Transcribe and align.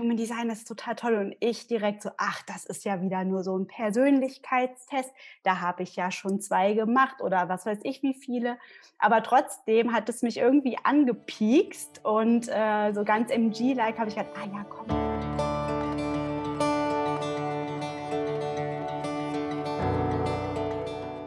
Human 0.00 0.16
Design 0.16 0.48
ist 0.48 0.66
total 0.66 0.94
toll. 0.96 1.16
Und 1.16 1.36
ich 1.40 1.66
direkt 1.66 2.00
so, 2.00 2.08
ach, 2.16 2.40
das 2.44 2.64
ist 2.64 2.86
ja 2.86 3.02
wieder 3.02 3.24
nur 3.24 3.44
so 3.44 3.58
ein 3.58 3.66
Persönlichkeitstest. 3.66 5.10
Da 5.42 5.60
habe 5.60 5.82
ich 5.82 5.96
ja 5.96 6.10
schon 6.10 6.40
zwei 6.40 6.72
gemacht 6.72 7.20
oder 7.20 7.50
was 7.50 7.66
weiß 7.66 7.80
ich 7.82 8.02
wie 8.02 8.14
viele. 8.14 8.56
Aber 8.98 9.22
trotzdem 9.22 9.92
hat 9.92 10.08
es 10.08 10.22
mich 10.22 10.38
irgendwie 10.38 10.78
angepiekst 10.82 12.06
und 12.06 12.48
äh, 12.48 12.94
so 12.94 13.04
ganz 13.04 13.30
MG-like 13.30 13.98
habe 13.98 14.08
ich 14.08 14.16
gedacht, 14.16 14.32
ah 14.34 14.46
ja, 14.46 14.64
komm. 14.64 14.86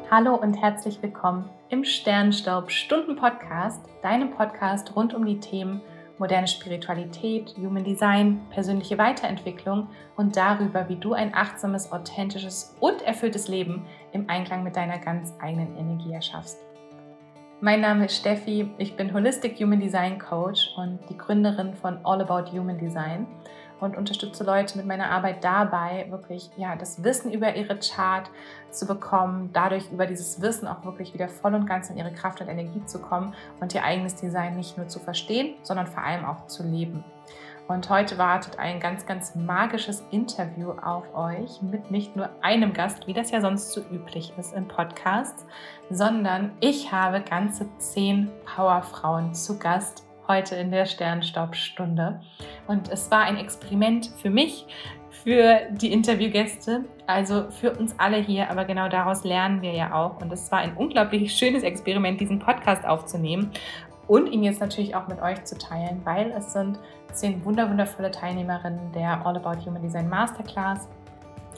Hallo 0.09 0.33
und 0.33 0.55
herzlich 0.55 1.03
willkommen 1.03 1.47
im 1.69 1.85
Sternstaub 1.85 2.71
Stunden 2.71 3.15
Podcast, 3.15 3.85
deinem 4.01 4.31
Podcast 4.31 4.95
rund 4.95 5.13
um 5.13 5.23
die 5.23 5.39
Themen 5.39 5.83
moderne 6.17 6.47
Spiritualität, 6.47 7.55
Human 7.57 7.83
Design, 7.83 8.41
persönliche 8.49 8.97
Weiterentwicklung 8.97 9.87
und 10.15 10.35
darüber, 10.37 10.87
wie 10.89 10.95
du 10.95 11.13
ein 11.13 11.33
achtsames, 11.33 11.91
authentisches 11.91 12.75
und 12.79 13.01
erfülltes 13.01 13.47
Leben 13.47 13.85
im 14.11 14.29
Einklang 14.29 14.63
mit 14.63 14.75
deiner 14.75 14.99
ganz 14.99 15.33
eigenen 15.39 15.75
Energie 15.77 16.13
erschaffst. 16.13 16.59
Mein 17.61 17.81
Name 17.81 18.05
ist 18.05 18.17
Steffi, 18.17 18.69
ich 18.77 18.95
bin 18.95 19.13
Holistic 19.13 19.57
Human 19.59 19.79
Design 19.79 20.19
Coach 20.19 20.73
und 20.77 20.99
die 21.09 21.17
Gründerin 21.17 21.73
von 21.73 21.97
All 22.03 22.21
About 22.21 22.51
Human 22.51 22.77
Design 22.77 23.27
und 23.79 23.97
unterstütze 23.97 24.43
Leute 24.43 24.77
mit 24.77 24.85
meiner 24.85 25.09
Arbeit 25.09 25.43
dabei, 25.43 26.07
wirklich 26.09 26.49
ja, 26.57 26.75
das 26.75 27.03
Wissen 27.03 27.31
über 27.31 27.55
ihre 27.55 27.77
Chart 27.79 28.29
zu 28.69 28.85
bekommen, 28.85 29.49
dadurch 29.53 29.91
über 29.91 30.05
dieses 30.05 30.41
Wissen 30.41 30.67
auch 30.67 30.83
wirklich 30.85 31.13
wieder 31.13 31.27
voll 31.27 31.55
und 31.55 31.65
ganz 31.65 31.89
in 31.89 31.97
ihre 31.97 32.11
Kraft 32.11 32.41
und 32.41 32.47
Energie 32.47 32.85
zu 32.85 32.99
kommen 32.99 33.33
und 33.59 33.73
ihr 33.73 33.83
eigenes 33.83 34.15
Design 34.15 34.55
nicht 34.55 34.77
nur 34.77 34.87
zu 34.87 34.99
verstehen, 34.99 35.55
sondern 35.63 35.87
vor 35.87 36.03
allem 36.03 36.25
auch 36.25 36.47
zu 36.47 36.63
leben. 36.63 37.03
Und 37.67 37.89
heute 37.89 38.19
wartet 38.19 38.59
ein 38.59 38.79
ganz, 38.79 39.07
ganz 39.07 39.33
magisches 39.33 40.03
Interview 40.11 40.71
auf 40.71 41.15
euch 41.15 41.63
mit 41.63 41.89
nicht 41.89 42.15
nur 42.15 42.29
einem 42.41 42.73
Gast, 42.73 43.07
wie 43.07 43.13
das 43.13 43.31
ja 43.31 43.41
sonst 43.41 43.71
so 43.71 43.81
üblich 43.91 44.33
ist 44.37 44.53
in 44.53 44.67
Podcasts, 44.67 45.47
sondern 45.89 46.51
ich 46.59 46.91
habe 46.91 47.21
ganze 47.21 47.67
zehn 47.79 48.29
Powerfrauen 48.45 49.33
zu 49.33 49.57
Gast, 49.57 50.04
heute 50.27 50.55
in 50.55 50.71
der 50.71 50.85
Sternstaubstunde. 50.85 52.21
Und 52.67 52.89
es 52.89 53.09
war 53.11 53.21
ein 53.21 53.37
Experiment 53.37 54.11
für 54.21 54.29
mich, 54.29 54.65
für 55.09 55.61
die 55.71 55.91
Interviewgäste, 55.91 56.85
also 57.07 57.49
für 57.49 57.71
uns 57.71 57.95
alle 57.97 58.17
hier, 58.17 58.49
aber 58.49 58.65
genau 58.65 58.89
daraus 58.89 59.23
lernen 59.23 59.61
wir 59.61 59.73
ja 59.73 59.93
auch. 59.93 60.21
Und 60.21 60.31
es 60.31 60.51
war 60.51 60.59
ein 60.59 60.75
unglaublich 60.77 61.33
schönes 61.33 61.63
Experiment, 61.63 62.19
diesen 62.21 62.39
Podcast 62.39 62.85
aufzunehmen 62.85 63.51
und 64.07 64.27
ihn 64.27 64.43
jetzt 64.43 64.61
natürlich 64.61 64.95
auch 64.95 65.07
mit 65.07 65.21
euch 65.21 65.43
zu 65.45 65.57
teilen, 65.57 66.01
weil 66.03 66.31
es 66.31 66.53
sind 66.53 66.79
zehn 67.11 67.43
wunderwundervolle 67.43 68.11
Teilnehmerinnen 68.11 68.91
der 68.91 69.25
All 69.25 69.37
About 69.37 69.65
Human 69.65 69.81
Design 69.81 70.09
Masterclass 70.09 70.87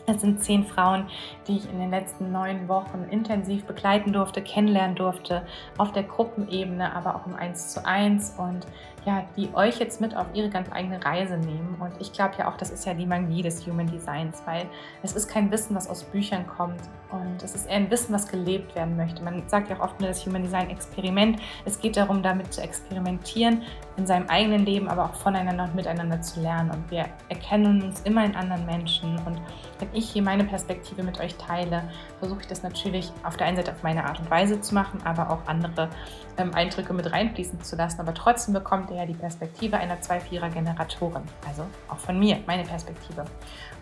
es 0.08 0.22
sind 0.22 0.41
zehn 0.41 0.63
Frauen, 0.63 1.05
die 1.47 1.58
ich 1.58 1.69
in 1.69 1.80
den 1.80 1.91
letzten 1.91 2.31
neun 2.31 2.67
Wochen 2.69 3.05
intensiv 3.11 3.66
begleiten 3.66 4.13
durfte, 4.13 4.41
kennenlernen 4.41 4.95
durfte, 4.95 5.45
auf 5.77 5.91
der 5.91 6.03
Gruppenebene, 6.03 6.95
aber 6.95 7.16
auch 7.16 7.27
im 7.27 7.36
Eins 7.36 7.73
zu 7.73 7.86
eins. 7.86 8.33
Und 8.38 8.66
ja, 9.06 9.23
die 9.36 9.50
euch 9.53 9.80
jetzt 9.80 10.02
mit 10.02 10.16
auf 10.16 10.28
ihre 10.34 10.50
ganz 10.50 10.70
eigene 10.72 11.03
Reise 11.03 11.38
nehmen. 11.38 11.78
Und 11.80 11.94
ich 12.00 12.12
glaube 12.12 12.36
ja 12.38 12.50
auch, 12.50 12.58
das 12.58 12.72
ist 12.72 12.86
ja 12.86 12.94
die 12.94 13.06
Magie 13.06 13.42
des 13.42 13.66
Human 13.66 13.88
Designs, 13.88 14.42
weil 14.45 14.66
es 15.03 15.14
ist 15.14 15.30
kein 15.30 15.50
Wissen, 15.52 15.76
was 15.76 15.90
aus 15.90 16.03
Büchern 16.03 16.45
kommt 16.45 16.81
und 17.09 17.42
es 17.42 17.56
ist 17.56 17.68
eher 17.68 17.78
ein 17.78 17.90
Wissen, 17.90 18.14
was 18.14 18.28
gelebt 18.28 18.75
werden 18.75 18.98
möchte. 18.98 19.23
Man 19.23 19.48
sagt 19.48 19.70
ja 19.70 19.78
auch 19.78 19.81
oft 19.81 20.00
nur 20.00 20.09
das 20.09 20.25
Human 20.25 20.44
Design 20.44 20.70
Experiment. 20.70 21.40
Es 21.66 21.80
geht 21.80 21.95
darum, 21.95 22.22
damit 22.22 22.53
zu 22.53 22.62
experimentieren, 22.62 23.62
in 23.95 24.06
seinem 24.06 24.28
eigenen 24.28 24.66
Leben, 24.66 24.90
aber 24.90 25.06
auch 25.06 25.16
voneinander 25.16 25.64
und 25.64 25.75
miteinander 25.75 26.22
zu 26.22 26.42
lernen. 26.42 26.72
Und 26.72 26.92
wir 26.92 27.06
erkennen 27.30 27.81
uns 27.81 28.02
immer 28.02 28.25
in 28.25 28.36
anderen 28.36 28.66
Menschen. 28.66 29.18
Und 29.25 29.40
wenn 29.80 29.90
ich 29.94 30.09
hier 30.09 30.22
meine 30.22 30.44
Perspektive 30.44 31.02
mit 31.03 31.20
euch 31.20 31.36
teile, 31.36 31.84
versuche 32.20 32.42
ich 32.42 32.48
das 32.48 32.62
natürlich 32.62 33.12
auf 33.23 33.38
der 33.38 33.48
einen 33.48 33.58
Seite 33.58 33.72
auf 33.72 33.84
meine 33.84 34.06
Art 34.06 34.20
und 34.20 34.30
Weise 34.30 34.59
zu 34.59 34.73
machen, 34.73 35.00
aber 35.06 35.29
auch 35.29 35.47
andere 35.47 35.90
ähm, 36.38 36.53
Eindrücke 36.53 36.94
mit 36.94 37.12
reinfließen 37.12 37.62
zu 37.62 37.75
lassen. 37.78 38.02
Aber 38.02 38.14
trotzdem 38.14 38.53
bekommt 38.53 38.91
ihr 38.91 38.97
ja 38.97 39.06
die 39.06 39.13
Perspektive 39.13 39.78
einer 39.78 39.97
2-4er-Generatorin. 39.97 41.24
Also 41.47 41.63
auch 41.88 41.97
von 41.97 42.19
mir, 42.19 42.40
meine 42.46 42.63
Perspektive. 42.63 43.25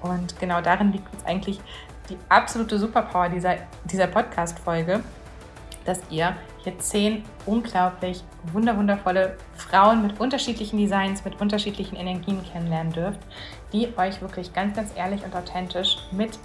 Und 0.01 0.39
genau 0.39 0.61
darin 0.61 0.91
liegt 0.91 1.11
uns 1.13 1.25
eigentlich 1.25 1.59
die 2.09 2.17
absolute 2.29 2.77
Superpower 2.77 3.29
dieser, 3.29 3.55
dieser 3.85 4.07
Podcast-Folge, 4.07 5.01
dass 5.85 5.99
ihr 6.09 6.35
hier 6.63 6.77
zehn 6.79 7.23
unglaublich 7.45 8.23
wunderwundervolle 8.51 9.37
Frauen 9.55 10.01
mit 10.01 10.19
unterschiedlichen 10.19 10.77
Designs, 10.77 11.23
mit 11.23 11.39
unterschiedlichen 11.39 11.95
Energien 11.95 12.43
kennenlernen 12.43 12.91
dürft, 12.91 13.19
die 13.71 13.87
euch 13.97 14.21
wirklich 14.21 14.53
ganz, 14.53 14.75
ganz 14.75 14.91
ehrlich 14.95 15.23
und 15.23 15.35
authentisch 15.35 15.97
mit 16.11 16.37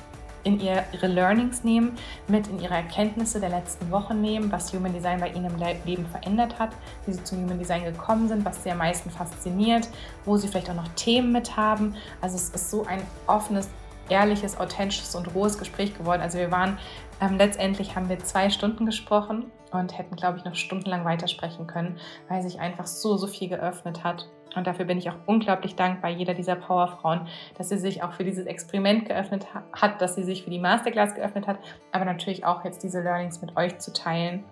in 0.44 0.60
ihre 0.60 1.06
Learnings 1.06 1.64
nehmen, 1.64 1.96
mit 2.28 2.46
in 2.48 2.60
ihre 2.60 2.74
Erkenntnisse 2.74 3.40
der 3.40 3.50
letzten 3.50 3.90
Wochen 3.90 4.20
nehmen, 4.20 4.50
was 4.50 4.72
Human 4.72 4.92
Design 4.92 5.20
bei 5.20 5.28
ihnen 5.28 5.46
im 5.46 5.56
Leben 5.84 6.06
verändert 6.06 6.58
hat, 6.58 6.70
wie 7.06 7.12
sie 7.12 7.24
zum 7.24 7.42
Human 7.42 7.58
Design 7.58 7.84
gekommen 7.84 8.28
sind, 8.28 8.44
was 8.44 8.62
sie 8.62 8.70
am 8.70 8.78
meisten 8.78 9.10
fasziniert, 9.10 9.88
wo 10.24 10.36
sie 10.36 10.48
vielleicht 10.48 10.70
auch 10.70 10.74
noch 10.74 10.88
Themen 10.96 11.32
mit 11.32 11.56
haben. 11.56 11.94
Also 12.20 12.36
es 12.36 12.50
ist 12.50 12.70
so 12.70 12.86
ein 12.86 13.02
offenes, 13.26 13.68
ehrliches, 14.08 14.58
authentisches 14.58 15.14
und 15.14 15.34
rohes 15.34 15.58
Gespräch 15.58 15.96
geworden. 15.96 16.20
Also 16.20 16.38
wir 16.38 16.50
waren 16.50 16.78
ähm, 17.20 17.36
letztendlich 17.36 17.96
haben 17.96 18.08
wir 18.08 18.18
zwei 18.18 18.50
Stunden 18.50 18.86
gesprochen 18.86 19.50
und 19.72 19.96
hätten, 19.96 20.16
glaube 20.16 20.38
ich, 20.38 20.44
noch 20.44 20.54
stundenlang 20.54 21.04
weitersprechen 21.04 21.66
können, 21.66 21.98
weil 22.28 22.42
sich 22.42 22.60
einfach 22.60 22.86
so, 22.86 23.16
so 23.16 23.26
viel 23.26 23.48
geöffnet 23.48 24.02
hat. 24.04 24.28
Und 24.56 24.66
dafür 24.66 24.84
bin 24.84 24.99
ich 24.99 25.09
auch 25.11 25.16
unglaublich 25.27 25.77
dankbar, 25.77 26.11
jeder 26.11 26.34
dieser 26.34 26.56
Powerfrauen, 26.56 27.28
dass 27.56 27.69
sie 27.69 27.78
sich 27.78 28.03
auch 28.03 28.12
für 28.12 28.25
dieses 28.25 28.47
Experiment 28.47 29.06
geöffnet 29.06 29.47
hat, 29.72 30.00
dass 30.00 30.15
sie 30.15 30.25
sich 30.25 30.44
für 30.44 30.50
die 30.50 30.59
Masterclass 30.59 31.15
geöffnet 31.15 31.47
hat, 31.47 31.59
aber 31.93 32.05
natürlich 32.05 32.44
auch 32.44 32.65
jetzt 32.65 32.83
diese 32.83 33.00
Learnings 33.00 33.41
mit 33.41 33.56
euch 33.56 33.78
zu 33.78 33.93
teilen 33.93 34.44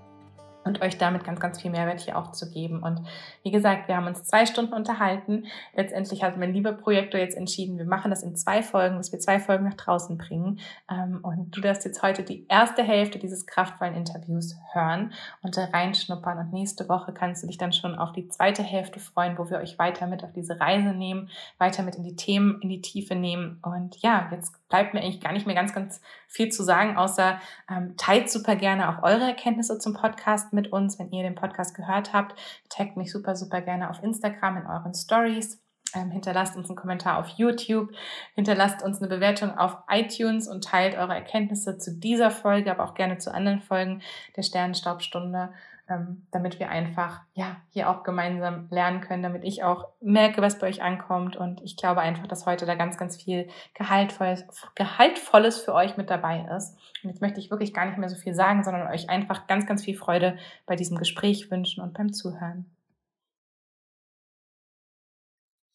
und 0.65 0.83
euch 0.83 0.99
damit 0.99 1.25
ganz, 1.25 1.41
ganz 1.41 1.61
viel 1.61 1.71
Mehrwert 1.71 2.01
hier 2.01 2.19
auch 2.19 2.33
zu 2.33 2.51
geben. 2.51 2.83
Und 2.83 3.01
wie 3.43 3.51
gesagt, 3.51 3.89
wir 3.89 3.97
haben 3.97 4.07
uns 4.07 4.25
zwei 4.25 4.47
Stunden 4.47 4.73
unterhalten. 4.73 5.47
Letztendlich 5.75 6.23
hat 6.23 6.37
mein 6.37 6.53
lieber 6.53 6.73
Projektor 6.73 7.21
jetzt 7.21 7.37
entschieden, 7.37 7.79
wir 7.79 7.87
machen 7.87 8.11
das 8.11 8.23
in 8.23 8.37
zwei 8.37 8.63
Folgen, 8.63 8.97
dass 8.97 9.13
wir 9.13 9.19
zwei 9.19 9.41
Folgen 9.41 9.65
nach 9.65 9.75
draußen 9.75 10.19
bringen. 10.19 10.61
Ähm, 10.91 11.21
und 11.23 11.57
du 11.57 11.61
darfst 11.61 11.85
jetzt 11.85 12.03
heute 12.03 12.23
die 12.23 12.47
erste 12.49 12.83
Hälfte 12.83 13.19
dieses 13.19 13.47
kraftvollen 13.47 13.95
Interviews 13.95 14.57
hören 14.73 15.13
und 15.43 15.57
da 15.57 15.65
reinschnuppern. 15.65 16.39
Und 16.39 16.53
nächste 16.53 16.89
Woche 16.89 17.13
kannst 17.13 17.43
du 17.43 17.47
dich 17.47 17.59
dann 17.59 17.73
schon 17.73 17.97
auf 17.97 18.13
die 18.13 18.29
zweite 18.29 18.63
Hälfte 18.63 19.01
freuen, 19.01 19.39
wo 19.39 19.49
wir 19.51 19.59
euch 19.59 19.79
weiter 19.79 20.07
mit 20.07 20.25
auf 20.25 20.33
diese 20.33 20.61
Reise 20.61 20.89
nehmen, 20.89 21.31
weiter 21.59 21.83
mit 21.83 21.97
in 21.97 22.05
die 22.05 22.17
Themen, 22.17 22.61
in 22.61 22.69
die 22.69 22.83
Tiefe 22.83 23.15
nehmen. 23.15 23.59
Und 23.63 23.97
ja, 24.03 24.29
jetzt 24.33 24.58
bleibt 24.69 24.95
mir 24.95 25.01
eigentlich 25.01 25.21
gar 25.21 25.33
nicht 25.33 25.47
mehr 25.47 25.55
ganz, 25.55 25.73
ganz 25.73 26.01
viel 26.27 26.51
zu 26.51 26.63
sagen, 26.63 26.97
außer 26.97 27.41
ähm, 27.71 27.97
teilt 27.97 28.31
super 28.31 28.57
gerne 28.57 28.89
auch 28.89 29.03
eure 29.03 29.25
Erkenntnisse 29.25 29.79
zum 29.79 29.95
Podcast 29.95 30.53
mit 30.53 30.73
uns, 30.73 30.99
wenn 30.99 31.11
ihr 31.11 31.23
den 31.23 31.35
Podcast 31.35 31.75
gehört 31.75 32.13
habt. 32.13 32.39
Taggt 32.69 32.97
mich 32.97 33.11
super, 33.11 33.37
super 33.37 33.61
gerne 33.61 33.91
auf 33.91 34.03
Instagram 34.03 34.59
in 34.59 34.67
euren 34.67 34.95
Stories. 34.95 35.63
Ähm, 35.95 36.11
hinterlasst 36.11 36.55
uns 36.55 36.69
einen 36.69 36.77
Kommentar 36.77 37.19
auf 37.19 37.29
YouTube, 37.29 37.91
hinterlasst 38.35 38.83
uns 38.83 38.99
eine 38.99 39.09
Bewertung 39.09 39.57
auf 39.57 39.79
iTunes 39.89 40.47
und 40.47 40.63
teilt 40.63 40.99
eure 40.99 41.15
Erkenntnisse 41.15 41.79
zu 41.79 41.99
dieser 41.99 42.31
Folge, 42.31 42.71
aber 42.71 42.85
auch 42.85 42.93
gerne 42.93 43.17
zu 43.17 43.33
anderen 43.33 43.61
Folgen 43.61 44.03
der 44.37 44.43
Sternenstaubstunde 44.43 45.51
ähm, 45.89 46.27
damit 46.31 46.59
wir 46.59 46.71
einfach 46.71 47.21
ja 47.35 47.57
hier 47.71 47.89
auch 47.89 48.03
gemeinsam 48.03 48.69
lernen 48.71 49.01
können, 49.01 49.23
damit 49.23 49.45
ich 49.45 49.63
auch 49.63 49.89
merke, 50.01 50.43
was 50.43 50.59
bei 50.59 50.69
euch 50.69 50.83
ankommt. 50.83 51.37
Und 51.37 51.63
ich 51.63 51.77
glaube 51.77 52.01
einfach, 52.01 52.27
dass 52.27 52.47
heute 52.47 52.67
da 52.67 52.75
ganz, 52.75 52.97
ganz 52.97 53.17
viel 53.17 53.49
Gehaltvolles, 53.75 54.47
Gehaltvolles 54.75 55.59
für 55.59 55.75
euch 55.75 55.97
mit 55.97 56.11
dabei 56.11 56.47
ist. 56.57 56.77
Und 57.03 57.11
jetzt 57.11 57.23
möchte 57.23 57.41
ich 57.41 57.51
wirklich 57.51 57.73
gar 57.73 57.87
nicht 57.87 57.99
mehr 57.99 58.09
so 58.09 58.17
viel 58.17 58.35
sagen, 58.35 58.65
sondern 58.65 58.89
euch 58.89 59.09
einfach 59.09 59.47
ganz, 59.47 59.67
ganz 59.67 59.85
viel 59.85 59.97
Freude 59.97 60.37
bei 60.67 60.77
diesem 60.77 60.99
Gespräch 60.99 61.51
wünschen 61.51 61.83
und 61.83 61.95
beim 61.95 62.13
Zuhören. 62.13 62.67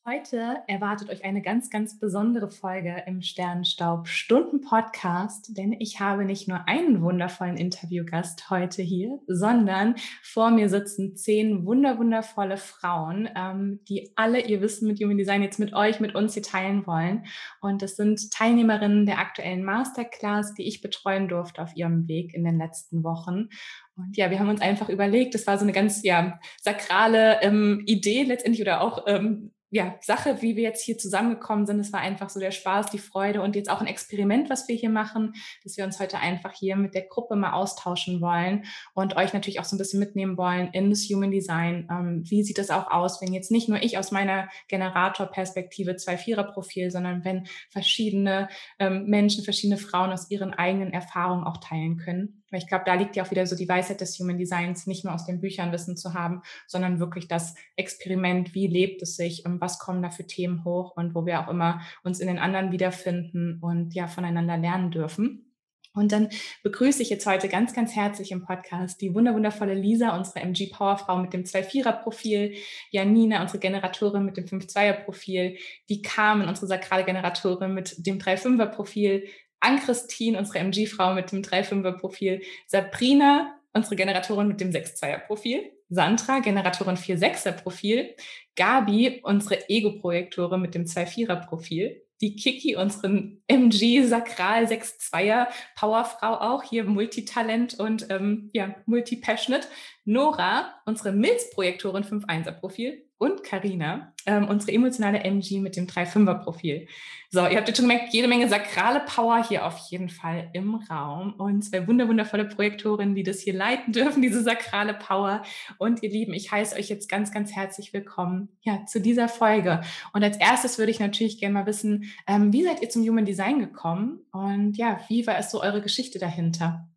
Heute 0.06 0.58
erwartet 0.68 1.10
euch 1.10 1.24
eine 1.24 1.42
ganz, 1.42 1.70
ganz 1.70 1.98
besondere 1.98 2.52
Folge 2.52 3.04
im 3.08 3.22
Sternenstaub 3.22 4.10
Stunden 4.10 4.60
Podcast, 4.60 5.58
denn 5.58 5.72
ich 5.72 6.02
habe 6.02 6.26
nicht 6.26 6.46
nur 6.50 6.68
einen 6.68 7.02
wundervollen 7.02 7.56
Interviewgast 7.56 8.50
heute 8.50 8.82
hier, 8.82 9.22
sondern 9.28 9.96
vor 10.22 10.52
mir 10.52 10.68
sitzen 10.68 11.16
zehn 11.16 11.66
wunderwundervolle 11.66 12.58
Frauen, 12.58 13.30
ähm, 13.34 13.80
die 13.88 14.12
alle 14.18 14.42
ihr 14.42 14.60
Wissen 14.60 14.90
mit 14.90 15.00
Human 15.00 15.18
Design 15.18 15.42
jetzt 15.42 15.58
mit 15.58 15.74
euch, 15.74 16.02
mit 16.02 16.16
uns 16.16 16.34
hier 16.34 16.44
teilen 16.44 16.86
wollen. 16.86 17.24
Und 17.62 17.82
das 17.82 17.96
sind 17.96 18.30
Teilnehmerinnen 18.30 19.06
der 19.06 19.20
aktuellen 19.20 19.64
Masterclass, 19.64 20.54
die 20.54 20.68
ich 20.68 20.82
betreuen 20.82 21.30
durfte 21.30 21.62
auf 21.62 21.78
ihrem 21.78 22.10
Weg 22.10 22.34
in 22.34 22.44
den 22.44 22.58
letzten 22.58 23.06
Wochen. 23.06 23.48
Und 23.96 24.18
ja, 24.18 24.30
wir 24.32 24.40
haben 24.40 24.50
uns 24.50 24.60
einfach 24.60 24.90
überlegt, 24.90 25.34
das 25.34 25.48
war 25.48 25.58
so 25.58 25.64
eine 25.64 25.72
ganz 25.72 26.04
ja 26.04 26.40
sakrale 26.62 27.42
ähm, 27.42 27.84
Idee 27.86 28.24
letztendlich 28.24 28.62
oder 28.62 28.82
auch 28.82 29.06
ähm, 29.08 29.53
ja, 29.74 29.96
Sache, 30.02 30.44
wie 30.44 30.56
wir 30.56 30.62
jetzt 30.62 30.84
hier 30.84 31.00
zusammengekommen 31.00 31.66
sind. 31.66 31.80
Es 31.80 31.92
war 31.92 32.00
einfach 32.00 32.30
so 32.30 32.40
der 32.40 32.52
Spaß, 32.52 32.92
die 32.92 33.00
Freude 33.00 33.42
und 33.42 33.56
jetzt 33.56 33.72
auch 33.72 33.82
ein 33.82 33.88
Experiment, 33.88 34.52
was 34.52 34.68
wir 34.68 34.76
hier 34.76 34.92
machen, 34.92 35.34
dass 35.64 35.78
wir 35.78 35.84
uns 35.84 36.00
heute 36.00 36.20
einfach 36.20 36.54
hier 36.54 36.76
mit 36.76 36.94
der 36.94 37.08
Gruppe 37.08 37.36
mal 37.36 37.54
austauschen 37.54 38.22
wollen 38.22 38.66
und 38.94 39.18
euch 39.18 39.34
natürlich 39.34 39.60
auch 39.60 39.64
so 39.64 39.76
ein 39.76 39.80
bisschen 39.80 40.00
mitnehmen 40.00 40.38
wollen 40.38 40.70
in 40.74 40.92
das 40.92 41.10
Human 41.10 41.32
Design. 41.32 41.88
Ähm, 41.90 42.24
wie 42.30 42.44
sieht 42.44 42.60
das 42.60 42.70
auch 42.70 42.92
aus, 42.92 43.20
wenn 43.20 43.34
jetzt 43.34 43.50
nicht 43.50 43.68
nur 43.68 43.82
ich 43.82 43.98
aus 43.98 44.12
meiner 44.12 44.48
Generatorperspektive 44.68 45.96
zwei 45.96 46.18
Vierer-Profil, 46.18 46.92
sondern 46.92 47.26
wenn 47.26 47.48
verschiedene 47.72 48.50
ähm, 48.78 49.06
Menschen, 49.08 49.44
verschiedene 49.44 49.80
Frauen 49.80 50.12
aus 50.12 50.30
ihren 50.30 50.54
eigenen 50.54 50.94
Erfahrungen 50.94 51.46
auch 51.46 51.58
teilen 51.58 51.98
können. 51.98 52.43
Weil 52.54 52.60
ich 52.60 52.68
glaube, 52.68 52.84
da 52.86 52.94
liegt 52.94 53.16
ja 53.16 53.24
auch 53.24 53.32
wieder 53.32 53.48
so 53.48 53.56
die 53.56 53.68
Weisheit 53.68 54.00
des 54.00 54.20
Human 54.20 54.38
Designs, 54.38 54.86
nicht 54.86 55.04
nur 55.04 55.16
aus 55.16 55.26
den 55.26 55.42
Büchern 55.42 55.72
Wissen 55.72 55.98
zu 55.98 56.14
haben, 56.14 56.44
sondern 56.68 57.00
wirklich 57.00 57.28
das 57.28 57.56
Experiment, 57.76 58.54
wie 58.54 58.68
lebt 58.68 59.02
es 59.02 59.16
sich, 59.16 59.44
und 59.44 59.60
was 59.60 59.80
kommen 59.80 60.04
da 60.04 60.12
für 60.12 60.28
Themen 60.28 60.64
hoch 60.64 60.96
und 60.96 61.16
wo 61.16 61.26
wir 61.26 61.40
auch 61.40 61.48
immer 61.50 61.82
uns 62.04 62.20
in 62.20 62.28
den 62.28 62.38
anderen 62.38 62.72
wiederfinden 62.72 63.58
und 63.60 63.96
ja 63.96 64.08
voneinander 64.08 64.56
lernen 64.56 64.92
dürfen. 64.92 65.50
Und 65.96 66.12
dann 66.12 66.30
begrüße 66.62 67.02
ich 67.02 67.10
jetzt 67.10 67.26
heute 67.26 67.50
ganz, 67.50 67.74
ganz 67.74 67.96
herzlich 67.96 68.32
im 68.32 68.46
Podcast 68.46 69.02
die 69.02 69.16
wunderwundervolle 69.16 69.74
Lisa, 69.74 70.16
unsere 70.16 70.42
MG 70.42 70.68
Powerfrau 70.72 71.18
mit 71.18 71.34
dem 71.34 71.44
2-4er-Profil, 71.44 72.56
Janina, 72.92 73.42
unsere 73.42 73.60
Generatorin 73.60 74.26
mit 74.26 74.38
dem 74.38 74.46
5-2er-Profil, 74.46 75.58
die 75.90 76.02
Carmen, 76.04 76.48
unsere 76.48 76.68
sakrale 76.68 77.04
Generatorin 77.04 77.74
mit 77.74 77.96
dem 78.06 78.20
3-5er-Profil, 78.20 79.28
Ann-Christine, 79.64 80.38
unsere 80.38 80.60
MG-Frau 80.60 81.14
mit 81.14 81.32
dem 81.32 81.42
3-5er-Profil, 81.42 82.42
Sabrina, 82.68 83.60
unsere 83.74 83.96
Generatorin 83.96 84.48
mit 84.48 84.62
dem 84.62 84.72
6-2er-Profil, 84.72 85.72
Sandra, 85.90 86.40
Generatorin 86.40 86.98
4-6er-Profil, 86.98 88.16
Gabi, 88.56 89.22
unsere 89.24 89.70
Ego-Projektorin 89.70 90.62
mit 90.62 90.76
dem 90.76 90.86
2-4er-Profil, 90.86 92.04
die 92.22 92.36
Kiki, 92.36 92.76
unseren 92.76 93.44
MG 93.48 94.04
Sakral 94.04 94.66
6-2er 94.66 95.48
Powerfrau 95.76 96.36
auch, 96.36 96.64
hier 96.64 96.86
Multitalent 96.86 97.80
und 97.80 98.08
ähm, 98.10 98.50
ja, 98.54 98.76
Multipassionate. 98.86 99.68
Nora, 100.06 100.74
unsere 100.86 101.12
Milz-Projektorin 101.12 102.04
5-1er-Profil 102.04 103.04
und 103.24 103.42
Karina, 103.42 104.14
ähm, 104.26 104.50
unsere 104.50 104.74
emotionale 104.74 105.20
MG 105.24 105.62
mit 105.62 105.78
dem 105.78 105.88
3-5er-Profil. 105.88 106.88
So, 107.30 107.40
ihr 107.48 107.56
habt 107.56 107.70
jetzt 107.70 107.78
schon 107.78 107.88
gemerkt, 107.88 108.14
jede 108.14 108.28
Menge 108.28 108.50
sakrale 108.50 109.00
Power 109.00 109.42
hier 109.48 109.66
auf 109.66 109.78
jeden 109.90 110.10
Fall 110.10 110.50
im 110.52 110.76
Raum 110.76 111.34
und 111.38 111.64
zwei 111.64 111.88
wunderwundervolle 111.88 112.44
Projektorinnen, 112.46 113.16
die 113.16 113.24
das 113.24 113.40
hier 113.40 113.54
leiten 113.54 113.94
dürfen, 113.94 114.22
diese 114.22 114.44
sakrale 114.44 114.94
Power. 114.94 115.44
Und 115.78 116.04
ihr 116.04 116.10
Lieben, 116.10 116.34
ich 116.34 116.52
heiße 116.52 116.76
euch 116.76 116.90
jetzt 116.90 117.08
ganz, 117.08 117.32
ganz 117.32 117.56
herzlich 117.56 117.94
willkommen 117.94 118.50
ja, 118.62 118.86
zu 118.86 119.00
dieser 119.00 119.30
Folge. 119.30 119.80
Und 120.12 120.22
als 120.22 120.36
erstes 120.36 120.78
würde 120.78 120.92
ich 120.92 121.00
natürlich 121.00 121.40
gerne 121.40 121.54
mal 121.54 121.66
wissen, 121.66 122.12
ähm, 122.28 122.52
wie 122.52 122.66
seid 122.66 122.82
ihr 122.82 122.90
zum 122.90 123.08
Human 123.08 123.26
Design 123.26 123.60
gekommen 123.60 124.20
und 124.34 124.76
ja, 124.76 125.00
wie 125.08 125.26
war 125.26 125.38
es 125.38 125.50
so 125.50 125.62
eure 125.62 125.82
Geschichte 125.82 126.20
dahinter? 126.20 126.90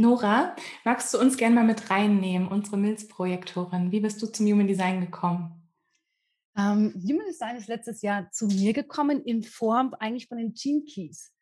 Nora, 0.00 0.54
magst 0.84 1.12
du 1.12 1.18
uns 1.18 1.36
gerne 1.36 1.56
mal 1.56 1.64
mit 1.64 1.90
reinnehmen, 1.90 2.46
unsere 2.46 2.76
Milz-Projektorin? 2.76 3.90
Wie 3.90 3.98
bist 3.98 4.22
du 4.22 4.28
zum 4.28 4.46
Human 4.46 4.68
Design 4.68 5.00
gekommen? 5.00 5.68
Ähm, 6.56 6.94
Human 7.02 7.26
Design 7.26 7.56
ist 7.56 7.66
letztes 7.66 8.00
Jahr 8.02 8.30
zu 8.30 8.46
mir 8.46 8.72
gekommen 8.72 9.20
in 9.20 9.42
Form 9.42 9.94
eigentlich 9.98 10.28
von 10.28 10.38
den 10.38 10.54
Gene 10.54 10.84
Keys. 10.84 11.34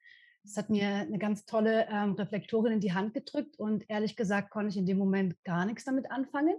Das 0.43 0.57
hat 0.57 0.71
mir 0.71 0.89
eine 0.89 1.19
ganz 1.19 1.45
tolle 1.45 1.87
ähm, 1.91 2.13
Reflektorin 2.13 2.73
in 2.73 2.81
die 2.81 2.95
Hand 2.95 3.13
gedrückt 3.13 3.59
und 3.59 3.85
ehrlich 3.91 4.17
gesagt 4.17 4.51
konnte 4.51 4.71
ich 4.71 4.79
in 4.79 4.87
dem 4.87 4.97
Moment 4.97 5.37
gar 5.45 5.67
nichts 5.67 5.85
damit 5.85 6.11
anfangen 6.11 6.57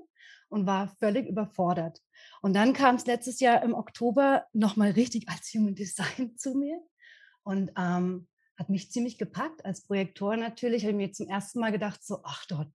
und 0.50 0.68
war 0.68 0.90
völlig 1.00 1.28
überfordert. 1.28 2.04
Und 2.44 2.56
dann 2.56 2.74
kam 2.74 2.98
es 2.98 3.08
letztes 3.08 3.40
Jahr 3.40 3.64
im 3.64 3.74
Oktober 3.74 4.46
nochmal 4.54 4.92
richtig 4.92 5.30
als 5.30 5.52
Human 5.56 5.74
Design 5.74 6.36
zu 6.38 6.54
mir 6.54 6.80
und 7.42 7.72
ähm, 7.76 8.28
hat 8.58 8.70
mich 8.70 8.92
ziemlich 8.92 9.18
gepackt. 9.18 9.64
Als 9.66 9.82
Projektor 9.82 10.36
natürlich 10.36 10.84
habe 10.84 10.92
ich 10.92 10.98
mir 10.98 11.12
zum 11.12 11.28
ersten 11.28 11.60
Mal 11.60 11.72
gedacht, 11.72 12.04
so, 12.04 12.20
ach 12.24 12.46
dort, 12.48 12.72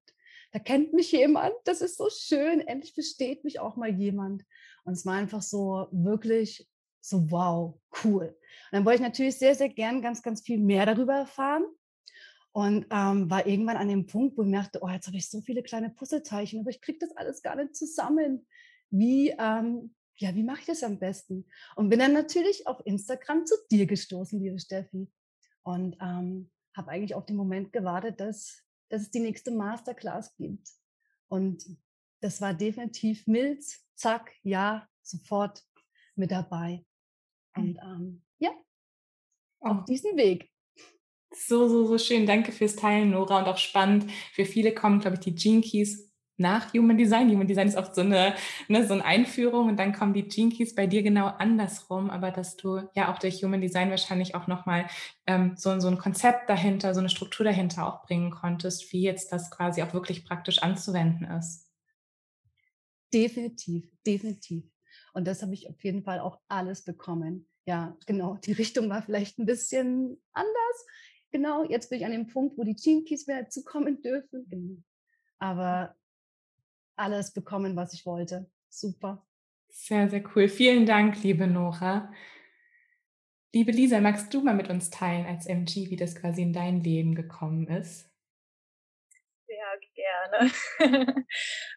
da 0.53 0.59
kennt 0.59 0.93
mich 0.93 1.13
jemand, 1.13 1.55
das 1.65 1.81
ist 1.81 1.97
so 1.97 2.09
schön, 2.11 2.61
endlich 2.61 2.95
versteht 2.95 3.43
mich 3.43 3.59
auch 3.59 3.77
mal 3.77 3.91
jemand. 3.91 4.45
Und 4.85 4.93
es 4.93 5.07
war 5.07 5.15
einfach 5.15 5.43
so 5.43 5.89
wirklich 5.91 6.69
so, 7.01 7.31
wow, 7.31 7.81
cool. 8.05 8.27
Und 8.27 8.73
dann 8.73 8.85
wollte 8.85 9.03
ich 9.03 9.09
natürlich 9.09 9.39
sehr, 9.39 9.55
sehr 9.55 9.71
gern 9.71 10.03
ganz, 10.03 10.23
ganz 10.23 10.43
viel 10.43 10.59
mehr 10.59 10.87
darüber 10.87 11.15
erfahren. 11.15 11.65
Und 12.53 12.87
ähm, 12.91 13.31
war 13.31 13.47
irgendwann 13.47 13.79
an 13.79 13.89
dem 13.89 14.07
Punkt, 14.07 14.37
wo 14.37 14.43
ich 14.43 14.49
merkte, 14.49 14.81
oh, 14.83 14.89
jetzt 14.89 15.07
habe 15.07 15.17
ich 15.17 15.29
so 15.31 15.41
viele 15.41 15.63
kleine 15.63 15.89
Puzzleteilchen, 15.89 16.61
aber 16.61 16.69
ich 16.69 16.83
kriege 16.83 16.99
das 16.99 17.17
alles 17.17 17.43
gar 17.43 17.57
nicht 17.57 17.75
zusammen. 17.75 18.47
Wie, 18.91 19.31
ähm, 19.31 19.95
ja, 20.17 20.35
wie 20.35 20.43
mache 20.43 20.61
ich 20.61 20.67
das 20.67 20.83
am 20.83 20.99
besten? 20.99 21.47
Und 21.77 21.89
bin 21.89 21.99
dann 21.99 22.13
natürlich 22.13 22.67
auf 22.67 22.83
Instagram 22.85 23.47
zu 23.47 23.55
dir 23.71 23.87
gestoßen, 23.87 24.39
liebe 24.39 24.59
Steffi 24.59 25.09
und 25.63 25.97
ähm, 26.01 26.51
habe 26.77 26.91
eigentlich 26.91 27.15
auf 27.15 27.27
den 27.27 27.37
Moment 27.37 27.73
gewartet, 27.73 28.21
dass, 28.21 28.63
dass 28.89 29.03
es 29.03 29.11
die 29.11 29.21
nächste 29.21 29.51
Masterclass 29.51 30.35
gibt. 30.37 30.69
Und 31.29 31.65
das 32.21 32.41
war 32.41 32.55
definitiv 32.55 33.27
Milz, 33.27 33.85
zack, 33.95 34.33
ja, 34.43 34.89
sofort 35.03 35.65
mit 36.15 36.31
dabei. 36.31 36.85
Und 37.57 37.81
hm. 37.81 37.91
ähm, 37.91 38.23
ja, 38.39 38.51
auf 39.61 39.79
oh. 39.81 39.85
diesen 39.87 40.17
Weg. 40.17 40.51
So, 41.35 41.69
so, 41.69 41.87
so 41.87 41.99
schön. 41.99 42.27
Danke 42.27 42.53
fürs 42.53 42.77
Teilen, 42.77 43.11
Nora. 43.11 43.39
Und 43.39 43.49
auch 43.49 43.59
spannend. 43.59 44.11
Für 44.33 44.45
viele 44.45 44.75
kommen, 44.75 45.01
glaube 45.01 45.15
ich, 45.15 45.21
die 45.21 45.35
Gene 45.35 45.63
Keys 45.63 46.12
nach 46.43 46.75
Human 46.75 46.99
Design. 46.99 47.31
Human 47.31 47.47
Design 47.47 47.69
ist 47.69 47.77
oft 47.77 47.95
so 47.95 48.03
eine, 48.03 48.35
ne, 48.69 48.87
so 48.87 48.93
eine 48.93 49.05
Einführung 49.05 49.69
und 49.69 49.79
dann 49.79 49.95
kommen 49.95 50.13
die 50.13 50.29
Keys 50.29 50.75
bei 50.75 50.87
dir 50.87 51.03
genau 51.03 51.29
andersrum, 51.29 52.11
aber 52.11 52.31
dass 52.31 52.57
du 52.59 52.83
ja 52.95 53.11
auch 53.11 53.19
durch 53.19 53.43
Human 53.43 53.63
Design 53.63 53.89
wahrscheinlich 53.89 54.35
auch 54.35 54.47
nochmal 54.47 54.87
ähm, 55.27 55.55
so, 55.57 55.81
so 55.81 55.89
ein 55.89 55.97
Konzept 55.97 56.51
dahinter, 56.51 56.93
so 56.93 57.01
eine 57.01 57.09
Struktur 57.09 57.45
dahinter 57.45 57.87
auch 57.87 58.03
bringen 58.03 58.31
konntest, 58.31 58.93
wie 58.93 59.03
jetzt 59.03 59.33
das 59.33 59.51
quasi 59.51 59.83
auch 59.83 59.95
wirklich 59.95 60.27
praktisch 60.27 60.63
anzuwenden 60.63 61.25
ist. 61.31 61.71
Definitiv, 63.15 63.91
definitiv. 64.07 64.65
Und 65.15 65.27
das 65.27 65.43
habe 65.43 65.55
ich 65.55 65.69
auf 65.69 65.83
jeden 65.85 66.03
Fall 66.03 66.21
auch 66.21 66.39
alles 66.49 66.85
bekommen. 66.85 67.47
Ja, 67.67 67.97
genau. 68.07 68.37
Die 68.37 68.53
Richtung 68.53 68.89
war 68.89 69.03
vielleicht 69.03 69.39
ein 69.39 69.47
bisschen 69.47 70.21
anders. 70.33 70.87
Genau, 71.31 71.65
jetzt 71.65 71.91
bin 71.91 71.99
ich 71.99 72.05
an 72.05 72.13
dem 72.13 72.27
Punkt, 72.27 72.59
wo 72.59 72.65
die 72.65 72.75
Keys 72.75 73.27
mehr 73.27 73.49
zukommen 73.49 74.03
dürfen. 74.03 74.47
Genau. 74.49 74.83
Aber 75.39 75.97
alles 77.03 77.33
bekommen, 77.33 77.77
was 77.77 77.93
ich 77.93 78.07
wollte. 78.07 78.49
Super. 78.69 79.27
Sehr, 79.69 80.09
sehr 80.09 80.23
cool. 80.35 80.49
Vielen 80.49 80.87
Dank, 80.87 81.23
liebe 81.23 81.47
Nora. 81.47 82.13
Liebe 83.53 83.73
Lisa, 83.73 84.01
magst 84.01 84.33
du 84.33 84.41
mal 84.41 84.55
mit 84.55 84.71
uns 84.71 84.89
teilen 84.89 85.27
als 85.27 85.47
MG, 85.47 85.91
wie 85.91 85.97
das 85.97 86.15
quasi 86.15 86.43
in 86.43 86.53
dein 86.53 86.81
Leben 86.81 87.15
gekommen 87.15 87.67
ist? 87.67 88.09
Sehr 89.47 89.81
gerne. 89.95 90.51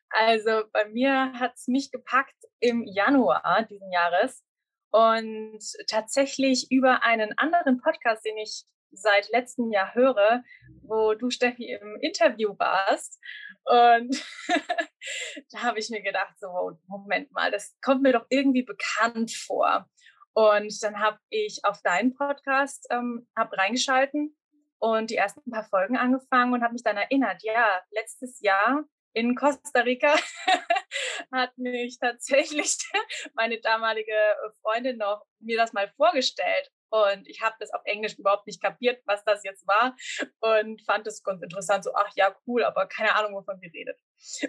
also 0.10 0.64
bei 0.72 0.86
mir 0.90 1.34
hat 1.34 1.56
es 1.56 1.68
mich 1.68 1.92
gepackt 1.92 2.38
im 2.60 2.84
Januar 2.86 3.66
diesen 3.70 3.92
Jahres 3.92 4.46
und 4.92 5.60
tatsächlich 5.88 6.68
über 6.70 7.04
einen 7.04 7.38
anderen 7.38 7.82
Podcast, 7.82 8.24
den 8.26 8.38
ich 8.38 8.64
seit 8.92 9.30
letztem 9.32 9.72
Jahr 9.72 9.94
höre, 9.94 10.44
wo 10.84 11.14
du, 11.14 11.30
Steffi, 11.30 11.72
im 11.72 11.98
Interview 12.02 12.56
warst. 12.58 13.20
Und 13.66 14.26
da 15.52 15.64
habe 15.64 15.80
ich 15.80 15.90
mir 15.90 16.02
gedacht, 16.02 16.34
so, 16.40 16.80
Moment 16.88 17.32
mal, 17.32 17.52
das 17.52 17.76
kommt 17.82 18.04
mir 18.04 18.14
doch 18.14 18.26
irgendwie 18.30 18.64
bekannt 18.64 19.32
vor. 19.32 19.90
Und 20.34 20.84
dann 20.84 21.00
habe 21.00 21.18
ich 21.30 21.60
auf 21.64 21.82
deinen 21.82 22.14
Podcast 22.14 22.88
ähm, 22.92 23.28
hab 23.36 23.54
reingeschalten 23.58 24.36
und 24.80 25.10
die 25.10 25.16
ersten 25.16 25.50
paar 25.50 25.64
Folgen 25.64 25.98
angefangen 25.98 26.54
und 26.54 26.62
habe 26.62 26.74
mich 26.74 26.84
dann 26.84 26.98
erinnert, 26.98 27.42
ja, 27.44 27.82
letztes 27.92 28.42
Jahr 28.42 28.84
in 29.14 29.36
Costa 29.36 29.80
Rica 29.82 30.14
hat 31.32 31.58
mich 31.58 31.98
tatsächlich 32.00 32.78
meine 33.34 33.60
damalige 33.62 34.18
Freundin 34.62 34.98
noch 34.98 35.26
mir 35.40 35.58
das 35.58 35.74
mal 35.74 35.88
vorgestellt. 35.96 36.70
Und 36.90 37.28
ich 37.28 37.42
habe 37.42 37.56
das 37.60 37.72
auf 37.72 37.82
Englisch 37.86 38.18
überhaupt 38.18 38.48
nicht 38.48 38.62
kapiert, 38.62 39.02
was 39.06 39.24
das 39.24 39.44
jetzt 39.44 39.68
war. 39.68 39.96
Und 40.40 40.82
fand 40.84 41.08
es 41.08 41.24
ganz 41.24 41.42
interessant, 41.42 41.84
so, 41.84 41.94
ach 41.96 42.12
ja, 42.16 42.36
cool, 42.48 42.64
aber 42.64 42.88
keine 42.88 43.16
Ahnung, 43.16 43.36
wovon 43.36 43.60
sie 43.60 43.68
redet. 43.68 44.00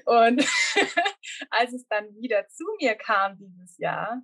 Und 0.04 0.44
als 1.50 1.72
es 1.72 1.86
dann 1.88 2.14
wieder 2.16 2.46
zu 2.48 2.64
mir 2.80 2.94
kam 2.94 3.38
dieses 3.38 3.78
Jahr, 3.78 4.22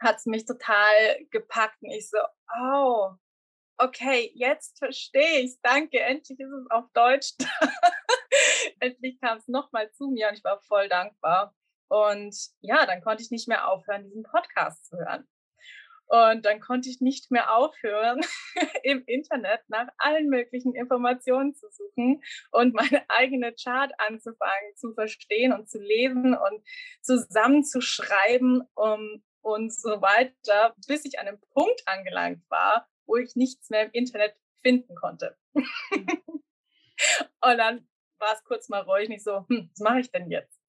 hat 0.00 0.16
es 0.16 0.26
mich 0.26 0.44
total 0.44 1.24
gepackt. 1.30 1.82
Und 1.82 1.90
ich 1.90 2.08
so, 2.08 2.18
oh, 2.60 3.12
okay, 3.78 4.30
jetzt 4.34 4.78
verstehe 4.78 5.40
ich 5.40 5.60
Danke, 5.62 6.00
endlich 6.00 6.38
ist 6.38 6.52
es 6.52 6.70
auf 6.70 6.84
Deutsch. 6.92 7.32
endlich 8.80 9.20
kam 9.20 9.38
es 9.38 9.48
nochmal 9.48 9.90
zu 9.92 10.08
mir 10.08 10.28
und 10.28 10.34
ich 10.34 10.44
war 10.44 10.60
voll 10.60 10.88
dankbar. 10.88 11.54
Und 11.88 12.34
ja, 12.60 12.86
dann 12.86 13.02
konnte 13.02 13.22
ich 13.22 13.30
nicht 13.30 13.48
mehr 13.48 13.68
aufhören, 13.68 14.04
diesen 14.04 14.22
Podcast 14.22 14.86
zu 14.86 14.96
hören. 14.96 15.28
Und 16.12 16.44
dann 16.44 16.60
konnte 16.60 16.90
ich 16.90 17.00
nicht 17.00 17.30
mehr 17.30 17.56
aufhören, 17.56 18.20
im 18.82 19.02
Internet 19.06 19.62
nach 19.68 19.88
allen 19.96 20.28
möglichen 20.28 20.74
Informationen 20.74 21.54
zu 21.54 21.66
suchen 21.70 22.22
und 22.50 22.74
meine 22.74 23.02
eigene 23.08 23.54
Chart 23.54 23.90
anzufangen, 23.96 24.76
zu 24.76 24.92
verstehen 24.92 25.54
und 25.54 25.70
zu 25.70 25.80
lesen 25.80 26.34
und 26.34 26.62
zusammenzuschreiben, 27.00 28.62
um 28.74 29.22
und 29.40 29.74
so 29.74 30.02
weiter, 30.02 30.74
bis 30.86 31.06
ich 31.06 31.18
an 31.18 31.28
einem 31.28 31.40
Punkt 31.54 31.82
angelangt 31.86 32.44
war, 32.50 32.90
wo 33.06 33.16
ich 33.16 33.34
nichts 33.34 33.70
mehr 33.70 33.86
im 33.86 33.90
Internet 33.92 34.36
finden 34.60 34.94
konnte. 34.94 35.38
und 35.54 35.64
dann 37.40 37.88
war 38.18 38.34
es 38.34 38.44
kurz 38.44 38.68
mal 38.68 38.82
ruhig, 38.82 39.08
nicht 39.08 39.24
so, 39.24 39.46
hm, 39.48 39.70
was 39.72 39.80
mache 39.80 40.00
ich 40.00 40.10
denn 40.10 40.30
jetzt? 40.30 40.61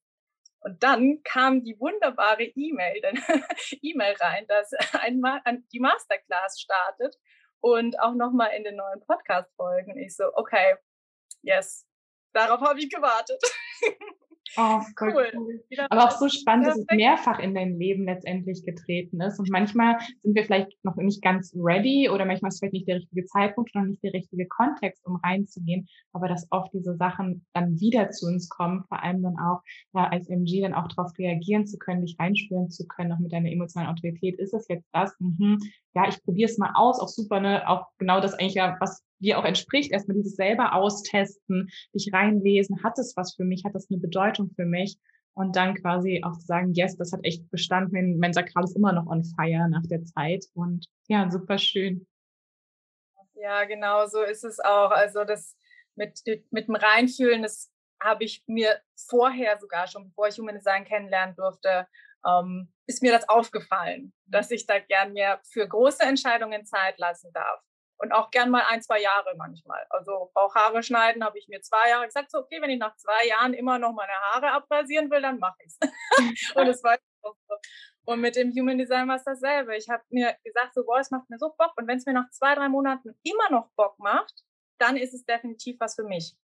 Und 0.63 0.81
dann 0.81 1.21
kam 1.23 1.63
die 1.63 1.77
wunderbare 1.79 2.43
E-Mail, 2.43 3.01
E-Mail 3.81 4.15
rein, 4.19 4.47
dass 4.47 4.71
ein 4.93 5.19
Ma 5.19 5.41
die 5.73 5.79
Masterclass 5.79 6.61
startet 6.61 7.17
und 7.59 7.99
auch 7.99 8.13
nochmal 8.13 8.51
in 8.55 8.63
den 8.63 8.77
neuen 8.77 9.01
Podcast-Folgen. 9.05 9.97
Ich 9.97 10.15
so, 10.15 10.25
okay, 10.35 10.75
yes, 11.41 11.85
darauf 12.33 12.61
habe 12.61 12.79
ich 12.79 12.89
gewartet. 12.89 13.41
Oh, 14.57 14.81
cool. 14.99 15.31
cool. 15.33 15.63
Aber 15.89 16.05
auch 16.05 16.11
so 16.11 16.29
spannend, 16.29 16.67
dass 16.67 16.77
es 16.77 16.85
mehrfach 16.91 17.39
in 17.39 17.55
dein 17.55 17.77
Leben 17.79 18.05
letztendlich 18.05 18.63
getreten 18.63 19.19
ist. 19.21 19.39
Und 19.39 19.49
manchmal 19.49 19.97
sind 20.21 20.35
wir 20.35 20.43
vielleicht 20.43 20.71
noch 20.83 20.95
nicht 20.97 21.21
ganz 21.21 21.55
ready 21.55 22.09
oder 22.09 22.25
manchmal 22.25 22.49
ist 22.49 22.59
vielleicht 22.59 22.73
nicht 22.73 22.87
der 22.87 22.97
richtige 22.97 23.25
Zeitpunkt 23.25 23.75
oder 23.75 23.85
nicht 23.85 24.03
der 24.03 24.13
richtige 24.13 24.47
Kontext, 24.47 25.05
um 25.05 25.15
reinzugehen. 25.15 25.87
Aber 26.11 26.27
dass 26.27 26.47
oft 26.51 26.73
diese 26.73 26.95
Sachen 26.95 27.45
dann 27.53 27.79
wieder 27.79 28.11
zu 28.11 28.27
uns 28.27 28.49
kommen, 28.49 28.83
vor 28.87 29.01
allem 29.01 29.23
dann 29.23 29.37
auch 29.39 29.61
ja, 29.93 30.07
als 30.09 30.29
MG 30.29 30.61
dann 30.61 30.73
auch 30.73 30.87
darauf 30.87 31.11
reagieren 31.17 31.65
zu 31.65 31.77
können, 31.77 32.01
dich 32.05 32.17
reinspüren 32.19 32.69
zu 32.69 32.87
können, 32.87 33.11
auch 33.11 33.19
mit 33.19 33.33
deiner 33.33 33.51
emotionalen 33.51 33.91
Autorität. 33.91 34.37
Ist 34.39 34.53
es 34.53 34.67
jetzt 34.67 34.87
das? 34.93 35.15
Mhm. 35.19 35.57
Ja, 35.95 36.07
ich 36.07 36.21
probiere 36.23 36.49
es 36.49 36.57
mal 36.57 36.73
aus. 36.75 36.99
Auch 36.99 37.07
super, 37.07 37.39
ne? 37.39 37.67
Auch 37.67 37.87
genau 37.97 38.19
das 38.19 38.33
eigentlich 38.33 38.55
ja, 38.55 38.77
was 38.79 39.03
dir 39.23 39.39
auch 39.39 39.45
entspricht, 39.45 39.91
erstmal 39.91 40.17
dieses 40.17 40.35
selber 40.35 40.73
austesten, 40.75 41.69
dich 41.95 42.11
reinlesen, 42.13 42.83
hat 42.83 42.99
es 42.99 43.15
was 43.15 43.35
für 43.35 43.45
mich, 43.45 43.63
hat 43.65 43.73
das 43.73 43.89
eine 43.89 43.99
Bedeutung 43.99 44.32
für 44.55 44.65
mich 44.65 44.97
und 45.33 45.55
dann 45.55 45.75
quasi 45.75 46.21
auch 46.23 46.37
zu 46.37 46.45
sagen, 46.45 46.73
yes, 46.73 46.95
das 46.97 47.11
hat 47.11 47.21
echt 47.23 47.49
bestanden, 47.49 47.91
mein, 47.93 48.17
mein 48.17 48.33
Sakral 48.33 48.63
ist 48.63 48.75
immer 48.75 48.93
noch 48.93 49.07
on 49.07 49.23
fire 49.23 49.67
nach 49.69 49.83
der 49.89 50.03
Zeit 50.03 50.45
und 50.53 50.87
ja, 51.07 51.29
super 51.29 51.57
schön. 51.57 52.07
Ja, 53.33 53.65
genau 53.65 54.05
so 54.07 54.21
ist 54.21 54.43
es 54.43 54.59
auch. 54.59 54.91
Also 54.91 55.23
das 55.23 55.57
mit, 55.95 56.21
mit 56.51 56.67
dem 56.67 56.75
Reinfühlen, 56.75 57.41
das 57.41 57.71
habe 58.01 58.23
ich 58.23 58.43
mir 58.47 58.79
vorher 58.95 59.59
sogar 59.59 59.87
schon, 59.87 60.09
bevor 60.09 60.27
ich 60.27 60.37
Human 60.37 60.55
Design 60.55 60.85
kennenlernen 60.85 61.35
durfte, 61.35 61.87
ähm, 62.25 62.71
ist 62.85 63.01
mir 63.01 63.11
das 63.11 63.27
aufgefallen, 63.27 64.13
dass 64.25 64.51
ich 64.51 64.65
da 64.65 64.79
gern 64.79 65.13
mir 65.13 65.39
für 65.43 65.67
große 65.67 66.03
Entscheidungen 66.03 66.65
Zeit 66.65 66.97
lassen 66.99 67.31
darf 67.33 67.61
und 67.97 68.11
auch 68.11 68.31
gern 68.31 68.49
mal 68.49 68.63
ein, 68.67 68.81
zwei 68.81 69.01
Jahre 69.01 69.35
manchmal. 69.37 69.85
Also 69.89 70.31
auch 70.33 70.55
Haare 70.55 70.83
schneiden 70.83 71.23
habe 71.23 71.37
ich 71.37 71.47
mir 71.47 71.61
zwei 71.61 71.89
Jahre 71.89 72.05
gesagt, 72.05 72.31
so 72.31 72.39
okay, 72.39 72.61
wenn 72.61 72.69
ich 72.69 72.79
nach 72.79 72.95
zwei 72.97 73.27
Jahren 73.27 73.53
immer 73.53 73.79
noch 73.79 73.93
meine 73.93 74.13
Haare 74.13 74.51
abrasieren 74.51 75.09
will, 75.09 75.21
dann 75.21 75.39
mache 75.39 75.57
ich 75.59 75.67
es. 75.67 75.79
und 76.55 76.67
es 76.67 76.83
war 76.83 76.97
auch 77.21 77.35
so. 77.47 77.55
Und 78.05 78.19
mit 78.19 78.35
dem 78.35 78.51
Human 78.51 78.77
Design 78.77 79.07
war 79.07 79.15
es 79.15 79.23
dasselbe. 79.23 79.77
Ich 79.77 79.89
habe 79.89 80.03
mir 80.09 80.35
gesagt, 80.43 80.73
so, 80.73 80.83
boah, 80.83 80.99
es 80.99 81.11
macht 81.11 81.29
mir 81.29 81.37
so 81.37 81.53
Bock. 81.57 81.71
Und 81.77 81.87
wenn 81.87 81.97
es 81.97 82.05
mir 82.05 82.13
nach 82.13 82.29
zwei, 82.31 82.53
drei 82.53 82.67
Monaten 82.67 83.17
immer 83.23 83.49
noch 83.49 83.69
Bock 83.75 83.97
macht, 83.99 84.43
dann 84.77 84.97
ist 84.97 85.13
es 85.13 85.23
definitiv 85.25 85.79
was 85.79 85.95
für 85.95 86.03
mich. 86.03 86.35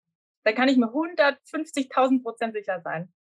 Dann 0.45 0.55
kann 0.55 0.69
ich 0.69 0.76
mir 0.76 0.87
150.000 0.87 2.23
Prozent 2.23 2.55
sicher 2.55 2.81
sein. 2.83 3.12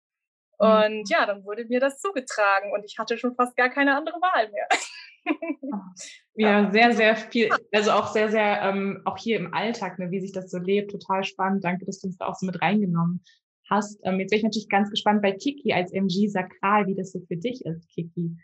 Mhm. 0.61 0.67
Und 0.67 1.11
ja, 1.11 1.25
dann 1.27 1.45
wurde 1.45 1.65
mir 1.65 1.81
das 1.81 1.99
zugetragen 1.99 2.73
und 2.73 2.85
ich 2.85 2.99
hatte 2.99 3.17
schon 3.17 3.35
fast 3.35 3.57
gar 3.57 3.71
keine 3.71 3.97
andere 3.97 4.21
Wahl 4.21 4.51
mehr. 4.51 4.69
Ja, 6.35 6.71
sehr, 6.71 6.93
sehr 6.93 7.17
viel, 7.17 7.49
also 7.73 7.93
auch 7.93 8.13
sehr, 8.13 8.31
sehr, 8.31 8.61
ähm, 8.63 9.01
auch 9.07 9.17
hier 9.17 9.39
im 9.39 9.55
Alltag, 9.55 9.99
ne, 9.99 10.11
wie 10.11 10.21
sich 10.21 10.33
das 10.33 10.51
so 10.51 10.59
lebt, 10.59 10.91
total 10.91 11.25
spannend. 11.25 11.65
Danke, 11.65 11.87
dass 11.87 12.01
du 12.01 12.09
uns 12.09 12.19
da 12.19 12.27
auch 12.27 12.35
so 12.35 12.45
mit 12.45 12.61
reingenommen 12.61 13.25
hast. 13.71 13.99
Ähm, 14.05 14.21
jetzt 14.21 14.31
bin 14.31 14.39
ich 14.39 14.45
natürlich 14.45 14.69
ganz 14.69 14.91
gespannt 14.91 15.23
bei 15.23 15.33
Kiki 15.33 15.73
als 15.73 15.93
MG 15.93 16.29
Sakral, 16.29 16.87
wie 16.87 16.95
das 16.95 17.13
so 17.13 17.21
für 17.27 17.37
dich 17.37 17.65
ist, 17.65 17.89
Kiki. 17.89 18.37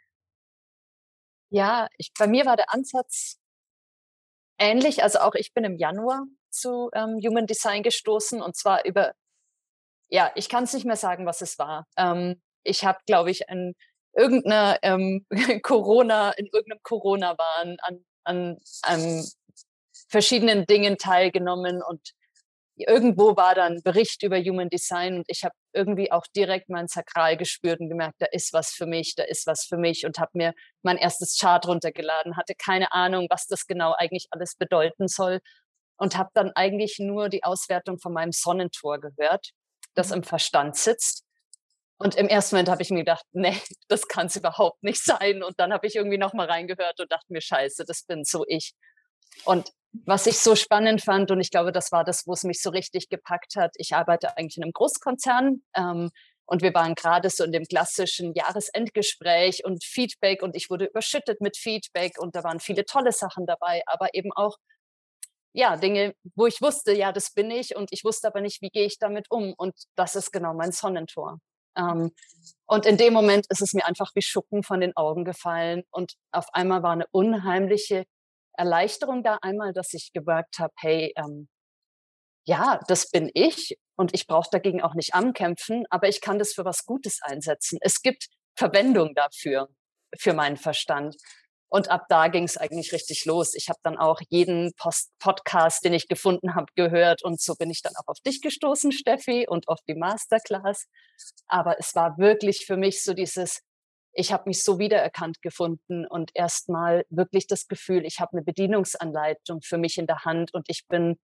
Ja, 1.50 1.88
ich, 1.98 2.12
bei 2.18 2.26
mir 2.26 2.46
war 2.46 2.56
der 2.56 2.72
Ansatz 2.72 3.38
ähnlich. 4.58 5.02
Also 5.02 5.18
auch 5.18 5.34
ich 5.34 5.52
bin 5.52 5.64
im 5.64 5.76
Januar 5.76 6.24
zu 6.50 6.90
ähm, 6.94 7.20
Human 7.22 7.46
Design 7.46 7.82
gestoßen 7.82 8.40
und 8.40 8.56
zwar 8.56 8.84
über, 8.86 9.12
ja, 10.08 10.30
ich 10.34 10.48
kann 10.48 10.64
es 10.64 10.72
nicht 10.72 10.86
mehr 10.86 10.96
sagen, 10.96 11.26
was 11.26 11.42
es 11.42 11.58
war. 11.58 11.86
Ähm, 11.96 12.40
ich 12.64 12.84
habe, 12.84 12.98
glaube 13.06 13.30
ich, 13.30 13.48
ein 13.48 13.74
irgendeiner 14.14 14.78
ähm, 14.82 15.26
Corona, 15.62 16.30
in 16.32 16.46
irgendeinem 16.46 16.82
Corona-Wahn 16.82 17.76
an, 17.80 18.04
an, 18.24 18.58
an 18.82 19.24
verschiedenen 20.08 20.66
Dingen 20.66 20.98
teilgenommen 20.98 21.82
und 21.82 22.12
irgendwo 22.76 23.36
war 23.36 23.54
dann 23.54 23.82
Bericht 23.82 24.22
über 24.22 24.38
Human 24.38 24.68
Design 24.68 25.16
und 25.16 25.24
ich 25.28 25.44
habe 25.44 25.54
irgendwie 25.72 26.10
auch 26.10 26.26
direkt 26.34 26.68
mein 26.68 26.88
Sakral 26.88 27.36
gespürt 27.36 27.80
und 27.80 27.88
gemerkt, 27.88 28.16
da 28.20 28.26
ist 28.32 28.52
was 28.52 28.70
für 28.70 28.86
mich, 28.86 29.14
da 29.14 29.24
ist 29.24 29.46
was 29.46 29.64
für 29.64 29.76
mich 29.76 30.06
und 30.06 30.18
habe 30.18 30.30
mir 30.34 30.54
mein 30.82 30.96
erstes 30.96 31.38
Chart 31.38 31.66
runtergeladen, 31.66 32.36
hatte 32.36 32.54
keine 32.54 32.92
Ahnung, 32.92 33.26
was 33.30 33.46
das 33.46 33.66
genau 33.66 33.94
eigentlich 33.96 34.28
alles 34.30 34.54
bedeuten 34.56 35.08
soll 35.08 35.40
und 35.96 36.16
habe 36.16 36.30
dann 36.34 36.50
eigentlich 36.54 36.98
nur 36.98 37.28
die 37.28 37.44
Auswertung 37.44 37.98
von 37.98 38.12
meinem 38.12 38.32
Sonnentor 38.32 39.00
gehört, 39.00 39.50
das 39.94 40.08
mhm. 40.08 40.16
im 40.16 40.22
Verstand 40.24 40.76
sitzt 40.76 41.24
und 42.02 42.16
im 42.16 42.26
ersten 42.26 42.56
Moment 42.56 42.68
habe 42.68 42.82
ich 42.82 42.90
mir 42.90 43.00
gedacht, 43.00 43.24
nee, 43.32 43.56
das 43.88 44.08
kann 44.08 44.26
es 44.26 44.36
überhaupt 44.36 44.82
nicht 44.82 45.02
sein. 45.02 45.42
Und 45.42 45.58
dann 45.60 45.72
habe 45.72 45.86
ich 45.86 45.94
irgendwie 45.94 46.18
nochmal 46.18 46.46
reingehört 46.46 47.00
und 47.00 47.10
dachte 47.12 47.26
mir, 47.28 47.40
scheiße, 47.40 47.84
das 47.86 48.02
bin 48.04 48.24
so 48.24 48.44
ich. 48.48 48.74
Und 49.44 49.70
was 49.92 50.26
ich 50.26 50.38
so 50.38 50.56
spannend 50.56 51.02
fand, 51.02 51.30
und 51.30 51.40
ich 51.40 51.50
glaube, 51.50 51.70
das 51.70 51.92
war 51.92 52.04
das, 52.04 52.26
wo 52.26 52.32
es 52.32 52.44
mich 52.44 52.60
so 52.60 52.70
richtig 52.70 53.08
gepackt 53.08 53.56
hat, 53.56 53.72
ich 53.76 53.94
arbeite 53.94 54.36
eigentlich 54.36 54.56
in 54.56 54.64
einem 54.64 54.72
Großkonzern 54.72 55.62
ähm, 55.76 56.10
und 56.46 56.62
wir 56.62 56.74
waren 56.74 56.94
gerade 56.94 57.30
so 57.30 57.44
in 57.44 57.52
dem 57.52 57.64
klassischen 57.64 58.34
Jahresendgespräch 58.34 59.64
und 59.64 59.84
Feedback 59.84 60.42
und 60.42 60.56
ich 60.56 60.70
wurde 60.70 60.86
überschüttet 60.86 61.40
mit 61.40 61.56
Feedback 61.56 62.18
und 62.18 62.34
da 62.34 62.42
waren 62.42 62.58
viele 62.58 62.84
tolle 62.84 63.12
Sachen 63.12 63.46
dabei, 63.46 63.82
aber 63.86 64.14
eben 64.14 64.32
auch 64.32 64.56
ja, 65.54 65.76
Dinge, 65.76 66.14
wo 66.34 66.46
ich 66.46 66.62
wusste, 66.62 66.92
ja, 66.94 67.12
das 67.12 67.32
bin 67.32 67.50
ich 67.50 67.76
und 67.76 67.92
ich 67.92 68.04
wusste 68.04 68.28
aber 68.28 68.40
nicht, 68.40 68.62
wie 68.62 68.70
gehe 68.70 68.86
ich 68.86 68.98
damit 68.98 69.30
um. 69.30 69.52
Und 69.56 69.74
das 69.96 70.16
ist 70.16 70.32
genau 70.32 70.54
mein 70.54 70.72
Sonnentor. 70.72 71.38
Ähm, 71.76 72.12
und 72.66 72.86
in 72.86 72.96
dem 72.96 73.12
Moment 73.12 73.46
ist 73.50 73.62
es 73.62 73.74
mir 73.74 73.84
einfach 73.86 74.10
wie 74.14 74.22
Schuppen 74.22 74.62
von 74.62 74.80
den 74.80 74.96
Augen 74.96 75.24
gefallen. 75.24 75.82
Und 75.90 76.14
auf 76.32 76.46
einmal 76.52 76.82
war 76.82 76.92
eine 76.92 77.06
unheimliche 77.10 78.04
Erleichterung 78.54 79.22
da. 79.22 79.38
Einmal, 79.42 79.72
dass 79.72 79.92
ich 79.94 80.12
gemerkt 80.12 80.58
habe, 80.58 80.72
hey, 80.78 81.12
ähm, 81.16 81.48
ja, 82.44 82.80
das 82.88 83.10
bin 83.10 83.30
ich 83.34 83.76
und 83.96 84.14
ich 84.14 84.26
brauche 84.26 84.48
dagegen 84.50 84.82
auch 84.82 84.94
nicht 84.94 85.14
ankämpfen, 85.14 85.84
aber 85.90 86.08
ich 86.08 86.20
kann 86.20 86.38
das 86.38 86.52
für 86.52 86.64
was 86.64 86.86
Gutes 86.86 87.20
einsetzen. 87.22 87.78
Es 87.82 88.02
gibt 88.02 88.28
Verwendung 88.56 89.14
dafür, 89.14 89.68
für 90.18 90.32
meinen 90.32 90.56
Verstand. 90.56 91.16
Und 91.72 91.90
ab 91.90 92.04
da 92.10 92.28
ging 92.28 92.44
es 92.44 92.58
eigentlich 92.58 92.92
richtig 92.92 93.24
los. 93.24 93.54
Ich 93.54 93.70
habe 93.70 93.78
dann 93.82 93.96
auch 93.96 94.20
jeden 94.28 94.74
Post 94.74 95.10
Podcast, 95.18 95.82
den 95.86 95.94
ich 95.94 96.06
gefunden 96.06 96.54
habe, 96.54 96.66
gehört. 96.74 97.24
Und 97.24 97.40
so 97.40 97.54
bin 97.54 97.70
ich 97.70 97.80
dann 97.80 97.94
auch 97.96 98.08
auf 98.08 98.20
dich 98.20 98.42
gestoßen, 98.42 98.92
Steffi, 98.92 99.46
und 99.48 99.68
auf 99.68 99.78
die 99.88 99.94
Masterclass. 99.94 100.84
Aber 101.46 101.78
es 101.78 101.94
war 101.94 102.18
wirklich 102.18 102.66
für 102.66 102.76
mich 102.76 103.02
so 103.02 103.14
dieses, 103.14 103.62
ich 104.12 104.34
habe 104.34 104.50
mich 104.50 104.62
so 104.62 104.78
wiedererkannt 104.78 105.40
gefunden 105.40 106.06
und 106.06 106.30
erstmal 106.34 107.06
wirklich 107.08 107.46
das 107.46 107.66
Gefühl, 107.68 108.04
ich 108.04 108.20
habe 108.20 108.32
eine 108.32 108.42
Bedienungsanleitung 108.42 109.62
für 109.62 109.78
mich 109.78 109.96
in 109.96 110.06
der 110.06 110.26
Hand 110.26 110.52
und 110.52 110.66
ich 110.68 110.86
bin 110.88 111.16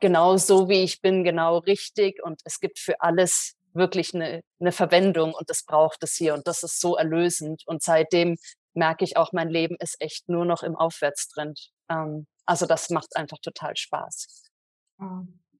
genau 0.00 0.36
so, 0.36 0.68
wie 0.68 0.82
ich 0.82 1.00
bin, 1.00 1.24
genau 1.24 1.56
richtig. 1.56 2.22
Und 2.22 2.42
es 2.44 2.60
gibt 2.60 2.80
für 2.80 3.00
alles 3.00 3.54
wirklich 3.72 4.14
eine, 4.14 4.42
eine 4.60 4.72
Verwendung 4.72 5.32
und 5.32 5.48
das 5.48 5.64
braucht 5.64 6.02
es 6.02 6.16
hier. 6.16 6.34
Und 6.34 6.46
das 6.46 6.62
ist 6.62 6.80
so 6.80 6.96
erlösend. 6.96 7.62
Und 7.64 7.82
seitdem 7.82 8.36
merke 8.76 9.04
ich 9.04 9.16
auch, 9.16 9.32
mein 9.32 9.48
Leben 9.48 9.76
ist 9.80 9.96
echt 10.00 10.28
nur 10.28 10.44
noch 10.44 10.62
im 10.62 10.76
Aufwärtstrend. 10.76 11.70
Ähm, 11.88 12.26
also 12.46 12.66
das 12.66 12.90
macht 12.90 13.16
einfach 13.16 13.38
total 13.38 13.76
Spaß. 13.76 14.44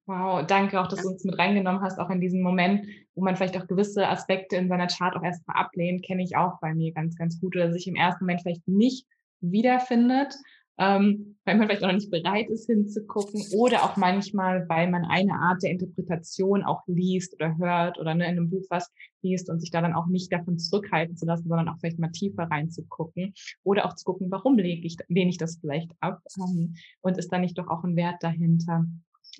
Wow, 0.06 0.46
danke 0.46 0.80
auch, 0.80 0.86
dass 0.86 1.02
du 1.02 1.08
uns 1.08 1.24
mit 1.24 1.36
reingenommen 1.36 1.82
hast, 1.82 1.98
auch 1.98 2.10
in 2.10 2.20
diesem 2.20 2.40
Moment, 2.40 2.86
wo 3.14 3.24
man 3.24 3.34
vielleicht 3.34 3.56
auch 3.56 3.66
gewisse 3.66 4.06
Aspekte 4.08 4.56
in 4.56 4.68
seiner 4.68 4.86
Chart 4.86 5.16
auch 5.16 5.22
erstmal 5.22 5.56
ablehnt, 5.56 6.04
kenne 6.04 6.22
ich 6.22 6.36
auch 6.36 6.60
bei 6.60 6.74
mir 6.74 6.92
ganz, 6.92 7.16
ganz 7.16 7.40
gut 7.40 7.56
oder 7.56 7.72
sich 7.72 7.88
im 7.88 7.96
ersten 7.96 8.24
Moment 8.24 8.42
vielleicht 8.42 8.68
nicht 8.68 9.06
wiederfindet 9.40 10.36
ähm, 10.78 11.36
weil 11.44 11.56
man 11.56 11.68
vielleicht 11.68 11.82
auch 11.82 11.88
noch 11.88 11.94
nicht 11.94 12.10
bereit 12.10 12.50
ist 12.50 12.66
hinzugucken 12.66 13.42
oder 13.54 13.84
auch 13.84 13.96
manchmal, 13.96 14.68
weil 14.68 14.90
man 14.90 15.04
eine 15.04 15.34
Art 15.34 15.62
der 15.62 15.70
Interpretation 15.70 16.64
auch 16.64 16.82
liest 16.86 17.34
oder 17.34 17.56
hört 17.56 17.98
oder 17.98 18.14
ne, 18.14 18.24
in 18.24 18.36
einem 18.36 18.50
Buch 18.50 18.64
was 18.68 18.92
liest 19.22 19.48
und 19.48 19.60
sich 19.60 19.70
da 19.70 19.80
dann 19.80 19.94
auch 19.94 20.06
nicht 20.06 20.32
davon 20.32 20.58
zurückhalten 20.58 21.16
zu 21.16 21.24
lassen, 21.24 21.48
sondern 21.48 21.68
auch 21.68 21.78
vielleicht 21.78 21.98
mal 21.98 22.10
tiefer 22.10 22.44
reinzugucken 22.44 23.32
oder 23.62 23.86
auch 23.86 23.94
zu 23.94 24.04
gucken, 24.04 24.30
warum 24.30 24.58
lege 24.58 24.86
ich, 24.86 24.96
lehne 25.08 25.30
ich 25.30 25.38
das 25.38 25.58
vielleicht 25.60 25.92
ab 26.00 26.22
ähm, 26.38 26.74
und 27.00 27.16
ist 27.16 27.32
da 27.32 27.38
nicht 27.38 27.56
doch 27.56 27.68
auch 27.68 27.84
ein 27.84 27.96
Wert 27.96 28.22
dahinter. 28.22 28.84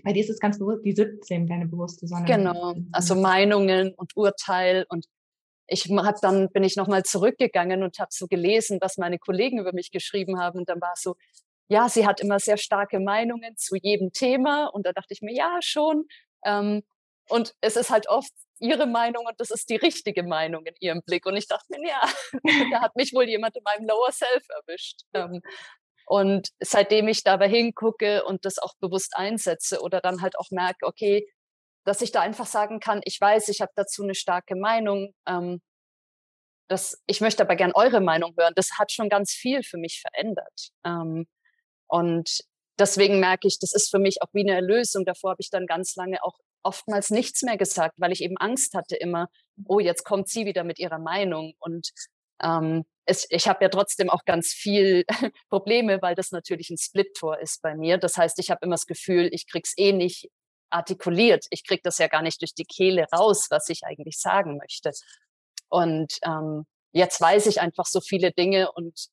Bei 0.05 0.13
dir 0.13 0.23
ist 0.23 0.31
es 0.31 0.41
ganz 0.41 0.59
bewusst, 0.59 0.85
die 0.85 0.93
17, 0.93 1.47
deine 1.47 1.67
bewusste 1.67 2.07
Sonne. 2.07 2.27
Genau, 2.27 2.75
also 2.93 3.15
Meinungen 3.15 3.95
und 3.95 4.17
Urteil 4.17 4.85
und 4.89 5.07
ich 5.69 5.89
hab 5.91 6.21
dann 6.21 6.51
bin 6.51 6.65
ich 6.65 6.77
nochmal 6.77 7.03
zurückgegangen 7.05 7.83
und 7.83 7.99
habe 7.99 8.11
so 8.13 8.27
gelesen, 8.27 8.79
was 8.81 8.97
meine 8.99 9.19
Kollegen 9.19 9.59
über 9.59 9.73
mich 9.73 9.91
geschrieben 9.91 10.39
haben. 10.41 10.61
Und 10.61 10.69
dann 10.69 10.81
war 10.81 10.93
es 10.95 11.03
so, 11.03 11.17
ja, 11.69 11.89
sie 11.89 12.07
hat 12.07 12.21
immer 12.21 12.39
sehr 12.41 12.57
starke 12.59 13.01
Meinungen 13.01 13.57
zu 13.57 13.77
jedem 13.77 14.13
Thema. 14.13 14.67
Und 14.69 14.87
da 14.87 14.93
dachte 14.93 15.13
ich 15.15 15.23
mir, 15.23 15.35
ja, 15.35 15.59
schon. 15.63 16.07
Ähm, 16.45 16.83
Und 17.29 17.55
es 17.61 17.77
ist 17.77 17.91
halt 17.91 18.09
oft 18.09 18.31
ihre 18.61 18.87
Meinung 18.87 19.27
und 19.27 19.39
das 19.41 19.51
ist 19.51 19.69
die 19.69 19.77
richtige 19.77 20.23
Meinung 20.23 20.65
in 20.67 20.75
ihrem 20.81 21.03
Blick. 21.03 21.27
Und 21.27 21.37
ich 21.37 21.49
dachte 21.49 21.67
mir, 21.71 21.89
ja, 21.89 22.03
da 22.73 22.81
hat 22.83 22.97
mich 22.97 23.13
wohl 23.15 23.29
jemand 23.29 23.57
in 23.57 23.63
meinem 23.65 23.87
Lower 23.89 24.13
Self 24.13 24.45
erwischt. 24.49 25.03
Ähm, 25.15 25.43
und 26.07 26.51
seitdem 26.61 27.09
ich 27.09 27.25
dabei 27.25 27.49
hingucke 27.49 28.25
und 28.25 28.45
das 28.45 28.59
auch 28.59 28.75
bewusst 28.81 29.17
einsetze 29.17 29.81
oder 29.81 30.01
dann 30.01 30.23
halt 30.23 30.39
auch 30.39 30.51
merke, 30.51 30.87
okay, 30.87 31.27
dass 31.87 32.03
ich 32.03 32.11
da 32.11 32.21
einfach 32.21 32.47
sagen 32.47 32.81
kann, 32.81 33.01
ich 33.05 33.21
weiß, 33.21 33.49
ich 33.49 33.61
habe 33.61 33.73
dazu 33.77 34.03
eine 34.03 34.17
starke 34.17 34.57
Meinung. 34.57 35.15
Ähm, 35.27 35.63
das, 36.69 37.01
ich 37.07 37.21
möchte 37.21 37.45
aber 37.45 37.55
gern 37.55 37.73
eure 37.73 38.01
Meinung 38.01 38.35
hören. 38.37 38.53
Das 38.57 38.73
hat 38.79 38.91
schon 38.91 39.09
ganz 39.09 39.31
viel 39.33 39.63
für 39.63 39.79
mich 39.79 40.01
verändert. 40.01 40.71
Ähm, 40.85 41.29
und 41.87 42.41
deswegen 42.77 43.21
merke 43.21 43.47
ich, 43.47 43.61
das 43.61 43.73
ist 43.73 43.89
für 43.89 44.01
mich 44.01 44.21
auch 44.21 44.29
wie 44.33 44.41
eine 44.43 44.57
Erlösung. 44.57 45.05
Davor 45.05 45.31
habe 45.31 45.41
ich 45.41 45.51
dann 45.51 45.67
ganz 45.67 45.95
lange 45.95 46.23
auch 46.25 46.37
oftmals 46.65 47.11
nichts 47.11 47.43
mehr 47.43 47.57
gesagt, 47.57 47.95
weil 47.99 48.11
ich 48.11 48.21
eben 48.21 48.37
Angst 48.37 48.75
hatte 48.75 48.97
immer, 48.97 49.29
oh, 49.67 49.79
jetzt 49.79 50.03
kommt 50.03 50.29
sie 50.29 50.45
wieder 50.45 50.65
mit 50.65 50.81
ihrer 50.81 50.99
Meinung. 50.99 51.55
Und 51.61 51.91
ähm, 52.43 52.85
es, 53.05 53.29
ich 53.31 53.47
habe 53.47 53.65
ja 53.65 53.69
trotzdem 53.69 54.11
auch 54.11 54.25
ganz 54.25 54.49
viel 54.49 55.05
Probleme, 55.51 56.03
weil 56.03 56.17
das 56.17 56.33
natürlich 56.33 56.69
ein 56.71 56.79
Split-Tor 56.79 57.39
ist 57.39 57.63
bei 57.63 57.77
mir. 57.77 57.97
Das 57.99 58.17
heißt, 58.17 58.41
ich 58.41 58.51
habe 58.51 58.67
immer 58.67 58.75
das 58.75 58.87
Gefühl, 58.87 59.29
ich 59.31 59.47
krieg's 59.47 59.75
eh 59.77 59.93
nicht 59.93 60.29
artikuliert. 60.71 61.47
Ich 61.51 61.65
krieg 61.65 61.83
das 61.83 61.99
ja 61.99 62.09
gar 62.09 62.23
nicht 62.23 62.41
durch 62.41 62.55
die 62.55 62.65
Kehle 62.65 63.07
raus, 63.13 63.47
was 63.51 63.69
ich 63.69 63.85
eigentlich 63.85 64.19
sagen 64.19 64.59
möchte. 64.59 64.91
Und 65.69 66.19
ähm, 66.25 66.65
jetzt 66.93 67.21
weiß 67.21 67.47
ich 67.47 67.61
einfach 67.61 67.87
so 67.87 68.01
viele 68.01 68.33
Dinge 68.33 68.73
und 68.73 69.09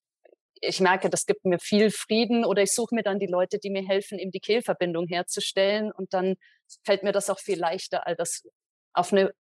ich 0.61 0.79
merke, 0.79 1.09
das 1.09 1.25
gibt 1.25 1.43
mir 1.45 1.59
viel 1.59 1.91
Frieden 1.91 2.45
oder 2.45 2.61
ich 2.61 2.73
suche 2.73 2.95
mir 2.95 3.03
dann 3.03 3.19
die 3.19 3.27
Leute, 3.27 3.59
die 3.59 3.69
mir 3.69 3.85
helfen, 3.85 4.17
eben 4.17 4.31
die 4.31 4.39
Kehlverbindung 4.39 5.07
herzustellen 5.07 5.91
und 5.91 6.13
dann 6.13 6.35
fällt 6.85 7.03
mir 7.03 7.11
das 7.11 7.29
auch 7.29 7.39
viel 7.39 7.59
leichter, 7.59 8.07
all 8.07 8.15
das 8.15 8.43
auf 8.93 9.11
eine 9.11 9.33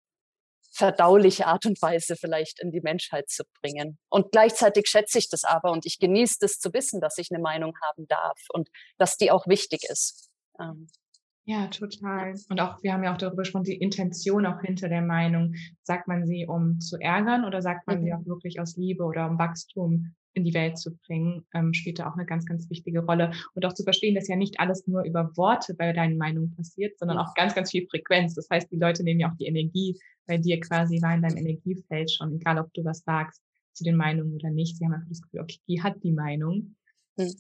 verdauliche 0.73 1.47
Art 1.47 1.67
und 1.67 1.81
Weise 1.83 2.17
vielleicht 2.17 2.59
in 2.61 2.73
die 2.73 2.81
Menschheit 2.81 3.29
zu 3.29 3.45
bringen. 3.61 3.99
Und 4.09 4.33
gleichzeitig 4.33 4.89
schätze 4.89 5.19
ich 5.19 5.29
das 5.29 5.45
aber 5.45 5.71
und 5.71 5.87
ich 5.87 5.99
genieße 5.99 6.39
das 6.41 6.59
zu 6.59 6.73
wissen, 6.73 7.01
dass 7.01 7.19
ich 7.19 7.31
eine 7.31 7.43
Meinung 7.43 7.75
haben 7.83 8.09
darf 8.09 8.41
und 8.53 8.69
dass 8.97 9.17
die 9.17 9.31
auch 9.31 9.47
wichtig 9.47 9.85
ist. 9.85 10.31
Ähm, 10.59 10.89
ja, 11.45 11.67
total. 11.67 12.35
Und 12.49 12.61
auch, 12.61 12.83
wir 12.83 12.93
haben 12.93 13.03
ja 13.03 13.13
auch 13.13 13.19
darüber 13.19 13.43
gesprochen, 13.43 13.65
die 13.65 13.77
Intention 13.77 14.47
auch 14.47 14.61
hinter 14.61 14.89
der 14.89 15.03
Meinung. 15.03 15.55
Sagt 15.83 16.07
man 16.07 16.25
sie, 16.25 16.47
um 16.47 16.81
zu 16.81 16.99
ärgern 17.01 17.45
oder 17.45 17.63
sagt 17.63 17.87
man 17.87 18.01
mhm. 18.01 18.05
sie 18.05 18.15
auch 18.15 18.27
wirklich 18.27 18.61
aus 18.61 18.77
Liebe 18.77 19.05
oder 19.05 19.29
um 19.29 19.39
Wachstum 19.39 20.15
in 20.35 20.45
die 20.45 20.55
Welt 20.55 20.79
zu 20.79 20.97
bringen, 20.97 21.45
ähm, 21.53 21.75
spielt 21.75 21.99
da 21.99 22.09
auch 22.09 22.15
eine 22.15 22.25
ganz, 22.25 22.47
ganz 22.47 22.71
wichtige 22.71 23.01
Rolle. 23.01 23.33
Und 23.55 23.67
auch 23.67 23.75
zu 23.75 23.83
verstehen, 23.83 24.15
dass 24.15 24.29
ja 24.29 24.37
nicht 24.37 24.61
alles 24.61 24.87
nur 24.87 25.03
über 25.03 25.37
Worte 25.37 25.75
bei 25.75 25.93
deinen 25.93 26.17
Meinungen 26.17 26.55
passiert, 26.55 26.99
sondern 26.99 27.19
auch 27.19 27.35
ganz, 27.35 27.55
ganz 27.55 27.71
viel 27.71 27.87
Frequenz. 27.89 28.35
Das 28.35 28.49
heißt, 28.49 28.71
die 28.71 28.79
Leute 28.79 29.03
nehmen 29.03 29.21
ja 29.21 29.31
auch 29.31 29.37
die 29.37 29.47
Energie 29.47 29.99
bei 30.27 30.39
dir 30.39 30.61
quasi 30.61 31.03
war 31.03 31.15
in 31.15 31.23
deinem 31.23 31.37
Energiefeld 31.37 32.11
schon, 32.11 32.35
egal 32.35 32.59
ob 32.59 32.73
du 32.73 32.85
was 32.85 33.01
sagst 33.01 33.43
zu 33.73 33.85
den 33.85 33.97
Meinungen 33.97 34.35
oder 34.35 34.51
nicht. 34.51 34.77
Sie 34.77 34.85
haben 34.85 34.95
einfach 34.95 35.09
das 35.09 35.23
Gefühl, 35.23 35.41
okay, 35.41 35.59
die 35.69 35.83
hat 35.83 36.03
die 36.03 36.13
Meinung. 36.13 36.77
Mhm. 37.17 37.35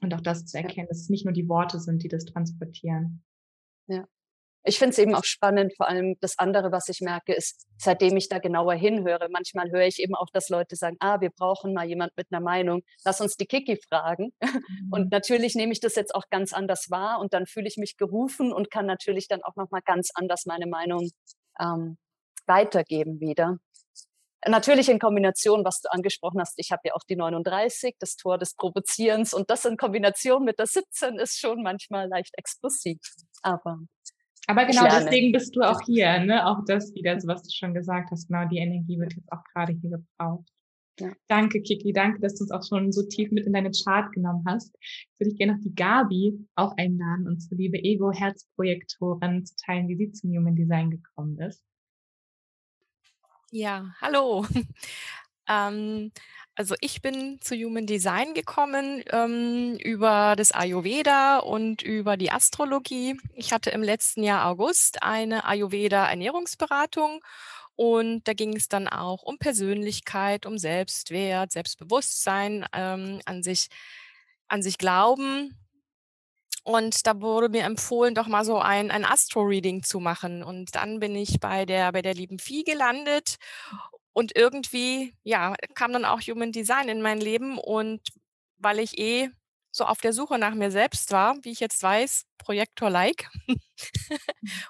Und 0.00 0.14
auch 0.14 0.20
das 0.20 0.46
zu 0.46 0.56
erkennen, 0.56 0.88
dass 0.88 0.98
es 0.98 1.08
nicht 1.08 1.24
nur 1.24 1.32
die 1.32 1.48
Worte 1.48 1.80
sind, 1.80 2.02
die 2.02 2.08
das 2.08 2.24
transportieren. 2.24 3.24
Ja. 3.88 4.06
Ich 4.64 4.78
finde 4.78 4.90
es 4.90 4.98
eben 4.98 5.14
auch 5.14 5.24
spannend, 5.24 5.72
vor 5.76 5.88
allem 5.88 6.16
das 6.20 6.38
andere, 6.38 6.70
was 6.72 6.88
ich 6.88 7.00
merke, 7.00 7.32
ist, 7.32 7.66
seitdem 7.78 8.16
ich 8.16 8.28
da 8.28 8.38
genauer 8.38 8.74
hinhöre, 8.74 9.28
manchmal 9.30 9.70
höre 9.70 9.86
ich 9.86 9.98
eben 9.98 10.14
auch, 10.14 10.28
dass 10.32 10.50
Leute 10.50 10.76
sagen, 10.76 10.96
ah, 11.00 11.20
wir 11.20 11.30
brauchen 11.30 11.72
mal 11.72 11.86
jemand 11.86 12.12
mit 12.16 12.26
einer 12.30 12.42
Meinung, 12.42 12.82
lass 13.04 13.20
uns 13.20 13.36
die 13.36 13.46
Kiki 13.46 13.78
fragen. 13.88 14.32
Mhm. 14.68 14.92
Und 14.92 15.12
natürlich 15.12 15.54
nehme 15.54 15.72
ich 15.72 15.80
das 15.80 15.94
jetzt 15.94 16.14
auch 16.14 16.24
ganz 16.30 16.52
anders 16.52 16.90
wahr 16.90 17.20
und 17.20 17.32
dann 17.32 17.46
fühle 17.46 17.68
ich 17.68 17.76
mich 17.78 17.96
gerufen 17.96 18.52
und 18.52 18.70
kann 18.70 18.86
natürlich 18.86 19.28
dann 19.28 19.42
auch 19.42 19.56
nochmal 19.56 19.80
ganz 19.84 20.10
anders 20.14 20.44
meine 20.46 20.66
Meinung 20.66 21.08
ähm, 21.58 21.96
weitergeben 22.46 23.20
wieder. 23.20 23.58
Natürlich 24.46 24.88
in 24.88 24.98
Kombination, 24.98 25.64
was 25.64 25.80
du 25.80 25.90
angesprochen 25.90 26.40
hast, 26.40 26.54
ich 26.58 26.70
habe 26.70 26.82
ja 26.84 26.94
auch 26.94 27.02
die 27.08 27.16
39, 27.16 27.96
das 27.98 28.16
Tor 28.16 28.38
des 28.38 28.54
Provozierens 28.54 29.34
und 29.34 29.50
das 29.50 29.64
in 29.64 29.76
Kombination 29.76 30.44
mit 30.44 30.58
der 30.58 30.66
17 30.66 31.18
ist 31.18 31.38
schon 31.38 31.62
manchmal 31.62 32.08
leicht 32.08 32.34
explosiv. 32.38 32.98
Aber, 33.42 33.78
Aber 34.46 34.64
genau 34.64 34.84
deswegen 34.84 35.32
bist 35.32 35.56
du 35.56 35.62
auch 35.62 35.80
hier, 35.84 36.20
ne? 36.20 36.46
Auch 36.46 36.64
das 36.66 36.94
wieder, 36.94 37.20
so 37.20 37.26
was 37.26 37.42
du 37.42 37.50
schon 37.52 37.74
gesagt 37.74 38.10
hast, 38.12 38.28
genau 38.28 38.46
die 38.48 38.58
Energie 38.58 38.98
wird 38.98 39.14
jetzt 39.14 39.32
auch 39.32 39.42
gerade 39.52 39.72
hier 39.72 39.90
gebraucht. 39.90 40.48
Ja. 41.00 41.12
Danke, 41.28 41.60
Kiki, 41.62 41.92
danke, 41.92 42.20
dass 42.20 42.34
du 42.34 42.44
uns 42.44 42.50
auch 42.50 42.64
schon 42.66 42.92
so 42.92 43.02
tief 43.02 43.30
mit 43.30 43.46
in 43.46 43.52
deine 43.52 43.70
Chart 43.70 44.10
genommen 44.12 44.44
hast. 44.46 44.74
Jetzt 44.80 45.20
würde 45.20 45.30
ich 45.30 45.38
gerne 45.38 45.54
noch 45.54 45.62
die 45.62 45.74
Gabi 45.74 46.34
auch 46.56 46.76
einladen, 46.76 47.26
unsere 47.28 47.54
liebe 47.54 47.78
Ego-Herzprojektorin 47.78 49.44
zu 49.46 49.54
teilen, 49.64 49.88
wie 49.88 49.96
sie 49.96 50.12
zum 50.12 50.30
Human 50.30 50.56
Design 50.56 50.90
gekommen 50.90 51.38
ist. 51.40 51.62
Ja, 53.50 53.94
hallo. 54.00 54.46
Ähm, 55.50 56.12
also 56.56 56.74
ich 56.82 57.00
bin 57.00 57.40
zu 57.40 57.56
Human 57.56 57.86
Design 57.86 58.34
gekommen 58.34 59.02
ähm, 59.10 59.78
über 59.82 60.34
das 60.36 60.52
Ayurveda 60.52 61.38
und 61.38 61.80
über 61.82 62.18
die 62.18 62.30
Astrologie. 62.30 63.18
Ich 63.34 63.52
hatte 63.54 63.70
im 63.70 63.82
letzten 63.82 64.22
Jahr 64.22 64.46
August 64.46 65.02
eine 65.02 65.46
Ayurveda-Ernährungsberatung 65.46 67.22
und 67.76 68.28
da 68.28 68.34
ging 68.34 68.54
es 68.56 68.68
dann 68.68 68.88
auch 68.88 69.22
um 69.22 69.38
Persönlichkeit, 69.38 70.44
um 70.44 70.58
Selbstwert, 70.58 71.50
Selbstbewusstsein, 71.52 72.66
ähm, 72.74 73.22
an 73.24 73.42
sich, 73.42 73.68
an 74.48 74.62
sich 74.62 74.76
glauben. 74.76 75.56
Und 76.68 77.06
da 77.06 77.18
wurde 77.22 77.48
mir 77.48 77.62
empfohlen, 77.62 78.14
doch 78.14 78.26
mal 78.26 78.44
so 78.44 78.58
ein, 78.58 78.90
ein 78.90 79.06
Astro-Reading 79.06 79.82
zu 79.84 80.00
machen. 80.00 80.42
Und 80.42 80.74
dann 80.74 81.00
bin 81.00 81.16
ich 81.16 81.40
bei 81.40 81.64
der, 81.64 81.92
bei 81.92 82.02
der 82.02 82.12
lieben 82.12 82.38
Vieh 82.38 82.62
gelandet. 82.62 83.36
Und 84.12 84.36
irgendwie, 84.36 85.14
ja, 85.22 85.54
kam 85.74 85.94
dann 85.94 86.04
auch 86.04 86.20
Human 86.20 86.52
Design 86.52 86.90
in 86.90 87.00
mein 87.00 87.22
Leben. 87.22 87.56
Und 87.56 88.02
weil 88.58 88.80
ich 88.80 88.98
eh 88.98 89.30
so 89.70 89.86
auf 89.86 90.02
der 90.02 90.12
Suche 90.12 90.38
nach 90.38 90.54
mir 90.54 90.70
selbst 90.70 91.10
war, 91.10 91.36
wie 91.40 91.52
ich 91.52 91.60
jetzt 91.60 91.82
weiß, 91.82 92.26
Projektor-like, 92.36 93.30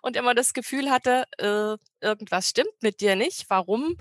und 0.03 0.15
immer 0.17 0.35
das 0.35 0.53
Gefühl 0.53 0.93
hatte, 0.93 1.25
äh, 1.39 1.77
irgendwas 2.01 2.51
stimmt 2.51 2.81
mit 2.81 3.01
dir 3.01 3.17
nicht. 3.17 3.51
Warum? 3.51 3.97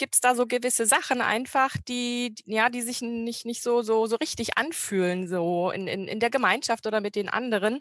Gibt 0.00 0.14
es 0.14 0.20
da 0.22 0.34
so 0.34 0.46
gewisse 0.46 0.86
Sachen 0.86 1.20
einfach, 1.20 1.76
die, 1.86 2.34
ja, 2.46 2.70
die 2.70 2.80
sich 2.80 3.02
nicht, 3.02 3.44
nicht 3.44 3.62
so, 3.62 3.82
so, 3.82 4.06
so 4.06 4.16
richtig 4.16 4.56
anfühlen, 4.56 5.28
so 5.28 5.70
in, 5.70 5.86
in, 5.86 6.08
in 6.08 6.20
der 6.20 6.30
Gemeinschaft 6.30 6.86
oder 6.86 7.02
mit 7.02 7.16
den 7.16 7.28
anderen. 7.28 7.80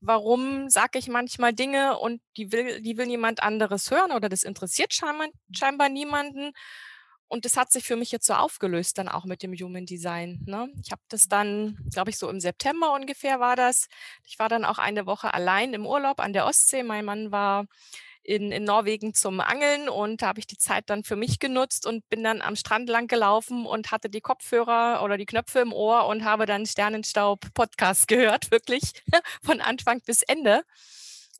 Warum 0.00 0.70
sage 0.70 0.98
ich 0.98 1.08
manchmal 1.08 1.52
Dinge 1.52 1.98
und 1.98 2.22
die 2.38 2.52
will, 2.52 2.80
die 2.80 2.96
will 2.96 3.06
niemand 3.06 3.42
anderes 3.42 3.90
hören 3.90 4.12
oder 4.12 4.30
das 4.30 4.44
interessiert 4.44 4.94
scheinbar, 4.94 5.28
scheinbar 5.52 5.90
niemanden? 5.90 6.52
Und 7.28 7.44
das 7.44 7.58
hat 7.58 7.70
sich 7.70 7.84
für 7.84 7.96
mich 7.96 8.12
jetzt 8.12 8.26
so 8.26 8.32
aufgelöst, 8.32 8.96
dann 8.96 9.08
auch 9.08 9.26
mit 9.26 9.42
dem 9.42 9.52
Human 9.52 9.84
Design. 9.84 10.40
Ne? 10.46 10.70
Ich 10.82 10.90
habe 10.90 11.02
das 11.08 11.28
dann, 11.28 11.78
glaube 11.92 12.10
ich, 12.10 12.18
so 12.18 12.30
im 12.30 12.40
September 12.40 12.94
ungefähr 12.94 13.40
war 13.40 13.56
das. 13.56 13.88
Ich 14.26 14.38
war 14.38 14.48
dann 14.48 14.64
auch 14.64 14.78
eine 14.78 15.04
Woche 15.04 15.34
allein 15.34 15.74
im 15.74 15.86
Urlaub 15.86 16.18
an 16.20 16.32
der 16.32 16.46
Ostsee. 16.46 16.82
Mein 16.82 17.04
Mann 17.04 17.30
war 17.30 17.66
in, 18.22 18.52
in 18.52 18.64
Norwegen 18.64 19.14
zum 19.14 19.40
Angeln 19.40 19.88
und 19.88 20.22
da 20.22 20.28
habe 20.28 20.40
ich 20.40 20.46
die 20.46 20.58
Zeit 20.58 20.88
dann 20.90 21.02
für 21.04 21.16
mich 21.16 21.38
genutzt 21.38 21.86
und 21.86 22.08
bin 22.08 22.22
dann 22.22 22.40
am 22.40 22.56
Strand 22.56 22.88
lang 22.88 23.08
gelaufen 23.08 23.66
und 23.66 23.90
hatte 23.90 24.08
die 24.08 24.20
Kopfhörer 24.20 25.02
oder 25.02 25.16
die 25.16 25.26
Knöpfe 25.26 25.60
im 25.60 25.72
Ohr 25.72 26.06
und 26.06 26.24
habe 26.24 26.46
dann 26.46 26.66
Sternenstaub-Podcast 26.66 28.08
gehört, 28.08 28.50
wirklich 28.50 28.92
von 29.42 29.60
Anfang 29.60 30.00
bis 30.06 30.22
Ende. 30.22 30.62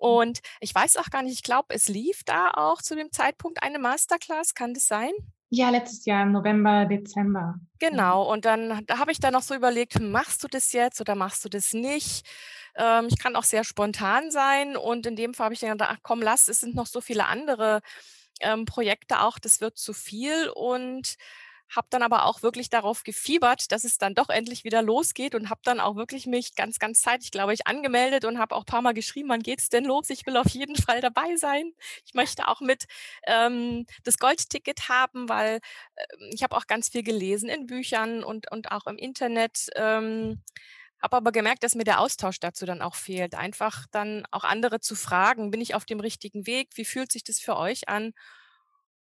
Mhm. 0.00 0.08
Und 0.08 0.40
ich 0.60 0.74
weiß 0.74 0.96
auch 0.96 1.10
gar 1.10 1.22
nicht, 1.22 1.34
ich 1.34 1.42
glaube, 1.42 1.74
es 1.74 1.88
lief 1.88 2.24
da 2.24 2.50
auch 2.50 2.82
zu 2.82 2.96
dem 2.96 3.12
Zeitpunkt 3.12 3.62
eine 3.62 3.78
Masterclass, 3.78 4.54
kann 4.54 4.74
das 4.74 4.86
sein? 4.86 5.12
Ja, 5.54 5.68
letztes 5.68 6.06
Jahr 6.06 6.22
im 6.22 6.32
November, 6.32 6.86
Dezember. 6.86 7.56
Genau, 7.78 8.32
und 8.32 8.46
dann 8.46 8.86
da 8.86 8.98
habe 8.98 9.12
ich 9.12 9.20
dann 9.20 9.34
noch 9.34 9.42
so 9.42 9.54
überlegt, 9.54 10.00
machst 10.00 10.42
du 10.42 10.48
das 10.48 10.72
jetzt 10.72 10.98
oder 11.00 11.14
machst 11.14 11.44
du 11.44 11.50
das 11.50 11.74
nicht? 11.74 12.26
Ähm, 12.76 13.06
ich 13.08 13.18
kann 13.18 13.36
auch 13.36 13.44
sehr 13.44 13.64
spontan 13.64 14.30
sein 14.30 14.76
und 14.76 15.06
in 15.06 15.16
dem 15.16 15.34
Fall 15.34 15.46
habe 15.46 15.54
ich 15.54 15.60
gedacht, 15.60 15.90
ach 15.92 15.98
komm, 16.02 16.22
lass, 16.22 16.48
es 16.48 16.60
sind 16.60 16.74
noch 16.74 16.86
so 16.86 17.00
viele 17.00 17.26
andere 17.26 17.80
ähm, 18.40 18.64
Projekte 18.66 19.20
auch, 19.20 19.38
das 19.38 19.60
wird 19.60 19.78
zu 19.78 19.92
viel 19.92 20.48
und 20.50 21.16
habe 21.74 21.86
dann 21.90 22.02
aber 22.02 22.26
auch 22.26 22.42
wirklich 22.42 22.68
darauf 22.70 23.02
gefiebert, 23.02 23.72
dass 23.72 23.84
es 23.84 23.96
dann 23.98 24.14
doch 24.14 24.28
endlich 24.28 24.64
wieder 24.64 24.82
losgeht 24.82 25.34
und 25.34 25.48
habe 25.48 25.60
dann 25.64 25.80
auch 25.80 25.96
wirklich 25.96 26.26
mich 26.26 26.54
ganz, 26.54 26.78
ganz 26.78 27.00
zeitig, 27.00 27.30
glaube 27.30 27.54
ich, 27.54 27.66
angemeldet 27.66 28.24
und 28.24 28.38
habe 28.38 28.54
auch 28.54 28.62
ein 28.62 28.66
paar 28.66 28.82
Mal 28.82 28.92
geschrieben, 28.94 29.30
wann 29.30 29.42
geht 29.42 29.60
es 29.60 29.68
denn 29.70 29.84
los? 29.84 30.10
Ich 30.10 30.26
will 30.26 30.36
auf 30.36 30.48
jeden 30.50 30.76
Fall 30.76 31.00
dabei 31.00 31.36
sein. 31.36 31.72
Ich 32.04 32.14
möchte 32.14 32.48
auch 32.48 32.60
mit 32.60 32.84
ähm, 33.26 33.86
das 34.04 34.18
Goldticket 34.18 34.88
haben, 34.88 35.28
weil 35.28 35.60
äh, 35.96 36.04
ich 36.34 36.42
habe 36.42 36.56
auch 36.56 36.66
ganz 36.66 36.90
viel 36.90 37.02
gelesen 37.02 37.48
in 37.48 37.66
Büchern 37.66 38.22
und, 38.22 38.50
und 38.52 38.70
auch 38.70 38.86
im 38.86 38.98
Internet. 38.98 39.68
Ähm, 39.74 40.42
habe 41.02 41.16
aber 41.16 41.32
gemerkt, 41.32 41.64
dass 41.64 41.74
mir 41.74 41.84
der 41.84 42.00
Austausch 42.00 42.38
dazu 42.38 42.64
dann 42.64 42.80
auch 42.80 42.94
fehlt. 42.94 43.34
Einfach 43.34 43.86
dann 43.90 44.24
auch 44.30 44.44
andere 44.44 44.80
zu 44.80 44.94
fragen, 44.94 45.50
bin 45.50 45.60
ich 45.60 45.74
auf 45.74 45.84
dem 45.84 46.00
richtigen 46.00 46.46
Weg? 46.46 46.70
Wie 46.76 46.84
fühlt 46.84 47.10
sich 47.10 47.24
das 47.24 47.38
für 47.40 47.56
euch 47.56 47.88
an? 47.88 48.12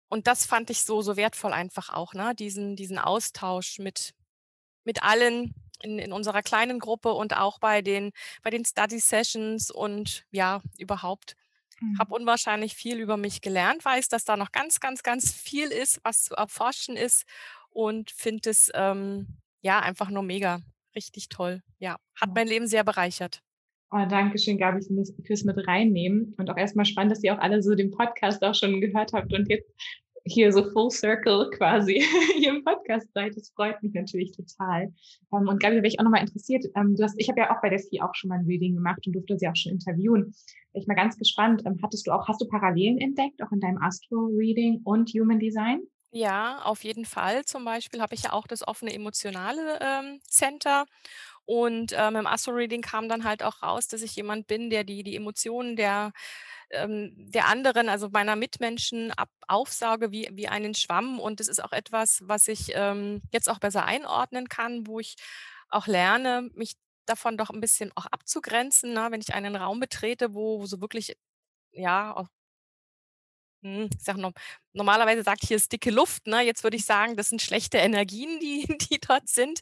Und 0.08 0.26
das 0.26 0.46
fand 0.46 0.70
ich 0.70 0.82
so, 0.84 1.02
so 1.02 1.16
wertvoll 1.16 1.52
einfach 1.52 1.90
auch, 1.90 2.14
ne? 2.14 2.34
diesen, 2.34 2.74
diesen 2.74 2.98
Austausch 2.98 3.78
mit, 3.78 4.14
mit 4.82 5.02
allen 5.02 5.54
in, 5.82 5.98
in 5.98 6.12
unserer 6.12 6.42
kleinen 6.42 6.78
Gruppe 6.78 7.12
und 7.12 7.36
auch 7.36 7.58
bei 7.58 7.80
den, 7.80 8.10
bei 8.42 8.50
den 8.50 8.64
Study 8.64 8.98
Sessions 8.98 9.70
und 9.70 10.24
ja, 10.30 10.62
überhaupt 10.78 11.36
habe 11.98 12.10
mhm. 12.10 12.22
unwahrscheinlich 12.22 12.74
viel 12.74 12.98
über 12.98 13.16
mich 13.16 13.40
gelernt, 13.40 13.84
weiß, 13.84 14.08
dass 14.08 14.24
da 14.24 14.36
noch 14.36 14.52
ganz, 14.52 14.80
ganz, 14.80 15.02
ganz 15.02 15.32
viel 15.32 15.68
ist, 15.68 16.00
was 16.02 16.24
zu 16.24 16.34
erforschen 16.34 16.96
ist 16.96 17.24
und 17.70 18.10
finde 18.10 18.50
es 18.50 18.70
ähm, 18.74 19.38
ja 19.62 19.80
einfach 19.80 20.10
nur 20.10 20.22
mega, 20.22 20.60
richtig 20.94 21.28
toll. 21.28 21.62
Ja, 21.78 21.96
hat 22.20 22.34
mein 22.34 22.46
Leben 22.46 22.66
sehr 22.66 22.84
bereichert. 22.84 23.42
Oh, 23.92 24.06
danke 24.08 24.38
schön, 24.38 24.56
Gabi, 24.56 24.80
fürs 25.26 25.44
mit 25.44 25.66
reinnehmen. 25.66 26.34
Und 26.38 26.48
auch 26.48 26.56
erstmal 26.56 26.84
spannend, 26.84 27.10
dass 27.10 27.24
ihr 27.24 27.34
auch 27.34 27.40
alle 27.40 27.60
so 27.60 27.74
den 27.74 27.90
Podcast 27.90 28.42
auch 28.44 28.54
schon 28.54 28.80
gehört 28.80 29.12
habt 29.12 29.32
und 29.32 29.48
jetzt 29.48 29.68
hier 30.24 30.52
so 30.52 30.62
Full 30.62 30.90
Circle 30.90 31.50
quasi 31.50 32.04
hier 32.36 32.50
im 32.50 32.64
Podcast 32.64 33.08
seid. 33.14 33.36
Das 33.36 33.50
freut 33.50 33.82
mich 33.82 33.92
natürlich 33.92 34.32
total. 34.32 34.92
Ähm, 35.32 35.48
und 35.48 35.60
Gabi, 35.60 35.76
wäre 35.76 35.86
ich 35.86 35.98
auch 35.98 36.04
nochmal 36.04 36.20
interessiert. 36.20 36.64
Ähm, 36.76 36.94
du 36.94 37.02
hast, 37.02 37.14
ich 37.18 37.28
habe 37.28 37.40
ja 37.40 37.56
auch 37.56 37.60
bei 37.60 37.70
der 37.70 37.78
FI 37.78 38.00
auch 38.00 38.14
schon 38.14 38.28
mal 38.28 38.38
ein 38.38 38.46
Reading 38.46 38.74
gemacht 38.74 39.06
und 39.06 39.14
durfte 39.14 39.38
sie 39.38 39.48
auch 39.48 39.56
schon 39.56 39.72
interviewen. 39.72 40.34
Bin 40.72 40.82
ich 40.82 40.86
mal 40.86 40.94
ganz 40.94 41.16
gespannt. 41.16 41.62
Ähm, 41.66 41.78
hattest 41.82 42.06
du 42.06 42.12
auch, 42.12 42.28
hast 42.28 42.40
du 42.40 42.46
Parallelen 42.46 42.98
entdeckt, 42.98 43.42
auch 43.42 43.52
in 43.52 43.60
deinem 43.60 43.78
Astro-Reading 43.78 44.82
und 44.84 45.10
Human 45.10 45.38
Design? 45.38 45.80
Ja, 46.12 46.60
auf 46.62 46.82
jeden 46.82 47.04
Fall. 47.04 47.44
Zum 47.44 47.64
Beispiel 47.64 48.00
habe 48.00 48.14
ich 48.14 48.24
ja 48.24 48.32
auch 48.32 48.46
das 48.48 48.66
offene 48.66 48.92
emotionale 48.92 49.78
ähm, 49.80 50.20
Center. 50.28 50.86
Und 51.44 51.92
ähm, 51.96 52.16
im 52.16 52.26
Astro-Reading 52.26 52.82
kam 52.82 53.08
dann 53.08 53.24
halt 53.24 53.42
auch 53.42 53.62
raus, 53.62 53.88
dass 53.88 54.02
ich 54.02 54.16
jemand 54.16 54.46
bin, 54.48 54.70
der 54.70 54.84
die, 54.84 55.02
die 55.04 55.16
Emotionen 55.16 55.76
der 55.76 56.12
ähm, 56.70 57.12
der 57.16 57.46
anderen, 57.48 57.88
also 57.88 58.08
meiner 58.10 58.36
Mitmenschen 58.36 59.12
ab, 59.12 59.30
aufsauge 59.48 60.12
wie, 60.12 60.28
wie 60.32 60.48
einen 60.48 60.74
Schwamm. 60.74 61.20
Und 61.20 61.40
das 61.40 61.48
ist 61.48 61.62
auch 61.64 61.72
etwas, 61.72 62.20
was 62.24 62.48
ich 62.48 62.72
ähm, 62.74 63.22
jetzt 63.32 63.48
auch 63.50 63.58
besser 63.60 63.84
einordnen 63.86 64.48
kann, 64.48 64.86
wo 64.86 65.00
ich 65.00 65.16
auch 65.70 65.86
lerne, 65.88 66.50
mich 66.54 66.74
davon 67.06 67.36
doch 67.38 67.50
ein 67.50 67.60
bisschen 67.60 67.92
auch 67.96 68.06
abzugrenzen, 68.06 68.94
ne? 68.94 69.08
wenn 69.10 69.20
ich 69.20 69.34
einen 69.34 69.56
Raum 69.56 69.80
betrete, 69.80 70.34
wo, 70.34 70.60
wo 70.60 70.66
so 70.66 70.80
wirklich, 70.80 71.16
ja, 71.72 72.14
auch, 72.16 72.28
ich 73.62 73.90
sag 74.02 74.16
noch, 74.16 74.32
normalerweise 74.72 75.22
sagt 75.22 75.44
hier 75.44 75.56
ist 75.56 75.72
dicke 75.72 75.90
Luft, 75.90 76.26
ne? 76.26 76.40
jetzt 76.40 76.62
würde 76.62 76.76
ich 76.76 76.84
sagen, 76.84 77.16
das 77.16 77.28
sind 77.28 77.42
schlechte 77.42 77.78
Energien, 77.78 78.40
die, 78.40 78.66
die 78.90 78.98
dort 79.00 79.28
sind. 79.28 79.60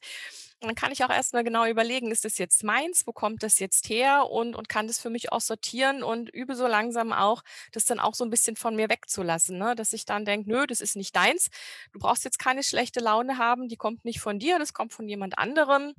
Und 0.60 0.66
dann 0.68 0.74
kann 0.74 0.90
ich 0.90 1.04
auch 1.04 1.10
erstmal 1.10 1.44
genau 1.44 1.66
überlegen, 1.66 2.10
ist 2.10 2.24
das 2.24 2.38
jetzt 2.38 2.64
meins, 2.64 3.06
wo 3.06 3.12
kommt 3.12 3.44
das 3.44 3.60
jetzt 3.60 3.88
her 3.88 4.28
und, 4.28 4.56
und 4.56 4.68
kann 4.68 4.88
das 4.88 4.98
für 4.98 5.10
mich 5.10 5.30
auch 5.30 5.40
sortieren 5.40 6.02
und 6.02 6.30
übe 6.30 6.56
so 6.56 6.66
langsam 6.66 7.12
auch, 7.12 7.42
das 7.70 7.84
dann 7.84 8.00
auch 8.00 8.14
so 8.14 8.24
ein 8.24 8.30
bisschen 8.30 8.56
von 8.56 8.74
mir 8.74 8.88
wegzulassen, 8.88 9.56
ne? 9.56 9.76
dass 9.76 9.92
ich 9.92 10.04
dann 10.04 10.24
denke, 10.24 10.50
nö, 10.50 10.66
das 10.66 10.80
ist 10.80 10.96
nicht 10.96 11.14
deins, 11.14 11.48
du 11.92 12.00
brauchst 12.00 12.24
jetzt 12.24 12.40
keine 12.40 12.64
schlechte 12.64 12.98
Laune 12.98 13.38
haben, 13.38 13.68
die 13.68 13.76
kommt 13.76 14.04
nicht 14.04 14.20
von 14.20 14.40
dir, 14.40 14.58
das 14.58 14.72
kommt 14.72 14.92
von 14.92 15.08
jemand 15.08 15.38
anderem 15.38 15.94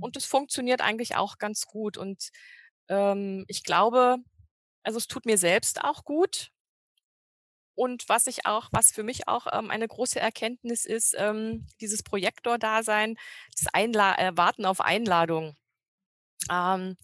und 0.00 0.16
das 0.16 0.24
funktioniert 0.24 0.80
eigentlich 0.80 1.16
auch 1.16 1.36
ganz 1.36 1.66
gut 1.66 1.98
und 1.98 2.30
ähm, 2.88 3.44
ich 3.48 3.64
glaube, 3.64 4.16
also 4.82 4.96
es 4.96 5.08
tut 5.08 5.26
mir 5.26 5.36
selbst 5.36 5.84
auch 5.84 6.04
gut, 6.04 6.52
und 7.80 8.10
was 8.10 8.26
ich 8.26 8.44
auch, 8.44 8.68
was 8.72 8.92
für 8.92 9.02
mich 9.02 9.26
auch 9.26 9.46
ähm, 9.50 9.70
eine 9.70 9.88
große 9.88 10.20
Erkenntnis 10.20 10.84
ist, 10.84 11.16
ähm, 11.16 11.66
dieses 11.80 12.02
Projektor-Dasein, 12.02 13.16
das 13.58 13.72
Einla 13.72 14.18
äh, 14.18 14.36
Warten 14.36 14.66
auf 14.66 14.82
Einladung. 14.82 15.56
Ähm, 16.50 16.98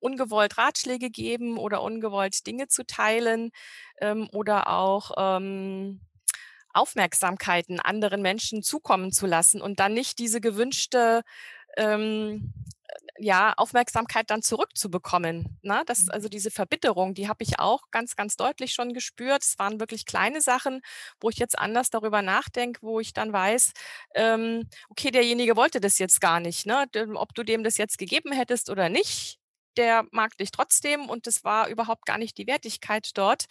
ungewollt 0.00 0.58
Ratschläge 0.58 1.08
geben 1.08 1.56
oder 1.56 1.80
ungewollt 1.80 2.46
Dinge 2.46 2.68
zu 2.68 2.84
teilen 2.84 3.52
ähm, 4.02 4.28
oder 4.34 4.68
auch 4.68 5.12
ähm, 5.16 6.02
Aufmerksamkeiten 6.74 7.80
anderen 7.80 8.20
Menschen 8.20 8.62
zukommen 8.62 9.12
zu 9.12 9.26
lassen 9.26 9.62
und 9.62 9.80
dann 9.80 9.94
nicht 9.94 10.18
diese 10.18 10.42
gewünschte 10.42 11.22
ähm, 11.78 12.52
ja, 13.18 13.52
Aufmerksamkeit 13.56 14.30
dann 14.30 14.42
zurückzubekommen. 14.42 15.58
Ne? 15.62 15.82
Das, 15.86 16.04
mhm. 16.04 16.10
also 16.12 16.28
diese 16.28 16.50
Verbitterung, 16.50 17.14
die 17.14 17.28
habe 17.28 17.42
ich 17.42 17.58
auch 17.58 17.90
ganz, 17.90 18.16
ganz 18.16 18.36
deutlich 18.36 18.72
schon 18.72 18.92
gespürt. 18.92 19.42
Es 19.42 19.58
waren 19.58 19.80
wirklich 19.80 20.06
kleine 20.06 20.40
Sachen, 20.40 20.80
wo 21.20 21.30
ich 21.30 21.38
jetzt 21.38 21.58
anders 21.58 21.90
darüber 21.90 22.22
nachdenke, 22.22 22.80
wo 22.82 23.00
ich 23.00 23.12
dann 23.12 23.32
weiß, 23.32 23.72
ähm, 24.14 24.68
okay, 24.88 25.10
derjenige 25.10 25.56
wollte 25.56 25.80
das 25.80 25.98
jetzt 25.98 26.20
gar 26.20 26.40
nicht. 26.40 26.66
Ne? 26.66 26.86
Ob 27.14 27.34
du 27.34 27.42
dem 27.42 27.64
das 27.64 27.76
jetzt 27.76 27.98
gegeben 27.98 28.32
hättest 28.32 28.70
oder 28.70 28.88
nicht, 28.88 29.38
der 29.76 30.06
mag 30.10 30.36
dich 30.36 30.50
trotzdem 30.50 31.08
und 31.08 31.26
das 31.26 31.44
war 31.44 31.68
überhaupt 31.68 32.06
gar 32.06 32.18
nicht 32.18 32.36
die 32.38 32.46
Wertigkeit 32.46 33.10
dort. 33.14 33.46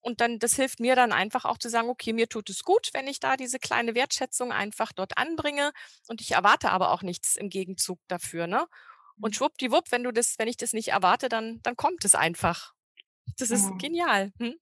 Und 0.00 0.20
dann, 0.20 0.38
das 0.38 0.54
hilft 0.54 0.80
mir 0.80 0.96
dann 0.96 1.12
einfach 1.12 1.46
auch 1.46 1.56
zu 1.56 1.70
sagen, 1.70 1.88
okay, 1.88 2.12
mir 2.12 2.28
tut 2.28 2.50
es 2.50 2.62
gut, 2.62 2.90
wenn 2.92 3.08
ich 3.08 3.20
da 3.20 3.38
diese 3.38 3.58
kleine 3.58 3.94
Wertschätzung 3.94 4.52
einfach 4.52 4.92
dort 4.92 5.16
anbringe 5.16 5.72
und 6.08 6.20
ich 6.20 6.32
erwarte 6.32 6.70
aber 6.70 6.90
auch 6.90 7.00
nichts 7.00 7.36
im 7.36 7.48
Gegenzug 7.48 7.98
dafür, 8.06 8.46
ne? 8.46 8.66
Und 9.20 9.30
mhm. 9.30 9.34
schwuppdiwupp, 9.34 9.90
wenn 9.90 10.04
du 10.04 10.12
das, 10.12 10.34
wenn 10.38 10.48
ich 10.48 10.56
das 10.56 10.72
nicht 10.72 10.88
erwarte, 10.88 11.28
dann, 11.28 11.60
dann 11.62 11.76
kommt 11.76 12.04
es 12.04 12.14
einfach. 12.14 12.72
Das 13.38 13.50
ist 13.50 13.70
oh. 13.70 13.76
genial. 13.76 14.30
Hm? 14.38 14.54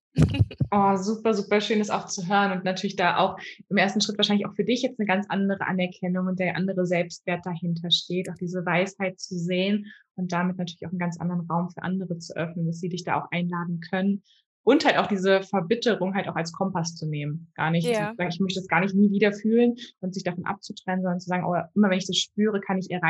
Oh, 0.71 0.95
super, 0.95 1.33
super 1.33 1.61
schön, 1.61 1.79
das 1.79 1.89
auch 1.89 2.05
zu 2.05 2.27
hören 2.27 2.51
und 2.51 2.63
natürlich 2.63 2.95
da 2.95 3.17
auch 3.17 3.37
im 3.69 3.77
ersten 3.77 4.01
Schritt 4.01 4.17
wahrscheinlich 4.17 4.47
auch 4.47 4.55
für 4.55 4.63
dich 4.63 4.81
jetzt 4.81 4.99
eine 4.99 5.05
ganz 5.05 5.27
andere 5.29 5.67
Anerkennung 5.67 6.27
und 6.27 6.39
der 6.39 6.55
andere 6.55 6.85
Selbstwert 6.85 7.45
dahinter 7.45 7.91
steht, 7.91 8.29
auch 8.29 8.35
diese 8.35 8.65
Weisheit 8.65 9.19
zu 9.19 9.37
sehen 9.37 9.91
und 10.15 10.31
damit 10.31 10.57
natürlich 10.57 10.85
auch 10.85 10.91
einen 10.91 10.99
ganz 10.99 11.19
anderen 11.19 11.45
Raum 11.47 11.69
für 11.69 11.83
andere 11.83 12.17
zu 12.17 12.35
öffnen, 12.35 12.65
dass 12.65 12.79
sie 12.79 12.89
dich 12.89 13.03
da 13.03 13.21
auch 13.21 13.27
einladen 13.31 13.81
können 13.91 14.23
und 14.63 14.85
halt 14.85 14.97
auch 14.97 15.07
diese 15.07 15.43
Verbitterung 15.43 16.15
halt 16.15 16.27
auch 16.27 16.35
als 16.35 16.51
Kompass 16.51 16.95
zu 16.95 17.07
nehmen. 17.07 17.51
Gar 17.55 17.71
nicht 17.71 17.87
yeah. 17.87 18.13
ich 18.17 18.39
möchte 18.39 18.59
das 18.59 18.67
gar 18.67 18.79
nicht 18.79 18.95
nie 18.95 19.11
wieder 19.11 19.33
fühlen 19.33 19.75
und 19.99 20.13
sich 20.13 20.23
davon 20.23 20.45
abzutrennen, 20.45 21.03
sondern 21.03 21.19
zu 21.19 21.27
sagen, 21.27 21.45
oh, 21.45 21.55
immer 21.75 21.89
wenn 21.89 21.97
ich 21.97 22.07
das 22.07 22.17
spüre, 22.17 22.61
kann 22.61 22.77
ich 22.77 22.89
eher 22.89 23.03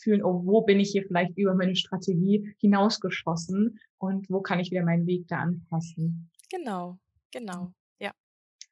reinfühlen, 0.00 0.22
oh, 0.22 0.44
wo 0.44 0.62
bin 0.62 0.80
ich 0.80 0.90
hier 0.90 1.04
vielleicht 1.06 1.36
über 1.36 1.54
meine 1.54 1.76
Strategie 1.76 2.54
hinausgeschossen 2.58 3.78
und 3.98 4.28
wo 4.30 4.40
kann 4.40 4.60
ich 4.60 4.70
wieder 4.70 4.84
meinen 4.84 5.06
Weg 5.06 5.28
da 5.28 5.38
anpassen. 5.38 6.30
Genau, 6.50 6.98
genau, 7.32 7.72
ja. 8.00 8.12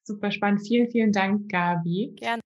Super 0.02 0.30
spannend. 0.30 0.66
Vielen, 0.66 0.90
vielen 0.90 1.12
Dank, 1.12 1.50
Gabi. 1.50 2.12
Gerne. 2.16 2.40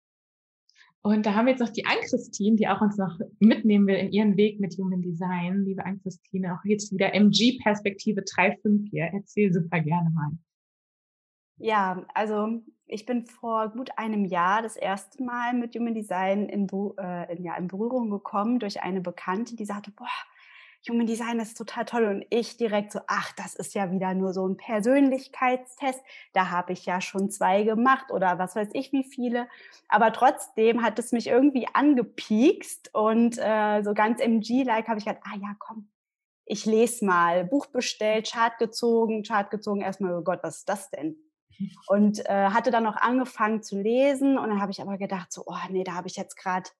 Und 1.04 1.26
da 1.26 1.34
haben 1.34 1.46
wir 1.46 1.52
jetzt 1.52 1.60
noch 1.60 1.68
die 1.70 1.84
Ann-Christine, 1.84 2.56
die 2.56 2.68
auch 2.68 2.80
uns 2.80 2.96
noch 2.96 3.18
mitnehmen 3.40 3.88
will 3.88 3.96
in 3.96 4.12
ihren 4.12 4.36
Weg 4.36 4.60
mit 4.60 4.76
Human 4.78 5.02
Design. 5.02 5.64
Liebe 5.64 5.84
Ann-Christine, 5.84 6.54
auch 6.54 6.64
jetzt 6.64 6.92
wieder 6.92 7.12
MG-Perspektive 7.12 8.20
3.5 8.20 8.88
hier. 8.88 9.10
Erzähl 9.12 9.52
super 9.52 9.80
gerne 9.80 10.10
mal. 10.10 10.30
Ja, 11.62 12.04
also 12.12 12.60
ich 12.88 13.06
bin 13.06 13.24
vor 13.24 13.68
gut 13.68 13.90
einem 13.96 14.24
Jahr 14.24 14.62
das 14.62 14.74
erste 14.74 15.22
Mal 15.22 15.54
mit 15.54 15.76
Human 15.76 15.94
Design 15.94 16.48
in, 16.48 16.66
äh, 16.98 17.32
in, 17.32 17.44
ja, 17.44 17.54
in 17.56 17.68
Berührung 17.68 18.10
gekommen 18.10 18.58
durch 18.58 18.82
eine 18.82 19.00
Bekannte, 19.00 19.54
die 19.54 19.64
sagte, 19.64 19.92
boah, 19.92 20.08
Human 20.88 21.06
Design 21.06 21.38
ist 21.38 21.56
total 21.56 21.84
toll. 21.84 22.04
Und 22.06 22.26
ich 22.30 22.56
direkt 22.56 22.90
so, 22.90 22.98
ach, 23.06 23.30
das 23.34 23.54
ist 23.54 23.74
ja 23.74 23.92
wieder 23.92 24.12
nur 24.14 24.32
so 24.32 24.44
ein 24.44 24.56
Persönlichkeitstest. 24.56 26.00
Da 26.32 26.50
habe 26.50 26.72
ich 26.72 26.84
ja 26.84 27.00
schon 27.00 27.30
zwei 27.30 27.62
gemacht 27.62 28.10
oder 28.10 28.40
was 28.40 28.56
weiß 28.56 28.70
ich 28.72 28.90
wie 28.90 29.04
viele. 29.04 29.46
Aber 29.88 30.12
trotzdem 30.12 30.82
hat 30.82 30.98
es 30.98 31.12
mich 31.12 31.28
irgendwie 31.28 31.68
angepiekst 31.72 32.92
und 32.92 33.38
äh, 33.38 33.82
so 33.84 33.94
ganz 33.94 34.20
MG-like 34.20 34.88
habe 34.88 34.98
ich 34.98 35.04
gedacht, 35.04 35.22
ah 35.26 35.36
ja, 35.40 35.54
komm, 35.60 35.88
ich 36.44 36.66
lese 36.66 37.04
mal. 37.04 37.44
Buch 37.44 37.66
bestellt, 37.66 38.28
Chart 38.32 38.58
gezogen, 38.58 39.22
Chart 39.22 39.48
gezogen, 39.52 39.82
erstmal, 39.82 40.14
oh 40.18 40.22
Gott, 40.22 40.40
was 40.42 40.58
ist 40.58 40.68
das 40.68 40.90
denn? 40.90 41.16
Und 41.86 42.24
äh, 42.26 42.48
hatte 42.50 42.70
dann 42.70 42.84
noch 42.84 42.96
angefangen 42.96 43.62
zu 43.62 43.80
lesen 43.80 44.38
und 44.38 44.48
dann 44.48 44.60
habe 44.60 44.72
ich 44.72 44.80
aber 44.80 44.98
gedacht, 44.98 45.32
so, 45.32 45.44
oh 45.46 45.56
nee, 45.70 45.84
da 45.84 45.94
habe 45.94 46.08
ich 46.08 46.16
jetzt 46.16 46.36
gerade 46.36 46.70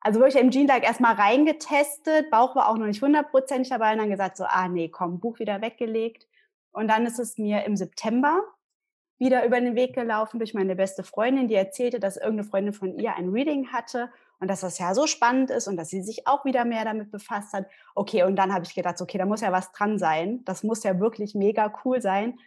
also 0.00 0.20
wirklich 0.20 0.42
im 0.42 0.50
Gene-Like 0.50 0.82
erstmal 0.82 1.14
reingetestet, 1.14 2.30
Bauch 2.30 2.56
war 2.56 2.68
auch 2.68 2.78
noch 2.78 2.86
nicht 2.86 3.02
hundertprozentig 3.02 3.68
dabei 3.68 3.92
und 3.92 3.98
dann 3.98 4.10
gesagt 4.10 4.36
so, 4.38 4.44
ah 4.44 4.66
nee, 4.66 4.88
komm, 4.88 5.20
Buch 5.20 5.38
wieder 5.38 5.60
weggelegt. 5.60 6.26
Und 6.72 6.88
dann 6.88 7.04
ist 7.04 7.18
es 7.18 7.36
mir 7.36 7.64
im 7.64 7.76
September 7.76 8.42
wieder 9.18 9.44
über 9.44 9.60
den 9.60 9.74
Weg 9.74 9.94
gelaufen 9.94 10.38
durch 10.38 10.54
meine 10.54 10.74
beste 10.74 11.04
Freundin, 11.04 11.48
die 11.48 11.54
erzählte, 11.54 12.00
dass 12.00 12.16
irgendeine 12.16 12.44
Freundin 12.44 12.72
von 12.72 12.98
ihr 12.98 13.14
ein 13.14 13.28
Reading 13.28 13.70
hatte 13.70 14.10
und 14.38 14.48
dass 14.48 14.60
das 14.60 14.78
ja 14.78 14.94
so 14.94 15.06
spannend 15.06 15.50
ist 15.50 15.68
und 15.68 15.76
dass 15.76 15.90
sie 15.90 16.00
sich 16.00 16.26
auch 16.26 16.46
wieder 16.46 16.64
mehr 16.64 16.86
damit 16.86 17.10
befasst 17.10 17.52
hat. 17.52 17.66
Okay, 17.94 18.22
und 18.22 18.36
dann 18.36 18.54
habe 18.54 18.64
ich 18.64 18.74
gedacht, 18.74 19.02
okay, 19.02 19.18
da 19.18 19.26
muss 19.26 19.42
ja 19.42 19.52
was 19.52 19.72
dran 19.72 19.98
sein. 19.98 20.42
Das 20.46 20.62
muss 20.62 20.82
ja 20.82 20.98
wirklich 20.98 21.34
mega 21.34 21.70
cool 21.84 22.00
sein. 22.00 22.38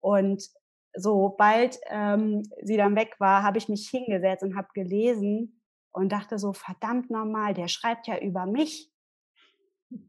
Und 0.00 0.50
sobald 0.96 1.78
ähm, 1.86 2.42
sie 2.62 2.76
dann 2.76 2.96
weg 2.96 3.16
war, 3.18 3.42
habe 3.42 3.58
ich 3.58 3.68
mich 3.68 3.88
hingesetzt 3.88 4.42
und 4.42 4.56
habe 4.56 4.68
gelesen 4.74 5.60
und 5.92 6.10
dachte 6.10 6.38
so, 6.38 6.52
verdammt 6.52 7.10
normal, 7.10 7.54
der 7.54 7.68
schreibt 7.68 8.06
ja 8.06 8.18
über 8.18 8.46
mich. 8.46 8.90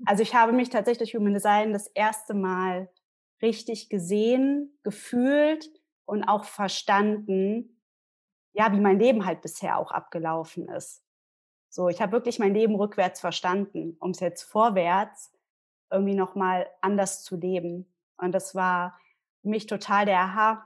Also 0.06 0.24
ich 0.24 0.34
habe 0.34 0.54
mich 0.54 0.70
tatsächlich 0.70 1.14
Human 1.16 1.34
Design 1.34 1.74
das 1.74 1.88
erste 1.88 2.34
Mal 2.34 2.90
richtig 3.42 3.90
gesehen, 3.90 4.78
gefühlt 4.84 5.70
und 6.06 6.24
auch 6.24 6.46
verstanden, 6.46 7.82
ja, 8.54 8.72
wie 8.72 8.80
mein 8.80 9.00
Leben 9.00 9.26
halt 9.26 9.42
bisher 9.42 9.78
auch 9.78 9.92
abgelaufen 9.92 10.68
ist. 10.68 11.04
So, 11.70 11.90
ich 11.90 12.02
habe 12.02 12.14
wirklich 12.14 12.40
mein 12.40 12.54
Leben 12.54 12.76
rückwärts 12.76 13.20
verstanden, 13.20 13.98
um 14.00 14.12
es 14.12 14.20
jetzt 14.20 14.44
vorwärts 14.44 15.32
irgendwie 15.92 16.16
nochmal 16.16 16.68
anders 16.82 17.24
zu 17.24 17.36
leben. 17.36 17.94
Und 18.18 18.32
das 18.32 18.56
war 18.56 19.00
für 19.42 19.50
mich 19.50 19.68
total 19.68 20.06
der 20.06 20.20
Aha, 20.20 20.66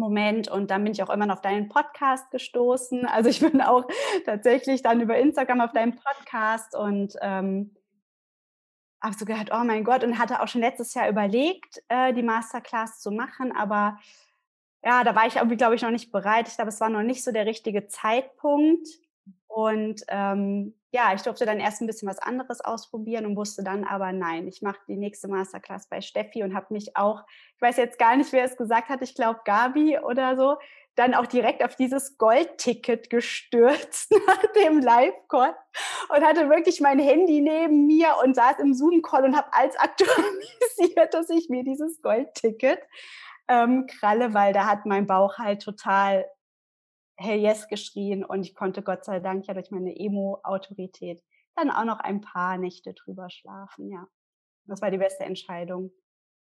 Moment 0.00 0.48
und 0.48 0.70
dann 0.70 0.84
bin 0.84 0.92
ich 0.92 1.02
auch 1.02 1.10
immer 1.10 1.26
noch 1.26 1.36
auf 1.36 1.40
deinen 1.42 1.68
Podcast 1.68 2.30
gestoßen. 2.30 3.06
Also 3.14 3.30
ich 3.30 3.40
bin 3.40 3.60
auch 3.60 3.86
tatsächlich 4.24 4.82
dann 4.82 5.00
über 5.00 5.16
Instagram 5.16 5.60
auf 5.60 5.72
deinem 5.72 5.94
Podcast 5.96 6.74
und 6.74 7.14
ähm, 7.20 7.74
habe 9.00 9.14
so 9.14 9.24
gedacht, 9.24 9.50
oh 9.52 9.64
mein 9.64 9.84
Gott, 9.84 10.02
und 10.02 10.18
hatte 10.18 10.42
auch 10.42 10.48
schon 10.48 10.62
letztes 10.62 10.94
Jahr 10.94 11.08
überlegt, 11.08 11.82
äh, 11.88 12.12
die 12.12 12.22
Masterclass 12.22 13.00
zu 13.00 13.10
machen, 13.10 13.54
aber 13.54 13.98
ja, 14.82 15.02
da 15.02 15.14
war 15.14 15.26
ich 15.26 15.36
irgendwie, 15.36 15.56
glaube 15.56 15.74
ich, 15.74 15.82
noch 15.82 15.90
nicht 15.90 16.12
bereit. 16.12 16.48
Ich 16.48 16.56
glaube, 16.56 16.68
es 16.68 16.80
war 16.80 16.90
noch 16.90 17.02
nicht 17.02 17.24
so 17.24 17.32
der 17.32 17.46
richtige 17.46 17.86
Zeitpunkt. 17.86 18.86
Und 19.46 20.02
ähm, 20.08 20.74
ja, 20.90 21.12
ich 21.14 21.22
durfte 21.22 21.46
dann 21.46 21.60
erst 21.60 21.80
ein 21.80 21.86
bisschen 21.86 22.08
was 22.08 22.18
anderes 22.18 22.60
ausprobieren 22.60 23.26
und 23.26 23.36
wusste 23.36 23.62
dann 23.62 23.84
aber, 23.84 24.12
nein, 24.12 24.48
ich 24.48 24.62
mache 24.62 24.80
die 24.88 24.96
nächste 24.96 25.28
Masterclass 25.28 25.88
bei 25.88 26.00
Steffi 26.00 26.42
und 26.42 26.54
habe 26.54 26.72
mich 26.74 26.96
auch, 26.96 27.22
ich 27.56 27.62
weiß 27.62 27.76
jetzt 27.76 27.98
gar 27.98 28.16
nicht, 28.16 28.32
wer 28.32 28.44
es 28.44 28.56
gesagt 28.56 28.88
hat, 28.88 29.02
ich 29.02 29.14
glaube 29.14 29.40
Gabi 29.44 29.98
oder 29.98 30.36
so, 30.36 30.56
dann 30.96 31.14
auch 31.14 31.26
direkt 31.26 31.64
auf 31.64 31.76
dieses 31.76 32.18
Goldticket 32.18 33.10
gestürzt 33.10 34.12
nach 34.26 34.52
dem 34.52 34.80
Live-Call 34.80 35.54
und 36.10 36.24
hatte 36.24 36.48
wirklich 36.48 36.80
mein 36.80 36.98
Handy 36.98 37.40
neben 37.40 37.86
mir 37.86 38.14
und 38.22 38.34
saß 38.34 38.58
im 38.60 38.74
Zoom-Call 38.74 39.24
und 39.24 39.36
habe 39.36 39.52
als 39.52 39.76
aktualisiert, 39.78 41.14
dass 41.14 41.30
ich 41.30 41.48
mir 41.48 41.64
dieses 41.64 42.00
Goldticket 42.02 42.80
ähm, 43.48 43.86
kralle, 43.86 44.32
weil 44.34 44.52
da 44.52 44.66
hat 44.66 44.86
mein 44.86 45.06
Bauch 45.06 45.38
halt 45.38 45.62
total 45.62 46.26
Hell 47.16 47.40
Yes 47.40 47.68
geschrien 47.68 48.24
und 48.24 48.42
ich 48.42 48.54
konnte 48.54 48.82
Gott 48.82 49.04
sei 49.04 49.20
Dank 49.20 49.46
ja 49.46 49.54
durch 49.54 49.70
meine 49.70 49.96
Emo-Autorität 49.96 51.22
dann 51.54 51.70
auch 51.70 51.84
noch 51.84 52.00
ein 52.00 52.20
paar 52.20 52.58
Nächte 52.58 52.94
drüber 52.94 53.30
schlafen, 53.30 53.90
ja. 53.90 54.06
Das 54.66 54.82
war 54.82 54.90
die 54.90 54.98
beste 54.98 55.24
Entscheidung, 55.24 55.92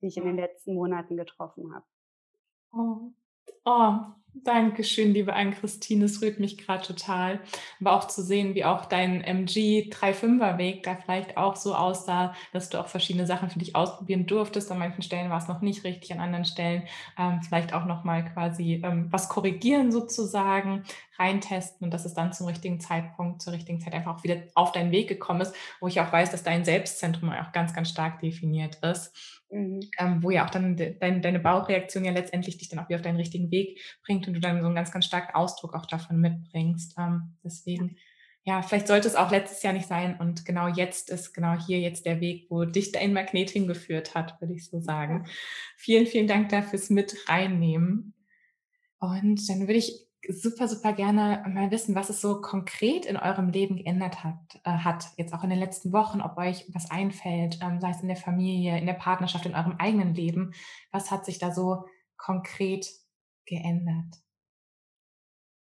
die 0.02 0.08
ich 0.08 0.18
in 0.18 0.26
den 0.26 0.38
letzten 0.38 0.74
Monaten 0.74 1.18
getroffen 1.18 1.74
habe. 1.74 1.86
Oh. 2.72 3.12
Oh, 3.66 4.23
danke 4.34 4.84
schön, 4.84 5.14
liebe 5.14 5.34
Ann-Christine. 5.34 6.06
Es 6.06 6.22
rührt 6.22 6.40
mich 6.40 6.58
gerade 6.58 6.86
total. 6.86 7.40
Aber 7.80 7.94
auch 7.94 8.08
zu 8.08 8.22
sehen, 8.22 8.56
wie 8.56 8.66
auch 8.66 8.86
dein 8.86 9.22
MG 9.22 9.90
3-5er 9.90 10.58
Weg 10.58 10.84
da 10.84 10.96
vielleicht 10.96 11.38
auch 11.38 11.56
so 11.56 11.76
aussah, 11.76 12.36
dass 12.52 12.70
du 12.70 12.80
auch 12.80 12.88
verschiedene 12.88 13.26
Sachen 13.26 13.50
für 13.50 13.60
dich 13.60 13.76
ausprobieren 13.76 14.26
durftest. 14.26 14.72
An 14.72 14.80
manchen 14.80 15.04
Stellen 15.04 15.30
war 15.30 15.38
es 15.38 15.48
noch 15.48 15.62
nicht 15.62 15.84
richtig, 15.84 16.12
an 16.12 16.20
anderen 16.20 16.46
Stellen 16.46 16.84
ähm, 17.18 17.42
vielleicht 17.42 17.74
auch 17.74 17.86
nochmal 17.86 18.26
quasi 18.26 18.82
ähm, 18.84 19.08
was 19.12 19.30
korrigieren 19.30 19.92
sozusagen, 19.92 20.84
reintesten 21.18 21.86
und 21.86 21.94
dass 21.94 22.06
es 22.06 22.14
dann 22.14 22.34
zum 22.34 22.48
richtigen 22.48 22.80
Zeitpunkt, 22.80 23.42
zur 23.42 23.54
richtigen 23.54 23.80
Zeit 23.80 23.94
einfach 23.94 24.18
auch 24.18 24.24
wieder 24.24 24.38
auf 24.56 24.72
deinen 24.72 24.92
Weg 24.92 25.08
gekommen 25.08 25.42
ist, 25.42 25.56
wo 25.80 25.88
ich 25.88 26.02
auch 26.02 26.12
weiß, 26.12 26.32
dass 26.32 26.44
dein 26.44 26.66
Selbstzentrum 26.66 27.30
auch 27.30 27.52
ganz, 27.52 27.74
ganz 27.74 27.90
stark 27.90 28.20
definiert 28.20 28.80
ist 28.82 29.42
Mhm. 29.54 29.82
Ähm, 30.00 30.24
wo 30.24 30.32
ja 30.32 30.46
auch 30.46 30.50
dann 30.50 30.76
de, 30.76 30.98
dein, 31.00 31.22
deine 31.22 31.40
Bauchreaktion 31.40 32.04
ja 32.04 32.12
letztendlich 32.12 32.58
dich 32.58 32.70
dann 32.70 32.80
auch 32.80 32.90
wieder 32.90 32.98
auf 32.98 33.04
deinen 33.04 33.18
richtigen 33.18 33.52
Weg 33.52 33.80
bringt 34.04 34.23
und 34.28 34.34
du 34.34 34.40
dann 34.40 34.60
so 34.62 34.68
einen 34.68 34.76
ganz, 34.76 34.92
ganz 34.92 35.06
starken 35.06 35.36
Ausdruck 35.36 35.74
auch 35.74 35.86
davon 35.86 36.20
mitbringst. 36.20 36.96
Ähm, 36.98 37.36
deswegen, 37.44 37.98
ja, 38.44 38.62
vielleicht 38.62 38.88
sollte 38.88 39.08
es 39.08 39.16
auch 39.16 39.32
letztes 39.32 39.64
Jahr 39.64 39.74
nicht 39.74 39.88
sein 39.88 40.20
und 40.20 40.46
genau 40.46 40.68
jetzt 40.68 41.10
ist 41.10 41.34
genau 41.34 41.58
hier 41.58 41.80
jetzt 41.80 42.06
der 42.06 42.20
Weg, 42.20 42.48
wo 42.50 42.66
dich 42.66 42.92
dein 42.92 43.14
Magnet 43.14 43.50
hingeführt 43.50 44.16
hat, 44.16 44.40
würde 44.42 44.54
ich 44.54 44.66
so 44.66 44.80
sagen. 44.80 45.26
Vielen, 45.78 46.08
vielen 46.08 46.28
Dank 46.28 46.50
dafür 46.50 46.70
fürs 46.70 46.90
Mit 46.90 47.16
reinnehmen. 47.30 48.14
Und 49.00 49.50
dann 49.50 49.62
würde 49.62 49.74
ich 49.74 50.08
super, 50.30 50.68
super 50.68 50.94
gerne 50.94 51.44
mal 51.54 51.72
wissen, 51.72 51.96
was 51.96 52.10
es 52.10 52.22
so 52.22 52.40
konkret 52.42 53.06
in 53.06 53.18
eurem 53.18 53.50
Leben 53.50 53.76
geändert 53.76 54.24
hat, 54.24 54.38
äh, 54.64 54.72
hat, 54.72 55.08
jetzt 55.18 55.34
auch 55.34 55.44
in 55.44 55.50
den 55.50 55.60
letzten 55.60 55.92
Wochen, 55.92 56.22
ob 56.22 56.38
euch 56.38 56.66
was 56.74 56.90
einfällt, 56.92 57.60
ähm, 57.62 57.80
sei 57.80 57.90
es 57.90 58.02
in 58.02 58.08
der 58.08 58.18
Familie, 58.18 58.78
in 58.78 58.86
der 58.86 58.94
Partnerschaft, 58.94 59.46
in 59.46 59.56
eurem 59.56 59.76
eigenen 59.78 60.14
Leben. 60.16 60.54
Was 60.92 61.12
hat 61.12 61.26
sich 61.26 61.40
da 61.40 61.54
so 61.54 61.86
konkret 62.18 62.88
geändert? 63.46 64.24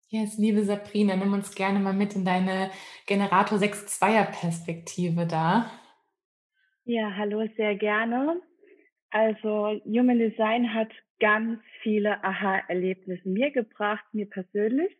Yes, 0.08 0.36
liebe 0.36 0.62
Sabrina, 0.62 1.16
nimm 1.16 1.32
uns 1.32 1.54
gerne 1.54 1.78
mal 1.78 1.94
mit 1.94 2.14
in 2.14 2.24
deine 2.24 2.70
Generator 3.06 3.58
6-2er 3.58 4.30
Perspektive 4.30 5.26
da. 5.26 5.70
Ja, 6.84 7.16
hallo, 7.16 7.48
sehr 7.56 7.76
gerne. 7.76 8.42
Also 9.10 9.80
Human 9.86 10.18
Design 10.18 10.74
hat 10.74 10.90
ganz 11.20 11.60
viele 11.82 12.22
Aha-Erlebnisse 12.24 13.28
mir 13.28 13.50
gebracht, 13.52 14.04
mir 14.12 14.28
persönlich, 14.28 14.94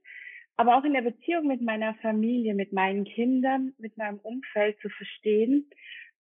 aber 0.57 0.77
auch 0.77 0.85
in 0.85 0.93
der 0.93 1.03
Beziehung 1.03 1.47
mit 1.47 1.61
meiner 1.61 1.95
Familie, 1.97 2.55
mit 2.55 2.73
meinen 2.73 3.05
Kindern, 3.05 3.75
mit 3.79 3.99
meinem 3.99 4.19
Umfeld 4.19 4.79
zu 4.81 4.89
verstehen, 4.89 5.69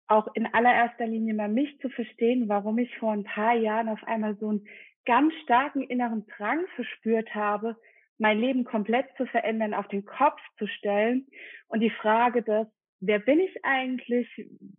auch 0.07 0.29
in 0.35 0.47
allererster 0.47 1.07
Linie 1.07 1.35
mal 1.35 1.49
mich 1.49 1.79
zu 1.81 1.91
verstehen, 1.91 2.49
warum 2.49 2.79
ich 2.79 2.97
vor 2.97 3.13
ein 3.13 3.25
paar 3.25 3.55
Jahren 3.55 3.89
auf 3.89 4.03
einmal 4.05 4.37
so 4.39 4.49
einen 4.49 4.67
ganz 5.09 5.33
starken 5.43 5.83
inneren 5.83 6.27
Drang 6.37 6.67
verspürt 6.77 7.35
habe, 7.35 7.77
mein 8.19 8.39
Leben 8.39 8.65
komplett 8.65 9.07
zu 9.17 9.25
verändern, 9.25 9.73
auf 9.73 9.89
den 9.89 10.05
Kopf 10.05 10.39
zu 10.59 10.67
stellen 10.67 11.27
und 11.69 11.81
die 11.81 11.91
Frage 11.91 12.43
des, 12.43 12.67
wer 13.01 13.19
bin 13.19 13.41
ich 13.41 13.65
eigentlich? 13.65 14.29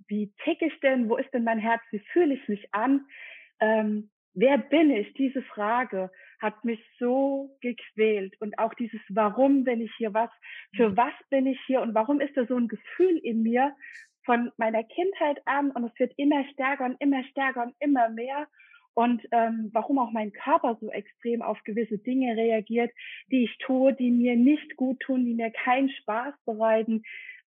Wie 0.07 0.31
tick 0.43 0.61
ich 0.61 0.79
denn? 0.81 1.09
Wo 1.09 1.17
ist 1.17 1.33
denn 1.33 1.43
mein 1.43 1.57
Herz? 1.57 1.81
Wie 1.89 2.03
fühle 2.11 2.35
ich 2.35 2.47
mich 2.47 2.71
an? 2.73 3.05
Ähm, 3.59 4.11
wer 4.35 4.59
bin 4.59 4.91
ich? 4.91 5.11
Diese 5.15 5.41
Frage 5.41 6.11
hat 6.39 6.63
mich 6.63 6.79
so 6.99 7.57
gequält. 7.61 8.39
Und 8.39 8.59
auch 8.59 8.75
dieses 8.75 9.01
Warum 9.09 9.63
bin 9.63 9.81
ich 9.81 9.91
hier? 9.97 10.13
Was, 10.13 10.29
für 10.75 10.89
mhm. 10.89 10.97
was 10.97 11.13
bin 11.31 11.47
ich 11.47 11.59
hier? 11.65 11.81
Und 11.81 11.95
warum 11.95 12.21
ist 12.21 12.37
da 12.37 12.45
so 12.45 12.55
ein 12.55 12.67
Gefühl 12.67 13.17
in 13.23 13.41
mir 13.41 13.75
von 14.25 14.51
meiner 14.57 14.83
Kindheit 14.83 15.41
an? 15.45 15.71
Und 15.71 15.85
es 15.85 15.99
wird 15.99 16.13
immer 16.17 16.43
stärker 16.53 16.85
und 16.85 16.97
immer 16.99 17.23
stärker 17.23 17.63
und 17.63 17.75
immer 17.79 18.09
mehr. 18.09 18.47
Und 18.99 19.25
ähm, 19.31 19.69
warum 19.71 19.97
auch 19.97 20.11
mein 20.11 20.33
Körper 20.33 20.77
so 20.81 20.91
extrem 20.91 21.41
auf 21.41 21.57
gewisse 21.63 21.99
Dinge 21.99 22.35
reagiert, 22.35 22.91
die 23.31 23.45
ich 23.45 23.57
tue, 23.59 23.93
die 23.93 24.11
mir 24.11 24.35
nicht 24.35 24.75
gut 24.75 24.99
tun, 24.99 25.23
die 25.23 25.35
mir 25.35 25.51
keinen 25.51 25.89
Spaß 25.89 26.33
bereiten, 26.45 27.03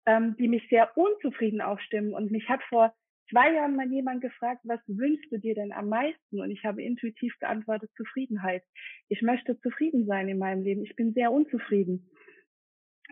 ähm, 0.06 0.34
die 0.38 0.48
mich 0.48 0.66
sehr 0.70 0.96
unzufrieden 0.96 1.60
aufstimmen. 1.60 2.14
Und 2.14 2.30
mich 2.30 2.48
hat 2.48 2.62
vor 2.70 2.94
zwei 3.28 3.52
Jahren 3.52 3.76
mal 3.76 3.86
jemand 3.92 4.22
gefragt, 4.22 4.62
was 4.64 4.80
wünschst 4.86 5.30
du 5.30 5.36
dir 5.36 5.54
denn 5.54 5.72
am 5.72 5.90
meisten? 5.90 6.40
Und 6.40 6.50
ich 6.50 6.64
habe 6.64 6.82
intuitiv 6.82 7.38
geantwortet, 7.38 7.90
Zufriedenheit. 7.98 8.62
Ich 9.10 9.20
möchte 9.20 9.60
zufrieden 9.60 10.06
sein 10.06 10.30
in 10.30 10.38
meinem 10.38 10.62
Leben. 10.62 10.82
Ich 10.84 10.96
bin 10.96 11.12
sehr 11.12 11.30
unzufrieden. 11.32 12.08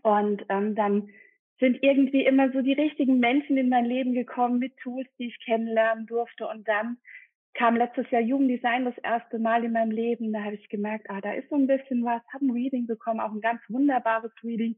Und 0.02 0.46
ähm, 0.48 0.74
dann 0.74 1.10
sind 1.58 1.82
irgendwie 1.82 2.24
immer 2.24 2.50
so 2.52 2.62
die 2.62 2.72
richtigen 2.72 3.18
Menschen 3.18 3.58
in 3.58 3.68
mein 3.68 3.84
Leben 3.84 4.14
gekommen 4.14 4.58
mit 4.58 4.78
Tools, 4.78 5.10
die 5.18 5.26
ich 5.26 5.38
kennenlernen 5.44 6.06
durfte. 6.06 6.48
Und 6.48 6.66
dann 6.66 6.96
kam 7.54 7.76
letztes 7.76 8.10
Jahr 8.10 8.22
Jugenddesign 8.22 8.84
das 8.84 8.98
erste 8.98 9.38
Mal 9.38 9.64
in 9.64 9.72
meinem 9.72 9.90
Leben. 9.90 10.32
Da 10.32 10.42
habe 10.44 10.54
ich 10.54 10.68
gemerkt, 10.68 11.10
ah, 11.10 11.20
da 11.20 11.32
ist 11.32 11.48
so 11.48 11.56
ein 11.56 11.66
bisschen 11.66 12.04
was, 12.04 12.22
habe 12.32 12.46
ein 12.46 12.50
Reading 12.50 12.86
bekommen, 12.86 13.20
auch 13.20 13.32
ein 13.32 13.40
ganz 13.40 13.60
wunderbares 13.68 14.32
Reading 14.42 14.76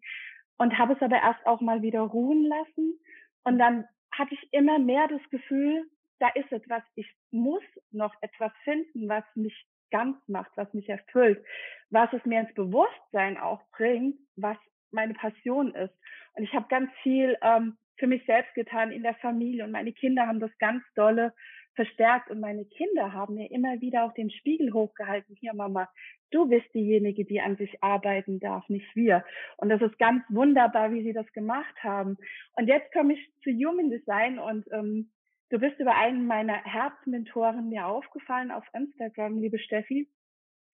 und 0.59 0.79
habe 0.79 0.95
es 0.95 1.03
aber 1.03 1.17
erst 1.17 1.45
auch 1.47 1.61
mal 1.61 1.83
wieder 1.83 2.01
ruhen 2.01 2.45
lassen. 2.45 2.99
Und 3.45 3.59
dann 3.59 3.85
hatte 4.13 4.35
ich 4.35 4.53
immer 4.53 4.79
mehr 4.79 5.09
das 5.09 5.23
Gefühl, 5.31 5.85
da 6.19 6.29
ist 6.29 6.53
etwas, 6.53 6.83
ich 6.95 7.07
muss 7.31 7.63
noch 7.91 8.15
etwas 8.21 8.53
finden, 8.65 9.09
was 9.09 9.25
mich 9.35 9.67
ganz 9.91 10.17
macht, 10.29 10.51
was 10.57 10.73
mich 10.73 10.89
erfüllt, 10.89 11.45
was 11.91 12.13
es 12.13 12.25
mir 12.25 12.41
ins 12.41 12.55
Bewusstsein 12.55 13.39
auch 13.39 13.61
bringt, 13.73 14.17
was 14.37 14.57
meine 14.93 15.15
Passion 15.15 15.75
ist. 15.75 15.95
Und 16.35 16.45
ich 16.45 16.53
habe 16.55 16.67
ganz 16.69 16.91
viel 17.03 17.37
ähm, 17.43 17.77
für 17.96 18.07
mich 18.07 18.24
selbst 18.26 18.55
getan 18.55 18.90
in 18.90 19.02
der 19.02 19.14
Familie 19.14 19.64
und 19.64 19.70
meine 19.70 19.92
Kinder 19.92 20.26
haben 20.26 20.40
das 20.40 20.57
ganz 20.59 20.83
dolle 20.94 21.33
verstärkt 21.74 22.31
und 22.31 22.40
meine 22.40 22.64
Kinder 22.66 23.12
haben 23.12 23.35
mir 23.35 23.50
immer 23.50 23.81
wieder 23.81 24.05
auch 24.05 24.12
den 24.12 24.31
Spiegel 24.31 24.72
hochgehalten. 24.72 25.37
Hier, 25.40 25.55
Mama, 25.55 25.88
du 26.31 26.46
bist 26.46 26.66
diejenige, 26.74 27.24
die 27.24 27.40
an 27.40 27.57
sich 27.57 27.83
arbeiten 27.83 28.40
darf, 28.40 28.68
nicht 28.68 28.94
wir. 28.94 29.24
Und 29.57 29.70
das 29.70 29.81
ist 29.81 29.98
ganz 29.98 30.22
wunderbar, 30.28 30.92
wie 30.92 31.02
sie 31.02 31.12
das 31.12 31.31
gemacht 31.33 31.74
haben. 31.83 32.16
Und 32.57 32.68
jetzt 32.68 32.92
komme 32.92 33.14
ich 33.14 33.33
zu 33.42 33.50
Human 33.50 33.90
Design 33.90 34.38
und 34.38 34.66
ähm, 34.72 35.11
du 35.50 35.59
bist 35.59 35.78
über 35.78 35.96
einen 35.96 36.26
meiner 36.26 36.62
Herzmentoren 36.62 37.68
mir 37.68 37.87
aufgefallen 37.87 38.50
auf 38.50 38.64
Instagram, 38.74 39.38
liebe 39.38 39.59
Steffi. 39.59 40.09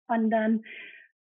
Und 0.09 0.31
dann 0.31 0.65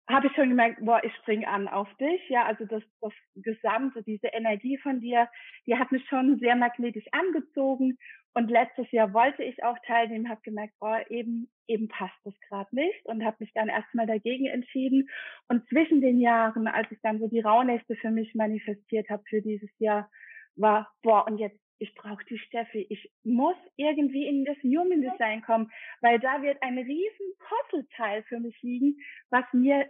habe 0.09 0.27
ich 0.27 0.35
schon 0.35 0.49
gemerkt, 0.49 0.79
boah, 0.81 1.03
ich 1.05 1.14
spring 1.16 1.44
an 1.44 1.68
auf 1.68 1.88
dich. 1.97 2.21
Ja, 2.29 2.47
also 2.47 2.64
das, 2.64 2.83
das 3.01 3.12
Gesamte, 3.35 4.03
diese 4.03 4.29
Energie 4.29 4.79
von 4.79 5.01
dir, 5.01 5.29
die 5.66 5.77
hat 5.77 5.92
mich 5.92 6.05
schon 6.09 6.38
sehr 6.38 6.57
magnetisch 6.57 7.07
angezogen. 7.12 7.99
Und 8.35 8.51
letztes 8.51 8.90
Jahr 8.92 9.12
wollte 9.12 9.42
ich 9.42 9.62
auch 9.64 9.77
teilnehmen, 9.87 10.29
habe 10.29 10.40
gemerkt, 10.42 10.75
oh, 10.81 10.97
eben, 11.09 11.51
eben 11.66 11.88
passt 11.88 12.18
das 12.25 12.35
gerade 12.49 12.75
nicht 12.75 13.05
und 13.05 13.25
habe 13.25 13.37
mich 13.40 13.53
dann 13.53 13.68
erstmal 13.68 14.07
dagegen 14.07 14.47
entschieden. 14.47 15.09
Und 15.49 15.68
zwischen 15.68 16.01
den 16.01 16.21
Jahren, 16.21 16.68
als 16.68 16.90
ich 16.90 16.99
dann 17.03 17.18
so 17.18 17.29
die 17.29 17.40
Rauhnächte 17.40 17.97
für 17.97 18.11
mich 18.11 18.35
manifestiert 18.35 19.11
habe 19.11 19.23
für 19.29 19.42
dieses 19.42 19.71
Jahr, 19.79 20.09
war, 20.57 20.90
boah, 21.03 21.27
und 21.27 21.38
jetzt, 21.38 21.61
ich 21.79 21.95
brauche 21.95 22.25
die 22.25 22.38
Steffi, 22.38 22.87
ich 22.88 23.11
muss 23.25 23.57
irgendwie 23.77 24.27
in 24.27 24.45
das 24.45 24.57
Human 24.62 25.01
Design 25.01 25.43
kommen, 25.43 25.71
weil 26.01 26.19
da 26.19 26.43
wird 26.43 26.62
ein 26.62 26.79
riesen 26.79 27.27
Puzzleteil 27.38 28.23
für 28.25 28.41
mich 28.41 28.61
liegen, 28.62 28.97
was 29.31 29.45
mir 29.53 29.88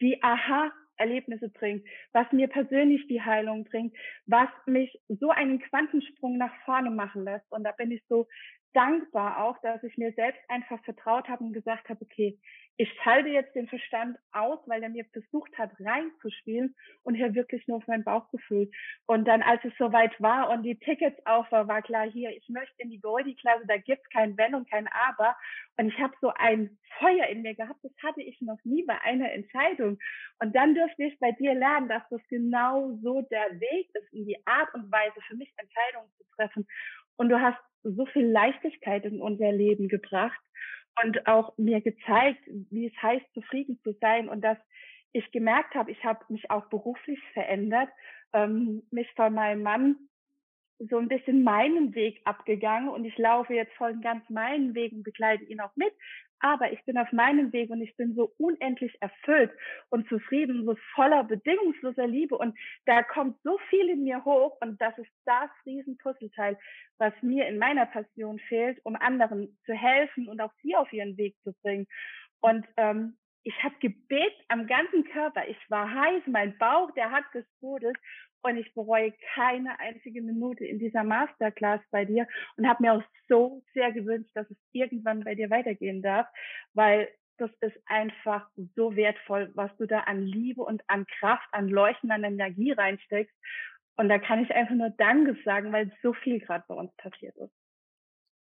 die 0.00 0.22
Aha 0.22 0.72
Erlebnisse 0.96 1.48
bringt, 1.48 1.86
was 2.12 2.30
mir 2.32 2.48
persönlich 2.48 3.06
die 3.08 3.20
Heilung 3.20 3.64
bringt, 3.64 3.96
was 4.26 4.48
mich 4.66 4.96
so 5.08 5.30
einen 5.30 5.58
Quantensprung 5.58 6.38
nach 6.38 6.54
vorne 6.64 6.90
machen 6.90 7.24
lässt. 7.24 7.50
Und 7.50 7.64
da 7.64 7.72
bin 7.72 7.90
ich 7.90 8.04
so 8.08 8.28
dankbar 8.74 9.44
auch, 9.44 9.58
dass 9.62 9.82
ich 9.82 9.96
mir 9.96 10.12
selbst 10.12 10.40
einfach 10.48 10.82
vertraut 10.84 11.28
habe 11.28 11.44
und 11.44 11.52
gesagt 11.52 11.88
habe, 11.88 12.02
okay, 12.02 12.38
ich 12.76 12.92
schalte 13.02 13.28
jetzt 13.28 13.54
den 13.54 13.68
Verstand 13.68 14.16
aus, 14.32 14.58
weil 14.66 14.82
er 14.82 14.88
mir 14.88 15.04
versucht 15.12 15.56
hat, 15.56 15.70
reinzuspielen 15.78 16.74
und 17.04 17.14
hier 17.14 17.34
wirklich 17.34 17.66
nur 17.68 17.76
auf 17.76 17.86
mein 17.86 18.02
Bauchgefühl. 18.02 18.68
Und 19.06 19.28
dann, 19.28 19.42
als 19.42 19.64
es 19.64 19.72
soweit 19.78 20.20
war 20.20 20.50
und 20.50 20.64
die 20.64 20.78
Tickets 20.78 21.16
auf 21.24 21.50
war, 21.52 21.68
war 21.68 21.82
klar, 21.82 22.10
hier, 22.10 22.30
ich 22.30 22.48
möchte 22.48 22.74
in 22.78 22.90
die 22.90 23.00
Goldie-Klasse, 23.00 23.64
da 23.68 23.76
gibt's 23.76 24.08
kein 24.10 24.36
Wenn 24.36 24.56
und 24.56 24.68
kein 24.68 24.88
Aber. 24.88 25.36
Und 25.76 25.88
ich 25.88 25.98
habe 26.00 26.14
so 26.20 26.32
ein 26.34 26.76
Feuer 26.98 27.26
in 27.26 27.42
mir 27.42 27.54
gehabt, 27.54 27.78
das 27.84 27.92
hatte 28.02 28.22
ich 28.22 28.40
noch 28.40 28.58
nie 28.64 28.84
bei 28.84 29.00
einer 29.02 29.30
Entscheidung. 29.30 29.98
Und 30.40 30.56
dann 30.56 30.74
dürfte 30.74 31.04
ich 31.04 31.18
bei 31.20 31.30
dir 31.32 31.54
lernen, 31.54 31.88
dass 31.88 32.02
das 32.10 32.20
genau 32.28 32.98
so 33.02 33.22
der 33.22 33.60
Weg 33.60 33.88
ist, 33.94 34.12
in 34.12 34.26
die 34.26 34.44
Art 34.46 34.74
und 34.74 34.90
Weise 34.90 35.20
für 35.28 35.36
mich 35.36 35.52
Entscheidungen 35.56 36.10
zu 36.18 36.24
treffen. 36.34 36.66
Und 37.16 37.28
du 37.28 37.40
hast 37.40 37.58
so 37.84 38.04
viel 38.06 38.26
Leichtigkeit 38.26 39.04
in 39.04 39.20
unser 39.20 39.52
Leben 39.52 39.88
gebracht 39.88 40.40
und 41.02 41.26
auch 41.26 41.56
mir 41.56 41.80
gezeigt, 41.80 42.40
wie 42.70 42.86
es 42.86 43.02
heißt, 43.02 43.24
zufrieden 43.34 43.80
zu 43.82 43.92
sein 44.00 44.28
und 44.28 44.42
dass 44.42 44.58
ich 45.12 45.30
gemerkt 45.30 45.74
habe, 45.74 45.90
ich 45.90 46.04
habe 46.04 46.20
mich 46.28 46.50
auch 46.50 46.66
beruflich 46.66 47.20
verändert, 47.32 47.88
ähm, 48.32 48.82
mich 48.90 49.10
von 49.14 49.32
meinem 49.32 49.62
Mann 49.62 49.96
so 50.78 50.98
ein 50.98 51.08
bisschen 51.08 51.44
meinen 51.44 51.94
Weg 51.94 52.20
abgegangen 52.24 52.88
und 52.88 53.04
ich 53.04 53.16
laufe 53.18 53.54
jetzt 53.54 53.72
voll 53.74 53.98
ganz 54.00 54.28
meinen 54.28 54.74
Weg 54.74 54.92
und 54.92 55.04
begleite 55.04 55.44
ihn 55.44 55.60
auch 55.60 55.74
mit, 55.76 55.92
aber 56.40 56.72
ich 56.72 56.84
bin 56.84 56.98
auf 56.98 57.10
meinem 57.12 57.52
Weg 57.52 57.70
und 57.70 57.80
ich 57.80 57.96
bin 57.96 58.14
so 58.14 58.32
unendlich 58.38 58.94
erfüllt 59.00 59.50
und 59.90 60.08
zufrieden, 60.08 60.64
so 60.66 60.76
voller 60.94 61.24
bedingungsloser 61.24 62.06
Liebe 62.06 62.36
und 62.36 62.58
da 62.86 63.02
kommt 63.02 63.40
so 63.42 63.58
viel 63.70 63.88
in 63.88 64.04
mir 64.04 64.24
hoch 64.24 64.56
und 64.60 64.80
das 64.80 64.96
ist 64.98 65.10
das 65.24 65.48
Riesenpuzzleteil, 65.64 66.58
was 66.98 67.14
mir 67.22 67.46
in 67.46 67.58
meiner 67.58 67.86
Passion 67.86 68.38
fehlt, 68.40 68.78
um 68.84 68.96
anderen 68.96 69.56
zu 69.64 69.72
helfen 69.72 70.28
und 70.28 70.40
auch 70.40 70.52
sie 70.62 70.76
auf 70.76 70.92
ihren 70.92 71.16
Weg 71.16 71.36
zu 71.44 71.54
bringen. 71.62 71.86
Und 72.40 72.66
ähm, 72.76 73.16
ich 73.42 73.62
habe 73.62 73.74
Gebet 73.78 74.34
am 74.48 74.66
ganzen 74.66 75.04
Körper. 75.04 75.46
Ich 75.48 75.58
war 75.68 75.88
heiß, 75.92 76.22
mein 76.26 76.56
Bauch, 76.58 76.90
der 76.92 77.10
hat 77.10 77.30
gesprudelt 77.32 77.96
und 78.44 78.58
ich 78.58 78.74
bereue 78.74 79.12
keine 79.34 79.80
einzige 79.80 80.20
Minute 80.20 80.66
in 80.66 80.78
dieser 80.78 81.02
Masterclass 81.02 81.80
bei 81.90 82.04
dir 82.04 82.28
und 82.56 82.68
habe 82.68 82.82
mir 82.82 82.92
auch 82.92 83.02
so 83.28 83.62
sehr 83.72 83.90
gewünscht, 83.92 84.30
dass 84.34 84.48
es 84.50 84.56
irgendwann 84.72 85.24
bei 85.24 85.34
dir 85.34 85.48
weitergehen 85.48 86.02
darf, 86.02 86.26
weil 86.74 87.08
das 87.38 87.50
ist 87.62 87.76
einfach 87.86 88.48
so 88.76 88.94
wertvoll, 88.94 89.50
was 89.54 89.74
du 89.78 89.86
da 89.86 90.00
an 90.00 90.22
Liebe 90.22 90.62
und 90.62 90.82
an 90.88 91.06
Kraft, 91.18 91.48
an 91.52 91.68
Leuchten, 91.68 92.10
an 92.10 92.22
Energie 92.22 92.72
reinsteckst. 92.72 93.34
Und 93.96 94.08
da 94.08 94.18
kann 94.18 94.42
ich 94.42 94.54
einfach 94.54 94.74
nur 94.74 94.90
Danke 94.90 95.36
sagen, 95.44 95.72
weil 95.72 95.90
so 96.02 96.12
viel 96.12 96.38
gerade 96.38 96.64
bei 96.68 96.74
uns 96.74 96.94
passiert 96.96 97.36
ist. 97.36 97.63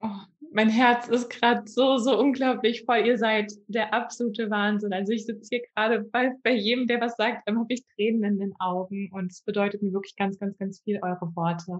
Oh, 0.01 0.09
mein 0.51 0.69
Herz 0.69 1.07
ist 1.07 1.29
gerade 1.29 1.67
so, 1.67 1.97
so 1.97 2.19
unglaublich 2.19 2.83
voll. 2.85 3.05
Ihr 3.05 3.17
seid 3.17 3.51
der 3.67 3.93
absolute 3.93 4.49
Wahnsinn. 4.49 4.93
Also 4.93 5.11
ich 5.11 5.25
sitze 5.25 5.49
hier 5.49 5.61
gerade 5.75 6.01
bei, 6.01 6.33
bei 6.43 6.51
jedem, 6.51 6.87
der 6.87 7.01
was 7.01 7.15
sagt, 7.15 7.47
habe 7.47 7.65
ich 7.69 7.83
Tränen 7.95 8.23
in 8.23 8.39
den 8.39 8.53
Augen 8.59 9.09
und 9.11 9.31
es 9.31 9.41
bedeutet 9.41 9.81
mir 9.81 9.93
wirklich 9.93 10.15
ganz, 10.15 10.39
ganz, 10.39 10.57
ganz 10.57 10.81
viel 10.81 10.99
eure 11.01 11.35
Worte. 11.35 11.79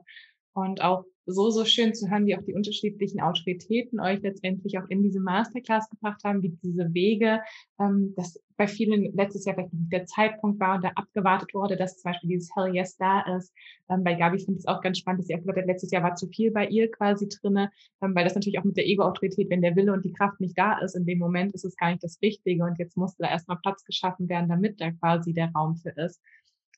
Und 0.58 0.82
auch 0.82 1.06
so, 1.28 1.52
so 1.52 1.66
schön 1.66 1.94
zu 1.94 2.10
hören, 2.10 2.26
wie 2.26 2.36
auch 2.36 2.42
die 2.42 2.56
unterschiedlichen 2.56 3.22
Autoritäten 3.22 4.00
euch 4.00 4.22
letztendlich 4.24 4.80
auch 4.80 4.90
in 4.90 5.04
diese 5.04 5.20
Masterclass 5.20 5.88
gebracht 5.88 6.24
haben, 6.24 6.42
wie 6.42 6.58
diese 6.64 6.92
Wege, 6.96 7.42
ähm, 7.80 8.16
dass 8.16 8.42
bei 8.56 8.66
vielen 8.66 9.14
letztes 9.14 9.46
Jahr 9.46 9.54
vielleicht 9.54 9.74
nicht 9.74 9.92
der 9.92 10.06
Zeitpunkt 10.08 10.60
war 10.60 10.78
und 10.78 10.84
da 10.84 10.90
abgewartet 10.96 11.54
wurde, 11.54 11.78
dass 11.78 12.00
zum 12.00 12.12
Beispiel 12.12 12.30
dieses 12.30 12.50
Hell 12.56 12.74
Yes 12.74 12.98
da 12.98 13.22
ist. 13.38 13.54
Ähm, 13.88 14.04
bei 14.04 14.16
Gabi 14.16 14.40
finde 14.40 14.54
ich 14.54 14.60
es 14.60 14.68
auch 14.68 14.82
ganz 14.82 14.98
spannend, 14.98 15.20
dass 15.20 15.28
sie 15.28 15.36
auch 15.36 15.42
gesagt 15.42 15.60
hat, 15.60 15.68
letztes 15.68 15.92
Jahr 15.92 16.02
war 16.02 16.16
zu 16.16 16.28
viel 16.28 16.50
bei 16.50 16.66
ihr 16.66 16.90
quasi 16.90 17.28
drinne, 17.28 17.70
ähm, 18.02 18.16
weil 18.16 18.24
das 18.24 18.34
natürlich 18.34 18.58
auch 18.58 18.64
mit 18.64 18.78
der 18.78 18.88
Ego-Autorität, 18.88 19.52
wenn 19.52 19.62
der 19.62 19.76
Wille 19.76 19.94
und 19.94 20.06
die 20.06 20.14
Kraft 20.14 20.40
nicht 20.40 20.58
da 20.58 20.80
ist, 20.80 20.96
in 20.96 21.06
dem 21.06 21.20
Moment 21.20 21.54
ist 21.54 21.66
es 21.66 21.76
gar 21.76 21.92
nicht 21.92 22.04
das 22.04 22.20
Richtige 22.24 22.64
und 22.64 22.80
jetzt 22.80 22.98
musste 22.98 23.22
da 23.22 23.30
erstmal 23.30 23.60
Platz 23.62 23.84
geschaffen 23.84 24.28
werden, 24.28 24.50
damit 24.50 24.82
da 24.82 24.90
quasi 24.92 25.34
der 25.34 25.52
Raum 25.52 25.76
für 25.76 25.92
ist. 25.92 26.20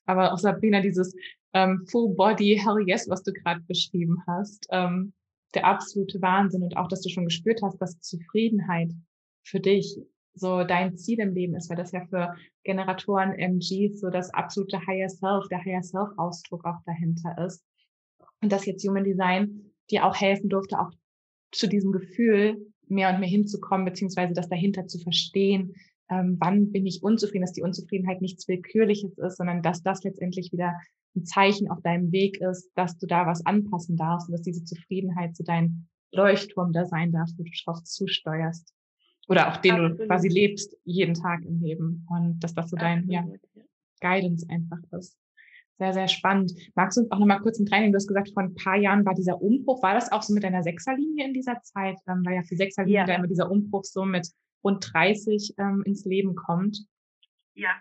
Aber 0.09 0.33
auch 0.33 0.39
Sabrina, 0.39 0.81
dieses 0.81 1.15
ähm, 1.53 1.85
Full 1.87 2.15
Body 2.15 2.59
Hell 2.59 2.83
Yes, 2.87 3.07
was 3.09 3.21
du 3.21 3.31
gerade 3.31 3.61
beschrieben 3.67 4.23
hast, 4.25 4.65
ähm, 4.71 5.13
der 5.53 5.65
absolute 5.65 6.19
Wahnsinn 6.19 6.63
und 6.63 6.75
auch, 6.77 6.87
dass 6.87 7.01
du 7.01 7.09
schon 7.09 7.25
gespürt 7.25 7.61
hast, 7.61 7.77
dass 7.77 7.99
Zufriedenheit 7.99 8.91
für 9.43 9.59
dich 9.59 9.99
so 10.33 10.63
dein 10.63 10.97
Ziel 10.97 11.19
im 11.19 11.35
Leben 11.35 11.55
ist, 11.55 11.69
weil 11.69 11.77
das 11.77 11.91
ja 11.91 12.05
für 12.07 12.35
Generatoren 12.63 13.33
MGs 13.33 13.99
so 13.99 14.09
das 14.09 14.33
absolute 14.33 14.79
Higher 14.87 15.09
Self, 15.09 15.47
der 15.49 15.63
Higher 15.63 15.83
Self 15.83 16.09
Ausdruck 16.17 16.65
auch 16.65 16.81
dahinter 16.87 17.35
ist. 17.45 17.63
Und 18.41 18.51
dass 18.51 18.65
jetzt 18.65 18.87
Human 18.87 19.03
Design 19.03 19.71
dir 19.91 20.05
auch 20.05 20.15
helfen 20.15 20.49
durfte, 20.49 20.79
auch 20.79 20.89
zu 21.51 21.67
diesem 21.67 21.91
Gefühl 21.91 22.57
mehr 22.87 23.13
und 23.13 23.19
mehr 23.19 23.29
hinzukommen, 23.29 23.85
beziehungsweise 23.85 24.33
das 24.33 24.49
dahinter 24.49 24.87
zu 24.87 24.97
verstehen, 24.97 25.75
ähm, 26.09 26.37
wann 26.39 26.71
bin 26.71 26.85
ich 26.85 27.03
unzufrieden, 27.03 27.41
dass 27.41 27.53
die 27.53 27.61
Unzufriedenheit 27.61 28.21
nichts 28.21 28.47
Willkürliches 28.47 29.17
ist, 29.17 29.37
sondern 29.37 29.61
dass 29.61 29.83
das 29.83 30.03
letztendlich 30.03 30.51
wieder 30.51 30.73
ein 31.15 31.25
Zeichen 31.25 31.69
auf 31.69 31.81
deinem 31.81 32.11
Weg 32.11 32.39
ist, 32.41 32.71
dass 32.75 32.97
du 32.97 33.07
da 33.07 33.25
was 33.25 33.45
anpassen 33.45 33.95
darfst 33.95 34.27
und 34.27 34.33
dass 34.33 34.41
diese 34.41 34.63
Zufriedenheit 34.63 35.35
zu 35.35 35.43
deinem 35.43 35.87
Leuchtturm 36.11 36.73
da 36.73 36.85
sein 36.85 37.11
darf, 37.11 37.29
wo 37.37 37.43
du 37.43 37.51
drauf 37.63 37.83
zusteuerst. 37.83 38.73
Oder 39.27 39.49
auch 39.49 39.57
den 39.57 39.73
Absolut. 39.73 39.99
du 39.99 40.07
quasi 40.07 40.27
lebst 40.27 40.75
jeden 40.85 41.13
Tag 41.13 41.45
im 41.45 41.61
Leben. 41.61 42.07
Und 42.09 42.39
dass 42.39 42.55
das 42.55 42.71
so 42.71 42.75
dein 42.75 43.07
ja, 43.09 43.23
Guidance 44.01 44.47
einfach 44.49 44.79
ist. 44.97 45.15
Sehr, 45.77 45.93
sehr 45.93 46.07
spannend. 46.07 46.51
Magst 46.75 46.97
du 46.97 47.01
uns 47.01 47.11
auch 47.11 47.19
nochmal 47.19 47.39
kurz 47.39 47.59
mit 47.59 47.71
reinnehmen? 47.71 47.93
Du 47.93 47.97
hast 47.97 48.07
gesagt, 48.07 48.31
vor 48.33 48.43
ein 48.43 48.55
paar 48.55 48.75
Jahren 48.75 49.05
war 49.05 49.13
dieser 49.13 49.39
Umbruch. 49.39 49.83
War 49.83 49.93
das 49.93 50.11
auch 50.11 50.23
so 50.23 50.33
mit 50.33 50.43
deiner 50.43 50.63
Sechserlinie 50.63 51.25
in 51.25 51.33
dieser 51.33 51.61
Zeit? 51.61 51.95
Ähm, 52.07 52.23
weil 52.25 52.35
ja 52.35 52.43
für 52.43 52.55
Sechserlinie 52.55 53.01
ja. 53.01 53.05
da 53.05 53.15
immer 53.15 53.27
dieser 53.27 53.51
Umbruch 53.51 53.83
so 53.83 54.03
mit 54.03 54.29
rund 54.63 54.93
30 54.93 55.55
ähm, 55.57 55.83
ins 55.85 56.05
Leben 56.05 56.35
kommt. 56.35 56.85
Ja, 57.53 57.75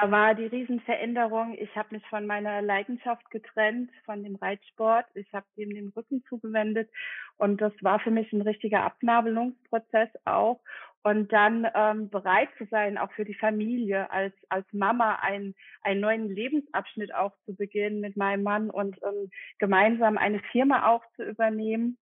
da 0.00 0.10
war 0.10 0.34
die 0.34 0.46
Riesenveränderung. 0.46 1.56
Ich 1.58 1.74
habe 1.76 1.94
mich 1.94 2.04
von 2.06 2.26
meiner 2.26 2.60
Leidenschaft 2.62 3.30
getrennt, 3.30 3.90
von 4.04 4.24
dem 4.24 4.34
Reitsport. 4.34 5.06
Ich 5.14 5.32
habe 5.32 5.46
dem 5.56 5.70
den 5.70 5.92
Rücken 5.96 6.24
zugewendet 6.28 6.90
und 7.36 7.60
das 7.60 7.72
war 7.80 8.00
für 8.00 8.10
mich 8.10 8.32
ein 8.32 8.40
richtiger 8.40 8.82
Abnabelungsprozess 8.82 10.08
auch. 10.24 10.60
Und 11.04 11.32
dann 11.32 11.68
ähm, 11.74 12.08
bereit 12.08 12.48
zu 12.56 12.64
sein, 12.70 12.96
auch 12.96 13.12
für 13.12 13.26
die 13.26 13.34
Familie, 13.34 14.10
als, 14.10 14.34
als 14.48 14.66
Mama 14.72 15.16
einen, 15.16 15.54
einen 15.82 16.00
neuen 16.00 16.30
Lebensabschnitt 16.30 17.14
auch 17.14 17.32
zu 17.44 17.54
beginnen 17.54 18.00
mit 18.00 18.16
meinem 18.16 18.42
Mann 18.42 18.70
und 18.70 18.96
ähm, 19.02 19.30
gemeinsam 19.58 20.16
eine 20.16 20.40
Firma 20.50 20.88
auch 20.88 21.04
zu 21.14 21.22
übernehmen 21.22 21.98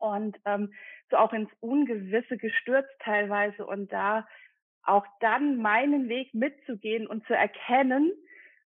und 0.00 0.36
ähm, 0.44 0.72
so 1.10 1.16
auch 1.16 1.32
ins 1.32 1.50
Ungewisse 1.60 2.36
gestürzt 2.36 2.92
teilweise 3.00 3.66
und 3.66 3.92
da 3.92 4.26
auch 4.82 5.06
dann 5.20 5.56
meinen 5.58 6.08
Weg 6.08 6.34
mitzugehen 6.34 7.06
und 7.06 7.26
zu 7.26 7.34
erkennen, 7.34 8.12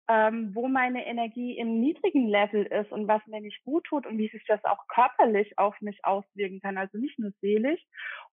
ähm, 0.09 0.51
wo 0.53 0.67
meine 0.67 1.05
Energie 1.05 1.57
im 1.57 1.79
niedrigen 1.79 2.27
Level 2.27 2.65
ist 2.65 2.91
und 2.91 3.07
was 3.07 3.25
mir 3.25 3.41
nicht 3.41 3.63
gut 3.63 3.85
tut 3.85 4.05
und 4.05 4.17
wie 4.17 4.27
sich 4.29 4.43
das 4.45 4.63
auch 4.65 4.87
körperlich 4.87 5.57
auf 5.57 5.79
mich 5.81 5.99
auswirken 6.03 6.59
kann, 6.59 6.77
also 6.77 6.97
nicht 6.97 7.17
nur 7.19 7.31
seelisch. 7.41 7.81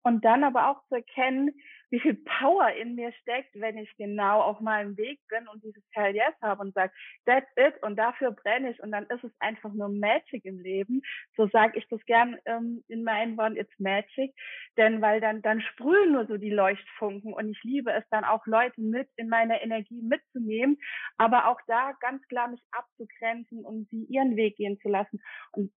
Und 0.01 0.23
dann 0.23 0.43
aber 0.43 0.69
auch 0.69 0.81
zu 0.87 0.95
erkennen, 0.95 1.51
wie 1.89 1.99
viel 1.99 2.15
Power 2.15 2.69
in 2.73 2.95
mir 2.95 3.11
steckt, 3.21 3.51
wenn 3.53 3.77
ich 3.77 3.95
genau 3.97 4.41
auf 4.41 4.59
meinem 4.59 4.97
Weg 4.97 5.19
bin 5.29 5.47
und 5.47 5.63
dieses 5.63 5.83
Hell 5.91 6.15
Yes 6.15 6.33
habe 6.41 6.61
und 6.61 6.73
sage, 6.73 6.91
that's 7.25 7.49
it 7.55 7.81
und 7.83 7.95
dafür 7.95 8.31
brenne 8.31 8.71
ich 8.71 8.81
und 8.81 8.91
dann 8.91 9.05
ist 9.05 9.23
es 9.23 9.31
einfach 9.39 9.71
nur 9.73 9.89
Magic 9.89 10.43
im 10.45 10.59
Leben. 10.59 11.01
So 11.35 11.47
sage 11.47 11.77
ich 11.77 11.87
das 11.89 12.03
gern 12.05 12.37
ähm, 12.45 12.83
in 12.87 13.03
meinen 13.03 13.37
Worten, 13.37 13.57
it's 13.57 13.79
Magic, 13.79 14.33
denn 14.77 15.01
weil 15.01 15.21
dann, 15.21 15.41
dann 15.41 15.61
sprühen 15.61 16.13
nur 16.13 16.27
so 16.27 16.37
die 16.37 16.51
Leuchtfunken 16.51 17.33
und 17.33 17.51
ich 17.51 17.63
liebe 17.63 17.91
es 17.91 18.03
dann 18.09 18.23
auch 18.23 18.45
Leute 18.45 18.81
mit 18.81 19.07
in 19.15 19.29
meiner 19.29 19.61
Energie 19.61 20.01
mitzunehmen, 20.01 20.77
aber 21.17 21.47
auch 21.47 21.59
da 21.67 21.93
ganz 22.01 22.25
klar 22.27 22.49
mich 22.49 22.61
abzugrenzen 22.71 23.63
und 23.65 23.89
sie 23.89 24.03
ihren 24.05 24.35
Weg 24.35 24.57
gehen 24.57 24.79
zu 24.81 24.89
lassen. 24.89 25.21
Und 25.51 25.71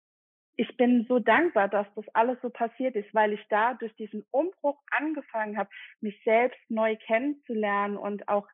ich 0.55 0.75
bin 0.77 1.05
so 1.07 1.19
dankbar, 1.19 1.67
dass 1.67 1.87
das 1.95 2.05
alles 2.13 2.37
so 2.41 2.49
passiert 2.49 2.95
ist, 2.95 3.13
weil 3.13 3.33
ich 3.33 3.43
da 3.49 3.73
durch 3.75 3.95
diesen 3.95 4.23
Umbruch 4.31 4.79
angefangen 4.91 5.57
habe, 5.57 5.69
mich 6.01 6.19
selbst 6.23 6.59
neu 6.69 6.95
kennenzulernen 6.97 7.97
und 7.97 8.27
auch 8.27 8.47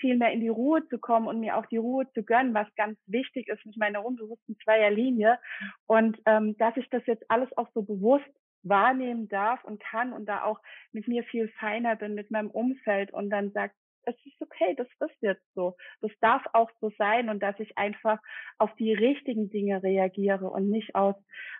viel 0.00 0.16
mehr 0.16 0.32
in 0.32 0.40
die 0.40 0.48
Ruhe 0.48 0.86
zu 0.88 0.98
kommen 0.98 1.28
und 1.28 1.40
mir 1.40 1.56
auch 1.56 1.66
die 1.66 1.76
Ruhe 1.76 2.10
zu 2.12 2.24
gönnen, 2.24 2.54
was 2.54 2.66
ganz 2.74 2.98
wichtig 3.06 3.48
ist 3.48 3.64
mit 3.64 3.76
meiner 3.76 4.04
unbewussten 4.04 4.56
Zweierlinie. 4.64 5.38
Und 5.86 6.18
ähm, 6.26 6.56
dass 6.58 6.76
ich 6.76 6.88
das 6.90 7.06
jetzt 7.06 7.30
alles 7.30 7.56
auch 7.56 7.68
so 7.72 7.82
bewusst 7.82 8.28
wahrnehmen 8.64 9.28
darf 9.28 9.62
und 9.64 9.80
kann 9.80 10.12
und 10.12 10.26
da 10.26 10.44
auch 10.44 10.60
mit 10.92 11.08
mir 11.08 11.24
viel 11.24 11.48
feiner 11.60 11.96
bin, 11.96 12.14
mit 12.14 12.30
meinem 12.30 12.50
Umfeld 12.50 13.12
und 13.12 13.30
dann 13.30 13.52
sagt, 13.52 13.74
es 14.04 14.14
ist 14.24 14.40
okay, 14.40 14.74
das 14.76 14.88
ist 15.00 15.22
jetzt 15.22 15.54
so. 15.54 15.76
Das 16.00 16.10
darf 16.20 16.42
auch 16.52 16.70
so 16.80 16.90
sein 16.98 17.28
und 17.28 17.42
dass 17.42 17.58
ich 17.58 17.76
einfach 17.78 18.18
auf 18.58 18.74
die 18.76 18.92
richtigen 18.92 19.50
Dinge 19.50 19.82
reagiere 19.82 20.50
und 20.50 20.70
nicht 20.70 20.94
aus, 20.94 21.14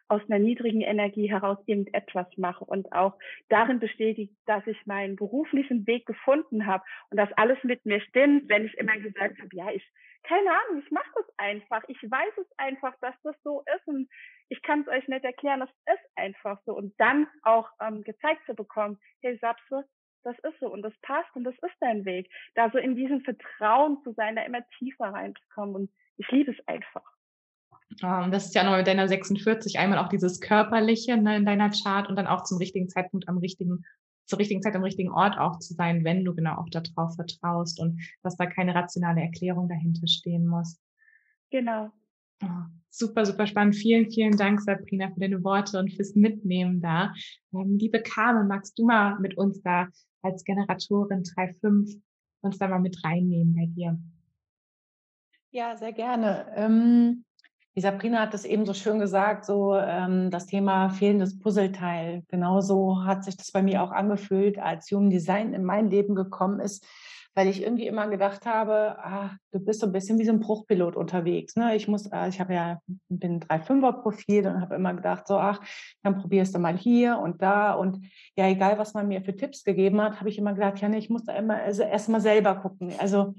aus 0.09 0.22
einer 0.28 0.38
niedrigen 0.38 0.81
Energie 0.81 1.31
heraus 1.31 1.59
irgendetwas 1.66 2.26
mache 2.37 2.64
und 2.64 2.92
auch 2.92 3.18
darin 3.48 3.78
bestätigt, 3.78 4.35
dass 4.46 4.66
ich 4.66 4.87
meinen 4.87 5.16
beruflichen 5.16 5.87
Weg 5.87 6.07
gefunden 6.07 6.66
habe 6.66 6.85
und 7.11 7.16
dass 7.16 7.32
alles 7.34 7.59
mit 7.62 7.84
mir 7.86 8.01
stimmt, 8.01 8.49
wenn 8.49 8.66
ich 8.66 8.74
immer 8.74 8.99
gesagt 8.99 9.38
habe, 9.38 9.49
ja, 9.53 9.70
ich, 9.70 9.84
keine 10.24 10.51
Ahnung, 10.51 10.82
ich 10.84 10.90
mache 10.90 11.11
das 11.14 11.26
einfach. 11.38 11.82
Ich 11.88 11.99
weiß 12.03 12.34
es 12.38 12.59
einfach, 12.59 12.95
dass 13.01 13.14
das 13.22 13.36
so 13.43 13.64
ist 13.74 13.86
und 13.86 14.09
ich 14.49 14.62
kann 14.62 14.82
es 14.82 14.88
euch 14.88 15.09
nicht 15.09 15.24
erklären, 15.24 15.61
das 15.61 15.70
ist 15.95 16.11
einfach 16.16 16.61
so. 16.66 16.74
Und 16.74 16.95
dann 16.99 17.26
auch 17.43 17.68
ähm, 17.80 18.03
gezeigt 18.03 18.43
zu 18.47 18.55
bekommen, 18.55 18.99
hey 19.22 19.38
Sapse, 19.38 19.84
das 20.25 20.39
ist 20.39 20.59
so 20.61 20.73
und 20.73 20.83
das 20.83 20.95
passt 21.03 21.35
und 21.35 21.45
das 21.45 21.55
ist 21.55 21.77
dein 21.81 22.05
Weg. 22.05 22.31
Da 22.55 22.70
so 22.70 22.79
in 22.79 22.97
diesem 22.97 23.20
Vertrauen 23.23 23.99
zu 24.03 24.12
sein, 24.12 24.37
da 24.37 24.43
immer 24.43 24.66
tiefer 24.79 25.07
reinzukommen 25.07 25.75
und 25.75 25.91
ich 26.16 26.31
liebe 26.31 26.53
es 26.53 26.68
einfach. 26.68 27.03
Um, 28.03 28.31
das 28.31 28.47
ist 28.47 28.55
ja 28.55 28.62
nochmal 28.62 28.81
mit 28.81 28.87
deiner 28.87 29.09
46 29.09 29.79
einmal 29.79 29.99
auch 29.99 30.09
dieses 30.09 30.41
Körperliche 30.41 31.16
ne, 31.16 31.37
in 31.37 31.45
deiner 31.45 31.70
Chart 31.70 32.09
und 32.09 32.16
dann 32.16 32.27
auch 32.27 32.45
zum 32.45 32.59
richtigen 32.59 32.89
Zeitpunkt 32.89 33.29
am 33.29 33.39
richtigen, 33.39 33.85
zur 34.25 34.39
richtigen 34.39 34.62
Zeit 34.62 34.75
am 34.75 34.83
richtigen 34.83 35.11
Ort 35.11 35.39
auch 35.39 35.59
zu 35.59 35.75
sein, 35.75 36.05
wenn 36.05 36.25
du 36.25 36.35
genau 36.35 36.57
auch 36.57 36.70
darauf 36.70 37.14
vertraust 37.16 37.81
und 37.81 38.01
dass 38.23 38.37
da 38.37 38.47
keine 38.47 38.75
rationale 38.75 39.20
Erklärung 39.20 39.68
dahinter 39.68 40.07
stehen 40.07 40.47
muss. 40.47 40.81
Genau. 41.51 41.91
Oh, 42.43 42.64
super, 42.91 43.27
super 43.27 43.47
spannend. 43.47 43.77
Vielen, 43.77 44.11
vielen 44.11 44.37
Dank, 44.37 44.61
Sabrina, 44.61 45.11
für 45.11 45.20
deine 45.20 45.45
Worte 45.45 45.79
und 45.79 45.93
fürs 45.93 46.14
Mitnehmen 46.14 46.81
da. 46.81 47.12
Ähm, 47.53 47.77
liebe 47.79 48.03
Carmen, 48.03 48.49
magst 48.49 48.79
du 48.79 48.87
mal 48.87 49.18
mit 49.20 49.37
uns 49.37 49.61
da 49.62 49.89
als 50.23 50.45
Generatorin 50.45 51.23
3.5 51.23 52.01
uns 52.43 52.59
da 52.59 52.68
mal 52.68 52.81
mit 52.81 53.05
reinnehmen 53.05 53.55
bei 53.55 53.66
dir? 53.66 53.99
Ja, 55.51 55.77
sehr 55.77 55.93
gerne. 55.93 56.47
Ähm, 56.55 57.25
die 57.75 57.81
Sabrina 57.81 58.20
hat 58.20 58.35
es 58.35 58.45
eben 58.45 58.66
so 58.66 58.75
schön 58.75 58.99
gesagt, 58.99 59.45
so 59.45 59.75
ähm, 59.75 60.31
das 60.31 60.47
Thema 60.47 60.91
fehlendes 60.91 61.39
Puzzleteil. 61.39 62.23
Genauso 62.29 63.05
hat 63.05 63.25
sich 63.25 63.37
das 63.37 63.51
bei 63.51 63.62
mir 63.62 63.83
auch 63.83 63.93
angefühlt, 63.93 64.59
als 64.59 64.91
Human 64.91 65.11
Design 65.11 65.55
in 65.55 65.64
mein 65.64 65.91
Leben 65.91 66.14
gekommen 66.14 66.61
ist, 66.61 66.87
weil 67.35 67.49
ich 67.49 67.62
irgendwie 67.62 67.87
immer 67.87 68.09
gedacht 68.09 68.47
habe, 68.47 68.97
ah, 68.99 69.30
du 69.53 69.61
bist 69.61 69.80
so 69.80 69.87
ein 69.87 69.93
bisschen 69.93 70.18
wie 70.18 70.24
so 70.24 70.33
ein 70.33 70.41
Bruchpilot 70.41 70.97
unterwegs. 70.97 71.57
Ne? 71.57 71.74
Ich 71.76 71.89
muss, 71.89 72.07
äh, 72.07 72.28
ich 72.28 72.41
habe 72.41 72.55
ja, 72.55 72.80
bin 73.09 73.41
3-5er-Profil 73.41 74.47
und 74.47 74.61
habe 74.61 74.74
immer 74.74 74.95
gedacht, 74.95 75.26
so, 75.26 75.39
ach, 75.39 75.61
dann 76.03 76.18
probierst 76.18 76.55
du 76.55 76.59
mal 76.59 76.76
hier 76.76 77.18
und 77.18 77.41
da. 77.41 77.72
Und 77.72 78.07
ja, 78.37 78.49
egal, 78.49 78.78
was 78.78 78.95
man 78.95 79.09
mir 79.09 79.22
für 79.22 79.37
Tipps 79.37 79.64
gegeben 79.64 80.01
hat, 80.01 80.20
habe 80.20 80.28
ich 80.28 80.39
immer 80.39 80.53
gedacht, 80.53 80.80
ja, 80.80 80.89
nee, 80.89 80.99
ich 80.99 81.11
muss 81.11 81.24
da 81.24 81.35
immer 81.35 81.57
also 81.57 81.83
erst 81.83 82.09
mal 82.09 82.20
selber 82.20 82.57
gucken. 82.57 82.93
Also 82.99 83.35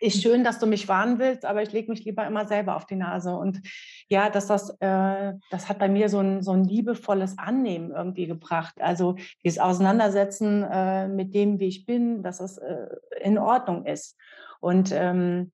ist 0.00 0.22
schön, 0.22 0.44
dass 0.44 0.58
du 0.58 0.66
mich 0.66 0.88
warnen 0.88 1.18
willst, 1.18 1.44
aber 1.44 1.62
ich 1.62 1.72
lege 1.72 1.90
mich 1.90 2.04
lieber 2.04 2.26
immer 2.26 2.46
selber 2.46 2.76
auf 2.76 2.86
die 2.86 2.96
Nase. 2.96 3.34
Und 3.36 3.60
ja, 4.08 4.30
dass 4.30 4.46
das, 4.46 4.70
äh, 4.80 5.32
das 5.50 5.68
hat 5.68 5.78
bei 5.78 5.88
mir 5.88 6.08
so 6.08 6.20
ein, 6.20 6.42
so 6.42 6.52
ein 6.52 6.64
liebevolles 6.64 7.38
Annehmen 7.38 7.90
irgendwie 7.90 8.26
gebracht. 8.26 8.74
Also 8.80 9.16
dieses 9.44 9.58
Auseinandersetzen 9.58 10.62
äh, 10.64 11.08
mit 11.08 11.34
dem, 11.34 11.60
wie 11.60 11.68
ich 11.68 11.86
bin, 11.86 12.22
dass 12.22 12.40
es 12.40 12.58
äh, 12.58 12.86
in 13.22 13.38
Ordnung 13.38 13.86
ist. 13.86 14.16
Und 14.60 14.92
ähm, 14.92 15.52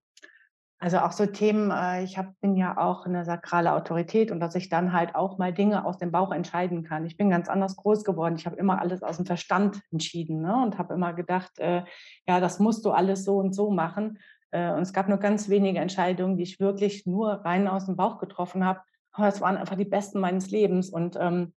also 0.83 0.99
auch 0.99 1.13
so 1.13 1.27
Themen, 1.27 1.71
äh, 1.71 2.03
ich 2.03 2.19
hab, 2.19 2.41
bin 2.41 2.57
ja 2.57 2.77
auch 2.77 3.07
eine 3.07 3.25
sakrale 3.25 3.73
Autorität 3.75 4.33
und 4.33 4.41
dass 4.41 4.57
ich 4.57 4.69
dann 4.69 4.93
halt 4.93 5.15
auch 5.15 5.39
mal 5.39 5.53
Dinge 5.53 5.85
aus 5.85 5.97
dem 5.97 6.11
Bauch 6.11 6.33
entscheiden 6.33 6.83
kann. 6.83 7.07
Ich 7.07 7.17
bin 7.17 7.31
ganz 7.31 7.49
anders 7.49 7.77
groß 7.77 8.03
geworden. 8.03 8.35
Ich 8.35 8.47
habe 8.47 8.57
immer 8.57 8.81
alles 8.81 9.05
aus 9.05 9.19
dem 9.19 9.25
Verstand 9.25 9.81
entschieden 9.93 10.43
ne? 10.43 10.61
und 10.61 10.79
habe 10.79 10.93
immer 10.95 11.13
gedacht, 11.13 11.57
äh, 11.61 11.85
ja, 12.27 12.41
das 12.41 12.59
musst 12.59 12.85
du 12.85 12.91
alles 12.91 13.25
so 13.25 13.37
und 13.37 13.55
so 13.55 13.71
machen. 13.71 14.19
Äh, 14.53 14.73
und 14.73 14.83
es 14.83 14.93
gab 14.93 15.09
nur 15.09 15.19
ganz 15.19 15.49
wenige 15.49 15.81
Entscheidungen, 15.81 16.37
die 16.37 16.45
ich 16.45 16.61
wirklich 16.61 17.07
nur 17.07 17.45
rein 17.45 17.67
aus 17.67 17.87
dem 17.87 17.97
Bauch 17.97 18.19
getroffen 18.19 18.65
habe. 18.65 18.81
Aber 19.11 19.29
es 19.29 19.41
waren 19.41 19.57
einfach 19.57 19.77
die 19.77 19.85
besten 19.85 20.21
meines 20.21 20.51
Lebens. 20.51 20.89
Und 20.91 21.17
ähm, 21.21 21.53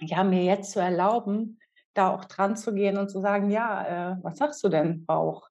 ja, 0.00 0.24
mir 0.24 0.42
jetzt 0.44 0.72
zu 0.72 0.80
erlauben, 0.80 1.58
da 1.94 2.10
auch 2.14 2.24
dran 2.24 2.56
zu 2.56 2.74
gehen 2.74 2.96
und 2.98 3.10
zu 3.10 3.20
sagen, 3.20 3.50
ja, 3.50 4.12
äh, 4.12 4.16
was 4.22 4.38
sagst 4.38 4.62
du 4.64 4.68
denn, 4.68 5.04
Bauch? 5.06 5.48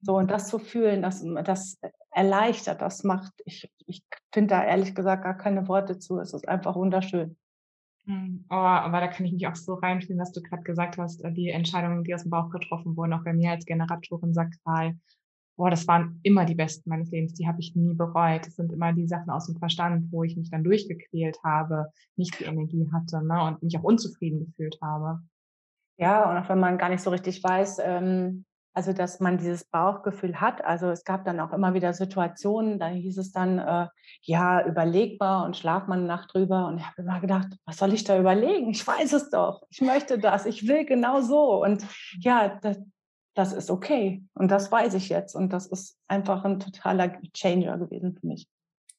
So, 0.00 0.16
und 0.16 0.30
das 0.30 0.48
zu 0.48 0.58
fühlen, 0.58 1.02
das, 1.02 1.24
das 1.44 1.78
erleichtert, 2.10 2.82
das 2.82 3.04
macht, 3.04 3.32
ich, 3.44 3.70
ich 3.86 4.02
finde 4.32 4.54
da 4.54 4.64
ehrlich 4.64 4.94
gesagt 4.94 5.22
gar 5.22 5.36
keine 5.36 5.68
Worte 5.68 5.98
zu. 5.98 6.18
Es 6.18 6.34
ist 6.34 6.48
einfach 6.48 6.74
wunderschön. 6.74 7.36
Oh, 8.50 8.54
aber 8.54 9.00
da 9.00 9.06
kann 9.06 9.26
ich 9.26 9.32
mich 9.32 9.46
auch 9.46 9.54
so 9.54 9.74
reinfühlen, 9.74 10.20
was 10.20 10.32
du 10.32 10.42
gerade 10.42 10.64
gesagt 10.64 10.98
hast, 10.98 11.22
äh, 11.24 11.32
die 11.32 11.50
Entscheidungen, 11.50 12.02
die 12.02 12.14
aus 12.14 12.22
dem 12.22 12.30
Bauch 12.30 12.50
getroffen 12.50 12.96
wurden, 12.96 13.12
auch 13.12 13.22
bei 13.22 13.32
mir 13.32 13.52
als 13.52 13.64
Generatorin 13.64 14.34
sakral. 14.34 14.96
Boah, 15.56 15.70
das 15.70 15.86
waren 15.86 16.18
immer 16.22 16.44
die 16.44 16.54
besten 16.54 16.88
meines 16.88 17.10
Lebens, 17.10 17.34
die 17.34 17.46
habe 17.46 17.60
ich 17.60 17.76
nie 17.76 17.94
bereut. 17.94 18.46
Das 18.46 18.56
sind 18.56 18.72
immer 18.72 18.92
die 18.92 19.06
Sachen 19.06 19.30
aus 19.30 19.46
dem 19.46 19.56
Verstand, 19.56 20.10
wo 20.10 20.22
ich 20.22 20.36
mich 20.36 20.50
dann 20.50 20.64
durchgequält 20.64 21.38
habe, 21.44 21.90
nicht 22.16 22.38
die 22.40 22.44
Energie 22.44 22.88
hatte 22.92 23.24
ne, 23.24 23.42
und 23.44 23.62
mich 23.62 23.78
auch 23.78 23.84
unzufrieden 23.84 24.46
gefühlt 24.46 24.78
habe. 24.80 25.20
Ja, 25.98 26.30
und 26.30 26.36
auch 26.38 26.48
wenn 26.48 26.58
man 26.58 26.78
gar 26.78 26.88
nicht 26.88 27.02
so 27.02 27.10
richtig 27.10 27.44
weiß, 27.44 27.78
ähm, 27.84 28.44
also 28.74 28.92
dass 28.92 29.20
man 29.20 29.38
dieses 29.38 29.64
Bauchgefühl 29.64 30.40
hat. 30.40 30.64
Also 30.64 30.88
es 30.88 31.04
gab 31.04 31.24
dann 31.24 31.40
auch 31.40 31.52
immer 31.52 31.74
wieder 31.74 31.92
Situationen, 31.92 32.78
da 32.78 32.88
hieß 32.88 33.18
es 33.18 33.32
dann, 33.32 33.58
äh, 33.58 33.86
ja, 34.22 34.66
überlegbar 34.66 35.44
und 35.44 35.56
schlaf 35.56 35.86
mal 35.86 35.98
eine 35.98 36.06
Nacht 36.06 36.32
drüber. 36.32 36.66
Und 36.68 36.78
ich 36.78 36.86
habe 36.86 37.02
immer 37.02 37.20
gedacht, 37.20 37.48
was 37.66 37.76
soll 37.76 37.92
ich 37.92 38.04
da 38.04 38.18
überlegen? 38.18 38.70
Ich 38.70 38.86
weiß 38.86 39.12
es 39.12 39.30
doch. 39.30 39.62
Ich 39.70 39.80
möchte 39.82 40.18
das. 40.18 40.46
Ich 40.46 40.66
will 40.66 40.86
genau 40.86 41.20
so. 41.20 41.62
Und 41.62 41.86
ja, 42.20 42.58
das, 42.62 42.78
das 43.34 43.52
ist 43.52 43.70
okay. 43.70 44.22
Und 44.34 44.50
das 44.50 44.70
weiß 44.70 44.94
ich 44.94 45.08
jetzt. 45.08 45.34
Und 45.34 45.52
das 45.52 45.66
ist 45.66 45.96
einfach 46.08 46.44
ein 46.44 46.60
totaler 46.60 47.20
Changer 47.34 47.78
gewesen 47.78 48.16
für 48.18 48.26
mich. 48.26 48.46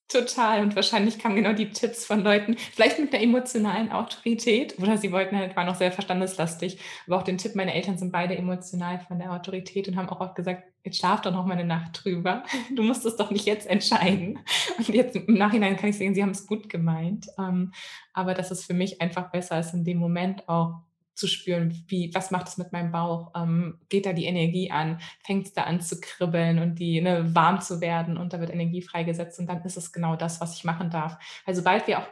Total. 0.09 0.61
Und 0.61 0.75
wahrscheinlich 0.75 1.17
kamen 1.17 1.35
genau 1.35 1.53
die 1.53 1.71
Tipps 1.71 2.05
von 2.05 2.23
Leuten, 2.23 2.55
vielleicht 2.57 2.99
mit 2.99 3.13
einer 3.13 3.23
emotionalen 3.23 3.91
Autorität, 3.91 4.77
oder 4.77 4.97
sie 4.97 5.11
wollten 5.11 5.35
halt, 5.35 5.55
waren 5.55 5.67
auch 5.69 5.75
sehr 5.75 5.91
verstandeslastig. 5.91 6.77
Aber 7.07 7.17
auch 7.17 7.23
den 7.23 7.39
Tipp, 7.39 7.55
meine 7.55 7.73
Eltern 7.73 7.97
sind 7.97 8.11
beide 8.11 8.37
emotional 8.37 8.99
von 8.99 9.17
der 9.17 9.31
Autorität 9.31 9.87
und 9.87 9.95
haben 9.95 10.09
auch 10.09 10.19
oft 10.19 10.35
gesagt, 10.35 10.65
jetzt 10.83 10.97
schlaf 10.97 11.21
doch 11.21 11.31
noch 11.31 11.45
mal 11.45 11.53
eine 11.53 11.65
Nacht 11.65 12.03
drüber. 12.03 12.43
Du 12.75 12.83
musst 12.83 13.05
es 13.05 13.15
doch 13.15 13.31
nicht 13.31 13.45
jetzt 13.45 13.67
entscheiden. 13.67 14.39
Und 14.77 14.87
jetzt 14.89 15.15
im 15.15 15.33
Nachhinein 15.33 15.77
kann 15.77 15.89
ich 15.89 15.97
sehen, 15.97 16.13
sie 16.13 16.21
haben 16.21 16.31
es 16.31 16.45
gut 16.45 16.69
gemeint. 16.69 17.27
Ähm, 17.39 17.71
aber 18.13 18.35
das 18.35 18.51
ist 18.51 18.65
für 18.65 18.73
mich 18.73 19.01
einfach 19.01 19.31
besser, 19.31 19.55
als 19.55 19.73
in 19.73 19.83
dem 19.83 19.97
Moment 19.97 20.47
auch 20.47 20.81
zu 21.15 21.27
spüren, 21.27 21.83
wie, 21.87 22.13
was 22.13 22.31
macht 22.31 22.47
es 22.47 22.57
mit 22.57 22.71
meinem 22.71 22.91
Bauch? 22.91 23.31
Ähm, 23.35 23.79
geht 23.89 24.05
da 24.05 24.13
die 24.13 24.25
Energie 24.25 24.71
an? 24.71 24.99
Fängt 25.23 25.47
es 25.47 25.53
da 25.53 25.63
an 25.63 25.81
zu 25.81 25.99
kribbeln 25.99 26.59
und 26.59 26.75
die 26.75 27.01
ne, 27.01 27.35
warm 27.35 27.61
zu 27.61 27.81
werden 27.81 28.17
und 28.17 28.33
da 28.33 28.39
wird 28.39 28.51
Energie 28.51 28.81
freigesetzt 28.81 29.39
und 29.39 29.47
dann 29.47 29.63
ist 29.63 29.77
es 29.77 29.91
genau 29.91 30.15
das, 30.15 30.41
was 30.41 30.55
ich 30.55 30.63
machen 30.63 30.89
darf. 30.89 31.17
Weil 31.45 31.55
sobald 31.55 31.87
wir 31.87 31.99
auch 31.99 32.07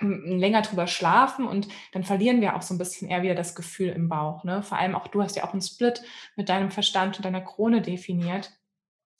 ähm, 0.00 0.22
länger 0.26 0.62
drüber 0.62 0.86
schlafen 0.86 1.46
und 1.46 1.68
dann 1.92 2.04
verlieren 2.04 2.40
wir 2.40 2.56
auch 2.56 2.62
so 2.62 2.74
ein 2.74 2.78
bisschen 2.78 3.08
eher 3.08 3.22
wieder 3.22 3.34
das 3.34 3.54
Gefühl 3.54 3.90
im 3.90 4.08
Bauch. 4.08 4.44
Ne? 4.44 4.62
Vor 4.62 4.78
allem 4.78 4.94
auch 4.94 5.08
du 5.08 5.22
hast 5.22 5.36
ja 5.36 5.44
auch 5.44 5.52
einen 5.52 5.62
Split 5.62 6.02
mit 6.36 6.48
deinem 6.48 6.70
Verstand 6.70 7.16
und 7.16 7.24
deiner 7.24 7.40
Krone 7.40 7.80
definiert. 7.80 8.52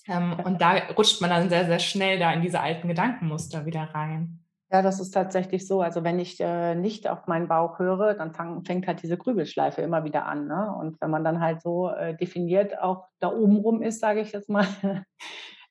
Ähm, 0.07 0.39
und 0.45 0.61
da 0.61 0.77
rutscht 0.97 1.21
man 1.21 1.31
dann 1.31 1.49
sehr, 1.49 1.67
sehr 1.67 1.79
schnell 1.79 2.19
da 2.19 2.33
in 2.33 2.43
diese 2.43 2.61
alten 2.61 2.89
Gedankenmuster 2.89 3.67
wieder 3.67 3.83
rein. 3.95 4.44
Ja, 4.75 4.83
das 4.83 4.99
ist 4.99 5.13
tatsächlich 5.13 5.69
so. 5.69 5.83
Also 5.83 6.03
wenn 6.03 6.19
ich 6.19 6.41
äh, 6.41 6.75
nicht 6.75 7.07
auf 7.09 7.29
meinen 7.29 7.47
Bauch 7.47 7.79
höre, 7.79 8.15
dann 8.15 8.35
fang, 8.35 8.65
fängt 8.65 8.89
halt 8.89 9.05
diese 9.05 9.17
Grübelschleife 9.17 9.83
immer 9.83 10.03
wieder 10.03 10.27
an. 10.27 10.49
Ne? 10.49 10.75
Und 10.77 11.01
wenn 11.01 11.13
man 11.13 11.23
dann 11.23 11.39
halt 11.41 11.63
so 11.63 11.91
äh, 11.91 12.17
definiert 12.17 12.77
auch 12.81 13.07
da 13.21 13.31
oben 13.31 13.59
rum 13.59 13.83
ist, 13.83 14.01
sage 14.01 14.21
ich 14.21 14.33
jetzt 14.33 14.49
mal, 14.49 14.67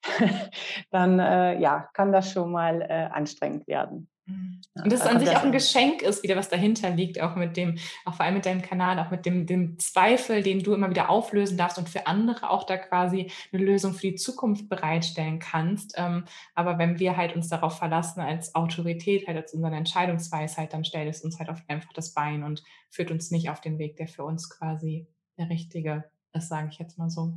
dann 0.91 1.20
äh, 1.20 1.60
ja, 1.60 1.89
kann 1.91 2.14
das 2.14 2.32
schon 2.32 2.49
mal 2.49 2.82
äh, 2.82 3.10
anstrengend 3.12 3.68
werden. 3.68 4.08
Mhm. 4.26 4.61
Und 4.76 4.91
das 4.91 5.01
an 5.01 5.19
sich 5.19 5.30
auch 5.30 5.43
ein 5.43 5.51
Geschenk 5.51 6.01
ist, 6.01 6.24
wieder 6.24 6.36
was 6.36 6.49
dahinter 6.49 6.89
liegt, 6.89 7.21
auch 7.21 7.36
mit 7.36 7.57
dem, 7.57 7.78
auch 8.05 8.15
vor 8.15 8.26
allem 8.26 8.36
mit 8.36 8.45
deinem 8.45 8.61
Kanal, 8.61 8.99
auch 8.99 9.11
mit 9.11 9.26
dem, 9.26 9.45
dem 9.45 9.78
Zweifel, 9.80 10.41
den 10.41 10.63
du 10.63 10.74
immer 10.74 10.89
wieder 10.89 11.09
auflösen 11.09 11.57
darfst 11.57 11.78
und 11.78 11.89
für 11.89 12.07
andere 12.07 12.49
auch 12.49 12.63
da 12.63 12.78
quasi 12.78 13.32
eine 13.51 13.63
Lösung 13.63 13.93
für 13.93 14.07
die 14.07 14.15
Zukunft 14.15 14.69
bereitstellen 14.69 15.39
kannst. 15.39 15.93
Ähm, 15.97 16.26
aber 16.55 16.78
wenn 16.78 16.99
wir 16.99 17.17
halt 17.17 17.36
uns 17.36 17.49
darauf 17.49 17.78
verlassen 17.78 18.21
als 18.21 18.55
Autorität, 18.55 19.28
halt 19.28 19.38
als 19.38 19.53
unsere 19.53 19.76
Entscheidungsweisheit, 19.76 20.74
dann 20.74 20.86
stellt 20.86 21.09
es 21.09 21.21
uns 21.21 21.39
halt 21.39 21.49
auf 21.49 21.61
einfach 21.67 21.93
das 21.93 22.13
Bein 22.13 22.43
und 22.43 22.63
führt 22.89 23.11
uns 23.11 23.32
nicht 23.32 23.49
auf 23.49 23.61
den 23.61 23.78
Weg, 23.78 23.97
der 23.97 24.07
für 24.07 24.24
uns 24.24 24.49
quasi 24.49 25.07
der 25.38 25.49
richtige 25.49 26.05
ist, 26.34 26.49
sage 26.49 26.69
ich 26.71 26.80
jetzt 26.80 26.97
mal 26.97 27.09
so. 27.09 27.34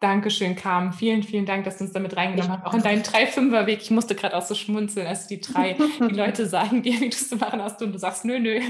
Dankeschön, 0.00 0.56
Carmen. 0.56 0.94
Vielen, 0.94 1.22
vielen 1.22 1.44
Dank, 1.44 1.64
dass 1.64 1.76
du 1.76 1.84
uns 1.84 1.92
damit 1.92 2.16
reingenommen 2.16 2.52
hast. 2.52 2.66
Auch 2.66 2.72
in 2.72 2.82
deinen 2.82 3.02
3-5er-Weg. 3.02 3.82
Ich 3.82 3.90
musste 3.90 4.14
gerade 4.14 4.34
auch 4.34 4.42
so 4.42 4.54
schmunzeln, 4.54 5.06
als 5.06 5.26
die 5.26 5.42
drei, 5.42 5.74
die 6.00 6.14
Leute 6.14 6.46
sagen 6.46 6.82
dir, 6.82 6.94
wie 6.94 7.10
du 7.10 7.16
es 7.16 7.28
zu 7.28 7.36
machen 7.36 7.60
hast 7.60 7.82
und 7.82 7.92
du 7.92 7.98
sagst, 7.98 8.24
nö, 8.24 8.38
nö, 8.38 8.60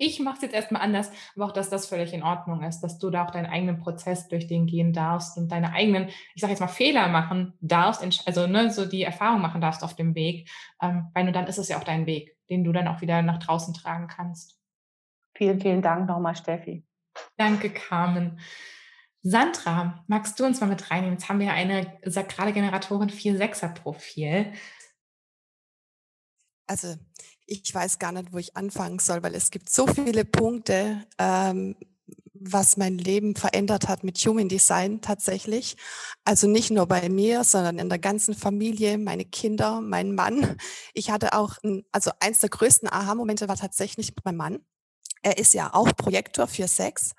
ich 0.00 0.18
mache 0.18 0.34
es 0.34 0.42
jetzt 0.42 0.54
erstmal 0.54 0.82
anders. 0.82 1.12
Aber 1.36 1.44
auch, 1.44 1.52
dass 1.52 1.70
das 1.70 1.86
völlig 1.86 2.12
in 2.12 2.24
Ordnung 2.24 2.64
ist, 2.64 2.80
dass 2.80 2.98
du 2.98 3.10
da 3.10 3.24
auch 3.24 3.30
deinen 3.30 3.46
eigenen 3.46 3.78
Prozess 3.78 4.26
durch 4.26 4.48
den 4.48 4.66
gehen 4.66 4.92
darfst 4.92 5.38
und 5.38 5.52
deine 5.52 5.72
eigenen, 5.72 6.08
ich 6.34 6.40
sage 6.40 6.52
jetzt 6.52 6.60
mal, 6.60 6.66
Fehler 6.66 7.06
machen 7.06 7.52
darfst, 7.60 8.02
also 8.26 8.48
ne, 8.48 8.72
so 8.72 8.84
die 8.84 9.04
Erfahrung 9.04 9.40
machen 9.40 9.60
darfst 9.60 9.84
auf 9.84 9.94
dem 9.94 10.16
Weg. 10.16 10.50
Ähm, 10.82 11.08
weil 11.14 11.22
nur 11.22 11.32
dann 11.32 11.46
ist 11.46 11.58
es 11.58 11.68
ja 11.68 11.78
auch 11.78 11.84
dein 11.84 12.06
Weg, 12.06 12.36
den 12.50 12.64
du 12.64 12.72
dann 12.72 12.88
auch 12.88 13.00
wieder 13.00 13.22
nach 13.22 13.38
draußen 13.38 13.74
tragen 13.74 14.08
kannst. 14.08 14.58
Vielen, 15.36 15.60
vielen 15.60 15.82
Dank 15.82 16.08
nochmal, 16.08 16.34
Steffi. 16.34 16.84
Danke, 17.36 17.70
Carmen. 17.70 18.40
Sandra, 19.26 20.04
magst 20.06 20.38
du 20.38 20.44
uns 20.44 20.60
mal 20.60 20.66
mit 20.66 20.90
reinnehmen? 20.90 21.14
Jetzt 21.14 21.30
haben 21.30 21.40
wir 21.40 21.54
eine 21.54 21.98
sakrale 22.04 22.52
Generatorin 22.52 23.08
4-6er-Profil. 23.08 24.52
Also 26.66 26.94
ich 27.46 27.74
weiß 27.74 27.98
gar 27.98 28.12
nicht, 28.12 28.34
wo 28.34 28.38
ich 28.38 28.54
anfangen 28.54 28.98
soll, 28.98 29.22
weil 29.22 29.34
es 29.34 29.50
gibt 29.50 29.70
so 29.70 29.86
viele 29.86 30.26
Punkte, 30.26 31.06
ähm, 31.16 31.74
was 32.34 32.76
mein 32.76 32.98
Leben 32.98 33.34
verändert 33.34 33.88
hat 33.88 34.04
mit 34.04 34.18
Human 34.18 34.50
Design 34.50 35.00
tatsächlich. 35.00 35.78
Also 36.26 36.46
nicht 36.46 36.70
nur 36.70 36.84
bei 36.84 37.08
mir, 37.08 37.44
sondern 37.44 37.78
in 37.78 37.88
der 37.88 37.98
ganzen 37.98 38.34
Familie, 38.34 38.98
meine 38.98 39.24
Kinder, 39.24 39.80
mein 39.80 40.14
Mann. 40.14 40.58
Ich 40.92 41.10
hatte 41.10 41.32
auch, 41.32 41.56
ein, 41.64 41.86
also 41.92 42.10
eins 42.20 42.40
der 42.40 42.50
größten 42.50 42.92
Aha-Momente 42.92 43.48
war 43.48 43.56
tatsächlich 43.56 44.12
meinem 44.22 44.36
Mann. 44.36 44.58
Er 45.22 45.38
ist 45.38 45.54
ja 45.54 45.72
auch 45.72 45.96
Projektor 45.96 46.46
für 46.46 46.68
Sex 46.68 47.14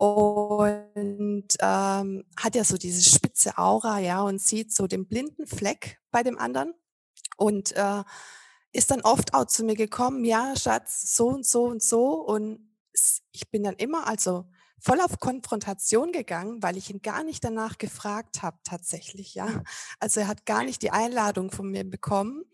und 0.00 1.44
ähm, 1.60 2.24
hat 2.38 2.54
ja 2.54 2.64
so 2.64 2.78
diese 2.78 3.02
spitze 3.02 3.58
Aura, 3.58 3.98
ja, 3.98 4.22
und 4.22 4.40
sieht 4.40 4.72
so 4.72 4.86
den 4.86 5.06
blinden 5.06 5.46
Fleck 5.46 6.00
bei 6.10 6.22
dem 6.22 6.38
anderen. 6.38 6.72
Und 7.36 7.72
äh, 7.72 8.02
ist 8.72 8.90
dann 8.90 9.02
oft 9.02 9.34
auch 9.34 9.44
zu 9.44 9.62
mir 9.62 9.74
gekommen, 9.74 10.24
ja, 10.24 10.54
Schatz, 10.56 11.14
so 11.14 11.28
und 11.28 11.44
so 11.44 11.64
und 11.64 11.82
so. 11.82 12.14
Und 12.14 12.74
ich 13.32 13.50
bin 13.50 13.62
dann 13.62 13.74
immer 13.74 14.06
also 14.06 14.46
voll 14.80 15.02
auf 15.02 15.20
Konfrontation 15.20 16.12
gegangen, 16.12 16.62
weil 16.62 16.78
ich 16.78 16.88
ihn 16.88 17.02
gar 17.02 17.22
nicht 17.22 17.44
danach 17.44 17.76
gefragt 17.76 18.40
habe 18.40 18.56
tatsächlich, 18.64 19.34
ja. 19.34 19.62
Also 19.98 20.20
er 20.20 20.28
hat 20.28 20.46
gar 20.46 20.64
nicht 20.64 20.80
die 20.80 20.92
Einladung 20.92 21.50
von 21.50 21.70
mir 21.70 21.84
bekommen 21.84 22.44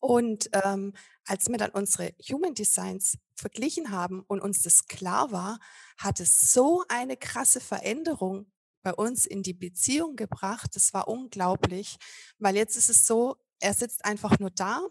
und 0.00 0.48
ähm, 0.52 0.94
als 1.26 1.48
wir 1.48 1.58
dann 1.58 1.70
unsere 1.70 2.14
Human 2.30 2.54
Designs 2.54 3.18
verglichen 3.34 3.90
haben 3.90 4.22
und 4.28 4.40
uns 4.40 4.62
das 4.62 4.86
klar 4.86 5.32
war, 5.32 5.58
hat 5.96 6.20
es 6.20 6.52
so 6.52 6.84
eine 6.88 7.16
krasse 7.16 7.60
Veränderung 7.60 8.50
bei 8.82 8.94
uns 8.94 9.26
in 9.26 9.42
die 9.42 9.54
Beziehung 9.54 10.16
gebracht. 10.16 10.74
Das 10.74 10.94
war 10.94 11.08
unglaublich, 11.08 11.96
weil 12.38 12.56
jetzt 12.56 12.76
ist 12.76 12.90
es 12.90 13.06
so, 13.06 13.36
er 13.60 13.74
sitzt 13.74 14.04
einfach 14.04 14.38
nur 14.38 14.50
da 14.50 14.86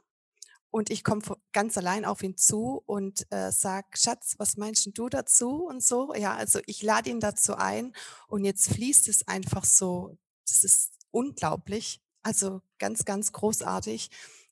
und 0.69 0.89
ich 0.89 1.03
komme 1.03 1.21
ganz 1.53 1.77
allein 1.77 2.05
auf 2.05 2.21
ihn 2.21 2.37
zu 2.37 2.83
und 2.85 3.25
äh, 3.31 3.51
sage, 3.51 3.87
Schatz, 3.95 4.35
was 4.37 4.57
meinst 4.57 4.89
du 4.93 5.09
dazu 5.09 5.65
und 5.65 5.81
so. 5.81 6.13
Ja, 6.13 6.35
also 6.35 6.59
ich 6.65 6.83
lade 6.83 7.09
ihn 7.09 7.19
dazu 7.19 7.55
ein 7.55 7.93
und 8.27 8.43
jetzt 8.43 8.69
fließt 8.73 9.07
es 9.07 9.27
einfach 9.27 9.63
so. 9.63 10.17
Das 10.47 10.63
ist 10.63 10.93
unglaublich. 11.11 12.01
Also 12.21 12.61
ganz, 12.77 13.05
ganz 13.05 13.31
großartig 13.31 14.09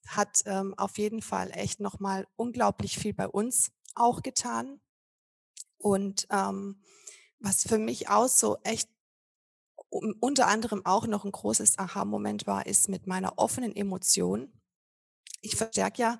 hat 0.07 0.41
ähm, 0.45 0.73
auf 0.77 0.97
jeden 0.97 1.21
Fall 1.21 1.51
echt 1.51 1.79
nochmal 1.79 2.27
unglaublich 2.35 2.97
viel 2.97 3.13
bei 3.13 3.27
uns 3.27 3.71
auch 3.95 4.21
getan. 4.21 4.79
Und 5.77 6.27
ähm, 6.29 6.81
was 7.39 7.63
für 7.63 7.77
mich 7.77 8.09
auch 8.09 8.27
so 8.27 8.57
echt 8.63 8.89
unter 9.89 10.47
anderem 10.47 10.85
auch 10.85 11.07
noch 11.07 11.25
ein 11.25 11.31
großes 11.31 11.77
Aha-Moment 11.77 12.47
war, 12.47 12.65
ist 12.65 12.89
mit 12.89 13.07
meiner 13.07 13.37
offenen 13.37 13.75
Emotion. 13.75 14.51
Ich 15.41 15.55
verstärke 15.55 16.01
ja, 16.01 16.19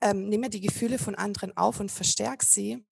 ähm, 0.00 0.28
nehme 0.28 0.50
die 0.50 0.60
Gefühle 0.60 0.98
von 0.98 1.14
anderen 1.14 1.56
auf 1.56 1.80
und 1.80 1.90
verstärke 1.90 2.44
sie. 2.44 2.84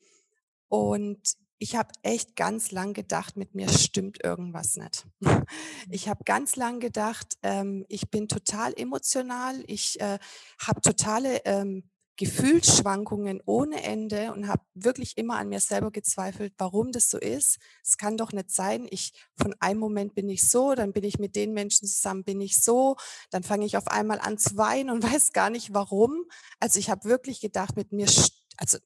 Und 0.68 1.36
ich 1.62 1.76
habe 1.76 1.92
echt 2.02 2.34
ganz 2.34 2.72
lang 2.72 2.92
gedacht, 2.92 3.36
mit 3.36 3.54
mir 3.54 3.68
stimmt 3.68 4.22
irgendwas 4.24 4.76
nicht. 4.76 5.06
Ich 5.90 6.08
habe 6.08 6.24
ganz 6.24 6.56
lang 6.56 6.80
gedacht, 6.80 7.38
ähm, 7.42 7.84
ich 7.88 8.10
bin 8.10 8.26
total 8.26 8.72
emotional, 8.76 9.62
ich 9.66 10.00
äh, 10.00 10.18
habe 10.60 10.80
totale 10.80 11.44
ähm, 11.44 11.88
Gefühlsschwankungen 12.16 13.40
ohne 13.46 13.82
Ende 13.82 14.32
und 14.32 14.48
habe 14.48 14.64
wirklich 14.74 15.16
immer 15.16 15.36
an 15.36 15.48
mir 15.50 15.60
selber 15.60 15.90
gezweifelt, 15.90 16.52
warum 16.58 16.90
das 16.90 17.10
so 17.10 17.18
ist. 17.18 17.58
Es 17.84 17.96
kann 17.96 18.16
doch 18.16 18.32
nicht 18.32 18.50
sein, 18.50 18.86
ich 18.90 19.12
von 19.36 19.54
einem 19.60 19.78
Moment 19.78 20.14
bin 20.14 20.28
ich 20.28 20.48
so, 20.48 20.74
dann 20.74 20.92
bin 20.92 21.04
ich 21.04 21.18
mit 21.18 21.36
den 21.36 21.52
Menschen 21.52 21.86
zusammen, 21.86 22.24
bin 22.24 22.40
ich 22.40 22.60
so, 22.60 22.96
dann 23.30 23.44
fange 23.44 23.66
ich 23.66 23.76
auf 23.76 23.86
einmal 23.86 24.18
an 24.18 24.36
zu 24.36 24.56
weinen 24.56 24.90
und 24.90 25.02
weiß 25.14 25.32
gar 25.32 25.50
nicht 25.50 25.72
warum. 25.72 26.24
Also 26.58 26.80
ich 26.80 26.90
habe 26.90 27.04
wirklich 27.08 27.40
gedacht, 27.40 27.76
mit 27.76 27.92
mir, 27.92 28.08
also 28.56 28.78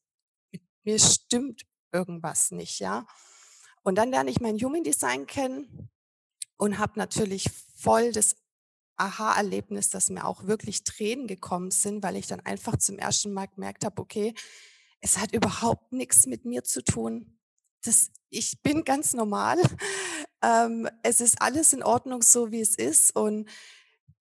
mit 0.52 0.62
mir 0.84 0.98
stimmt 0.98 1.62
irgendwas 1.96 2.50
nicht, 2.50 2.78
ja. 2.78 3.06
Und 3.82 3.96
dann 3.96 4.10
lerne 4.10 4.30
ich 4.30 4.40
mein 4.40 4.58
Human 4.58 4.84
Design 4.84 5.26
kennen 5.26 5.88
und 6.56 6.78
habe 6.78 6.98
natürlich 6.98 7.50
voll 7.76 8.12
das 8.12 8.36
Aha-Erlebnis, 8.96 9.90
dass 9.90 10.10
mir 10.10 10.24
auch 10.24 10.46
wirklich 10.46 10.84
Tränen 10.84 11.26
gekommen 11.26 11.70
sind, 11.70 12.02
weil 12.02 12.16
ich 12.16 12.26
dann 12.26 12.40
einfach 12.40 12.76
zum 12.76 12.98
ersten 12.98 13.32
Mal 13.32 13.46
gemerkt 13.46 13.84
habe, 13.84 14.00
okay, 14.00 14.34
es 15.00 15.18
hat 15.18 15.32
überhaupt 15.32 15.92
nichts 15.92 16.26
mit 16.26 16.44
mir 16.44 16.64
zu 16.64 16.82
tun. 16.82 17.38
Das, 17.84 18.10
ich 18.30 18.62
bin 18.62 18.84
ganz 18.84 19.14
normal. 19.14 19.58
Ähm, 20.42 20.86
es 21.02 21.22
ist 21.22 21.40
alles 21.40 21.72
in 21.72 21.82
Ordnung, 21.82 22.20
so 22.22 22.52
wie 22.52 22.60
es 22.60 22.74
ist. 22.74 23.16
Und 23.16 23.48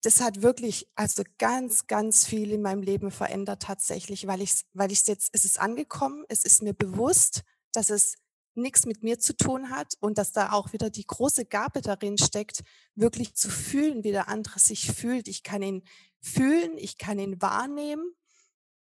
das 0.02 0.20
hat 0.20 0.40
wirklich 0.42 0.88
also 0.94 1.22
ganz, 1.38 1.86
ganz 1.86 2.24
viel 2.26 2.52
in 2.52 2.62
meinem 2.62 2.82
Leben 2.82 3.10
verändert 3.10 3.62
tatsächlich, 3.62 4.26
weil 4.26 4.40
ich, 4.40 4.64
weil 4.72 4.90
ich 4.90 5.06
jetzt, 5.06 5.28
es 5.34 5.44
ist 5.44 5.60
angekommen, 5.60 6.24
es 6.28 6.44
ist 6.44 6.62
mir 6.62 6.72
bewusst, 6.72 7.44
dass 7.72 7.90
es 7.90 8.14
nichts 8.54 8.86
mit 8.86 9.02
mir 9.02 9.18
zu 9.18 9.36
tun 9.36 9.70
hat 9.70 9.94
und 10.00 10.18
dass 10.18 10.32
da 10.32 10.52
auch 10.52 10.72
wieder 10.72 10.90
die 10.90 11.06
große 11.06 11.44
Gabe 11.44 11.82
darin 11.82 12.18
steckt, 12.18 12.62
wirklich 12.94 13.34
zu 13.34 13.50
fühlen, 13.50 14.02
wie 14.02 14.12
der 14.12 14.28
andere 14.28 14.58
sich 14.58 14.92
fühlt. 14.92 15.28
Ich 15.28 15.42
kann 15.42 15.62
ihn 15.62 15.82
fühlen, 16.20 16.78
ich 16.78 16.96
kann 16.98 17.18
ihn 17.18 17.40
wahrnehmen, 17.40 18.14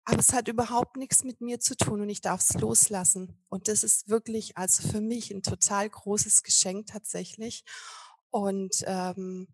aber 0.04 0.20
es 0.20 0.34
hat 0.34 0.48
überhaupt 0.48 0.98
nichts 0.98 1.24
mit 1.24 1.42
mir 1.42 1.60
zu 1.60 1.76
tun 1.78 2.02
und 2.02 2.10
ich 2.10 2.22
darf 2.22 2.42
es 2.42 2.54
loslassen. 2.60 3.40
Und 3.50 3.68
das 3.68 3.84
ist 3.84 4.10
wirklich 4.10 4.58
also 4.58 4.88
für 4.88 5.02
mich 5.02 5.32
ein 5.32 5.42
total 5.42 5.90
großes 5.90 6.44
Geschenk 6.44 6.88
tatsächlich. 6.88 7.64
Und 8.30 8.84
ähm, 8.88 9.48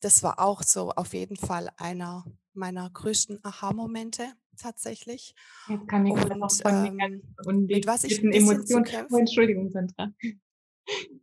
das 0.00 0.22
war 0.22 0.40
auch 0.40 0.62
so 0.62 0.90
auf 0.90 1.14
jeden 1.14 1.36
Fall 1.36 1.70
einer 1.76 2.24
meiner 2.54 2.88
größten 2.90 3.38
Aha-Momente 3.42 4.24
tatsächlich. 4.56 5.34
Jetzt 5.68 5.88
kann 5.88 6.06
ich 6.06 6.12
und, 6.12 6.42
auch 6.42 6.50
von 6.50 6.84
den 6.84 6.98
ganzen 6.98 7.36
ähm, 7.48 7.66
mit 7.66 7.86
was 7.86 8.04
ich 8.04 8.22
Emotionen. 8.22 8.86
Oh, 9.10 9.16
Entschuldigung, 9.16 9.70
Sandra. 9.70 10.12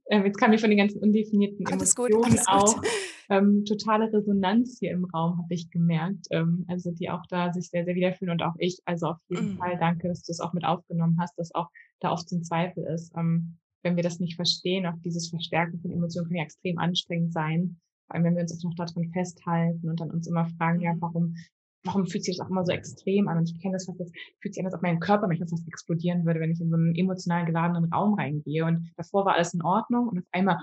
Ähm, 0.10 0.26
jetzt 0.26 0.38
kam 0.38 0.54
ich 0.54 0.62
von 0.62 0.70
den 0.70 0.80
ganzen 0.80 1.00
undefinierten 1.02 1.68
alles 1.68 1.94
Emotionen 1.94 2.38
gut, 2.38 2.48
auch 2.48 2.82
ähm, 3.30 3.64
totale 3.66 4.12
Resonanz 4.12 4.78
hier 4.80 4.92
im 4.92 5.06
Raum, 5.06 5.38
habe 5.38 5.54
ich 5.54 5.70
gemerkt. 5.70 6.28
Ähm, 6.32 6.66
also 6.68 6.92
die 6.92 7.10
auch 7.10 7.26
da 7.30 7.54
sich 7.54 7.70
sehr, 7.70 7.86
sehr 7.86 7.94
wiederfühlen 7.94 8.32
und 8.32 8.42
auch 8.42 8.56
ich. 8.58 8.80
Also 8.86 9.08
auf 9.08 9.18
jeden 9.28 9.56
mm. 9.56 9.58
Fall 9.58 9.78
danke, 9.78 10.08
dass 10.08 10.24
du 10.24 10.32
es 10.32 10.40
auch 10.40 10.54
mit 10.54 10.66
aufgenommen 10.66 11.18
hast, 11.20 11.38
dass 11.38 11.54
auch 11.54 11.70
da 12.00 12.12
oft 12.12 12.32
ein 12.32 12.44
Zweifel 12.44 12.86
ist. 12.86 13.14
Ähm, 13.16 13.58
wenn 13.84 13.96
wir 13.96 14.04
das 14.04 14.20
nicht 14.20 14.36
verstehen, 14.36 14.86
auch 14.86 14.98
dieses 15.04 15.30
Verstärken 15.30 15.80
von 15.80 15.92
Emotionen 15.92 16.28
kann 16.28 16.38
ja 16.38 16.44
extrem 16.44 16.80
anstrengend 16.80 17.34
sein. 17.34 17.80
Vor 18.10 18.16
allem, 18.16 18.26
wenn 18.26 18.36
wir 18.36 18.42
uns 18.42 18.58
auch 18.58 18.70
noch 18.70 18.76
daran 18.76 19.12
festhalten 19.12 19.88
und 19.88 20.00
dann 20.00 20.10
uns 20.10 20.28
immer 20.28 20.46
fragen, 20.58 20.82
ja, 20.82 20.94
mhm. 20.94 21.02
warum 21.02 21.36
warum 21.84 22.06
fühlt 22.08 22.24
sich 22.24 22.38
das 22.38 22.46
auch 22.46 22.50
immer 22.50 22.66
so 22.66 22.72
extrem 22.72 23.28
an? 23.28 23.38
Und 23.38 23.50
ich 23.50 23.62
kenne 23.62 23.74
das 23.74 23.86
fast, 23.86 24.00
das 24.00 24.12
fühlt 24.42 24.54
sich 24.54 24.62
an, 24.62 24.66
als 24.66 24.76
ob 24.76 24.82
mein 24.82 25.00
Körper 25.00 25.28
manchmal 25.28 25.48
fast 25.48 25.68
explodieren 25.68 26.26
würde, 26.26 26.40
wenn 26.40 26.52
ich 26.52 26.60
in 26.60 26.70
so 26.70 26.76
einen 26.76 26.96
emotional 26.96 27.46
geladenen 27.46 27.92
Raum 27.92 28.16
reingehe. 28.16 28.66
Und 28.66 28.92
davor 28.98 29.26
war 29.26 29.36
alles 29.36 29.54
in 29.54 29.62
Ordnung 29.62 30.10
und 30.10 30.20
auf 30.20 30.26
einmal 30.32 30.58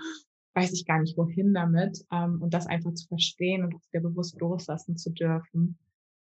weiß 0.55 0.73
ich 0.73 0.87
gar 0.87 1.01
nicht, 1.01 1.17
wohin 1.17 1.55
damit. 1.55 2.05
Ähm, 2.13 2.41
und 2.43 2.55
das 2.55 2.67
einfach 2.67 2.93
zu 2.95 3.07
verstehen 3.09 3.65
und 3.65 3.75
wieder 3.93 4.03
bewusst 4.03 4.39
loslassen 4.41 4.97
zu 4.97 5.11
dürfen. 5.11 5.79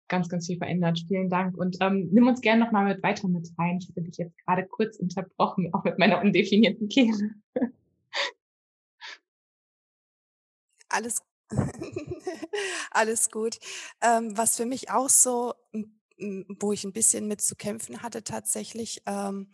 Ganz, 0.08 0.28
ganz 0.28 0.48
viel 0.48 0.58
verändert. 0.58 1.00
Vielen 1.08 1.30
Dank. 1.30 1.56
Und 1.58 1.78
ähm, 1.82 2.10
nimm 2.12 2.28
uns 2.28 2.42
gerne 2.42 2.64
nochmal 2.64 2.86
mit 2.86 3.04
weiter 3.04 3.28
mit 3.28 3.48
rein. 3.58 3.78
Ich 3.80 3.90
habe 3.90 4.02
dich 4.02 4.18
jetzt 4.18 4.38
gerade 4.46 4.66
kurz 4.66 4.98
unterbrochen, 4.98 5.74
auch 5.74 5.84
mit 5.84 6.00
meiner 6.00 6.22
undefinierten 6.22 6.90
Kehle. 6.90 7.32
Alles 10.90 11.22
Alles 12.92 13.32
gut. 13.32 13.60
Ähm, 14.02 14.38
was 14.38 14.58
für 14.58 14.66
mich 14.66 14.92
auch 14.92 15.10
so, 15.10 15.54
wo 16.60 16.74
ich 16.74 16.84
ein 16.84 16.94
bisschen 16.94 17.28
mit 17.28 17.42
zu 17.42 17.56
kämpfen 17.56 18.04
hatte 18.04 18.24
tatsächlich, 18.24 19.02
ähm, 19.06 19.52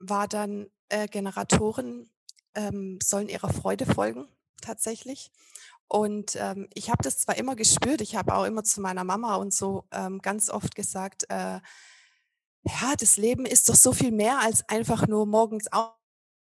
war 0.00 0.28
dann 0.28 0.66
äh, 0.88 1.06
Generatoren 1.08 2.10
ähm, 2.54 2.98
sollen 3.02 3.28
ihrer 3.28 3.52
Freude 3.52 3.86
folgen 3.86 4.26
tatsächlich. 4.60 5.30
Und 5.88 6.34
ähm, 6.36 6.68
ich 6.74 6.90
habe 6.90 7.02
das 7.02 7.18
zwar 7.18 7.36
immer 7.36 7.54
gespürt, 7.54 8.00
ich 8.00 8.16
habe 8.16 8.34
auch 8.34 8.44
immer 8.44 8.64
zu 8.64 8.80
meiner 8.80 9.04
Mama 9.04 9.36
und 9.36 9.54
so 9.54 9.84
ähm, 9.92 10.20
ganz 10.20 10.50
oft 10.50 10.74
gesagt, 10.74 11.26
äh, 11.30 11.60
ja, 12.64 12.96
das 12.98 13.16
Leben 13.16 13.46
ist 13.46 13.68
doch 13.68 13.76
so 13.76 13.92
viel 13.92 14.10
mehr 14.10 14.40
als 14.40 14.68
einfach 14.68 15.06
nur 15.06 15.26
morgens 15.26 15.72
auf 15.72 15.92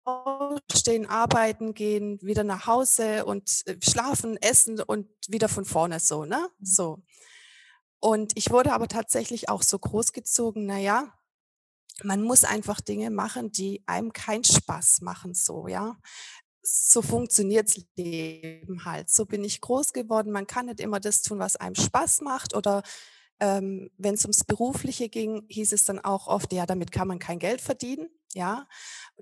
aufstehen, 0.05 1.07
arbeiten 1.07 1.75
gehen, 1.75 2.19
wieder 2.23 2.45
nach 2.45 2.67
Hause 2.67 3.25
und 3.25 3.63
äh, 3.67 3.77
schlafen, 3.83 4.37
essen 4.41 4.81
und 4.81 5.09
wieder 5.29 5.49
von 5.49 5.65
vorne 5.65 6.01
so, 6.01 6.25
ne? 6.25 6.49
Mhm. 6.59 6.65
So. 6.65 7.03
Und 8.01 8.33
ich 8.37 8.51
wurde 8.51 8.73
aber 8.73 8.89
tatsächlich 8.89 9.49
auch 9.49 9.63
so 9.63 9.79
großgezogen, 9.79 10.67
naja, 10.67 11.13
man 12.03 12.23
muss 12.23 12.45
einfach 12.45 12.81
Dinge 12.81 13.11
machen, 13.11 13.53
die 13.53 13.83
einem 13.87 14.13
keinen 14.13 14.45
Spaß 14.45 15.03
machen, 15.03 15.35
so, 15.35 15.69
ja. 15.69 15.97
So 16.65 17.03
funktioniert's 17.03 17.81
Leben 17.97 18.85
halt. 18.85 19.11
So 19.11 19.27
bin 19.27 19.43
ich 19.43 19.61
groß 19.61 19.93
geworden. 19.93 20.31
Man 20.31 20.47
kann 20.47 20.67
nicht 20.67 20.79
immer 20.79 21.01
das 21.01 21.23
tun, 21.23 21.41
was 21.41 21.57
einem 21.57 21.75
Spaß 21.75 22.21
macht 22.21 22.55
oder 22.55 22.83
ähm, 23.41 23.91
wenn 23.99 24.15
es 24.15 24.25
ums 24.25 24.45
Berufliche 24.45 25.09
ging, 25.09 25.45
hieß 25.49 25.73
es 25.73 25.83
dann 25.85 25.99
auch 25.99 26.29
oft, 26.29 26.53
ja, 26.53 26.65
damit 26.65 26.93
kann 26.93 27.09
man 27.09 27.19
kein 27.19 27.41
Geld 27.41 27.61
verdienen. 27.61 28.09
Ja, 28.35 28.67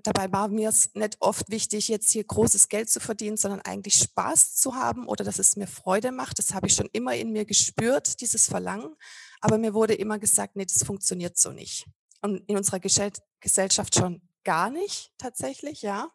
dabei 0.03 0.31
war 0.31 0.47
mir 0.47 0.69
es 0.69 0.93
nicht 0.93 1.17
oft 1.19 1.49
wichtig, 1.49 1.89
jetzt 1.89 2.11
hier 2.11 2.23
großes 2.23 2.69
Geld 2.69 2.89
zu 2.89 3.01
verdienen, 3.01 3.35
sondern 3.35 3.61
eigentlich 3.61 3.95
Spaß 3.95 4.55
zu 4.55 4.75
haben 4.75 5.05
oder 5.07 5.25
dass 5.25 5.37
es 5.37 5.57
mir 5.57 5.67
Freude 5.67 6.11
macht. 6.11 6.39
Das 6.39 6.53
habe 6.53 6.67
ich 6.67 6.75
schon 6.75 6.89
immer 6.93 7.15
in 7.15 7.31
mir 7.31 7.45
gespürt, 7.45 8.21
dieses 8.21 8.47
Verlangen. 8.47 8.95
Aber 9.41 9.57
mir 9.57 9.73
wurde 9.73 9.93
immer 9.93 10.17
gesagt, 10.17 10.55
nee, 10.55 10.65
das 10.65 10.83
funktioniert 10.85 11.37
so 11.37 11.51
nicht. 11.51 11.87
Und 12.21 12.47
in 12.47 12.55
unserer 12.55 12.79
Gesellschaft 12.79 13.95
schon 13.95 14.21
gar 14.43 14.69
nicht 14.69 15.11
tatsächlich, 15.17 15.81
ja. 15.81 16.09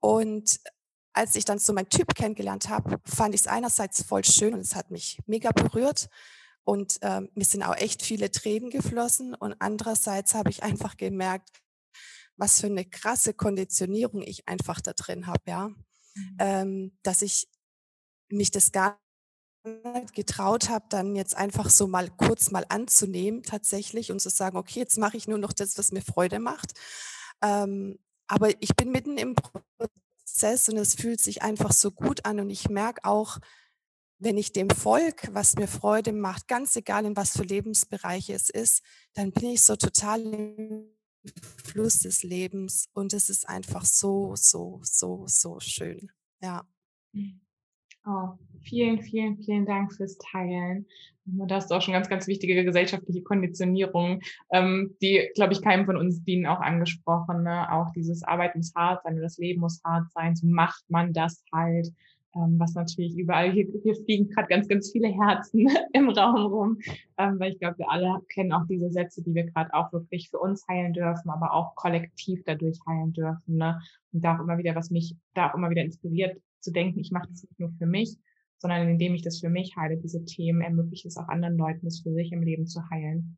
Und 0.00 0.60
als 1.12 1.34
ich 1.34 1.44
dann 1.44 1.58
so 1.58 1.72
meinen 1.72 1.88
Typ 1.88 2.14
kennengelernt 2.14 2.68
habe, 2.68 2.98
fand 3.04 3.34
ich 3.34 3.42
es 3.42 3.46
einerseits 3.46 4.02
voll 4.02 4.24
schön 4.24 4.54
und 4.54 4.60
es 4.60 4.74
hat 4.74 4.90
mich 4.90 5.18
mega 5.26 5.50
berührt. 5.50 6.08
Und 6.62 6.98
ähm, 7.02 7.30
mir 7.34 7.44
sind 7.44 7.62
auch 7.62 7.76
echt 7.76 8.02
viele 8.02 8.30
Tränen 8.30 8.70
geflossen. 8.70 9.34
Und 9.34 9.54
andererseits 9.60 10.34
habe 10.34 10.50
ich 10.50 10.62
einfach 10.62 10.96
gemerkt, 10.96 11.50
was 12.36 12.60
für 12.60 12.66
eine 12.66 12.84
krasse 12.84 13.34
Konditionierung 13.34 14.22
ich 14.22 14.48
einfach 14.48 14.80
da 14.80 14.92
drin 14.92 15.26
habe, 15.26 15.42
ja. 15.46 15.68
Mhm. 16.14 16.36
Ähm, 16.38 16.98
dass 17.02 17.22
ich 17.22 17.48
mich 18.28 18.50
das 18.50 18.72
gar 18.72 18.98
nicht 19.64 20.14
getraut 20.14 20.68
habe, 20.68 20.86
dann 20.88 21.16
jetzt 21.16 21.36
einfach 21.36 21.70
so 21.70 21.86
mal 21.86 22.08
kurz 22.08 22.50
mal 22.50 22.64
anzunehmen 22.68 23.42
tatsächlich 23.42 24.12
und 24.12 24.20
zu 24.20 24.30
sagen, 24.30 24.56
okay, 24.56 24.78
jetzt 24.80 24.98
mache 24.98 25.16
ich 25.16 25.26
nur 25.26 25.38
noch 25.38 25.52
das, 25.52 25.76
was 25.76 25.92
mir 25.92 26.02
Freude 26.02 26.38
macht. 26.38 26.72
Ähm, 27.42 27.98
aber 28.28 28.50
ich 28.62 28.76
bin 28.76 28.90
mitten 28.92 29.18
im 29.18 29.34
Prozess 29.34 30.68
und 30.68 30.76
es 30.76 30.94
fühlt 30.94 31.20
sich 31.20 31.42
einfach 31.42 31.72
so 31.72 31.90
gut 31.90 32.24
an 32.24 32.40
und 32.40 32.50
ich 32.50 32.68
merke 32.68 33.04
auch, 33.04 33.38
wenn 34.18 34.38
ich 34.38 34.52
dem 34.52 34.70
Volk, 34.70 35.28
was 35.32 35.56
mir 35.56 35.68
Freude 35.68 36.12
macht, 36.12 36.48
ganz 36.48 36.74
egal 36.76 37.04
in 37.04 37.16
was 37.16 37.32
für 37.36 37.42
Lebensbereiche 37.42 38.32
es 38.32 38.48
ist, 38.48 38.82
dann 39.12 39.32
bin 39.32 39.50
ich 39.50 39.62
so 39.62 39.76
total 39.76 40.22
im 40.22 40.95
Fluss 41.64 42.00
des 42.00 42.22
Lebens 42.22 42.88
und 42.92 43.12
es 43.12 43.28
ist 43.28 43.48
einfach 43.48 43.84
so, 43.84 44.34
so, 44.36 44.80
so, 44.82 45.24
so 45.26 45.60
schön. 45.60 46.10
Ja. 46.40 46.66
Mhm. 47.12 47.40
Oh, 48.08 48.38
vielen, 48.62 49.02
vielen, 49.02 49.36
vielen 49.38 49.66
Dank 49.66 49.92
fürs 49.92 50.16
Teilen. 50.18 50.86
Da 51.24 51.56
hast 51.56 51.70
du 51.70 51.74
auch 51.74 51.82
schon 51.82 51.94
ganz, 51.94 52.08
ganz 52.08 52.28
wichtige 52.28 52.64
gesellschaftliche 52.64 53.22
Konditionierungen, 53.22 54.20
ähm, 54.52 54.94
die, 55.02 55.28
glaube 55.34 55.54
ich, 55.54 55.62
keinem 55.62 55.86
von 55.86 55.96
uns 55.96 56.22
dienen, 56.22 56.46
auch 56.46 56.60
angesprochen. 56.60 57.42
Ne? 57.42 57.72
Auch 57.72 57.90
dieses 57.96 58.22
Arbeiten 58.22 58.58
muss 58.58 58.72
hart 58.76 59.02
sein, 59.02 59.20
das 59.20 59.38
Leben 59.38 59.60
muss 59.60 59.82
hart 59.84 60.12
sein. 60.12 60.36
So 60.36 60.46
macht 60.46 60.84
man 60.88 61.12
das 61.12 61.42
halt. 61.52 61.88
Ähm, 62.36 62.58
was 62.58 62.74
natürlich 62.74 63.16
überall, 63.16 63.50
hier, 63.50 63.66
hier 63.82 63.94
fliegen 63.94 64.28
gerade 64.28 64.48
ganz, 64.48 64.68
ganz 64.68 64.90
viele 64.90 65.08
Herzen 65.08 65.68
im 65.92 66.10
Raum 66.10 66.52
rum, 66.52 66.78
ähm, 67.16 67.38
weil 67.38 67.52
ich 67.52 67.58
glaube, 67.58 67.78
wir 67.78 67.90
alle 67.90 68.20
kennen 68.28 68.52
auch 68.52 68.66
diese 68.66 68.90
Sätze, 68.90 69.22
die 69.22 69.34
wir 69.34 69.44
gerade 69.44 69.72
auch 69.72 69.92
wirklich 69.92 70.28
für 70.30 70.38
uns 70.38 70.66
heilen 70.68 70.92
dürfen, 70.92 71.30
aber 71.30 71.52
auch 71.52 71.74
kollektiv 71.76 72.42
dadurch 72.44 72.78
heilen 72.86 73.12
dürfen. 73.12 73.56
Ne? 73.56 73.80
Und 74.12 74.22
da 74.22 74.36
auch 74.36 74.40
immer 74.40 74.58
wieder, 74.58 74.74
was 74.74 74.90
mich 74.90 75.16
da 75.34 75.50
auch 75.50 75.54
immer 75.54 75.70
wieder 75.70 75.82
inspiriert, 75.82 76.40
zu 76.60 76.72
denken, 76.72 77.00
ich 77.00 77.10
mache 77.10 77.28
das 77.30 77.42
nicht 77.42 77.58
nur 77.58 77.70
für 77.78 77.86
mich, 77.86 78.18
sondern 78.58 78.88
indem 78.88 79.14
ich 79.14 79.22
das 79.22 79.40
für 79.40 79.48
mich 79.48 79.76
heile, 79.76 79.96
diese 79.96 80.24
Themen, 80.24 80.60
ermöglicht 80.60 81.06
es 81.06 81.16
auch 81.16 81.28
anderen 81.28 81.56
Leuten, 81.56 81.86
das 81.86 82.00
für 82.00 82.12
sich 82.12 82.32
im 82.32 82.42
Leben 82.42 82.66
zu 82.66 82.82
heilen. 82.90 83.36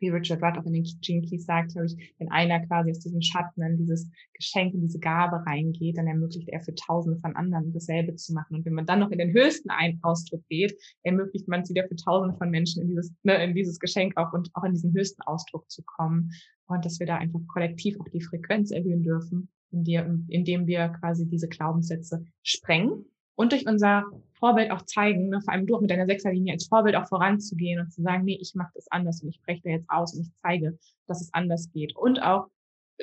Wie 0.00 0.08
Richard 0.08 0.42
Rudd 0.42 0.58
auch 0.58 0.66
in 0.66 0.72
den 0.72 0.84
Gene 1.00 1.38
sagt, 1.38 1.72
glaube 1.72 1.86
ich, 1.86 2.14
wenn 2.18 2.30
einer 2.30 2.64
quasi 2.66 2.90
aus 2.90 3.00
diesem 3.00 3.20
Schatten 3.20 3.62
in 3.62 3.76
dieses 3.76 4.08
Geschenk, 4.32 4.74
in 4.74 4.82
diese 4.82 4.98
Gabe 4.98 5.44
reingeht, 5.46 5.96
dann 5.98 6.06
ermöglicht 6.06 6.48
er 6.48 6.60
für 6.60 6.74
tausende 6.74 7.18
von 7.20 7.36
anderen 7.36 7.72
dasselbe 7.72 8.14
zu 8.14 8.32
machen. 8.32 8.56
Und 8.56 8.64
wenn 8.64 8.74
man 8.74 8.86
dann 8.86 9.00
noch 9.00 9.10
in 9.10 9.18
den 9.18 9.32
höchsten 9.32 9.70
Ausdruck 10.02 10.42
geht, 10.48 10.74
ermöglicht 11.02 11.48
man 11.48 11.60
es 11.60 11.70
wieder 11.70 11.86
für 11.88 11.96
tausende 11.96 12.36
von 12.36 12.50
Menschen 12.50 12.82
in 12.82 12.88
dieses, 12.88 13.12
ne, 13.22 13.42
in 13.42 13.54
dieses 13.54 13.78
Geschenk 13.78 14.16
auch 14.16 14.32
und 14.32 14.50
auch 14.54 14.64
in 14.64 14.72
diesen 14.72 14.92
höchsten 14.92 15.22
Ausdruck 15.22 15.70
zu 15.70 15.82
kommen. 15.84 16.30
Und 16.66 16.84
dass 16.84 16.98
wir 16.98 17.06
da 17.06 17.16
einfach 17.16 17.40
kollektiv 17.48 18.00
auch 18.00 18.08
die 18.08 18.22
Frequenz 18.22 18.70
erhöhen 18.70 19.02
dürfen 19.02 19.48
indem 19.74 20.66
wir 20.66 20.88
quasi 21.00 21.26
diese 21.26 21.48
Glaubenssätze 21.48 22.24
sprengen 22.42 23.04
und 23.34 23.52
durch 23.52 23.66
unser 23.66 24.04
Vorbild 24.44 24.70
auch 24.70 24.82
zeigen, 24.82 25.30
ne, 25.30 25.40
vor 25.40 25.54
allem 25.54 25.66
du 25.66 25.74
auch 25.74 25.80
mit 25.80 25.90
deiner 25.90 26.04
Sechserlinie 26.04 26.52
als 26.52 26.66
Vorbild 26.66 26.96
auch 26.96 27.08
voranzugehen 27.08 27.80
und 27.80 27.90
zu 27.90 28.02
sagen, 28.02 28.24
nee, 28.24 28.38
ich 28.38 28.54
mache 28.54 28.72
das 28.74 28.86
anders 28.90 29.22
und 29.22 29.30
ich 29.30 29.40
breche 29.40 29.62
da 29.64 29.70
jetzt 29.70 29.88
aus 29.88 30.14
und 30.14 30.20
ich 30.20 30.32
zeige, 30.42 30.78
dass 31.06 31.22
es 31.22 31.32
anders 31.32 31.70
geht. 31.72 31.96
Und 31.96 32.22
auch, 32.22 32.48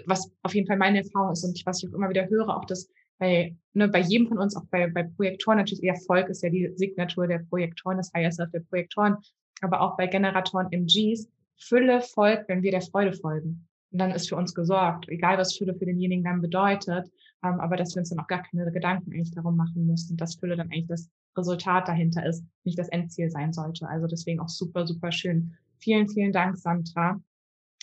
was 0.05 0.31
auf 0.43 0.53
jeden 0.53 0.67
Fall 0.67 0.77
meine 0.77 0.99
Erfahrung 0.99 1.31
ist 1.31 1.43
und 1.43 1.59
was 1.65 1.81
ich 1.81 1.89
auch 1.89 1.95
immer 1.95 2.09
wieder 2.09 2.29
höre, 2.29 2.55
auch 2.55 2.65
das 2.65 2.87
bei, 3.17 3.55
ne, 3.73 3.87
bei 3.87 4.01
jedem 4.01 4.27
von 4.27 4.37
uns, 4.37 4.55
auch 4.55 4.65
bei, 4.69 4.87
bei 4.87 5.01
Projektoren 5.01 5.57
natürlich, 5.57 5.83
Erfolg 5.83 6.29
ist 6.29 6.43
ja 6.43 6.51
die 6.51 6.71
Signatur 6.75 7.25
der 7.25 7.39
Projektoren, 7.39 7.97
das 7.97 8.11
Higher 8.13 8.31
Self 8.31 8.51
der 8.51 8.59
Projektoren, 8.59 9.17
aber 9.61 9.81
auch 9.81 9.97
bei 9.97 10.05
Generatoren 10.05 10.71
MGs, 10.71 11.27
Fülle 11.57 12.01
folgt, 12.01 12.49
wenn 12.49 12.61
wir 12.61 12.71
der 12.71 12.81
Freude 12.81 13.13
folgen. 13.13 13.67
Und 13.91 13.97
dann 13.97 14.11
ist 14.11 14.29
für 14.29 14.35
uns 14.35 14.53
gesorgt, 14.53 15.09
egal 15.09 15.39
was 15.39 15.57
Fülle 15.57 15.73
für 15.73 15.85
denjenigen 15.85 16.23
dann 16.23 16.41
bedeutet, 16.41 17.11
ähm, 17.43 17.59
aber 17.59 17.77
dass 17.77 17.95
wir 17.95 18.01
uns 18.01 18.09
dann 18.09 18.19
auch 18.19 18.27
gar 18.27 18.43
keine 18.43 18.71
Gedanken 18.71 19.11
eigentlich 19.11 19.31
darum 19.31 19.57
machen 19.57 19.87
müssen, 19.87 20.17
dass 20.17 20.35
Fülle 20.35 20.55
dann 20.55 20.67
eigentlich 20.71 20.87
das 20.87 21.09
Resultat 21.37 21.87
dahinter 21.87 22.25
ist, 22.25 22.43
nicht 22.63 22.77
das 22.77 22.89
Endziel 22.89 23.29
sein 23.29 23.53
sollte. 23.53 23.87
Also 23.87 24.07
deswegen 24.07 24.39
auch 24.39 24.49
super, 24.49 24.85
super 24.85 25.11
schön. 25.11 25.57
Vielen, 25.79 26.07
vielen 26.07 26.31
Dank, 26.31 26.57
Sandra. 26.57 27.21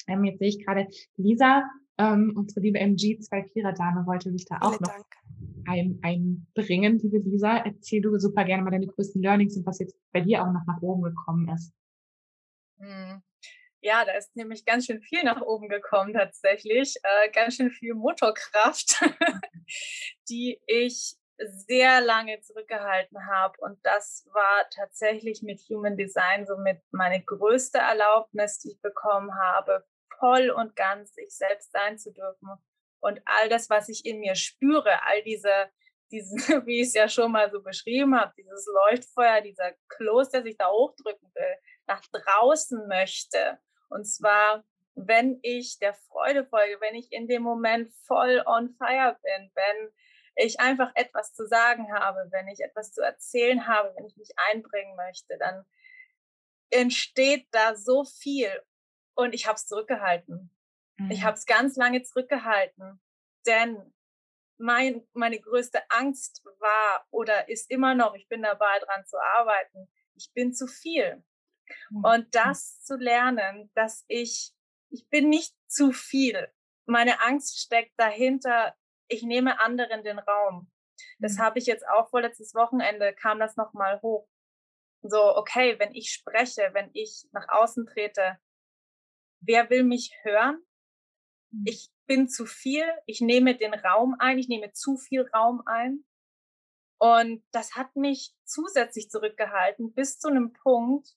Ähm, 0.07 0.25
jetzt 0.25 0.39
sehe 0.39 0.49
ich 0.49 0.65
gerade, 0.65 0.87
Lisa, 1.17 1.65
ähm, 1.99 2.33
unsere 2.37 2.61
liebe 2.61 2.79
MG24er-Dame, 2.79 4.07
wollte 4.07 4.31
sich 4.31 4.45
da 4.45 4.59
auch 4.61 4.79
noch 4.79 4.93
ein, 5.67 5.99
einbringen. 6.03 6.99
Liebe 6.99 7.19
Lisa, 7.19 7.59
erzähl 7.59 8.01
du 8.01 8.17
super 8.19 8.45
gerne 8.45 8.63
mal 8.63 8.71
deine 8.71 8.87
größten 8.87 9.21
Learnings 9.21 9.57
und 9.57 9.67
was 9.67 9.81
jetzt 9.81 9.97
bei 10.13 10.21
dir 10.21 10.43
auch 10.43 10.53
noch 10.53 10.65
nach 10.67 10.81
oben 10.81 11.03
gekommen 11.03 11.49
ist. 11.49 11.73
Hm. 12.79 13.23
Ja, 13.81 14.05
da 14.05 14.13
ist 14.13 14.35
nämlich 14.35 14.65
ganz 14.65 14.87
schön 14.87 15.01
viel 15.01 15.23
nach 15.23 15.41
oben 15.41 15.69
gekommen 15.69 16.13
tatsächlich. 16.13 16.97
Äh, 17.03 17.31
ganz 17.31 17.55
schön 17.55 17.71
viel 17.71 17.95
Motorkraft, 17.95 19.01
die 20.29 20.61
ich 20.67 21.17
sehr 21.39 22.01
lange 22.01 22.41
zurückgehalten 22.41 23.27
habe. 23.27 23.55
Und 23.61 23.79
das 23.85 24.29
war 24.33 24.69
tatsächlich 24.71 25.43
mit 25.43 25.61
Human 25.69 25.97
Design 25.97 26.47
somit 26.47 26.81
meine 26.91 27.23
größte 27.23 27.79
Erlaubnis, 27.79 28.59
die 28.59 28.73
ich 28.73 28.81
bekommen 28.81 29.35
habe, 29.35 29.85
voll 30.19 30.51
und 30.51 30.75
ganz 30.75 31.17
ich 31.17 31.37
selbst 31.37 31.73
sein 31.73 31.99
zu 31.99 32.13
dürfen. 32.13 32.49
Und 33.01 33.21
all 33.25 33.49
das, 33.49 33.71
was 33.71 33.89
ich 33.89 34.05
in 34.05 34.19
mir 34.21 34.35
spüre, 34.35 35.03
all 35.05 35.23
diese, 35.23 35.71
diesen, 36.11 36.39
wie 36.67 36.81
ich 36.81 36.89
es 36.89 36.95
ja 36.95 37.09
schon 37.09 37.33
mal 37.33 37.51
so 37.51 37.63
beschrieben 37.63 38.19
habe, 38.19 38.33
dieses 38.37 38.67
Leuchtfeuer, 38.91 39.41
dieser 39.41 39.73
Kloß, 39.89 40.31
der 40.31 40.43
sich 40.43 40.57
da 40.57 40.69
hochdrücken 40.69 41.31
will, 41.35 41.57
nach 41.87 42.03
draußen 42.13 42.89
möchte, 42.89 43.59
und 43.89 44.05
zwar, 44.05 44.65
wenn 44.95 45.39
ich 45.43 45.79
der 45.79 45.95
Freude 45.95 46.45
folge, 46.45 46.81
wenn 46.81 46.95
ich 46.95 47.13
in 47.13 47.29
dem 47.29 47.43
Moment 47.43 47.93
voll 48.07 48.43
on 48.47 48.75
fire 48.79 49.17
bin, 49.23 49.51
wenn 49.55 49.93
ich 50.39 50.61
einfach 50.61 50.93
etwas 50.95 51.35
zu 51.35 51.47
sagen 51.47 51.93
habe, 51.93 52.29
wenn 52.31 52.49
ich 52.49 52.61
etwas 52.61 52.93
zu 52.93 53.03
erzählen 53.03 53.67
habe, 53.67 53.93
wenn 53.97 54.07
ich 54.07 54.17
mich 54.17 54.31
einbringen 54.37 54.95
möchte, 54.97 55.37
dann 55.39 55.65
entsteht 56.71 57.49
da 57.51 57.75
so 57.75 58.05
viel. 58.05 58.51
Und 59.15 59.35
ich 59.35 59.47
habe 59.47 59.57
es 59.57 59.67
zurückgehalten. 59.67 60.51
Mhm. 60.97 61.11
Ich 61.11 61.25
habe 61.25 61.37
es 61.37 61.45
ganz 61.45 61.77
lange 61.77 62.03
zurückgehalten, 62.03 63.01
denn 63.47 63.95
mein, 64.59 65.07
meine 65.13 65.41
größte 65.41 65.83
Angst 65.91 66.45
war 66.59 67.07
oder 67.11 67.49
ist 67.49 67.71
immer 67.71 67.95
noch, 67.95 68.15
ich 68.15 68.29
bin 68.29 68.43
dabei 68.43 68.79
dran 68.81 69.05
zu 69.07 69.17
arbeiten, 69.21 69.89
ich 70.15 70.33
bin 70.35 70.53
zu 70.53 70.67
viel. 70.67 71.25
Mhm. 71.91 72.05
Und 72.05 72.35
das 72.35 72.83
zu 72.83 72.97
lernen, 72.97 73.71
dass 73.75 74.05
ich, 74.07 74.53
ich 74.91 75.09
bin 75.09 75.29
nicht 75.29 75.55
zu 75.67 75.93
viel. 75.93 76.49
Meine 76.87 77.21
Angst 77.23 77.59
steckt 77.61 77.93
dahinter, 77.99 78.77
ich 79.09 79.23
nehme 79.23 79.61
anderen 79.61 80.05
den 80.05 80.19
Raum. 80.19 80.71
Das 81.19 81.35
mhm. 81.35 81.41
habe 81.41 81.59
ich 81.59 81.67
jetzt 81.67 81.87
auch 81.89 82.09
vorletztes 82.11 82.55
Wochenende, 82.55 83.15
kam 83.15 83.39
das 83.39 83.57
nochmal 83.57 84.01
hoch. 84.03 84.29
So, 85.03 85.37
okay, 85.37 85.79
wenn 85.79 85.95
ich 85.95 86.11
spreche, 86.11 86.71
wenn 86.73 86.91
ich 86.93 87.29
nach 87.33 87.49
außen 87.49 87.87
trete, 87.87 88.39
wer 89.41 89.71
will 89.71 89.85
mich 89.85 90.13
hören? 90.23 90.63
Mhm. 91.51 91.65
Ich 91.67 91.91
bin 92.07 92.29
zu 92.29 92.47
viel, 92.47 92.87
ich 93.07 93.21
nehme 93.21 93.57
den 93.57 93.75
Raum 93.75 94.17
ein, 94.19 94.39
ich 94.39 94.49
nehme 94.49 94.73
zu 94.73 94.97
viel 94.97 95.29
Raum 95.35 95.63
ein. 95.67 96.05
Und 97.01 97.45
das 97.53 97.77
hat 97.77 97.95
mich 97.95 98.35
zusätzlich 98.45 99.09
zurückgehalten 99.09 99.95
bis 99.95 100.19
zu 100.19 100.29
einem 100.29 100.53
Punkt, 100.53 101.17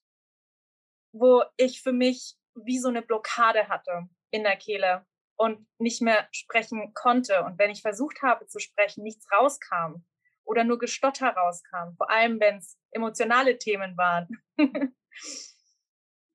wo 1.11 1.43
ich 1.57 1.81
für 1.81 1.91
mich 1.91 2.37
wie 2.55 2.77
so 2.77 2.89
eine 2.89 3.01
Blockade 3.01 3.67
hatte 3.67 4.07
in 4.29 4.43
der 4.43 4.57
Kehle 4.57 5.07
und 5.41 5.65
nicht 5.79 6.03
mehr 6.03 6.27
sprechen 6.31 6.93
konnte. 6.93 7.43
Und 7.43 7.57
wenn 7.57 7.71
ich 7.71 7.81
versucht 7.81 8.21
habe 8.21 8.45
zu 8.45 8.59
sprechen, 8.59 9.01
nichts 9.01 9.25
rauskam 9.31 10.05
oder 10.43 10.63
nur 10.63 10.77
Gestotter 10.77 11.29
rauskam, 11.29 11.95
vor 11.97 12.11
allem 12.11 12.39
wenn 12.39 12.57
es 12.57 12.77
emotionale 12.91 13.57
Themen 13.57 13.97
waren, 13.97 14.27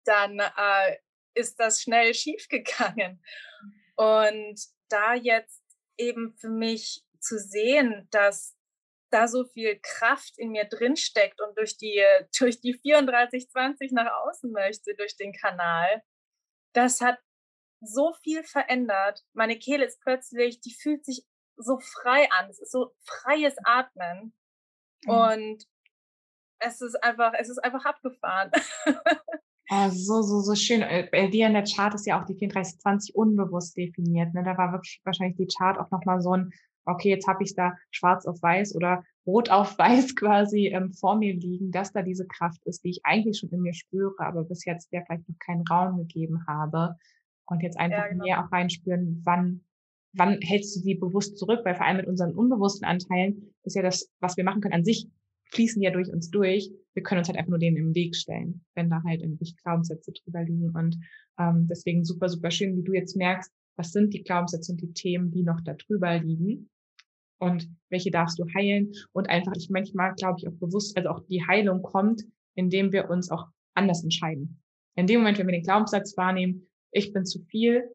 dann 0.05 0.41
äh, 0.41 0.97
ist 1.35 1.61
das 1.61 1.83
schnell 1.83 2.15
schiefgegangen. 2.15 3.23
Und 3.95 4.61
da 4.89 5.15
jetzt 5.15 5.63
eben 5.97 6.37
für 6.37 6.51
mich 6.51 7.05
zu 7.21 7.39
sehen, 7.39 8.09
dass 8.11 8.57
da 9.11 9.29
so 9.29 9.45
viel 9.45 9.79
Kraft 9.83 10.37
in 10.37 10.51
mir 10.51 10.65
drin 10.65 10.97
steckt 10.97 11.41
und 11.41 11.57
durch 11.57 11.77
die, 11.79 12.05
durch 12.41 12.61
die 12.61 12.73
3420 12.73 13.93
nach 13.93 14.13
außen 14.25 14.51
möchte, 14.51 14.97
durch 14.97 15.17
den 15.17 15.33
Kanal, 15.33 16.03
das 16.73 17.01
hat 17.01 17.21
so 17.81 18.13
viel 18.23 18.43
verändert. 18.45 19.25
Meine 19.33 19.59
Kehle 19.59 19.85
ist 19.85 20.01
plötzlich, 20.01 20.61
die 20.61 20.75
fühlt 20.75 21.05
sich 21.05 21.25
so 21.57 21.79
frei 21.79 22.29
an. 22.31 22.49
Es 22.51 22.61
ist 22.61 22.73
so 22.73 22.95
freies 23.05 23.55
Atmen. 23.65 24.35
Mhm. 25.05 25.11
Und 25.11 25.67
es 26.59 26.81
ist 26.81 27.03
einfach, 27.03 27.33
es 27.39 27.49
ist 27.49 27.59
einfach 27.59 27.85
abgefahren. 27.85 28.51
Oh, 29.71 29.89
so, 29.91 30.23
so, 30.23 30.41
so 30.41 30.55
schön. 30.55 30.83
Äh, 30.83 31.09
bei 31.11 31.29
dir 31.29 31.47
in 31.47 31.55
der 31.55 31.65
Chart 31.65 31.95
ist 31.95 32.07
ja 32.07 32.21
auch 32.21 32.27
die 32.27 32.37
3420 32.37 33.15
unbewusst 33.15 33.77
definiert. 33.77 34.33
Ne? 34.35 34.43
Da 34.43 34.57
war 34.57 34.73
wirklich 34.73 35.01
wahrscheinlich 35.05 35.37
die 35.37 35.49
Chart 35.55 35.79
auch 35.79 35.91
nochmal 35.91 36.21
so 36.21 36.33
ein 36.35 36.53
okay, 36.87 37.11
jetzt 37.11 37.27
habe 37.27 37.43
ich 37.43 37.55
da 37.55 37.77
schwarz 37.91 38.27
auf 38.27 38.41
weiß 38.41 38.75
oder 38.75 39.05
rot 39.27 39.51
auf 39.51 39.79
weiß 39.79 40.17
quasi 40.17 40.69
ähm, 40.69 40.93
vor 40.93 41.17
mir 41.17 41.35
liegen, 41.35 41.71
dass 41.71 41.93
da 41.93 42.03
diese 42.03 42.27
Kraft 42.27 42.65
ist, 42.65 42.85
die 42.85 42.91
ich 42.91 43.01
eigentlich 43.05 43.39
schon 43.39 43.51
in 43.51 43.61
mir 43.61 43.75
spüre, 43.75 44.15
aber 44.19 44.45
bis 44.45 44.65
jetzt 44.65 44.93
der 44.93 45.05
vielleicht 45.05 45.29
noch 45.29 45.39
keinen 45.39 45.67
Raum 45.67 45.99
gegeben 45.99 46.47
habe. 46.47 46.97
Und 47.49 47.63
jetzt 47.63 47.79
einfach 47.79 47.99
ja, 47.99 48.09
genau. 48.09 48.25
mehr 48.25 48.45
auch 48.45 48.51
reinspüren, 48.51 49.23
wann 49.25 49.61
wann 50.17 50.41
hältst 50.41 50.77
du 50.77 50.81
die 50.83 50.95
bewusst 50.95 51.39
zurück? 51.39 51.61
Weil 51.65 51.75
vor 51.75 51.87
allem 51.87 51.99
mit 51.99 52.07
unseren 52.07 52.35
unbewussten 52.35 52.87
Anteilen 52.87 53.55
ist 53.65 53.77
ja 53.77 53.83
das, 53.83 54.11
was 54.21 54.37
wir 54.37 54.45
machen 54.45 54.61
können, 54.61 54.75
an 54.75 54.85
sich 54.85 55.07
fließen 55.53 55.81
ja 55.81 55.91
durch 55.91 56.11
uns 56.11 56.31
durch. 56.31 56.71
Wir 56.95 57.03
können 57.03 57.21
uns 57.21 57.29
halt 57.29 57.39
einfach 57.39 57.51
nur 57.51 57.59
denen 57.59 57.77
im 57.77 57.95
Weg 57.95 58.17
stellen, 58.17 58.65
wenn 58.75 58.91
da 58.91 59.03
halt 59.05 59.23
irgendwelche 59.23 59.55
Glaubenssätze 59.63 60.13
drüber 60.13 60.43
liegen. 60.43 60.71
Und 60.71 60.97
ähm, 61.39 61.67
deswegen 61.69 62.05
super, 62.05 62.29
super 62.29 62.51
schön, 62.51 62.77
wie 62.77 62.83
du 62.83 62.93
jetzt 62.95 63.17
merkst, 63.17 63.53
was 63.77 63.93
sind 63.93 64.15
die 64.15 64.23
Glaubenssätze 64.23 64.73
und 64.73 64.81
die 64.81 64.93
Themen, 64.93 65.31
die 65.31 65.43
noch 65.43 65.61
da 65.61 65.75
drüber 65.75 66.19
liegen 66.19 66.71
und 67.39 67.69
welche 67.91 68.11
darfst 68.11 68.39
du 68.39 68.47
heilen 68.55 68.93
und 69.13 69.29
einfach, 69.29 69.53
ich 69.57 69.69
manchmal 69.69 70.15
glaube 70.15 70.39
ich 70.39 70.49
auch 70.49 70.55
bewusst, 70.55 70.97
also 70.97 71.11
auch 71.11 71.21
die 71.29 71.47
Heilung 71.47 71.83
kommt, 71.83 72.23
indem 72.55 72.93
wir 72.93 73.11
uns 73.11 73.31
auch 73.31 73.47
anders 73.75 74.03
entscheiden. 74.03 74.63
In 74.95 75.07
dem 75.07 75.21
Moment, 75.21 75.39
wenn 75.39 75.47
wir 75.47 75.53
den 75.53 75.63
Glaubenssatz 75.63 76.17
wahrnehmen, 76.17 76.67
ich 76.91 77.13
bin 77.13 77.25
zu 77.25 77.41
viel, 77.45 77.91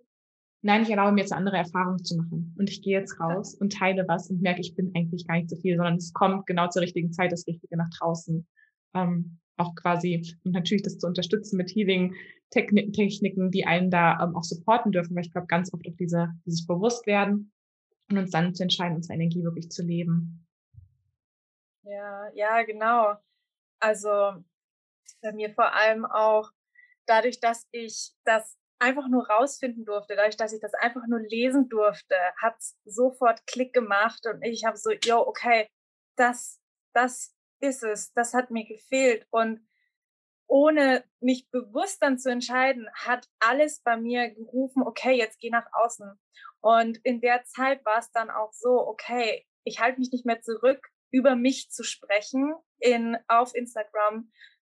nein, 0.61 0.83
ich 0.83 0.89
erlaube 0.89 1.13
mir 1.13 1.21
jetzt 1.21 1.31
eine 1.31 1.39
andere 1.39 1.57
Erfahrung 1.57 2.03
zu 2.03 2.15
machen 2.17 2.55
und 2.57 2.69
ich 2.69 2.81
gehe 2.81 2.99
jetzt 2.99 3.19
raus 3.19 3.55
und 3.55 3.73
teile 3.73 4.07
was 4.07 4.29
und 4.29 4.41
merke, 4.41 4.61
ich 4.61 4.75
bin 4.75 4.91
eigentlich 4.95 5.27
gar 5.27 5.35
nicht 5.35 5.49
zu 5.49 5.57
viel, 5.57 5.75
sondern 5.75 5.95
es 5.95 6.13
kommt 6.13 6.45
genau 6.45 6.67
zur 6.69 6.81
richtigen 6.81 7.11
Zeit 7.11 7.31
das 7.31 7.47
Richtige 7.47 7.77
nach 7.77 7.89
draußen. 7.97 8.47
Ähm, 8.93 9.39
auch 9.57 9.75
quasi 9.75 10.37
und 10.43 10.53
natürlich 10.53 10.83
das 10.83 10.97
zu 10.97 11.07
unterstützen 11.07 11.57
mit 11.57 11.69
Healing 11.69 12.15
Techniken, 12.51 13.51
die 13.51 13.65
einen 13.65 13.89
da 13.91 14.21
ähm, 14.21 14.35
auch 14.35 14.43
supporten 14.43 14.91
dürfen, 14.91 15.15
weil 15.15 15.25
ich 15.25 15.31
glaube 15.31 15.47
ganz 15.47 15.73
oft 15.73 15.87
auch 15.87 15.95
diese, 15.97 16.33
dieses 16.45 16.65
Bewusstwerden 16.65 17.53
und 18.09 18.17
uns 18.17 18.31
dann 18.31 18.53
zu 18.53 18.63
entscheiden, 18.63 18.97
unsere 18.97 19.13
Energie 19.13 19.43
wirklich 19.43 19.69
zu 19.69 19.83
leben. 19.83 20.45
Ja, 21.83 22.29
ja, 22.33 22.63
genau. 22.63 23.15
Also 23.79 24.09
bei 25.21 25.31
mir 25.31 25.49
vor 25.53 25.73
allem 25.73 26.05
auch 26.05 26.51
dadurch, 27.05 27.39
dass 27.39 27.67
ich 27.71 28.11
das 28.25 28.57
einfach 28.81 29.07
nur 29.07 29.29
rausfinden 29.29 29.85
durfte, 29.85 30.15
dadurch, 30.15 30.37
dass 30.37 30.53
ich 30.53 30.59
das 30.59 30.73
einfach 30.73 31.05
nur 31.07 31.19
lesen 31.19 31.69
durfte, 31.69 32.15
hat 32.41 32.55
sofort 32.83 33.45
Klick 33.45 33.73
gemacht 33.73 34.25
und 34.25 34.41
ich 34.41 34.65
habe 34.65 34.77
so, 34.77 34.91
yo, 35.03 35.19
okay, 35.19 35.67
das, 36.17 36.59
das 36.93 37.35
ist 37.59 37.83
es, 37.83 38.11
das 38.13 38.33
hat 38.33 38.49
mir 38.49 38.65
gefehlt 38.65 39.27
und 39.29 39.65
ohne 40.47 41.05
mich 41.21 41.49
bewusst 41.49 42.01
dann 42.01 42.17
zu 42.17 42.29
entscheiden, 42.29 42.89
hat 42.93 43.27
alles 43.39 43.81
bei 43.83 43.95
mir 43.95 44.31
gerufen, 44.31 44.83
okay, 44.83 45.13
jetzt 45.13 45.39
geh 45.39 45.49
nach 45.49 45.67
außen. 45.71 46.19
Und 46.59 46.97
in 47.05 47.21
der 47.21 47.45
Zeit 47.45 47.85
war 47.85 47.99
es 47.99 48.11
dann 48.11 48.29
auch 48.29 48.51
so, 48.51 48.85
okay, 48.85 49.45
ich 49.63 49.79
halte 49.79 49.99
mich 49.99 50.11
nicht 50.11 50.25
mehr 50.25 50.41
zurück, 50.41 50.89
über 51.11 51.35
mich 51.35 51.69
zu 51.69 51.83
sprechen 51.83 52.53
in, 52.79 53.17
auf 53.27 53.55
Instagram 53.55 54.31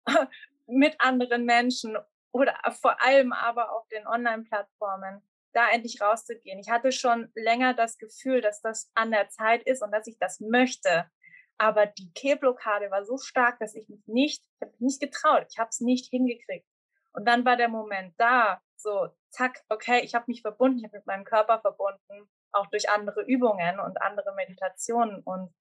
mit 0.68 1.00
anderen 1.00 1.46
Menschen 1.46 1.98
oder 2.32 2.56
vor 2.82 3.02
allem 3.02 3.34
aber 3.34 3.76
auf 3.76 3.88
den 3.90 4.08
Online-Plattformen, 4.08 5.22
da 5.54 5.70
endlich 5.70 6.02
rauszugehen. 6.02 6.60
Ich 6.60 6.70
hatte 6.70 6.92
schon 6.92 7.32
länger 7.36 7.74
das 7.74 7.98
Gefühl, 7.98 8.42
dass 8.42 8.62
das 8.62 8.90
an 8.96 9.12
der 9.12 9.30
Zeit 9.30 9.64
ist 9.64 9.84
und 9.84 9.92
dass 9.92 10.08
ich 10.08 10.18
das 10.18 10.40
möchte. 10.40 11.10
Aber 11.58 11.86
die 11.86 12.12
Kehlblockade 12.14 12.90
war 12.90 13.06
so 13.06 13.18
stark, 13.18 13.60
dass 13.60 13.76
ich 13.76 13.88
mich 13.90 14.02
nicht, 14.08 14.44
ich 14.44 14.62
habe 14.62 14.74
nicht 14.80 15.02
getraut, 15.02 15.46
ich 15.50 15.60
habe 15.60 15.70
es 15.70 15.80
nicht 15.80 16.10
hingekriegt. 16.10 16.66
Und 17.14 17.28
dann 17.28 17.46
war 17.46 17.58
der 17.58 17.68
Moment 17.68 18.14
da, 18.18 18.62
so, 18.78 19.10
zack, 19.30 19.62
okay, 19.70 20.02
ich 20.04 20.16
habe 20.16 20.26
mich 20.28 20.42
verbunden, 20.42 20.80
ich 20.80 20.86
habe 20.86 20.98
mit 20.98 21.06
meinem 21.06 21.26
Körper 21.26 21.60
verbunden, 21.60 22.30
auch 22.52 22.68
durch 22.68 22.90
andere 22.90 23.22
Übungen 23.24 23.80
und 23.80 24.02
andere 24.02 24.34
Meditationen. 24.36 25.22
Und 25.24 25.54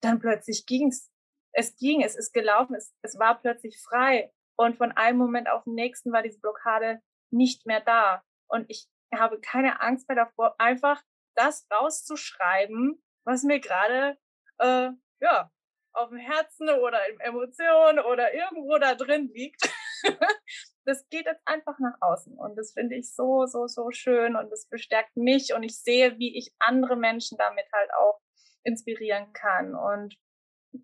dann 0.00 0.18
plötzlich 0.18 0.66
ging's. 0.66 1.10
Es 1.52 1.76
ging, 1.76 2.02
es 2.02 2.14
ist 2.14 2.32
gelaufen, 2.32 2.74
es, 2.74 2.94
es 3.02 3.18
war 3.18 3.40
plötzlich 3.40 3.80
frei. 3.80 4.32
Und 4.58 4.76
von 4.76 4.92
einem 4.92 5.18
Moment 5.18 5.48
auf 5.48 5.64
den 5.64 5.74
nächsten 5.74 6.12
war 6.12 6.22
diese 6.22 6.40
Blockade 6.40 7.00
nicht 7.30 7.64
mehr 7.66 7.80
da. 7.80 8.24
Und 8.48 8.68
ich 8.68 8.88
habe 9.14 9.40
keine 9.40 9.80
Angst 9.80 10.08
mehr 10.08 10.16
davor, 10.16 10.56
einfach 10.58 11.02
das 11.36 11.66
rauszuschreiben, 11.70 13.00
was 13.24 13.44
mir 13.44 13.60
gerade 13.60 14.18
äh, 14.58 14.90
ja, 15.20 15.50
auf 15.92 16.08
dem 16.08 16.18
Herzen 16.18 16.68
oder 16.68 17.08
in 17.08 17.20
Emotionen 17.20 18.00
oder 18.00 18.34
irgendwo 18.34 18.78
da 18.78 18.94
drin 18.94 19.30
liegt. 19.32 19.62
das 20.84 21.08
geht 21.08 21.26
jetzt 21.26 21.46
einfach 21.46 21.78
nach 21.78 21.96
außen. 22.00 22.36
Und 22.36 22.56
das 22.56 22.72
finde 22.72 22.96
ich 22.96 23.14
so, 23.14 23.46
so, 23.46 23.66
so 23.68 23.90
schön. 23.90 24.36
Und 24.36 24.50
das 24.50 24.66
bestärkt 24.68 25.16
mich. 25.16 25.54
Und 25.54 25.62
ich 25.62 25.80
sehe, 25.80 26.18
wie 26.18 26.36
ich 26.36 26.52
andere 26.58 26.96
Menschen 26.96 27.38
damit 27.38 27.66
halt 27.72 27.90
auch 27.94 28.20
inspirieren 28.64 29.32
kann. 29.32 29.74
Und 29.74 30.16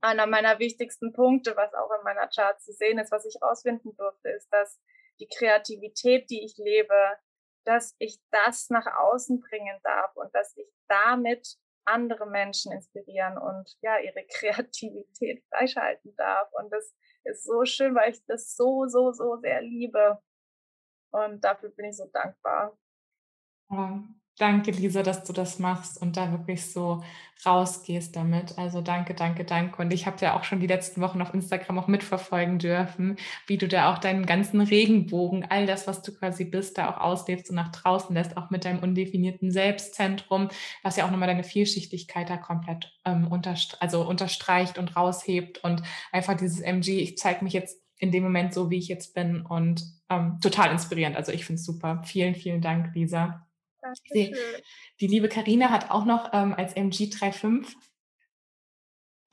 einer 0.00 0.26
meiner 0.26 0.58
wichtigsten 0.58 1.12
Punkte, 1.12 1.56
was 1.56 1.72
auch 1.74 1.90
in 1.98 2.04
meiner 2.04 2.28
Chart 2.28 2.60
zu 2.60 2.72
sehen 2.72 2.98
ist, 2.98 3.12
was 3.12 3.26
ich 3.26 3.40
rausfinden 3.42 3.94
durfte, 3.96 4.30
ist, 4.30 4.48
dass 4.52 4.80
die 5.20 5.28
Kreativität, 5.28 6.30
die 6.30 6.44
ich 6.44 6.56
lebe, 6.56 7.18
dass 7.64 7.94
ich 7.98 8.18
das 8.30 8.70
nach 8.70 8.86
außen 8.86 9.40
bringen 9.40 9.78
darf 9.82 10.14
und 10.16 10.34
dass 10.34 10.56
ich 10.56 10.68
damit 10.88 11.56
andere 11.86 12.26
Menschen 12.26 12.72
inspirieren 12.72 13.38
und 13.38 13.76
ja, 13.80 13.98
ihre 13.98 14.24
Kreativität 14.32 15.44
freischalten 15.48 16.14
darf. 16.16 16.50
Und 16.52 16.70
das 16.72 16.94
ist 17.24 17.44
so 17.44 17.64
schön, 17.64 17.94
weil 17.94 18.12
ich 18.12 18.24
das 18.26 18.54
so, 18.56 18.86
so, 18.86 19.12
so 19.12 19.36
sehr 19.36 19.62
liebe. 19.62 20.20
Und 21.10 21.44
dafür 21.44 21.70
bin 21.70 21.86
ich 21.86 21.96
so 21.96 22.06
dankbar. 22.06 22.76
Danke, 24.36 24.72
Lisa, 24.72 25.04
dass 25.04 25.22
du 25.22 25.32
das 25.32 25.60
machst 25.60 26.00
und 26.02 26.16
da 26.16 26.32
wirklich 26.32 26.72
so 26.72 27.04
rausgehst 27.46 28.16
damit. 28.16 28.58
Also 28.58 28.80
danke, 28.80 29.14
danke, 29.14 29.44
danke. 29.44 29.80
Und 29.80 29.92
ich 29.92 30.06
habe 30.06 30.16
ja 30.20 30.36
auch 30.36 30.42
schon 30.42 30.58
die 30.58 30.66
letzten 30.66 31.00
Wochen 31.00 31.22
auf 31.22 31.32
Instagram 31.32 31.78
auch 31.78 31.86
mitverfolgen 31.86 32.58
dürfen, 32.58 33.16
wie 33.46 33.58
du 33.58 33.68
da 33.68 33.92
auch 33.92 33.98
deinen 33.98 34.26
ganzen 34.26 34.60
Regenbogen, 34.60 35.44
all 35.48 35.66
das, 35.66 35.86
was 35.86 36.02
du 36.02 36.12
quasi 36.12 36.44
bist, 36.44 36.78
da 36.78 36.90
auch 36.90 37.00
auslebst 37.00 37.50
und 37.50 37.56
nach 37.56 37.70
draußen 37.70 38.12
lässt, 38.12 38.36
auch 38.36 38.50
mit 38.50 38.64
deinem 38.64 38.80
undefinierten 38.80 39.52
Selbstzentrum, 39.52 40.48
was 40.82 40.96
ja 40.96 41.06
auch 41.06 41.12
nochmal 41.12 41.28
deine 41.28 41.44
Vielschichtigkeit 41.44 42.28
da 42.28 42.36
komplett 42.36 42.92
ähm, 43.04 43.28
unterst 43.28 43.80
also 43.80 44.02
unterstreicht 44.02 44.78
und 44.78 44.96
raushebt 44.96 45.62
und 45.62 45.82
einfach 46.10 46.36
dieses 46.36 46.60
MG, 46.60 46.98
ich 46.98 47.18
zeige 47.18 47.44
mich 47.44 47.52
jetzt 47.52 47.80
in 47.98 48.10
dem 48.10 48.24
Moment 48.24 48.52
so, 48.52 48.68
wie 48.68 48.78
ich 48.78 48.88
jetzt 48.88 49.14
bin 49.14 49.42
und 49.42 49.84
ähm, 50.10 50.38
total 50.40 50.72
inspirierend. 50.72 51.16
Also 51.16 51.30
ich 51.30 51.44
finde 51.44 51.60
es 51.60 51.64
super. 51.64 52.02
Vielen, 52.04 52.34
vielen 52.34 52.60
Dank, 52.60 52.94
Lisa. 52.94 53.46
Die, 54.14 54.34
die 55.00 55.06
liebe 55.06 55.28
Karina 55.28 55.70
hat 55.70 55.90
auch 55.90 56.04
noch 56.04 56.30
ähm, 56.32 56.54
als 56.54 56.76
MG35 56.76 57.74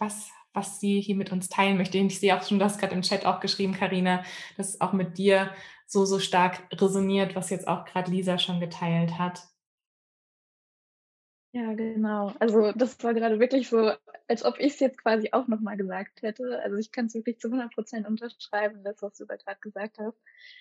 was, 0.02 0.32
was 0.54 0.80
sie 0.80 1.00
hier 1.00 1.16
mit 1.16 1.32
uns 1.32 1.48
teilen 1.48 1.78
möchte. 1.78 2.00
Und 2.00 2.08
ich 2.08 2.20
sehe 2.20 2.36
auch 2.36 2.44
schon, 2.44 2.60
du 2.60 2.66
hast 2.66 2.80
gerade 2.80 2.96
im 2.96 3.04
Chat 3.04 3.26
auch 3.26 3.40
geschrieben, 3.40 3.74
Karina, 3.74 4.24
dass 4.58 4.70
es 4.70 4.82
auch 4.82 4.92
mit 4.92 5.18
dir 5.18 5.54
so, 5.86 6.06
so 6.06 6.20
stark 6.20 6.64
resoniert, 6.74 7.36
was 7.36 7.50
jetzt 7.50 7.68
auch 7.68 7.86
gerade 7.86 8.12
Lisa 8.12 8.38
schon 8.40 8.60
geteilt 8.60 9.18
hat. 9.18 9.44
Ja, 11.54 11.74
genau. 11.74 12.32
Also 12.40 12.72
das 12.72 13.04
war 13.04 13.14
gerade 13.14 13.42
wirklich 13.42 13.68
so, 13.68 13.92
als 14.30 14.46
ob 14.46 14.58
ich 14.58 14.74
es 14.74 14.80
jetzt 14.80 14.98
quasi 15.04 15.30
auch 15.34 15.50
nochmal 15.50 15.76
gesagt 15.76 16.22
hätte. 16.22 16.62
Also 16.64 16.78
ich 16.78 16.94
kann 16.94 17.08
es 17.08 17.14
wirklich 17.14 17.40
zu 17.40 17.50
100 17.50 17.74
Prozent 17.74 18.08
unterschreiben, 18.08 18.86
das, 18.86 19.02
was 19.02 19.18
du 19.18 19.26
gerade 19.26 19.60
gesagt 19.60 19.98
hast. 20.00 20.18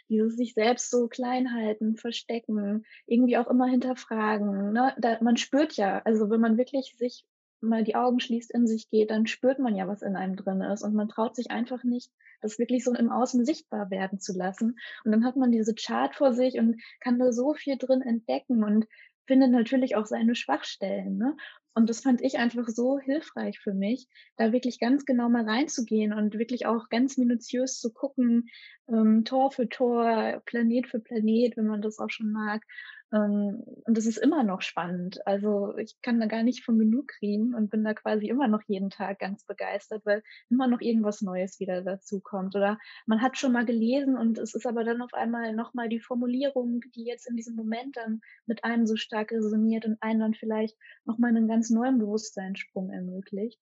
Dieses 0.08 0.36
sich 0.36 0.52
selbst 0.52 0.90
so 0.90 1.06
klein 1.06 1.54
halten, 1.54 1.96
verstecken, 1.96 2.84
irgendwie 3.06 3.36
auch 3.36 3.46
immer 3.46 3.66
hinterfragen. 3.66 4.72
Ne? 4.72 4.92
Da, 4.98 5.18
man 5.20 5.36
spürt 5.36 5.74
ja, 5.74 6.02
also 6.04 6.28
wenn 6.28 6.40
man 6.40 6.58
wirklich 6.58 6.96
sich 6.98 7.24
mal 7.60 7.84
die 7.84 7.94
Augen 7.94 8.20
schließt, 8.20 8.50
in 8.50 8.66
sich 8.66 8.88
geht, 8.88 9.10
dann 9.10 9.26
spürt 9.26 9.58
man 9.58 9.76
ja, 9.76 9.86
was 9.86 10.02
in 10.02 10.16
einem 10.16 10.34
drin 10.34 10.60
ist. 10.60 10.82
Und 10.82 10.94
man 10.94 11.08
traut 11.08 11.36
sich 11.36 11.50
einfach 11.50 11.84
nicht, 11.84 12.10
das 12.40 12.58
wirklich 12.58 12.84
so 12.84 12.94
im 12.94 13.10
Außen 13.10 13.44
sichtbar 13.44 13.90
werden 13.90 14.18
zu 14.18 14.32
lassen. 14.36 14.78
Und 15.04 15.12
dann 15.12 15.24
hat 15.24 15.36
man 15.36 15.52
diese 15.52 15.74
Chart 15.74 16.14
vor 16.14 16.32
sich 16.32 16.58
und 16.58 16.80
kann 17.00 17.18
da 17.18 17.32
so 17.32 17.54
viel 17.54 17.76
drin 17.76 18.02
entdecken. 18.02 18.64
Und 18.64 18.86
findet 19.30 19.52
natürlich 19.52 19.94
auch 19.94 20.06
seine 20.06 20.34
Schwachstellen. 20.34 21.16
Ne? 21.16 21.36
Und 21.72 21.88
das 21.88 22.00
fand 22.00 22.20
ich 22.20 22.38
einfach 22.38 22.66
so 22.66 22.98
hilfreich 22.98 23.60
für 23.60 23.72
mich, 23.72 24.08
da 24.36 24.50
wirklich 24.52 24.80
ganz 24.80 25.04
genau 25.04 25.28
mal 25.28 25.48
reinzugehen 25.48 26.12
und 26.12 26.36
wirklich 26.36 26.66
auch 26.66 26.88
ganz 26.88 27.16
minutiös 27.16 27.78
zu 27.78 27.92
gucken, 27.92 28.48
ähm, 28.88 29.24
Tor 29.24 29.52
für 29.52 29.68
Tor, 29.68 30.42
Planet 30.46 30.88
für 30.88 30.98
Planet, 30.98 31.56
wenn 31.56 31.68
man 31.68 31.80
das 31.80 32.00
auch 32.00 32.10
schon 32.10 32.32
mag. 32.32 32.64
Ähm, 33.12 33.64
und 33.84 33.96
das 33.96 34.06
ist 34.06 34.18
immer 34.18 34.44
noch 34.44 34.62
spannend. 34.62 35.26
Also 35.26 35.76
ich 35.76 36.00
kann 36.02 36.20
da 36.20 36.26
gar 36.26 36.42
nicht 36.42 36.64
von 36.64 36.78
genug 36.78 37.08
kriegen 37.08 37.54
und 37.54 37.70
bin 37.70 37.82
da 37.82 37.94
quasi 37.94 38.28
immer 38.28 38.46
noch 38.48 38.62
jeden 38.66 38.90
Tag 38.90 39.18
ganz 39.18 39.44
begeistert, 39.44 40.06
weil 40.06 40.22
immer 40.48 40.68
noch 40.68 40.80
irgendwas 40.80 41.20
Neues 41.20 41.58
wieder 41.58 41.82
dazu 41.82 42.20
kommt. 42.20 42.54
Oder 42.54 42.78
man 43.06 43.20
hat 43.20 43.36
schon 43.36 43.52
mal 43.52 43.64
gelesen 43.64 44.16
und 44.16 44.38
es 44.38 44.54
ist 44.54 44.66
aber 44.66 44.84
dann 44.84 45.02
auf 45.02 45.14
einmal 45.14 45.54
nochmal 45.54 45.88
die 45.88 46.00
Formulierung, 46.00 46.82
die 46.94 47.04
jetzt 47.04 47.28
in 47.28 47.36
diesem 47.36 47.56
Moment 47.56 47.96
dann 47.96 48.20
mit 48.46 48.64
einem 48.64 48.86
so 48.86 48.96
stark 48.96 49.32
resoniert 49.32 49.84
und 49.86 50.00
einen 50.00 50.20
dann 50.20 50.34
vielleicht 50.34 50.76
nochmal 51.04 51.30
einen 51.30 51.48
ganz 51.48 51.70
neuen 51.70 51.98
Bewusstseinssprung 51.98 52.90
ermöglicht. 52.90 53.60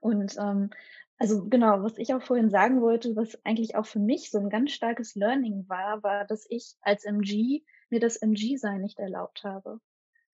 Und 0.00 0.36
ähm, 0.38 0.70
also 1.18 1.48
genau, 1.48 1.84
was 1.84 1.98
ich 1.98 2.14
auch 2.14 2.22
vorhin 2.22 2.50
sagen 2.50 2.80
wollte, 2.80 3.14
was 3.14 3.38
eigentlich 3.44 3.76
auch 3.76 3.86
für 3.86 4.00
mich 4.00 4.30
so 4.30 4.38
ein 4.38 4.50
ganz 4.50 4.72
starkes 4.72 5.14
Learning 5.14 5.68
war, 5.68 6.02
war, 6.02 6.24
dass 6.26 6.46
ich 6.48 6.74
als 6.80 7.04
MG 7.04 7.62
mir 7.92 8.00
das 8.00 8.16
MG-Sein 8.16 8.80
nicht 8.80 8.98
erlaubt 8.98 9.44
habe. 9.44 9.80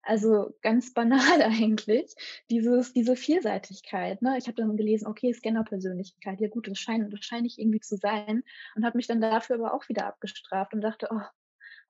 Also 0.01 0.53
ganz 0.61 0.93
banal 0.93 1.19
eigentlich, 1.41 2.13
dieses, 2.49 2.91
diese 2.91 3.15
Vielseitigkeit. 3.15 4.21
Ne? 4.21 4.37
Ich 4.37 4.47
habe 4.47 4.55
dann 4.55 4.75
gelesen, 4.75 5.07
okay, 5.07 5.31
Scanner-Persönlichkeit, 5.31 6.41
ja 6.41 6.49
gut, 6.49 6.67
das 6.67 6.77
scheint, 6.77 7.13
das 7.13 7.57
irgendwie 7.57 7.79
zu 7.79 7.95
sein 7.95 8.43
und 8.75 8.85
habe 8.85 8.97
mich 8.97 9.07
dann 9.07 9.21
dafür 9.21 9.55
aber 9.55 9.73
auch 9.73 9.87
wieder 9.87 10.05
abgestraft 10.05 10.73
und 10.73 10.81
dachte, 10.81 11.07
oh, 11.09 11.21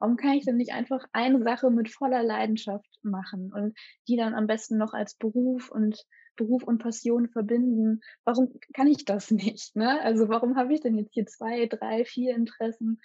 Warum 0.03 0.17
kann 0.17 0.33
ich 0.33 0.43
denn 0.43 0.57
nicht 0.57 0.73
einfach 0.73 1.07
eine 1.13 1.41
Sache 1.43 1.71
mit 1.71 1.89
voller 1.89 2.23
Leidenschaft 2.23 2.99
machen 3.03 3.53
und 3.53 3.77
die 4.09 4.17
dann 4.17 4.33
am 4.33 4.47
besten 4.47 4.77
noch 4.77 4.93
als 4.93 5.15
Beruf 5.15 5.71
und 5.71 6.05
Beruf 6.35 6.63
und 6.63 6.79
Passion 6.79 7.29
verbinden? 7.29 8.01
Warum 8.25 8.53
kann 8.73 8.87
ich 8.87 9.05
das 9.05 9.31
nicht? 9.31 9.77
Ne? 9.77 10.01
Also 10.01 10.27
warum 10.27 10.57
habe 10.57 10.73
ich 10.73 10.81
denn 10.81 10.97
jetzt 10.97 11.13
hier 11.13 11.25
zwei, 11.25 11.67
drei, 11.67 12.03
vier 12.03 12.35
Interessen? 12.35 13.01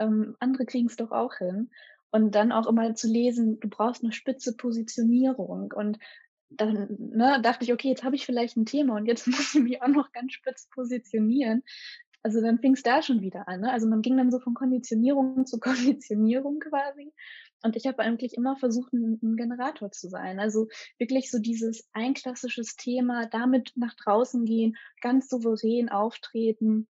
Ähm, 0.00 0.34
andere 0.40 0.66
kriegen 0.66 0.88
es 0.88 0.96
doch 0.96 1.12
auch 1.12 1.36
hin. 1.36 1.70
Und 2.12 2.34
dann 2.34 2.52
auch 2.52 2.66
immer 2.66 2.94
zu 2.94 3.06
lesen, 3.06 3.60
du 3.60 3.68
brauchst 3.68 4.02
eine 4.02 4.12
spitze 4.12 4.56
Positionierung. 4.56 5.72
Und 5.72 5.98
dann 6.50 6.96
ne, 6.98 7.40
dachte 7.42 7.64
ich, 7.64 7.72
okay, 7.72 7.88
jetzt 7.88 8.02
habe 8.02 8.16
ich 8.16 8.26
vielleicht 8.26 8.56
ein 8.56 8.66
Thema 8.66 8.96
und 8.96 9.06
jetzt 9.06 9.26
muss 9.28 9.54
ich 9.54 9.62
mich 9.62 9.82
auch 9.82 9.88
noch 9.88 10.12
ganz 10.12 10.32
spitz 10.32 10.68
positionieren. 10.68 11.62
Also 12.22 12.42
dann 12.42 12.58
fing 12.58 12.74
es 12.74 12.82
da 12.82 13.02
schon 13.02 13.22
wieder 13.22 13.48
an. 13.48 13.60
Ne? 13.60 13.72
Also 13.72 13.86
man 13.86 14.02
ging 14.02 14.16
dann 14.16 14.30
so 14.30 14.40
von 14.40 14.54
Konditionierung 14.54 15.46
zu 15.46 15.58
Konditionierung 15.58 16.58
quasi. 16.58 17.12
Und 17.62 17.76
ich 17.76 17.86
habe 17.86 18.02
eigentlich 18.02 18.34
immer 18.34 18.56
versucht, 18.56 18.92
ein, 18.92 19.18
ein, 19.22 19.36
Generator 19.36 19.90
zu 19.90 20.08
sein. 20.08 20.40
Also 20.40 20.68
wirklich 20.98 21.30
so 21.30 21.38
dieses 21.38 21.88
ein 21.92 22.14
klassisches 22.14 22.76
Thema, 22.76 23.26
damit 23.26 23.72
nach 23.76 23.94
draußen 23.94 24.44
gehen, 24.44 24.76
ganz 25.00 25.28
souverän 25.28 25.88
auftreten. 25.90 26.88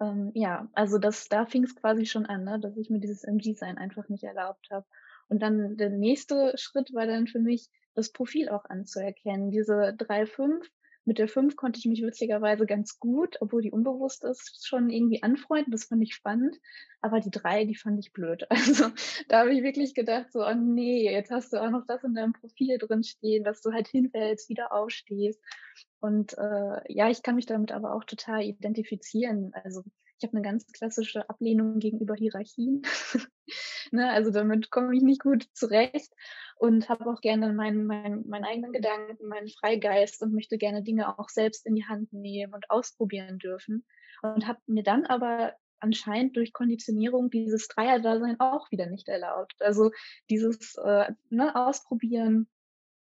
Ähm, 0.00 0.30
ja, 0.34 0.68
also 0.74 0.98
das, 0.98 1.28
da 1.28 1.46
fing 1.46 1.64
es 1.64 1.74
quasi 1.74 2.06
schon 2.06 2.26
an, 2.26 2.44
ne? 2.44 2.58
dass 2.60 2.76
ich 2.76 2.90
mir 2.90 3.00
dieses 3.00 3.24
MG-Sein 3.24 3.78
einfach 3.78 4.08
nicht 4.08 4.24
erlaubt 4.24 4.68
habe. 4.70 4.86
Und 5.28 5.42
dann 5.42 5.76
der 5.76 5.90
nächste 5.90 6.52
Schritt 6.56 6.94
war 6.94 7.06
dann 7.06 7.26
für 7.26 7.40
mich, 7.40 7.68
das 7.94 8.12
Profil 8.12 8.50
auch 8.50 8.66
anzuerkennen. 8.66 9.50
Diese 9.50 9.94
drei, 9.96 10.26
fünf 10.26 10.70
mit 11.06 11.18
der 11.18 11.28
5 11.28 11.54
konnte 11.56 11.78
ich 11.78 11.86
mich 11.86 12.02
witzigerweise 12.02 12.66
ganz 12.66 12.98
gut, 12.98 13.36
obwohl 13.40 13.62
die 13.62 13.70
unbewusst 13.70 14.24
ist, 14.24 14.66
schon 14.66 14.90
irgendwie 14.90 15.22
anfreunden. 15.22 15.70
Das 15.70 15.84
fand 15.84 16.02
ich 16.02 16.14
spannend. 16.14 16.58
Aber 17.00 17.20
die 17.20 17.30
3, 17.30 17.64
die 17.64 17.76
fand 17.76 17.98
ich 18.00 18.12
blöd. 18.12 18.46
Also 18.50 18.88
da 19.28 19.40
habe 19.40 19.54
ich 19.54 19.62
wirklich 19.62 19.94
gedacht, 19.94 20.32
so, 20.32 20.44
oh 20.44 20.54
nee, 20.54 21.10
jetzt 21.10 21.30
hast 21.30 21.52
du 21.52 21.62
auch 21.62 21.70
noch 21.70 21.86
das 21.86 22.02
in 22.02 22.14
deinem 22.14 22.32
Profil 22.32 22.78
drin 22.78 23.04
stehen, 23.04 23.44
dass 23.44 23.62
du 23.62 23.72
halt 23.72 23.86
hinfällst, 23.86 24.48
wieder 24.48 24.72
aufstehst. 24.72 25.40
Und 26.00 26.36
äh, 26.36 26.92
ja, 26.92 27.08
ich 27.08 27.22
kann 27.22 27.36
mich 27.36 27.46
damit 27.46 27.70
aber 27.70 27.94
auch 27.94 28.04
total 28.04 28.42
identifizieren. 28.42 29.52
Also 29.54 29.84
ich 30.18 30.26
habe 30.26 30.36
eine 30.36 30.42
ganz 30.42 30.66
klassische 30.72 31.28
Ablehnung 31.28 31.78
gegenüber 31.78 32.14
Hierarchien. 32.14 32.82
ne, 33.92 34.10
also 34.10 34.30
damit 34.30 34.70
komme 34.70 34.96
ich 34.96 35.02
nicht 35.02 35.22
gut 35.22 35.48
zurecht 35.52 36.12
und 36.56 36.88
habe 36.88 37.06
auch 37.06 37.20
gerne 37.20 37.52
meinen, 37.52 37.86
meinen, 37.86 38.26
meinen 38.28 38.44
eigenen 38.44 38.72
Gedanken, 38.72 39.28
meinen 39.28 39.48
Freigeist 39.48 40.22
und 40.22 40.32
möchte 40.32 40.56
gerne 40.56 40.82
Dinge 40.82 41.18
auch 41.18 41.28
selbst 41.28 41.66
in 41.66 41.74
die 41.74 41.84
Hand 41.84 42.12
nehmen 42.12 42.54
und 42.54 42.70
ausprobieren 42.70 43.38
dürfen. 43.38 43.84
Und 44.22 44.46
habe 44.46 44.60
mir 44.66 44.82
dann 44.82 45.04
aber 45.04 45.52
anscheinend 45.80 46.36
durch 46.36 46.54
Konditionierung 46.54 47.30
dieses 47.30 47.68
Dreierdasein 47.68 48.40
auch 48.40 48.70
wieder 48.70 48.86
nicht 48.86 49.08
erlaubt. 49.08 49.54
Also 49.60 49.90
dieses 50.30 50.74
äh, 50.76 51.12
ne, 51.28 51.54
Ausprobieren, 51.54 52.48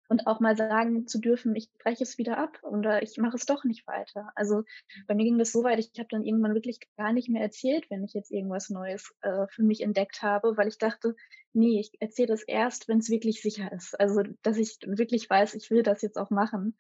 und 0.08 0.26
auch 0.26 0.40
mal 0.40 0.56
sagen 0.56 1.06
zu 1.06 1.20
dürfen, 1.20 1.54
ich 1.54 1.70
breche 1.78 2.02
es 2.02 2.18
wieder 2.18 2.38
ab 2.38 2.58
oder 2.62 3.02
ich 3.02 3.18
mache 3.18 3.36
es 3.36 3.46
doch 3.46 3.64
nicht 3.64 3.86
weiter. 3.86 4.32
Also 4.34 4.64
bei 5.06 5.14
mir 5.14 5.24
ging 5.24 5.38
das 5.38 5.52
so 5.52 5.62
weit, 5.62 5.78
ich 5.78 5.92
habe 5.98 6.08
dann 6.10 6.24
irgendwann 6.24 6.54
wirklich 6.54 6.80
gar 6.96 7.12
nicht 7.12 7.28
mehr 7.28 7.42
erzählt, 7.42 7.88
wenn 7.90 8.04
ich 8.04 8.14
jetzt 8.14 8.30
irgendwas 8.30 8.70
Neues 8.70 9.14
äh, 9.20 9.46
für 9.48 9.62
mich 9.62 9.82
entdeckt 9.82 10.22
habe, 10.22 10.56
weil 10.56 10.68
ich 10.68 10.78
dachte, 10.78 11.14
nee, 11.52 11.80
ich 11.80 11.92
erzähle 12.00 12.28
das 12.28 12.42
erst, 12.42 12.88
wenn 12.88 12.98
es 12.98 13.10
wirklich 13.10 13.42
sicher 13.42 13.70
ist. 13.72 13.98
Also 13.98 14.22
dass 14.42 14.56
ich 14.56 14.78
wirklich 14.86 15.28
weiß, 15.28 15.54
ich 15.54 15.70
will 15.70 15.82
das 15.82 16.02
jetzt 16.02 16.18
auch 16.18 16.30
machen. 16.30 16.76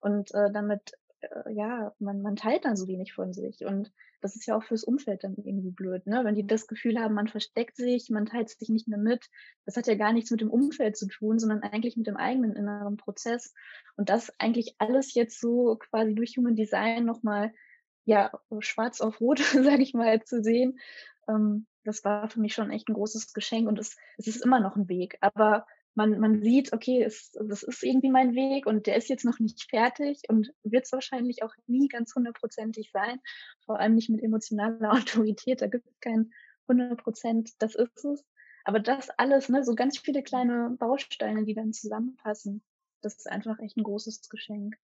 Und 0.00 0.34
äh, 0.34 0.50
damit, 0.52 0.92
äh, 1.20 1.52
ja, 1.52 1.94
man, 2.00 2.22
man 2.22 2.36
teilt 2.36 2.64
dann 2.64 2.76
so 2.76 2.88
wenig 2.88 3.12
von 3.12 3.32
sich. 3.32 3.64
Und 3.64 3.92
das 4.22 4.36
ist 4.36 4.46
ja 4.46 4.56
auch 4.56 4.62
fürs 4.62 4.84
Umfeld 4.84 5.24
dann 5.24 5.36
irgendwie 5.36 5.70
blöd, 5.70 6.06
ne? 6.06 6.22
Wenn 6.24 6.34
die 6.34 6.46
das 6.46 6.66
Gefühl 6.66 6.98
haben, 6.98 7.14
man 7.14 7.28
versteckt 7.28 7.76
sich, 7.76 8.08
man 8.08 8.26
teilt 8.26 8.48
sich 8.48 8.68
nicht 8.68 8.88
mehr 8.88 8.98
mit. 8.98 9.28
Das 9.66 9.76
hat 9.76 9.86
ja 9.86 9.94
gar 9.94 10.12
nichts 10.12 10.30
mit 10.30 10.40
dem 10.40 10.50
Umfeld 10.50 10.96
zu 10.96 11.08
tun, 11.08 11.38
sondern 11.38 11.62
eigentlich 11.62 11.96
mit 11.96 12.06
dem 12.06 12.16
eigenen 12.16 12.54
inneren 12.56 12.96
Prozess. 12.96 13.52
Und 13.96 14.08
das 14.08 14.32
eigentlich 14.38 14.76
alles 14.78 15.14
jetzt 15.14 15.40
so 15.40 15.76
quasi 15.76 16.14
durch 16.14 16.36
Human 16.36 16.56
Design 16.56 17.04
nochmal, 17.04 17.52
ja, 18.04 18.32
schwarz 18.60 19.00
auf 19.00 19.20
rot, 19.20 19.38
sage 19.52 19.82
ich 19.82 19.92
mal, 19.92 20.22
zu 20.22 20.42
sehen, 20.42 20.78
ähm, 21.28 21.66
das 21.84 22.04
war 22.04 22.28
für 22.28 22.40
mich 22.40 22.54
schon 22.54 22.70
echt 22.70 22.88
ein 22.88 22.94
großes 22.94 23.32
Geschenk 23.32 23.68
und 23.68 23.78
es, 23.78 23.96
es 24.18 24.26
ist 24.26 24.44
immer 24.44 24.60
noch 24.60 24.76
ein 24.76 24.88
Weg. 24.88 25.18
Aber 25.20 25.66
man, 25.94 26.18
man 26.18 26.42
sieht, 26.42 26.72
okay, 26.72 27.02
es, 27.02 27.32
das 27.32 27.62
ist 27.62 27.82
irgendwie 27.82 28.10
mein 28.10 28.34
Weg 28.34 28.66
und 28.66 28.86
der 28.86 28.96
ist 28.96 29.08
jetzt 29.08 29.24
noch 29.24 29.38
nicht 29.38 29.68
fertig 29.68 30.22
und 30.28 30.52
wird 30.62 30.86
es 30.86 30.92
wahrscheinlich 30.92 31.42
auch 31.42 31.54
nie 31.66 31.88
ganz 31.88 32.14
hundertprozentig 32.14 32.90
sein. 32.92 33.20
Vor 33.64 33.78
allem 33.78 33.94
nicht 33.94 34.08
mit 34.08 34.22
emotionaler 34.22 34.92
Autorität. 34.92 35.60
Da 35.60 35.66
gibt 35.66 35.86
es 35.86 36.00
kein 36.00 36.32
hundertprozent, 36.68 37.50
das 37.58 37.74
ist 37.74 38.04
es. 38.04 38.24
Aber 38.64 38.80
das 38.80 39.10
alles, 39.10 39.48
ne, 39.48 39.64
so 39.64 39.74
ganz 39.74 39.98
viele 39.98 40.22
kleine 40.22 40.76
Bausteine, 40.78 41.44
die 41.44 41.54
dann 41.54 41.72
zusammenpassen, 41.72 42.62
das 43.00 43.16
ist 43.16 43.28
einfach 43.28 43.58
echt 43.58 43.76
ein 43.76 43.82
großes 43.82 44.28
Geschenk. 44.28 44.76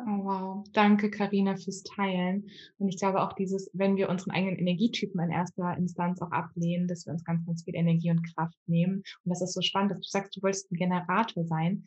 Oh, 0.00 0.24
wow. 0.24 0.64
Danke, 0.72 1.10
Karina, 1.10 1.56
fürs 1.56 1.82
Teilen. 1.82 2.48
Und 2.78 2.88
ich 2.88 2.98
glaube 2.98 3.20
auch 3.20 3.32
dieses, 3.32 3.68
wenn 3.72 3.96
wir 3.96 4.08
unseren 4.08 4.30
eigenen 4.30 4.56
Energietypen 4.56 5.20
in 5.20 5.30
erster 5.30 5.76
Instanz 5.76 6.22
auch 6.22 6.30
ablehnen, 6.30 6.86
dass 6.86 7.04
wir 7.04 7.12
uns 7.12 7.24
ganz, 7.24 7.44
ganz 7.44 7.64
viel 7.64 7.74
Energie 7.74 8.12
und 8.12 8.22
Kraft 8.34 8.56
nehmen. 8.66 9.02
Und 9.24 9.30
das 9.30 9.42
ist 9.42 9.54
so 9.54 9.60
spannend, 9.60 9.90
dass 9.90 10.00
du 10.00 10.08
sagst, 10.08 10.36
du 10.36 10.42
wolltest 10.42 10.70
ein 10.70 10.76
Generator 10.76 11.44
sein. 11.44 11.84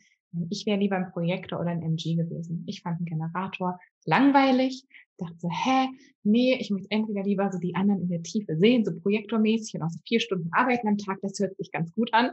Ich 0.50 0.66
wäre 0.66 0.78
lieber 0.78 0.96
ein 0.96 1.10
Projektor 1.12 1.60
oder 1.60 1.70
ein 1.70 1.82
MG 1.82 2.14
gewesen. 2.14 2.64
Ich 2.66 2.82
fand 2.82 2.98
einen 2.98 3.06
Generator 3.06 3.78
langweilig, 4.04 4.84
dachte 5.18 5.36
so, 5.38 5.48
hä, 5.50 5.88
nee, 6.22 6.56
ich 6.58 6.70
möchte 6.70 6.90
entweder 6.90 7.22
lieber 7.22 7.50
so 7.52 7.58
die 7.58 7.74
anderen 7.74 8.02
in 8.02 8.08
der 8.08 8.22
Tiefe 8.22 8.56
sehen, 8.56 8.84
so 8.84 8.98
projektormäßig 8.98 9.74
und 9.74 9.82
auch 9.82 9.90
so 9.90 10.00
vier 10.06 10.20
Stunden 10.20 10.48
arbeiten 10.52 10.88
am 10.88 10.98
Tag, 10.98 11.18
das 11.22 11.38
hört 11.38 11.56
sich 11.56 11.70
ganz 11.70 11.92
gut 11.92 12.12
an. 12.14 12.30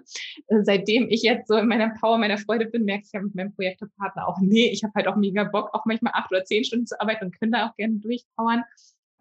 Äh, 0.47 0.63
seitdem 0.63 1.07
ich 1.09 1.23
jetzt 1.23 1.47
so 1.47 1.55
in 1.55 1.67
meiner 1.67 1.93
Power, 1.99 2.17
meiner 2.17 2.37
Freude 2.37 2.67
bin, 2.67 2.85
merke 2.85 3.03
ich 3.05 3.11
ja 3.11 3.21
mit 3.21 3.35
meinem 3.35 3.53
Projektorpartner 3.53 4.27
auch, 4.27 4.37
nee, 4.41 4.69
ich 4.69 4.83
habe 4.83 4.93
halt 4.95 5.07
auch 5.07 5.17
mega 5.17 5.43
Bock, 5.43 5.69
auch 5.73 5.85
manchmal 5.85 6.13
acht 6.15 6.31
oder 6.31 6.45
zehn 6.45 6.63
Stunden 6.63 6.87
zu 6.87 6.99
arbeiten 6.99 7.25
und 7.25 7.39
könnte 7.39 7.65
auch 7.65 7.75
gerne 7.75 7.95
durchpowern. 7.95 8.63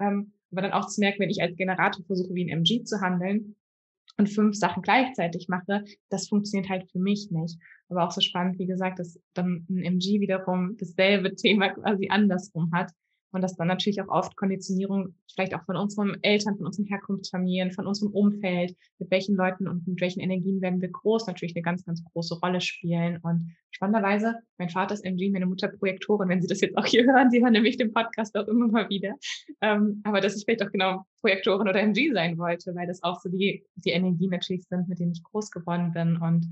Ähm, 0.00 0.32
aber 0.50 0.62
dann 0.62 0.72
auch 0.72 0.86
zu 0.86 1.00
merken, 1.00 1.20
wenn 1.20 1.30
ich 1.30 1.42
als 1.42 1.56
Generator 1.56 2.04
versuche, 2.06 2.34
wie 2.34 2.44
ein 2.44 2.60
MG 2.60 2.84
zu 2.84 3.00
handeln, 3.00 3.56
und 4.18 4.28
fünf 4.28 4.56
Sachen 4.56 4.82
gleichzeitig 4.82 5.48
mache, 5.48 5.84
das 6.10 6.28
funktioniert 6.28 6.68
halt 6.68 6.90
für 6.90 6.98
mich 6.98 7.30
nicht. 7.30 7.58
Aber 7.88 8.04
auch 8.04 8.10
so 8.10 8.20
spannend, 8.20 8.58
wie 8.58 8.66
gesagt, 8.66 8.98
dass 8.98 9.18
dann 9.34 9.66
ein 9.68 9.82
MG 9.82 10.20
wiederum 10.20 10.76
dasselbe 10.76 11.34
Thema 11.36 11.70
quasi 11.70 12.08
andersrum 12.10 12.70
hat. 12.72 12.92
Und 13.30 13.42
dass 13.42 13.56
dann 13.56 13.68
natürlich 13.68 14.00
auch 14.00 14.08
oft 14.08 14.36
Konditionierung 14.36 15.14
vielleicht 15.34 15.54
auch 15.54 15.64
von 15.64 15.76
unseren 15.76 16.16
Eltern, 16.22 16.56
von 16.56 16.64
unseren 16.64 16.86
Herkunftsfamilien, 16.86 17.72
von 17.72 17.86
unserem 17.86 18.12
Umfeld, 18.12 18.74
mit 18.98 19.10
welchen 19.10 19.36
Leuten 19.36 19.68
und 19.68 19.86
mit 19.86 20.00
welchen 20.00 20.20
Energien 20.20 20.62
werden 20.62 20.80
wir 20.80 20.88
groß, 20.88 21.26
natürlich 21.26 21.54
eine 21.54 21.62
ganz, 21.62 21.84
ganz 21.84 22.02
große 22.04 22.38
Rolle 22.40 22.62
spielen. 22.62 23.18
Und 23.22 23.54
spannenderweise, 23.70 24.36
mein 24.56 24.70
Vater 24.70 24.94
ist 24.94 25.04
MG, 25.04 25.30
meine 25.30 25.44
Mutter 25.44 25.68
Projektorin, 25.68 26.30
wenn 26.30 26.40
Sie 26.40 26.48
das 26.48 26.62
jetzt 26.62 26.76
auch 26.78 26.86
hier 26.86 27.04
hören, 27.06 27.30
Sie 27.30 27.42
hören 27.42 27.52
nämlich 27.52 27.76
den 27.76 27.92
Podcast 27.92 28.34
auch 28.34 28.48
immer 28.48 28.68
mal 28.68 28.88
wieder. 28.88 29.14
Ähm, 29.60 30.00
aber 30.04 30.22
dass 30.22 30.34
ich 30.34 30.44
vielleicht 30.44 30.62
auch 30.62 30.72
genau 30.72 31.04
Projektorin 31.20 31.68
oder 31.68 31.80
MG 31.80 32.12
sein 32.12 32.38
wollte, 32.38 32.74
weil 32.74 32.86
das 32.86 33.02
auch 33.02 33.20
so 33.20 33.28
die, 33.28 33.62
die 33.76 33.90
Energien 33.90 34.30
natürlich 34.30 34.64
sind, 34.64 34.88
mit 34.88 35.00
denen 35.00 35.12
ich 35.12 35.22
groß 35.22 35.50
geworden 35.50 35.92
bin. 35.92 36.16
Und 36.16 36.46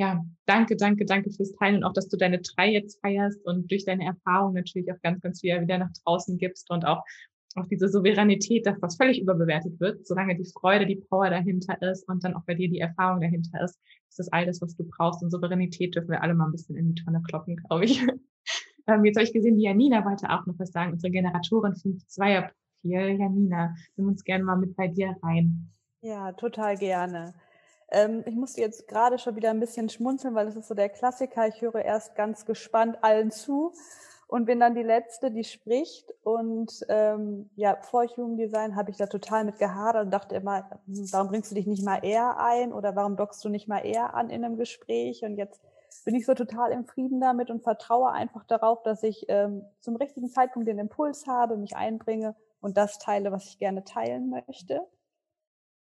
ja, 0.00 0.24
danke, 0.46 0.76
danke, 0.76 1.04
danke 1.04 1.30
fürs 1.30 1.52
Teilen 1.52 1.76
und 1.76 1.84
auch, 1.84 1.92
dass 1.92 2.08
du 2.08 2.16
deine 2.16 2.40
drei 2.40 2.72
jetzt 2.72 2.98
feierst 3.02 3.44
und 3.44 3.70
durch 3.70 3.84
deine 3.84 4.06
Erfahrung 4.06 4.54
natürlich 4.54 4.90
auch 4.90 5.00
ganz, 5.02 5.20
ganz 5.20 5.40
viel 5.40 5.60
wieder 5.60 5.76
nach 5.76 5.92
draußen 6.04 6.38
gibst 6.38 6.70
und 6.70 6.86
auch 6.86 7.04
auch 7.56 7.66
diese 7.66 7.88
Souveränität, 7.88 8.64
dass 8.64 8.78
das 8.78 8.96
völlig 8.96 9.20
überbewertet 9.20 9.80
wird, 9.80 10.06
solange 10.06 10.36
die 10.36 10.44
Freude, 10.44 10.86
die 10.86 11.02
Power 11.10 11.30
dahinter 11.30 11.82
ist 11.82 12.08
und 12.08 12.22
dann 12.22 12.34
auch 12.34 12.44
bei 12.46 12.54
dir 12.54 12.70
die 12.70 12.78
Erfahrung 12.78 13.20
dahinter 13.20 13.60
ist, 13.64 13.76
ist 14.08 14.20
das 14.20 14.32
alles, 14.32 14.62
was 14.62 14.76
du 14.76 14.84
brauchst. 14.84 15.20
Und 15.20 15.30
Souveränität 15.32 15.96
dürfen 15.96 16.10
wir 16.10 16.22
alle 16.22 16.34
mal 16.34 16.46
ein 16.46 16.52
bisschen 16.52 16.76
in 16.76 16.94
die 16.94 17.02
Tonne 17.02 17.20
kloppen, 17.28 17.56
glaube 17.56 17.86
ich. 17.86 18.00
ähm, 18.86 19.04
jetzt 19.04 19.16
habe 19.16 19.24
ich 19.24 19.32
gesehen, 19.32 19.56
die 19.56 19.64
Janina 19.64 20.04
wollte 20.04 20.30
auch 20.30 20.46
noch 20.46 20.58
was 20.58 20.70
sagen, 20.70 20.92
unsere 20.92 21.10
Generatorin 21.10 21.72
5-2er-Profil. 21.72 23.18
Janina, 23.18 23.74
nimm 23.96 24.06
uns 24.06 24.22
gerne 24.22 24.44
mal 24.44 24.56
mit 24.56 24.76
bei 24.76 24.86
dir 24.86 25.16
rein. 25.20 25.72
Ja, 26.02 26.30
total 26.32 26.76
gerne. 26.76 27.34
Ähm, 27.90 28.22
ich 28.26 28.34
musste 28.34 28.60
jetzt 28.60 28.88
gerade 28.88 29.18
schon 29.18 29.36
wieder 29.36 29.50
ein 29.50 29.60
bisschen 29.60 29.88
schmunzeln, 29.88 30.34
weil 30.34 30.46
es 30.48 30.56
ist 30.56 30.68
so 30.68 30.74
der 30.74 30.88
Klassiker. 30.88 31.46
Ich 31.48 31.60
höre 31.60 31.84
erst 31.84 32.14
ganz 32.14 32.46
gespannt 32.46 32.98
allen 33.02 33.30
zu 33.30 33.72
und 34.30 34.44
bin 34.44 34.60
dann 34.60 34.76
die 34.76 34.84
Letzte, 34.84 35.32
die 35.32 35.42
spricht. 35.42 36.14
Und 36.22 36.84
ähm, 36.88 37.50
ja, 37.56 37.76
vor 37.82 38.06
Human 38.06 38.36
Design 38.36 38.76
habe 38.76 38.92
ich 38.92 38.96
da 38.96 39.06
total 39.06 39.44
mit 39.44 39.58
gehadert 39.58 40.04
und 40.04 40.10
dachte 40.12 40.36
immer, 40.36 40.70
hm, 40.86 41.12
warum 41.12 41.28
bringst 41.28 41.50
du 41.50 41.56
dich 41.56 41.66
nicht 41.66 41.84
mal 41.84 41.98
eher 42.04 42.38
ein 42.38 42.72
oder 42.72 42.94
warum 42.94 43.16
dockst 43.16 43.44
du 43.44 43.48
nicht 43.48 43.66
mal 43.66 43.80
eher 43.80 44.14
an 44.14 44.30
in 44.30 44.44
einem 44.44 44.56
Gespräch? 44.56 45.24
Und 45.24 45.36
jetzt 45.36 45.60
bin 46.04 46.14
ich 46.14 46.26
so 46.26 46.34
total 46.34 46.70
im 46.70 46.84
Frieden 46.84 47.20
damit 47.20 47.50
und 47.50 47.64
vertraue 47.64 48.12
einfach 48.12 48.44
darauf, 48.44 48.84
dass 48.84 49.02
ich 49.02 49.26
ähm, 49.28 49.64
zum 49.80 49.96
richtigen 49.96 50.30
Zeitpunkt 50.30 50.68
den 50.68 50.78
Impuls 50.78 51.26
habe, 51.26 51.56
mich 51.56 51.74
einbringe 51.74 52.36
und 52.60 52.76
das 52.76 52.98
teile, 52.98 53.32
was 53.32 53.46
ich 53.46 53.58
gerne 53.58 53.82
teilen 53.82 54.30
möchte. 54.30 54.86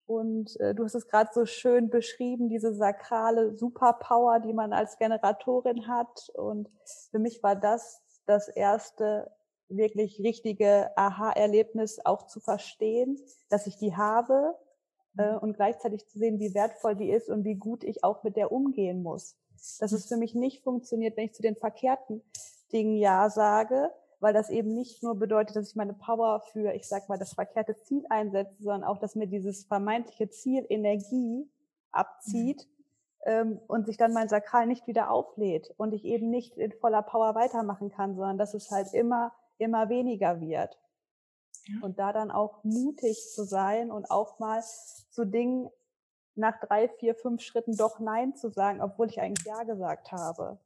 Und 0.10 0.60
äh, 0.60 0.74
du 0.74 0.86
hast 0.86 0.96
es 0.96 1.08
gerade 1.08 1.30
so 1.32 1.46
schön 1.46 1.92
beschrieben, 1.92 2.50
diese 2.50 2.74
sakrale 2.74 3.56
Superpower, 3.56 4.40
die 4.40 4.54
man 4.54 4.74
als 4.74 4.98
Generatorin 4.98 5.88
hat. 5.88 6.32
Und 6.34 6.68
für 7.12 7.20
mich 7.20 7.44
war 7.44 7.56
das 7.56 8.02
das 8.26 8.48
erste 8.48 9.32
wirklich 9.68 10.20
richtige 10.20 10.90
Aha-Erlebnis 10.98 12.04
auch 12.04 12.26
zu 12.26 12.40
verstehen, 12.40 13.20
dass 13.50 13.68
ich 13.68 13.78
die 13.78 13.96
habe 13.96 14.56
äh, 15.16 15.36
und 15.36 15.54
gleichzeitig 15.54 16.08
zu 16.08 16.18
sehen, 16.18 16.40
wie 16.40 16.56
wertvoll 16.56 16.96
die 16.96 17.12
ist 17.12 17.30
und 17.30 17.44
wie 17.44 17.56
gut 17.56 17.84
ich 17.84 18.04
auch 18.04 18.24
mit 18.24 18.36
der 18.36 18.52
umgehen 18.52 19.04
muss. 19.04 19.36
Dass 19.80 19.92
es 19.92 20.08
für 20.08 20.18
mich 20.18 20.34
nicht 20.34 20.64
funktioniert, 20.64 21.18
wenn 21.18 21.26
ich 21.26 21.36
zu 21.36 21.44
den 21.44 21.56
verkehrten 21.56 22.24
Dingen 22.72 22.96
Ja 22.96 23.30
sage, 23.30 23.92
weil 24.20 24.34
das 24.34 24.50
eben 24.50 24.74
nicht 24.74 25.02
nur 25.04 25.16
bedeutet, 25.16 25.56
dass 25.56 25.70
ich 25.70 25.76
meine 25.76 25.94
Power 25.94 26.42
für, 26.52 26.74
ich 26.74 26.88
sag 26.88 27.10
mal, 27.10 27.18
das 27.18 27.34
verkehrte 27.34 27.76
Ziel 27.78 28.06
einsetze, 28.10 28.56
sondern 28.60 28.84
auch, 28.84 28.98
dass 28.98 29.16
mir 29.16 29.28
dieses 29.28 29.66
vermeintliche 29.66 30.30
Ziel 30.30 30.66
Energie 30.70 31.50
abzieht 31.92 32.68
ähm, 33.26 33.60
und 33.68 33.86
sich 33.86 33.98
dann 33.98 34.14
mein 34.14 34.30
Sakral 34.30 34.68
nicht 34.68 34.88
wieder 34.88 35.12
auflädt 35.12 35.74
und 35.78 35.94
ich 35.94 36.04
eben 36.06 36.30
nicht 36.30 36.58
in 36.58 36.72
voller 36.74 37.02
Power 37.02 37.36
weitermachen 37.36 37.90
kann, 37.90 38.16
sondern 38.16 38.38
dass 38.38 38.54
es 38.54 38.72
halt 38.72 38.94
immer, 38.94 39.34
immer 39.58 39.90
weniger 39.90 40.42
wird. 40.42 40.78
Ja. 41.66 41.76
Und 41.82 42.00
da 42.00 42.14
dann 42.14 42.32
auch 42.32 42.64
mutig 42.64 43.30
zu 43.34 43.44
sein 43.44 43.92
und 43.92 44.10
auch 44.10 44.40
mal 44.40 44.62
zu 45.12 45.26
Dingen 45.26 45.70
nach 46.36 46.60
drei, 46.60 46.88
vier, 46.88 47.16
fünf 47.16 47.42
Schritten 47.42 47.76
doch 47.76 48.00
Nein 48.00 48.36
zu 48.36 48.50
sagen, 48.50 48.82
obwohl 48.82 49.08
ich 49.08 49.20
eigentlich 49.20 49.46
Ja 49.46 49.64
gesagt 49.64 50.12
habe. 50.12 50.58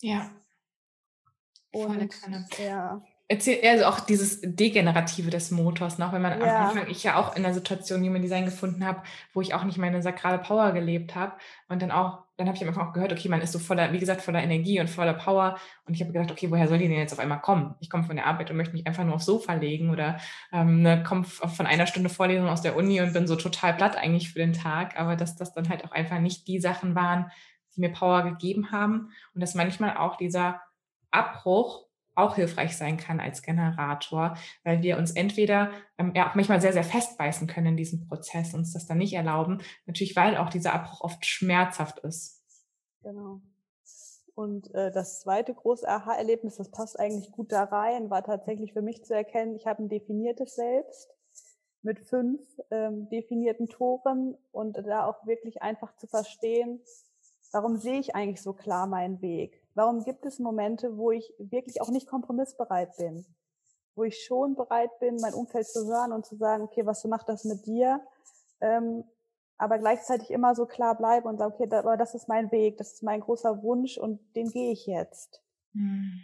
Ja. 0.00 0.30
Und, 1.72 2.10
ja. 2.58 3.00
Erzähl, 3.32 3.60
also 3.64 3.84
auch 3.84 4.00
dieses 4.00 4.40
Degenerative 4.42 5.30
des 5.30 5.52
Motors 5.52 5.98
noch, 5.98 6.12
wenn 6.12 6.20
man 6.20 6.40
ja. 6.40 6.62
am 6.62 6.66
Anfang, 6.66 6.90
ich 6.90 7.04
ja 7.04 7.14
auch 7.14 7.36
in 7.36 7.44
der 7.44 7.54
Situation 7.54 8.02
Human 8.02 8.22
Design 8.22 8.44
gefunden 8.44 8.84
habe, 8.84 9.04
wo 9.32 9.40
ich 9.40 9.54
auch 9.54 9.62
nicht 9.62 9.78
meine 9.78 10.02
sakrale 10.02 10.38
Power 10.38 10.72
gelebt 10.72 11.14
habe 11.14 11.34
und 11.68 11.80
dann 11.80 11.92
auch, 11.92 12.24
dann 12.38 12.48
habe 12.48 12.56
ich 12.56 12.62
am 12.64 12.70
Anfang 12.70 12.88
auch 12.88 12.92
gehört, 12.92 13.12
okay, 13.12 13.28
man 13.28 13.40
ist 13.40 13.52
so 13.52 13.60
voller, 13.60 13.92
wie 13.92 14.00
gesagt, 14.00 14.22
voller 14.22 14.42
Energie 14.42 14.80
und 14.80 14.90
voller 14.90 15.14
Power 15.14 15.60
und 15.84 15.94
ich 15.94 16.00
habe 16.00 16.12
gedacht, 16.12 16.32
okay, 16.32 16.50
woher 16.50 16.66
soll 16.66 16.78
die 16.78 16.88
denn 16.88 16.98
jetzt 16.98 17.12
auf 17.12 17.20
einmal 17.20 17.40
kommen? 17.40 17.76
Ich 17.78 17.88
komme 17.88 18.02
von 18.02 18.16
der 18.16 18.26
Arbeit 18.26 18.50
und 18.50 18.56
möchte 18.56 18.72
mich 18.72 18.88
einfach 18.88 19.04
nur 19.04 19.14
aufs 19.14 19.26
Sofa 19.26 19.52
legen 19.52 19.90
oder 19.90 20.18
ähm, 20.52 20.82
ne, 20.82 21.04
komme 21.04 21.22
von 21.22 21.66
einer 21.66 21.86
Stunde 21.86 22.08
Vorlesung 22.08 22.48
aus 22.48 22.62
der 22.62 22.74
Uni 22.74 23.00
und 23.00 23.12
bin 23.12 23.28
so 23.28 23.36
total 23.36 23.74
platt 23.74 23.96
eigentlich 23.96 24.32
für 24.32 24.40
den 24.40 24.54
Tag, 24.54 24.98
aber 24.98 25.14
dass 25.14 25.36
das 25.36 25.52
dann 25.52 25.68
halt 25.68 25.84
auch 25.84 25.92
einfach 25.92 26.18
nicht 26.18 26.48
die 26.48 26.58
Sachen 26.58 26.96
waren, 26.96 27.30
die 27.76 27.80
mir 27.80 27.92
Power 27.92 28.24
gegeben 28.24 28.72
haben 28.72 29.12
und 29.36 29.40
dass 29.40 29.54
manchmal 29.54 29.96
auch 29.96 30.16
dieser 30.16 30.60
Abbruch 31.10 31.86
auch 32.14 32.34
hilfreich 32.34 32.76
sein 32.76 32.96
kann 32.96 33.20
als 33.20 33.42
Generator, 33.42 34.36
weil 34.64 34.82
wir 34.82 34.98
uns 34.98 35.12
entweder 35.12 35.70
ähm, 35.98 36.12
ja 36.14 36.28
auch 36.28 36.34
manchmal 36.34 36.60
sehr, 36.60 36.72
sehr 36.72 36.84
festbeißen 36.84 37.46
können 37.46 37.68
in 37.68 37.76
diesem 37.76 38.06
Prozess, 38.06 38.54
uns 38.54 38.72
das 38.72 38.86
dann 38.86 38.98
nicht 38.98 39.14
erlauben, 39.14 39.62
natürlich 39.86 40.16
weil 40.16 40.36
auch 40.36 40.50
dieser 40.50 40.74
Abbruch 40.74 41.00
oft 41.02 41.24
schmerzhaft 41.24 42.00
ist. 42.00 42.42
Genau. 43.02 43.40
Und 44.34 44.74
äh, 44.74 44.90
das 44.90 45.20
zweite 45.20 45.54
große 45.54 45.88
Aha-Erlebnis, 45.88 46.56
das 46.56 46.70
passt 46.70 46.98
eigentlich 46.98 47.30
gut 47.32 47.52
da 47.52 47.64
rein, 47.64 48.10
war 48.10 48.24
tatsächlich 48.24 48.72
für 48.72 48.82
mich 48.82 49.04
zu 49.04 49.14
erkennen, 49.14 49.54
ich 49.54 49.66
habe 49.66 49.82
ein 49.82 49.88
definiertes 49.88 50.54
Selbst 50.54 51.10
mit 51.82 52.00
fünf 52.00 52.40
ähm, 52.70 53.08
definierten 53.08 53.68
Toren 53.68 54.36
und 54.52 54.76
da 54.76 55.06
auch 55.06 55.26
wirklich 55.26 55.62
einfach 55.62 55.96
zu 55.96 56.06
verstehen, 56.06 56.80
warum 57.52 57.76
sehe 57.76 57.98
ich 57.98 58.14
eigentlich 58.14 58.42
so 58.42 58.52
klar 58.52 58.86
meinen 58.86 59.20
Weg? 59.22 59.59
Warum 59.74 60.04
gibt 60.04 60.26
es 60.26 60.38
Momente, 60.38 60.96
wo 60.96 61.10
ich 61.10 61.32
wirklich 61.38 61.80
auch 61.80 61.90
nicht 61.90 62.08
kompromissbereit 62.08 62.96
bin? 62.96 63.24
Wo 63.94 64.04
ich 64.04 64.24
schon 64.24 64.54
bereit 64.54 64.90
bin, 64.98 65.16
mein 65.20 65.34
Umfeld 65.34 65.66
zu 65.66 65.86
hören 65.86 66.12
und 66.12 66.26
zu 66.26 66.36
sagen, 66.36 66.64
okay, 66.64 66.86
was 66.86 67.04
macht 67.04 67.28
das 67.28 67.44
mit 67.44 67.66
dir? 67.66 68.00
Ähm, 68.60 69.04
aber 69.58 69.78
gleichzeitig 69.78 70.30
immer 70.30 70.54
so 70.54 70.64
klar 70.64 70.96
bleibe 70.96 71.28
und 71.28 71.36
sage, 71.36 71.54
okay, 71.54 71.66
da, 71.66 71.80
aber 71.80 71.96
das 71.96 72.14
ist 72.14 72.28
mein 72.28 72.50
Weg, 72.50 72.78
das 72.78 72.94
ist 72.94 73.02
mein 73.02 73.20
großer 73.20 73.62
Wunsch 73.62 73.98
und 73.98 74.18
den 74.34 74.48
gehe 74.48 74.72
ich 74.72 74.86
jetzt. 74.86 75.42
Mhm. 75.74 76.22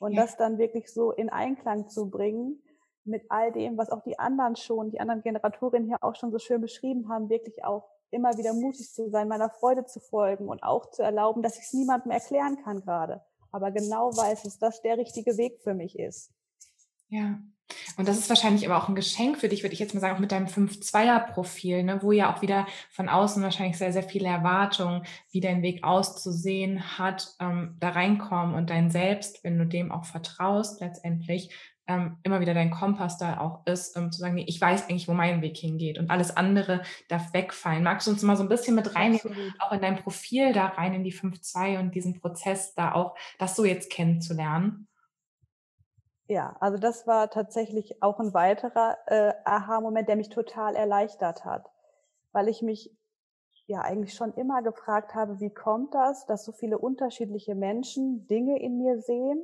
Und 0.00 0.12
ja. 0.12 0.22
das 0.22 0.36
dann 0.36 0.58
wirklich 0.58 0.92
so 0.92 1.12
in 1.12 1.30
Einklang 1.30 1.88
zu 1.88 2.10
bringen 2.10 2.60
mit 3.04 3.30
all 3.30 3.52
dem, 3.52 3.76
was 3.76 3.90
auch 3.90 4.02
die 4.02 4.18
anderen 4.18 4.56
schon, 4.56 4.90
die 4.90 4.98
anderen 4.98 5.22
Generatorinnen 5.22 5.86
hier 5.86 6.02
auch 6.02 6.16
schon 6.16 6.32
so 6.32 6.38
schön 6.38 6.60
beschrieben 6.60 7.08
haben, 7.08 7.28
wirklich 7.28 7.64
auch 7.64 7.88
immer 8.10 8.36
wieder 8.36 8.52
mutig 8.52 8.92
zu 8.92 9.10
sein, 9.10 9.28
meiner 9.28 9.50
Freude 9.50 9.84
zu 9.86 10.00
folgen 10.00 10.48
und 10.48 10.62
auch 10.62 10.90
zu 10.90 11.02
erlauben, 11.02 11.42
dass 11.42 11.58
ich 11.58 11.64
es 11.64 11.72
niemandem 11.72 12.12
erklären 12.12 12.62
kann 12.62 12.80
gerade, 12.80 13.22
aber 13.50 13.70
genau 13.70 14.16
weiß, 14.16 14.42
dass 14.42 14.58
das 14.58 14.82
der 14.82 14.98
richtige 14.98 15.36
Weg 15.36 15.60
für 15.62 15.74
mich 15.74 15.98
ist. 15.98 16.30
Ja. 17.08 17.38
Und 17.96 18.08
das 18.08 18.18
ist 18.18 18.28
wahrscheinlich 18.28 18.68
aber 18.68 18.76
auch 18.76 18.88
ein 18.88 18.94
Geschenk 18.94 19.38
für 19.38 19.48
dich, 19.48 19.62
würde 19.62 19.72
ich 19.72 19.78
jetzt 19.78 19.94
mal 19.94 20.00
sagen, 20.00 20.16
auch 20.16 20.20
mit 20.20 20.32
deinem 20.32 20.46
5-2er-Profil, 20.46 21.82
ne, 21.82 22.02
wo 22.02 22.12
ja 22.12 22.34
auch 22.34 22.42
wieder 22.42 22.66
von 22.90 23.08
außen 23.08 23.42
wahrscheinlich 23.42 23.78
sehr, 23.78 23.92
sehr 23.92 24.02
viele 24.02 24.28
Erwartungen, 24.28 25.04
wie 25.30 25.40
dein 25.40 25.62
Weg 25.62 25.82
auszusehen 25.82 26.98
hat, 26.98 27.34
ähm, 27.40 27.76
da 27.80 27.90
reinkommen 27.90 28.54
und 28.54 28.70
dein 28.70 28.90
Selbst, 28.90 29.42
wenn 29.44 29.58
du 29.58 29.66
dem 29.66 29.92
auch 29.92 30.04
vertraust, 30.04 30.80
letztendlich 30.80 31.54
ähm, 31.86 32.18
immer 32.22 32.40
wieder 32.40 32.54
dein 32.54 32.70
Kompass 32.70 33.18
da 33.18 33.40
auch 33.40 33.66
ist, 33.66 33.96
ähm, 33.96 34.10
zu 34.10 34.20
sagen, 34.20 34.34
nee, 34.34 34.44
ich 34.46 34.60
weiß 34.60 34.88
eigentlich, 34.88 35.08
wo 35.08 35.12
mein 35.12 35.42
Weg 35.42 35.56
hingeht 35.56 35.98
und 35.98 36.10
alles 36.10 36.36
andere 36.36 36.82
darf 37.08 37.32
wegfallen. 37.34 37.82
Magst 37.82 38.06
du 38.06 38.10
uns 38.10 38.22
mal 38.22 38.36
so 38.36 38.42
ein 38.42 38.48
bisschen 38.48 38.74
mit 38.74 38.94
reinnehmen, 38.94 39.54
auch 39.58 39.72
in 39.72 39.80
dein 39.80 39.96
Profil 39.96 40.52
da 40.52 40.66
rein, 40.66 40.94
in 40.94 41.04
die 41.04 41.12
5.2 41.12 41.78
und 41.78 41.94
diesen 41.94 42.20
Prozess 42.20 42.74
da 42.74 42.92
auch, 42.92 43.16
das 43.38 43.54
so 43.56 43.64
jetzt 43.64 43.90
kennenzulernen? 43.90 44.88
Ja, 46.26 46.56
also 46.60 46.78
das 46.78 47.06
war 47.06 47.28
tatsächlich 47.28 48.02
auch 48.02 48.18
ein 48.18 48.32
weiterer 48.32 48.96
äh, 49.06 49.34
Aha-Moment, 49.44 50.08
der 50.08 50.16
mich 50.16 50.30
total 50.30 50.74
erleichtert 50.74 51.44
hat, 51.44 51.70
weil 52.32 52.48
ich 52.48 52.62
mich 52.62 52.90
ja 53.66 53.82
eigentlich 53.82 54.14
schon 54.14 54.32
immer 54.34 54.62
gefragt 54.62 55.14
habe, 55.14 55.40
wie 55.40 55.50
kommt 55.50 55.94
das, 55.94 56.24
dass 56.24 56.44
so 56.44 56.52
viele 56.52 56.78
unterschiedliche 56.78 57.54
Menschen 57.54 58.26
Dinge 58.26 58.58
in 58.58 58.78
mir 58.78 59.00
sehen 59.00 59.42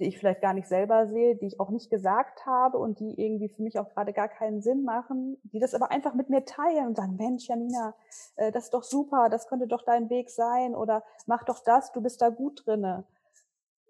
die 0.00 0.06
ich 0.06 0.18
vielleicht 0.18 0.40
gar 0.40 0.54
nicht 0.54 0.66
selber 0.66 1.06
sehe, 1.06 1.36
die 1.36 1.46
ich 1.46 1.60
auch 1.60 1.68
nicht 1.68 1.90
gesagt 1.90 2.46
habe 2.46 2.78
und 2.78 3.00
die 3.00 3.20
irgendwie 3.20 3.50
für 3.50 3.62
mich 3.62 3.78
auch 3.78 3.90
gerade 3.90 4.14
gar 4.14 4.28
keinen 4.28 4.62
Sinn 4.62 4.82
machen, 4.82 5.36
die 5.44 5.60
das 5.60 5.74
aber 5.74 5.90
einfach 5.90 6.14
mit 6.14 6.30
mir 6.30 6.44
teilen 6.46 6.88
und 6.88 6.96
sagen, 6.96 7.16
Mensch, 7.16 7.48
Janina, 7.48 7.94
äh, 8.36 8.50
das 8.50 8.64
ist 8.64 8.74
doch 8.74 8.82
super, 8.82 9.28
das 9.28 9.46
könnte 9.46 9.66
doch 9.66 9.84
dein 9.84 10.08
Weg 10.08 10.30
sein 10.30 10.74
oder 10.74 11.04
mach 11.26 11.44
doch 11.44 11.60
das, 11.62 11.92
du 11.92 12.00
bist 12.00 12.22
da 12.22 12.30
gut 12.30 12.62
drinne. 12.64 13.04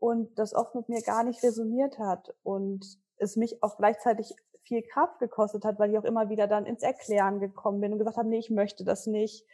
Und 0.01 0.39
das 0.39 0.55
oft 0.55 0.75
mit 0.75 0.89
mir 0.89 1.03
gar 1.03 1.23
nicht 1.23 1.43
resoniert 1.43 1.99
hat 1.99 2.35
und 2.43 2.99
es 3.19 3.37
mich 3.37 3.63
auch 3.63 3.77
gleichzeitig 3.77 4.35
viel 4.63 4.83
Kraft 4.83 5.19
gekostet 5.21 5.65
hat, 5.65 5.79
weil 5.79 5.91
ich 5.91 5.99
auch 5.99 6.05
immer 6.05 6.29
wieder 6.29 6.47
dann 6.47 6.67
ins 6.67 6.83
Erklären 6.83 7.39
gekommen 7.39 7.81
bin 7.81 7.93
und 7.93 7.99
gesagt 7.99 8.17
habe, 8.17 8.29
nee, 8.29 8.39
ich 8.39 8.51
möchte 8.51 8.85
das 8.85 9.07
nicht. 9.07 9.47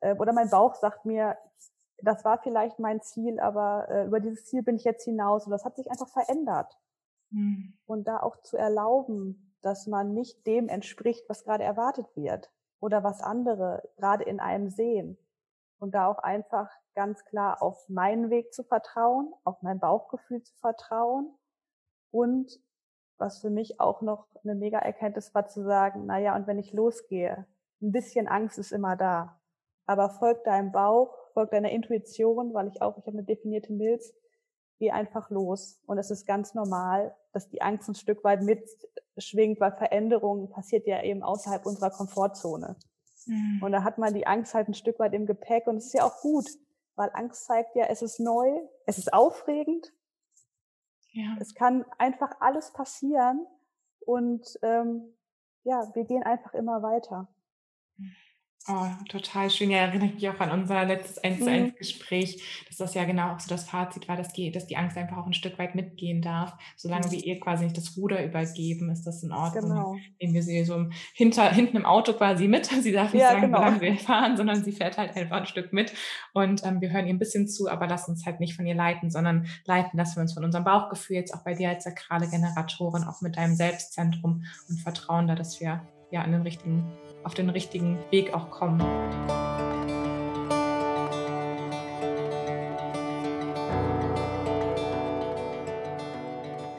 Äh, 0.00 0.16
oder 0.16 0.32
mein 0.32 0.50
Bauch 0.50 0.74
sagt 0.74 1.04
mir, 1.04 1.36
das 2.02 2.24
war 2.24 2.38
vielleicht 2.38 2.78
mein 2.78 3.00
Ziel, 3.00 3.40
aber 3.40 3.88
äh, 3.88 4.06
über 4.06 4.20
dieses 4.20 4.44
Ziel 4.44 4.62
bin 4.62 4.76
ich 4.76 4.84
jetzt 4.84 5.04
hinaus 5.04 5.46
und 5.46 5.50
das 5.50 5.64
hat 5.64 5.76
sich 5.76 5.90
einfach 5.90 6.08
verändert. 6.08 6.78
Mhm. 7.30 7.74
Und 7.86 8.08
da 8.08 8.18
auch 8.20 8.40
zu 8.42 8.56
erlauben, 8.56 9.54
dass 9.62 9.86
man 9.86 10.12
nicht 10.12 10.46
dem 10.46 10.68
entspricht, 10.68 11.28
was 11.28 11.44
gerade 11.44 11.64
erwartet 11.64 12.06
wird 12.16 12.50
oder 12.80 13.04
was 13.04 13.22
andere 13.22 13.88
gerade 13.96 14.24
in 14.24 14.40
einem 14.40 14.68
sehen. 14.68 15.16
Und 15.78 15.94
da 15.94 16.06
auch 16.06 16.18
einfach 16.18 16.70
ganz 16.94 17.24
klar 17.24 17.62
auf 17.62 17.88
meinen 17.88 18.30
Weg 18.30 18.52
zu 18.52 18.62
vertrauen, 18.64 19.32
auf 19.44 19.62
mein 19.62 19.80
Bauchgefühl 19.80 20.42
zu 20.42 20.54
vertrauen 20.56 21.32
und 22.10 22.60
was 23.18 23.40
für 23.40 23.50
mich 23.50 23.80
auch 23.80 24.02
noch 24.02 24.26
eine 24.42 24.54
mega 24.54 24.78
Erkenntnis 24.78 25.34
war 25.34 25.46
zu 25.46 25.62
sagen, 25.62 26.04
na 26.06 26.18
ja, 26.18 26.34
und 26.34 26.46
wenn 26.46 26.58
ich 26.58 26.72
losgehe, 26.72 27.46
ein 27.80 27.92
bisschen 27.92 28.28
Angst 28.28 28.58
ist 28.58 28.72
immer 28.72 28.96
da, 28.96 29.40
aber 29.86 30.10
folg 30.10 30.44
deinem 30.44 30.72
Bauch, 30.72 31.16
folg 31.32 31.50
deiner 31.50 31.70
Intuition, 31.70 32.54
weil 32.54 32.68
ich 32.68 32.80
auch, 32.82 32.98
ich 32.98 33.06
habe 33.06 33.18
eine 33.18 33.24
definierte 33.24 33.72
Milz, 33.72 34.14
geh 34.78 34.90
einfach 34.90 35.30
los. 35.30 35.80
Und 35.86 35.98
es 35.98 36.10
ist 36.10 36.26
ganz 36.26 36.54
normal, 36.54 37.14
dass 37.32 37.48
die 37.48 37.62
Angst 37.62 37.88
ein 37.88 37.94
Stück 37.94 38.24
weit 38.24 38.42
mitschwingt, 38.42 39.60
weil 39.60 39.72
Veränderung 39.72 40.50
passiert 40.50 40.86
ja 40.86 41.02
eben 41.02 41.22
außerhalb 41.22 41.64
unserer 41.66 41.90
Komfortzone. 41.90 42.76
Mhm. 43.26 43.62
Und 43.62 43.72
da 43.72 43.84
hat 43.84 43.98
man 43.98 44.14
die 44.14 44.26
Angst 44.26 44.54
halt 44.54 44.68
ein 44.68 44.74
Stück 44.74 44.98
weit 44.98 45.14
im 45.14 45.26
Gepäck 45.26 45.66
und 45.66 45.76
es 45.76 45.86
ist 45.86 45.94
ja 45.94 46.04
auch 46.04 46.20
gut, 46.20 46.46
weil 46.96 47.10
Angst 47.14 47.44
zeigt 47.46 47.76
ja, 47.76 47.86
es 47.86 48.02
ist 48.02 48.18
neu, 48.18 48.50
es 48.86 48.98
ist 48.98 49.12
aufregend, 49.12 49.92
ja. 51.12 51.36
es 51.40 51.54
kann 51.54 51.84
einfach 51.98 52.32
alles 52.40 52.72
passieren 52.72 53.46
und 54.00 54.58
ähm, 54.62 55.14
ja, 55.62 55.90
wir 55.94 56.04
gehen 56.04 56.24
einfach 56.24 56.54
immer 56.54 56.82
weiter. 56.82 57.28
Mhm. 57.96 58.16
Oh, 58.68 58.86
total 59.08 59.50
schön. 59.50 59.70
Ja, 59.70 59.78
erinnere 59.78 60.06
ich 60.06 60.14
mich 60.14 60.28
auch 60.28 60.38
an 60.38 60.52
unser 60.52 60.84
letztes 60.84 61.18
1 61.18 61.40
zu 61.40 61.50
1 61.50 61.72
mhm. 61.72 61.76
Gespräch, 61.76 62.64
dass 62.68 62.76
das 62.76 62.94
ja 62.94 63.04
genau 63.04 63.32
auch 63.32 63.40
so 63.40 63.48
das 63.48 63.64
Fazit 63.64 64.06
war, 64.06 64.16
dass 64.16 64.32
die, 64.32 64.52
dass 64.52 64.68
die 64.68 64.76
Angst 64.76 64.96
einfach 64.96 65.16
auch 65.16 65.26
ein 65.26 65.34
Stück 65.34 65.58
weit 65.58 65.74
mitgehen 65.74 66.22
darf. 66.22 66.54
Solange 66.76 67.10
wir 67.10 67.24
ihr 67.24 67.40
quasi 67.40 67.64
nicht 67.64 67.76
das 67.76 67.96
Ruder 67.96 68.24
übergeben, 68.24 68.90
ist 68.90 69.04
das 69.04 69.24
in 69.24 69.32
Ordnung. 69.32 69.70
Genau. 69.70 69.96
Nehmen 70.20 70.34
wir 70.34 70.44
sie 70.44 70.64
so 70.64 70.86
hinter, 71.12 71.50
hinten 71.50 71.76
im 71.78 71.86
Auto 71.86 72.12
quasi 72.12 72.46
mit. 72.46 72.66
Sie 72.66 72.92
darf 72.92 73.12
nicht 73.12 73.22
ja, 73.22 73.30
sagen, 73.30 73.42
genau. 73.42 73.58
wie 73.58 73.62
lange 73.62 73.80
wir 73.80 73.96
fahren, 73.96 74.36
sondern 74.36 74.62
sie 74.62 74.72
fährt 74.72 74.96
halt 74.96 75.16
einfach 75.16 75.38
ein 75.38 75.46
Stück 75.46 75.72
mit. 75.72 75.92
Und 76.32 76.64
ähm, 76.64 76.80
wir 76.80 76.90
hören 76.90 77.06
ihr 77.06 77.14
ein 77.14 77.18
bisschen 77.18 77.48
zu, 77.48 77.68
aber 77.68 77.88
lassen 77.88 78.12
uns 78.12 78.26
halt 78.26 78.38
nicht 78.38 78.54
von 78.54 78.66
ihr 78.66 78.76
leiten, 78.76 79.10
sondern 79.10 79.46
leiten, 79.64 79.98
dass 79.98 80.16
wir 80.16 80.20
uns 80.20 80.34
von 80.34 80.44
unserem 80.44 80.64
Bauchgefühl 80.64 81.16
jetzt 81.16 81.34
auch 81.34 81.42
bei 81.42 81.54
dir 81.54 81.68
als 81.68 81.84
sakrale 81.84 82.28
Generatorin, 82.28 83.04
auch 83.04 83.22
mit 83.22 83.36
deinem 83.36 83.56
Selbstzentrum 83.56 84.44
und 84.68 84.80
vertrauen 84.80 85.26
da, 85.26 85.34
dass 85.34 85.60
wir 85.60 85.82
ja 86.12 86.22
an 86.22 86.30
den 86.30 86.42
richtigen 86.42 86.84
auf 87.24 87.34
den 87.34 87.50
richtigen 87.50 87.98
Weg 88.10 88.34
auch 88.34 88.50
kommen. 88.50 88.80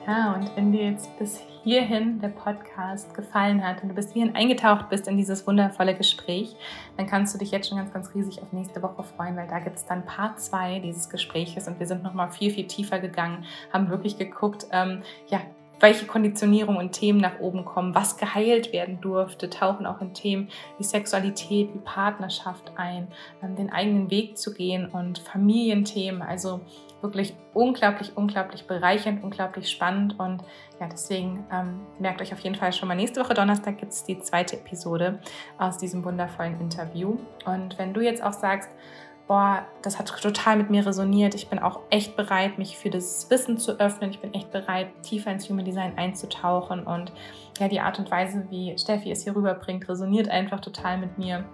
Ja, 0.05 0.33
und 0.33 0.49
in 0.57 0.71
den 0.73 0.93
jetzt 0.93 1.17
bis 1.17 1.41
hierhin 1.63 2.19
der 2.19 2.27
Podcast 2.27 3.13
gefallen 3.13 3.65
hat 3.65 3.81
und 3.81 3.89
du 3.89 3.95
bis 3.95 4.11
hierhin 4.11 4.35
eingetaucht 4.35 4.89
bist 4.89 5.07
in 5.07 5.15
dieses 5.15 5.47
wundervolle 5.47 5.95
Gespräch, 5.95 6.57
dann 6.97 7.07
kannst 7.07 7.33
du 7.33 7.39
dich 7.39 7.51
jetzt 7.51 7.69
schon 7.69 7.77
ganz, 7.77 7.93
ganz 7.93 8.13
riesig 8.13 8.41
auf 8.41 8.51
nächste 8.51 8.81
Woche 8.81 9.03
freuen, 9.03 9.37
weil 9.37 9.47
da 9.47 9.59
gibt 9.59 9.77
es 9.77 9.85
dann 9.85 10.05
Part 10.05 10.41
2 10.41 10.79
dieses 10.79 11.09
Gespräches 11.09 11.69
und 11.69 11.79
wir 11.79 11.87
sind 11.87 12.03
nochmal 12.03 12.29
viel, 12.31 12.51
viel 12.51 12.67
tiefer 12.67 12.99
gegangen, 12.99 13.45
haben 13.71 13.89
wirklich 13.89 14.17
geguckt, 14.17 14.67
ähm, 14.71 15.03
ja, 15.27 15.39
welche 15.80 16.05
Konditionierung 16.05 16.78
und 16.78 16.91
Themen 16.91 17.19
nach 17.19 17.39
oben 17.39 17.65
kommen, 17.65 17.93
was 17.93 18.17
geheilt 18.17 18.71
werden 18.71 19.01
durfte, 19.01 19.49
tauchen 19.49 19.86
auch 19.86 20.01
in 20.01 20.13
Themen 20.13 20.49
wie 20.78 20.84
Sexualität, 20.84 21.74
wie 21.74 21.80
Partnerschaft 21.80 22.71
ein, 22.76 23.07
ähm, 23.41 23.55
den 23.55 23.71
eigenen 23.71 24.09
Weg 24.09 24.38
zu 24.38 24.53
gehen 24.53 24.88
und 24.88 25.19
Familienthemen. 25.19 26.21
Also 26.21 26.61
wirklich 27.03 27.36
unglaublich, 27.53 28.13
unglaublich 28.15 28.65
bereichernd, 28.65 29.24
unglaublich 29.24 29.69
spannend. 29.69 30.17
Und 30.17 30.41
ja, 30.80 30.88
deswegen 30.88 31.45
ähm, 31.51 31.82
merkt 31.99 32.21
euch 32.21 32.32
auf 32.34 32.39
jeden 32.39 32.55
Fall 32.55 32.71
schon 32.71 32.88
mal, 32.88 32.95
nächste 32.95 33.19
Woche 33.19 33.34
Donnerstag 33.34 33.78
gibt 33.78 33.91
es 33.91 34.05
die 34.05 34.19
zweite 34.19 34.55
Episode 34.55 35.19
aus 35.57 35.78
diesem 35.78 36.03
wundervollen 36.05 36.59
Interview. 36.61 37.17
Und 37.45 37.78
wenn 37.78 37.93
du 37.93 37.99
jetzt 37.99 38.24
auch 38.24 38.34
sagst, 38.34 38.69
boah, 39.28 39.65
das 39.82 39.99
hat 39.99 40.07
total 40.07 40.57
mit 40.57 40.69
mir 40.69 40.86
resoniert. 40.86 41.34
Ich 41.36 41.47
bin 41.49 41.59
auch 41.59 41.80
echt 41.89 42.15
bereit, 42.15 42.57
mich 42.57 42.78
für 42.78 42.89
das 42.89 43.30
Wissen 43.30 43.57
zu 43.57 43.80
öffnen. 43.80 44.11
Ich 44.11 44.19
bin 44.19 44.34
echt 44.34 44.51
bereit, 44.51 44.89
tiefer 45.01 45.32
ins 45.32 45.49
Human 45.49 45.65
Design 45.65 45.97
einzutauchen. 45.97 46.84
Und 46.84 47.11
ja, 47.59 47.67
die 47.67 47.80
Art 47.80 47.99
und 47.99 48.11
Weise, 48.11 48.45
wie 48.49 48.78
Steffi 48.78 49.11
es 49.11 49.24
hier 49.24 49.36
rüberbringt, 49.36 49.88
resoniert 49.88 50.30
einfach 50.30 50.59
total 50.59 50.97
mit 50.97 51.17
mir. 51.17 51.45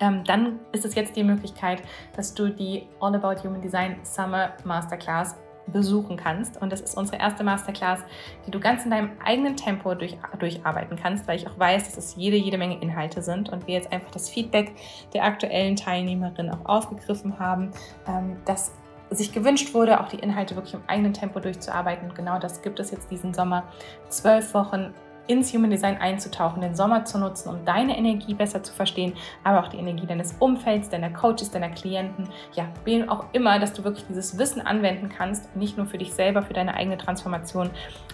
Ähm, 0.00 0.24
dann 0.24 0.58
ist 0.72 0.84
es 0.84 0.94
jetzt 0.94 1.16
die 1.16 1.24
Möglichkeit, 1.24 1.82
dass 2.16 2.34
du 2.34 2.48
die 2.48 2.88
All 3.00 3.14
About 3.14 3.42
Human 3.46 3.60
Design 3.60 4.00
Summer 4.02 4.52
Masterclass 4.64 5.36
besuchen 5.66 6.16
kannst. 6.16 6.60
Und 6.60 6.72
das 6.72 6.80
ist 6.80 6.96
unsere 6.96 7.18
erste 7.18 7.44
Masterclass, 7.44 8.00
die 8.46 8.50
du 8.50 8.60
ganz 8.60 8.84
in 8.84 8.90
deinem 8.90 9.10
eigenen 9.24 9.56
Tempo 9.56 9.94
durch, 9.94 10.18
durcharbeiten 10.38 10.96
kannst, 10.96 11.26
weil 11.28 11.36
ich 11.36 11.48
auch 11.48 11.58
weiß, 11.58 11.84
dass 11.84 11.96
es 11.96 12.16
jede, 12.16 12.36
jede 12.36 12.58
Menge 12.58 12.80
Inhalte 12.80 13.22
sind 13.22 13.48
und 13.50 13.66
wir 13.66 13.74
jetzt 13.74 13.92
einfach 13.92 14.10
das 14.10 14.28
Feedback 14.28 14.72
der 15.12 15.24
aktuellen 15.24 15.76
Teilnehmerin 15.76 16.50
auch 16.50 16.64
aufgegriffen 16.66 17.38
haben, 17.38 17.70
ähm, 18.06 18.36
dass 18.44 18.72
sich 19.10 19.32
gewünscht 19.32 19.74
wurde, 19.74 20.00
auch 20.00 20.08
die 20.08 20.18
Inhalte 20.18 20.56
wirklich 20.56 20.74
im 20.74 20.82
eigenen 20.86 21.12
Tempo 21.12 21.38
durchzuarbeiten. 21.40 22.08
Und 22.08 22.14
genau 22.14 22.38
das 22.38 22.62
gibt 22.62 22.80
es 22.80 22.90
jetzt 22.90 23.10
diesen 23.10 23.34
Sommer. 23.34 23.64
Zwölf 24.08 24.54
Wochen 24.54 24.94
ins 25.26 25.52
Human 25.52 25.70
Design 25.70 25.96
einzutauchen, 25.98 26.62
den 26.62 26.74
Sommer 26.74 27.04
zu 27.04 27.18
nutzen, 27.18 27.48
um 27.48 27.64
deine 27.64 27.96
Energie 27.96 28.34
besser 28.34 28.62
zu 28.62 28.72
verstehen, 28.72 29.14
aber 29.44 29.60
auch 29.60 29.68
die 29.68 29.78
Energie 29.78 30.06
deines 30.06 30.34
Umfelds, 30.38 30.88
deiner 30.88 31.10
Coaches, 31.10 31.50
deiner 31.50 31.70
Klienten, 31.70 32.28
ja, 32.54 32.64
wem 32.84 33.08
auch 33.08 33.26
immer, 33.32 33.58
dass 33.58 33.72
du 33.72 33.84
wirklich 33.84 34.06
dieses 34.06 34.38
Wissen 34.38 34.60
anwenden 34.60 35.08
kannst, 35.08 35.54
nicht 35.56 35.76
nur 35.76 35.86
für 35.86 35.98
dich 35.98 36.12
selber, 36.12 36.42
für 36.42 36.54
deine 36.54 36.74
eigene 36.74 36.98
Transformation, 36.98 37.70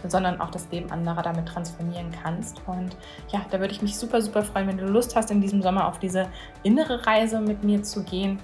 sondern 0.06 0.40
auch 0.40 0.50
das 0.50 0.70
Leben 0.70 0.90
anderer 0.90 1.22
damit 1.22 1.46
transformieren 1.46 2.10
kannst. 2.22 2.60
Und 2.66 2.96
ja, 3.32 3.40
da 3.50 3.60
würde 3.60 3.72
ich 3.72 3.82
mich 3.82 3.96
super, 3.96 4.20
super 4.20 4.42
freuen, 4.42 4.68
wenn 4.68 4.78
du 4.78 4.86
Lust 4.86 5.16
hast, 5.16 5.30
in 5.30 5.40
diesem 5.40 5.62
Sommer 5.62 5.88
auf 5.88 5.98
diese 5.98 6.28
innere 6.62 7.06
Reise 7.06 7.40
mit 7.40 7.64
mir 7.64 7.82
zu 7.82 8.02
gehen 8.04 8.38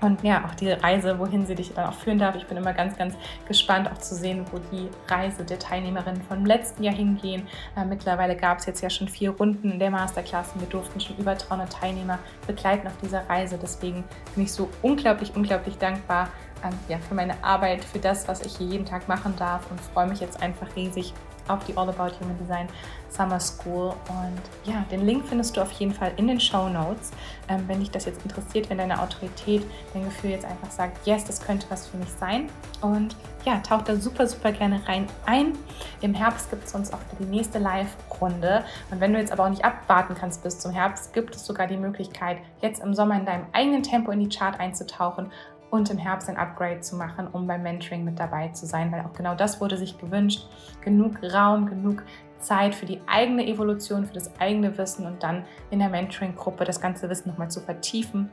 und 0.00 0.22
ja, 0.22 0.44
auch 0.44 0.54
die 0.54 0.70
Reise, 0.70 1.18
wohin 1.18 1.46
sie 1.46 1.54
dich 1.54 1.72
dann 1.74 1.86
auch 1.86 1.94
führen 1.94 2.18
darf. 2.18 2.36
Ich 2.36 2.46
bin 2.46 2.56
immer 2.56 2.72
ganz, 2.72 2.96
ganz 2.96 3.14
gespannt 3.46 3.90
auch 3.90 3.98
zu 3.98 4.14
sehen, 4.14 4.44
wo 4.50 4.58
die 4.58 4.88
Reise 5.08 5.44
der 5.44 5.58
Teilnehmerinnen 5.58 6.22
vom 6.22 6.44
letzten 6.44 6.82
Jahr 6.82 6.94
hingehen. 6.94 7.46
Äh, 7.76 7.84
mittlerweile 7.84 8.36
gab 8.36 8.58
es 8.58 8.66
jetzt 8.66 8.82
ja 8.82 8.90
schon 8.90 9.08
vier 9.08 9.30
Runden 9.30 9.72
in 9.72 9.78
der 9.78 9.90
Masterclass 9.90 10.52
und 10.54 10.60
wir 10.60 10.68
durften 10.68 11.00
schon 11.00 11.16
über 11.16 11.34
300 11.34 11.72
Teilnehmer 11.72 12.18
begleiten 12.46 12.86
auf 12.86 12.96
dieser 13.02 13.28
Reise. 13.28 13.58
Deswegen 13.60 14.04
bin 14.34 14.44
ich 14.44 14.52
so 14.52 14.68
unglaublich, 14.82 15.34
unglaublich 15.34 15.78
dankbar 15.78 16.28
ähm, 16.64 16.72
ja, 16.88 16.98
für 16.98 17.14
meine 17.14 17.42
Arbeit, 17.42 17.84
für 17.84 17.98
das, 17.98 18.28
was 18.28 18.42
ich 18.42 18.56
hier 18.56 18.66
jeden 18.66 18.84
Tag 18.84 19.08
machen 19.08 19.34
darf 19.36 19.70
und 19.70 19.80
freue 19.80 20.06
mich 20.06 20.20
jetzt 20.20 20.42
einfach 20.42 20.74
riesig 20.76 21.12
auf 21.48 21.64
die 21.64 21.76
All 21.76 21.88
About 21.88 22.18
Human 22.20 22.36
Design 22.38 22.66
Summer 23.16 23.40
School. 23.40 23.94
Und 24.08 24.40
ja, 24.64 24.84
den 24.90 25.06
Link 25.06 25.26
findest 25.26 25.56
du 25.56 25.62
auf 25.62 25.72
jeden 25.72 25.92
Fall 25.92 26.12
in 26.16 26.26
den 26.26 26.40
Show 26.40 26.68
Notes. 26.68 27.12
Ähm, 27.48 27.64
wenn 27.66 27.80
dich 27.80 27.90
das 27.90 28.04
jetzt 28.04 28.22
interessiert, 28.24 28.68
wenn 28.70 28.78
deine 28.78 29.00
Autorität, 29.00 29.64
dein 29.94 30.04
Gefühl 30.04 30.30
jetzt 30.30 30.44
einfach 30.44 30.70
sagt, 30.70 31.06
yes, 31.06 31.24
das 31.24 31.40
könnte 31.40 31.66
was 31.70 31.86
für 31.86 31.96
mich 31.96 32.10
sein. 32.18 32.48
Und 32.82 33.16
ja, 33.44 33.58
tauch 33.58 33.82
da 33.82 33.96
super, 33.96 34.26
super 34.26 34.52
gerne 34.52 34.86
rein 34.88 35.06
ein. 35.24 35.52
Im 36.00 36.14
Herbst 36.14 36.50
gibt 36.50 36.66
es 36.66 36.74
uns 36.74 36.92
auch 36.92 36.98
die 37.18 37.24
nächste 37.24 37.58
Live-Runde. 37.58 38.64
Und 38.90 39.00
wenn 39.00 39.12
du 39.12 39.18
jetzt 39.18 39.32
aber 39.32 39.44
auch 39.44 39.50
nicht 39.50 39.64
abwarten 39.64 40.14
kannst 40.14 40.42
bis 40.42 40.58
zum 40.58 40.72
Herbst, 40.72 41.12
gibt 41.12 41.34
es 41.34 41.46
sogar 41.46 41.66
die 41.66 41.76
Möglichkeit, 41.76 42.38
jetzt 42.60 42.82
im 42.82 42.94
Sommer 42.94 43.16
in 43.16 43.24
deinem 43.24 43.46
eigenen 43.52 43.82
Tempo 43.82 44.10
in 44.10 44.20
die 44.20 44.28
Chart 44.28 44.58
einzutauchen 44.58 45.30
und 45.70 45.90
im 45.90 45.98
Herbst 45.98 46.28
ein 46.28 46.36
Upgrade 46.36 46.80
zu 46.80 46.96
machen, 46.96 47.28
um 47.32 47.46
beim 47.46 47.62
Mentoring 47.62 48.04
mit 48.04 48.18
dabei 48.18 48.48
zu 48.48 48.66
sein, 48.66 48.90
weil 48.92 49.00
auch 49.02 49.12
genau 49.12 49.34
das 49.34 49.60
wurde 49.60 49.76
sich 49.76 49.98
gewünscht. 49.98 50.46
Genug 50.80 51.22
Raum, 51.22 51.66
genug 51.66 52.02
Zeit 52.38 52.74
für 52.74 52.86
die 52.86 53.00
eigene 53.06 53.46
Evolution, 53.46 54.06
für 54.06 54.14
das 54.14 54.30
eigene 54.40 54.76
Wissen 54.78 55.06
und 55.06 55.22
dann 55.22 55.44
in 55.70 55.78
der 55.78 55.88
Mentoring-Gruppe 55.88 56.64
das 56.64 56.80
ganze 56.80 57.08
Wissen 57.08 57.30
nochmal 57.30 57.50
zu 57.50 57.60
vertiefen 57.60 58.30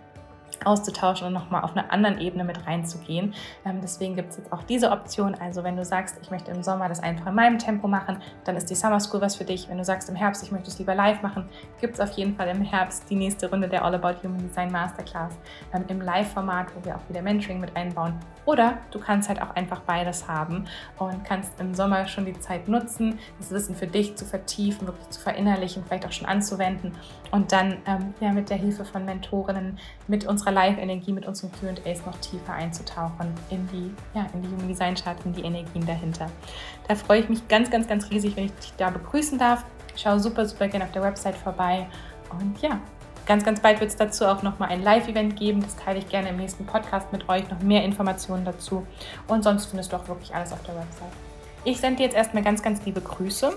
auszutauschen 0.66 1.28
und 1.28 1.34
nochmal 1.34 1.64
auf 1.64 1.76
einer 1.76 1.92
anderen 1.92 2.20
Ebene 2.20 2.44
mit 2.44 2.66
reinzugehen. 2.66 3.34
Ähm, 3.66 3.80
deswegen 3.82 4.16
gibt 4.16 4.32
es 4.32 4.38
jetzt 4.38 4.52
auch 4.52 4.64
diese 4.64 4.92
Option. 4.92 5.36
Also 5.36 5.64
wenn 5.64 5.76
du 5.76 5.86
sagst, 5.86 6.18
ich 6.22 6.32
möchte 6.32 6.52
im 6.52 6.64
Sommer 6.64 6.90
das 6.90 7.02
einfach 7.02 7.28
in 7.28 7.36
meinem 7.36 7.58
Tempo 7.58 7.88
machen, 7.88 8.18
dann 8.46 8.56
ist 8.56 8.70
die 8.70 8.76
Summer 8.76 9.00
School 9.00 9.22
was 9.22 9.36
für 9.36 9.46
dich. 9.46 9.70
Wenn 9.70 9.78
du 9.78 9.84
sagst 9.84 10.10
im 10.10 10.16
Herbst, 10.16 10.44
ich 10.44 10.52
möchte 10.52 10.70
es 10.70 10.80
lieber 10.80 10.96
live 10.96 11.22
machen, 11.22 11.50
gibt 11.82 11.96
es 11.96 12.00
auf 12.00 12.12
jeden 12.12 12.36
Fall 12.36 12.48
im 12.50 12.62
Herbst 12.62 13.10
die 13.10 13.16
nächste 13.16 13.50
Runde 13.50 13.68
der 13.68 13.84
All 13.84 13.96
About 13.96 14.24
Human 14.24 14.40
Design 14.40 14.72
Masterclass 14.72 15.34
ähm, 15.74 15.86
im 15.88 16.02
Live-Format, 16.02 16.68
wo 16.76 16.86
wir 16.86 16.96
auch 16.96 17.10
wieder 17.10 17.22
Mentoring 17.22 17.60
mit 17.60 17.76
einbauen. 17.76 18.20
Oder 18.46 18.80
du 18.92 19.00
kannst 19.00 19.30
halt 19.30 19.42
auch 19.42 19.56
einfach 19.56 19.82
beides 19.82 20.28
haben 20.28 20.66
und 20.98 21.24
kannst 21.24 21.60
im 21.60 21.74
Sommer 21.74 22.08
schon 22.08 22.26
die 22.26 22.38
Zeit 22.40 22.68
nutzen, 22.68 23.20
das 23.40 23.52
Wissen 23.52 23.76
für 23.76 23.88
dich 23.88 24.16
zu 24.16 24.26
vertiefen, 24.26 24.88
wirklich 24.88 25.10
zu 25.10 25.22
verinnerlichen, 25.22 25.84
vielleicht 25.86 26.06
auch 26.06 26.12
schon 26.12 26.28
anzuwenden 26.28 26.94
und 27.32 27.52
dann 27.52 27.78
ähm, 27.88 28.14
ja, 28.20 28.32
mit 28.32 28.50
der 28.50 28.58
Hilfe 28.58 28.86
von 28.86 29.06
Mentorinnen, 29.06 29.80
mit 30.08 30.28
unserer 30.44 30.52
Live-Energie, 30.52 31.14
mit 31.14 31.26
unseren 31.26 31.52
QAs 31.52 32.06
noch 32.06 32.18
tiefer 32.18 32.54
einzutauchen 32.54 33.34
in 33.50 33.68
die, 33.68 33.94
ja, 34.14 34.26
in 34.34 34.42
die 34.42 34.48
Human 34.50 34.68
Design 34.68 34.96
Chart, 34.96 35.18
in 35.26 35.34
die 35.34 35.42
Energien 35.42 35.86
dahinter. 35.86 36.30
Da 36.88 36.96
freue 36.96 37.22
ich 37.22 37.30
mich 37.30 37.48
ganz, 37.48 37.70
ganz, 37.70 37.88
ganz 37.88 38.10
riesig, 38.10 38.36
wenn 38.36 38.46
ich 38.46 38.54
dich 38.54 38.74
da 38.78 38.90
begrüßen 38.90 39.38
darf. 39.40 39.64
Schau 39.96 40.18
super, 40.18 40.46
super 40.46 40.68
gerne 40.68 40.86
auf 40.86 40.92
der 40.92 41.02
Website 41.02 41.36
vorbei. 41.36 41.88
Und 42.32 42.62
ja, 42.62 42.80
ganz, 43.26 43.46
ganz 43.46 43.62
bald 43.62 43.80
wird 43.80 43.92
es 43.92 43.96
dazu 43.96 44.26
auch 44.26 44.44
nochmal 44.44 44.70
ein 44.70 44.84
Live-Event 44.84 45.38
geben. 45.38 45.62
Das 45.62 45.76
teile 45.78 46.00
ich 46.00 46.10
gerne 46.10 46.30
im 46.30 46.38
nächsten 46.38 46.66
Podcast 46.66 47.12
mit 47.14 47.30
euch. 47.30 47.50
Noch 47.50 47.62
mehr 47.62 47.84
Informationen 47.84 48.44
dazu. 48.44 48.86
Und 49.28 49.44
sonst 49.44 49.68
findest 49.68 49.94
du 49.94 49.98
auch 49.98 50.08
wirklich 50.08 50.34
alles 50.36 50.52
auf 50.52 50.62
der 50.64 50.76
Website. 50.76 51.14
Ich 51.64 51.80
sende 51.80 51.98
dir 51.98 52.04
jetzt 52.04 52.16
erstmal 52.16 52.44
ganz, 52.44 52.62
ganz 52.62 52.84
liebe 52.86 53.00
Grüße. 53.00 53.54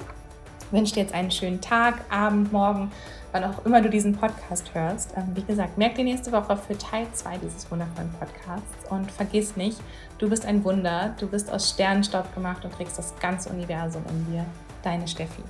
Wünsche 0.71 0.95
dir 0.95 1.01
jetzt 1.01 1.15
einen 1.15 1.31
schönen 1.31 1.61
Tag, 1.61 1.95
Abend, 2.11 2.53
Morgen 2.53 2.93
wann 3.37 3.45
auch 3.45 3.65
immer 3.67 3.83
du 3.83 3.91
diesen 3.91 4.15
Podcast 4.15 4.75
hörst. 4.75 5.13
Ähm, 5.17 5.33
wie 5.35 5.43
gesagt, 5.43 5.77
merk 5.77 5.95
dir 5.95 6.05
nächste 6.05 6.33
Woche 6.33 6.57
für 6.57 6.77
Teil 6.79 7.07
2 7.13 7.39
dieses 7.39 7.71
wundervollen 7.71 8.11
Podcasts 8.19 8.91
und 8.91 9.11
vergiss 9.11 9.57
nicht, 9.57 9.79
du 10.19 10.31
bist 10.31 10.47
ein 10.47 10.65
Wunder, 10.65 11.15
du 11.21 11.27
bist 11.27 11.53
aus 11.53 11.71
Sternenstaub 11.71 12.35
gemacht 12.35 12.65
und 12.65 12.73
trägst 12.73 12.99
das 12.99 13.15
ganze 13.19 13.51
Universum 13.51 14.03
in 14.09 14.33
dir. 14.33 14.47
Deine 14.83 15.07
Steffi. 15.07 15.43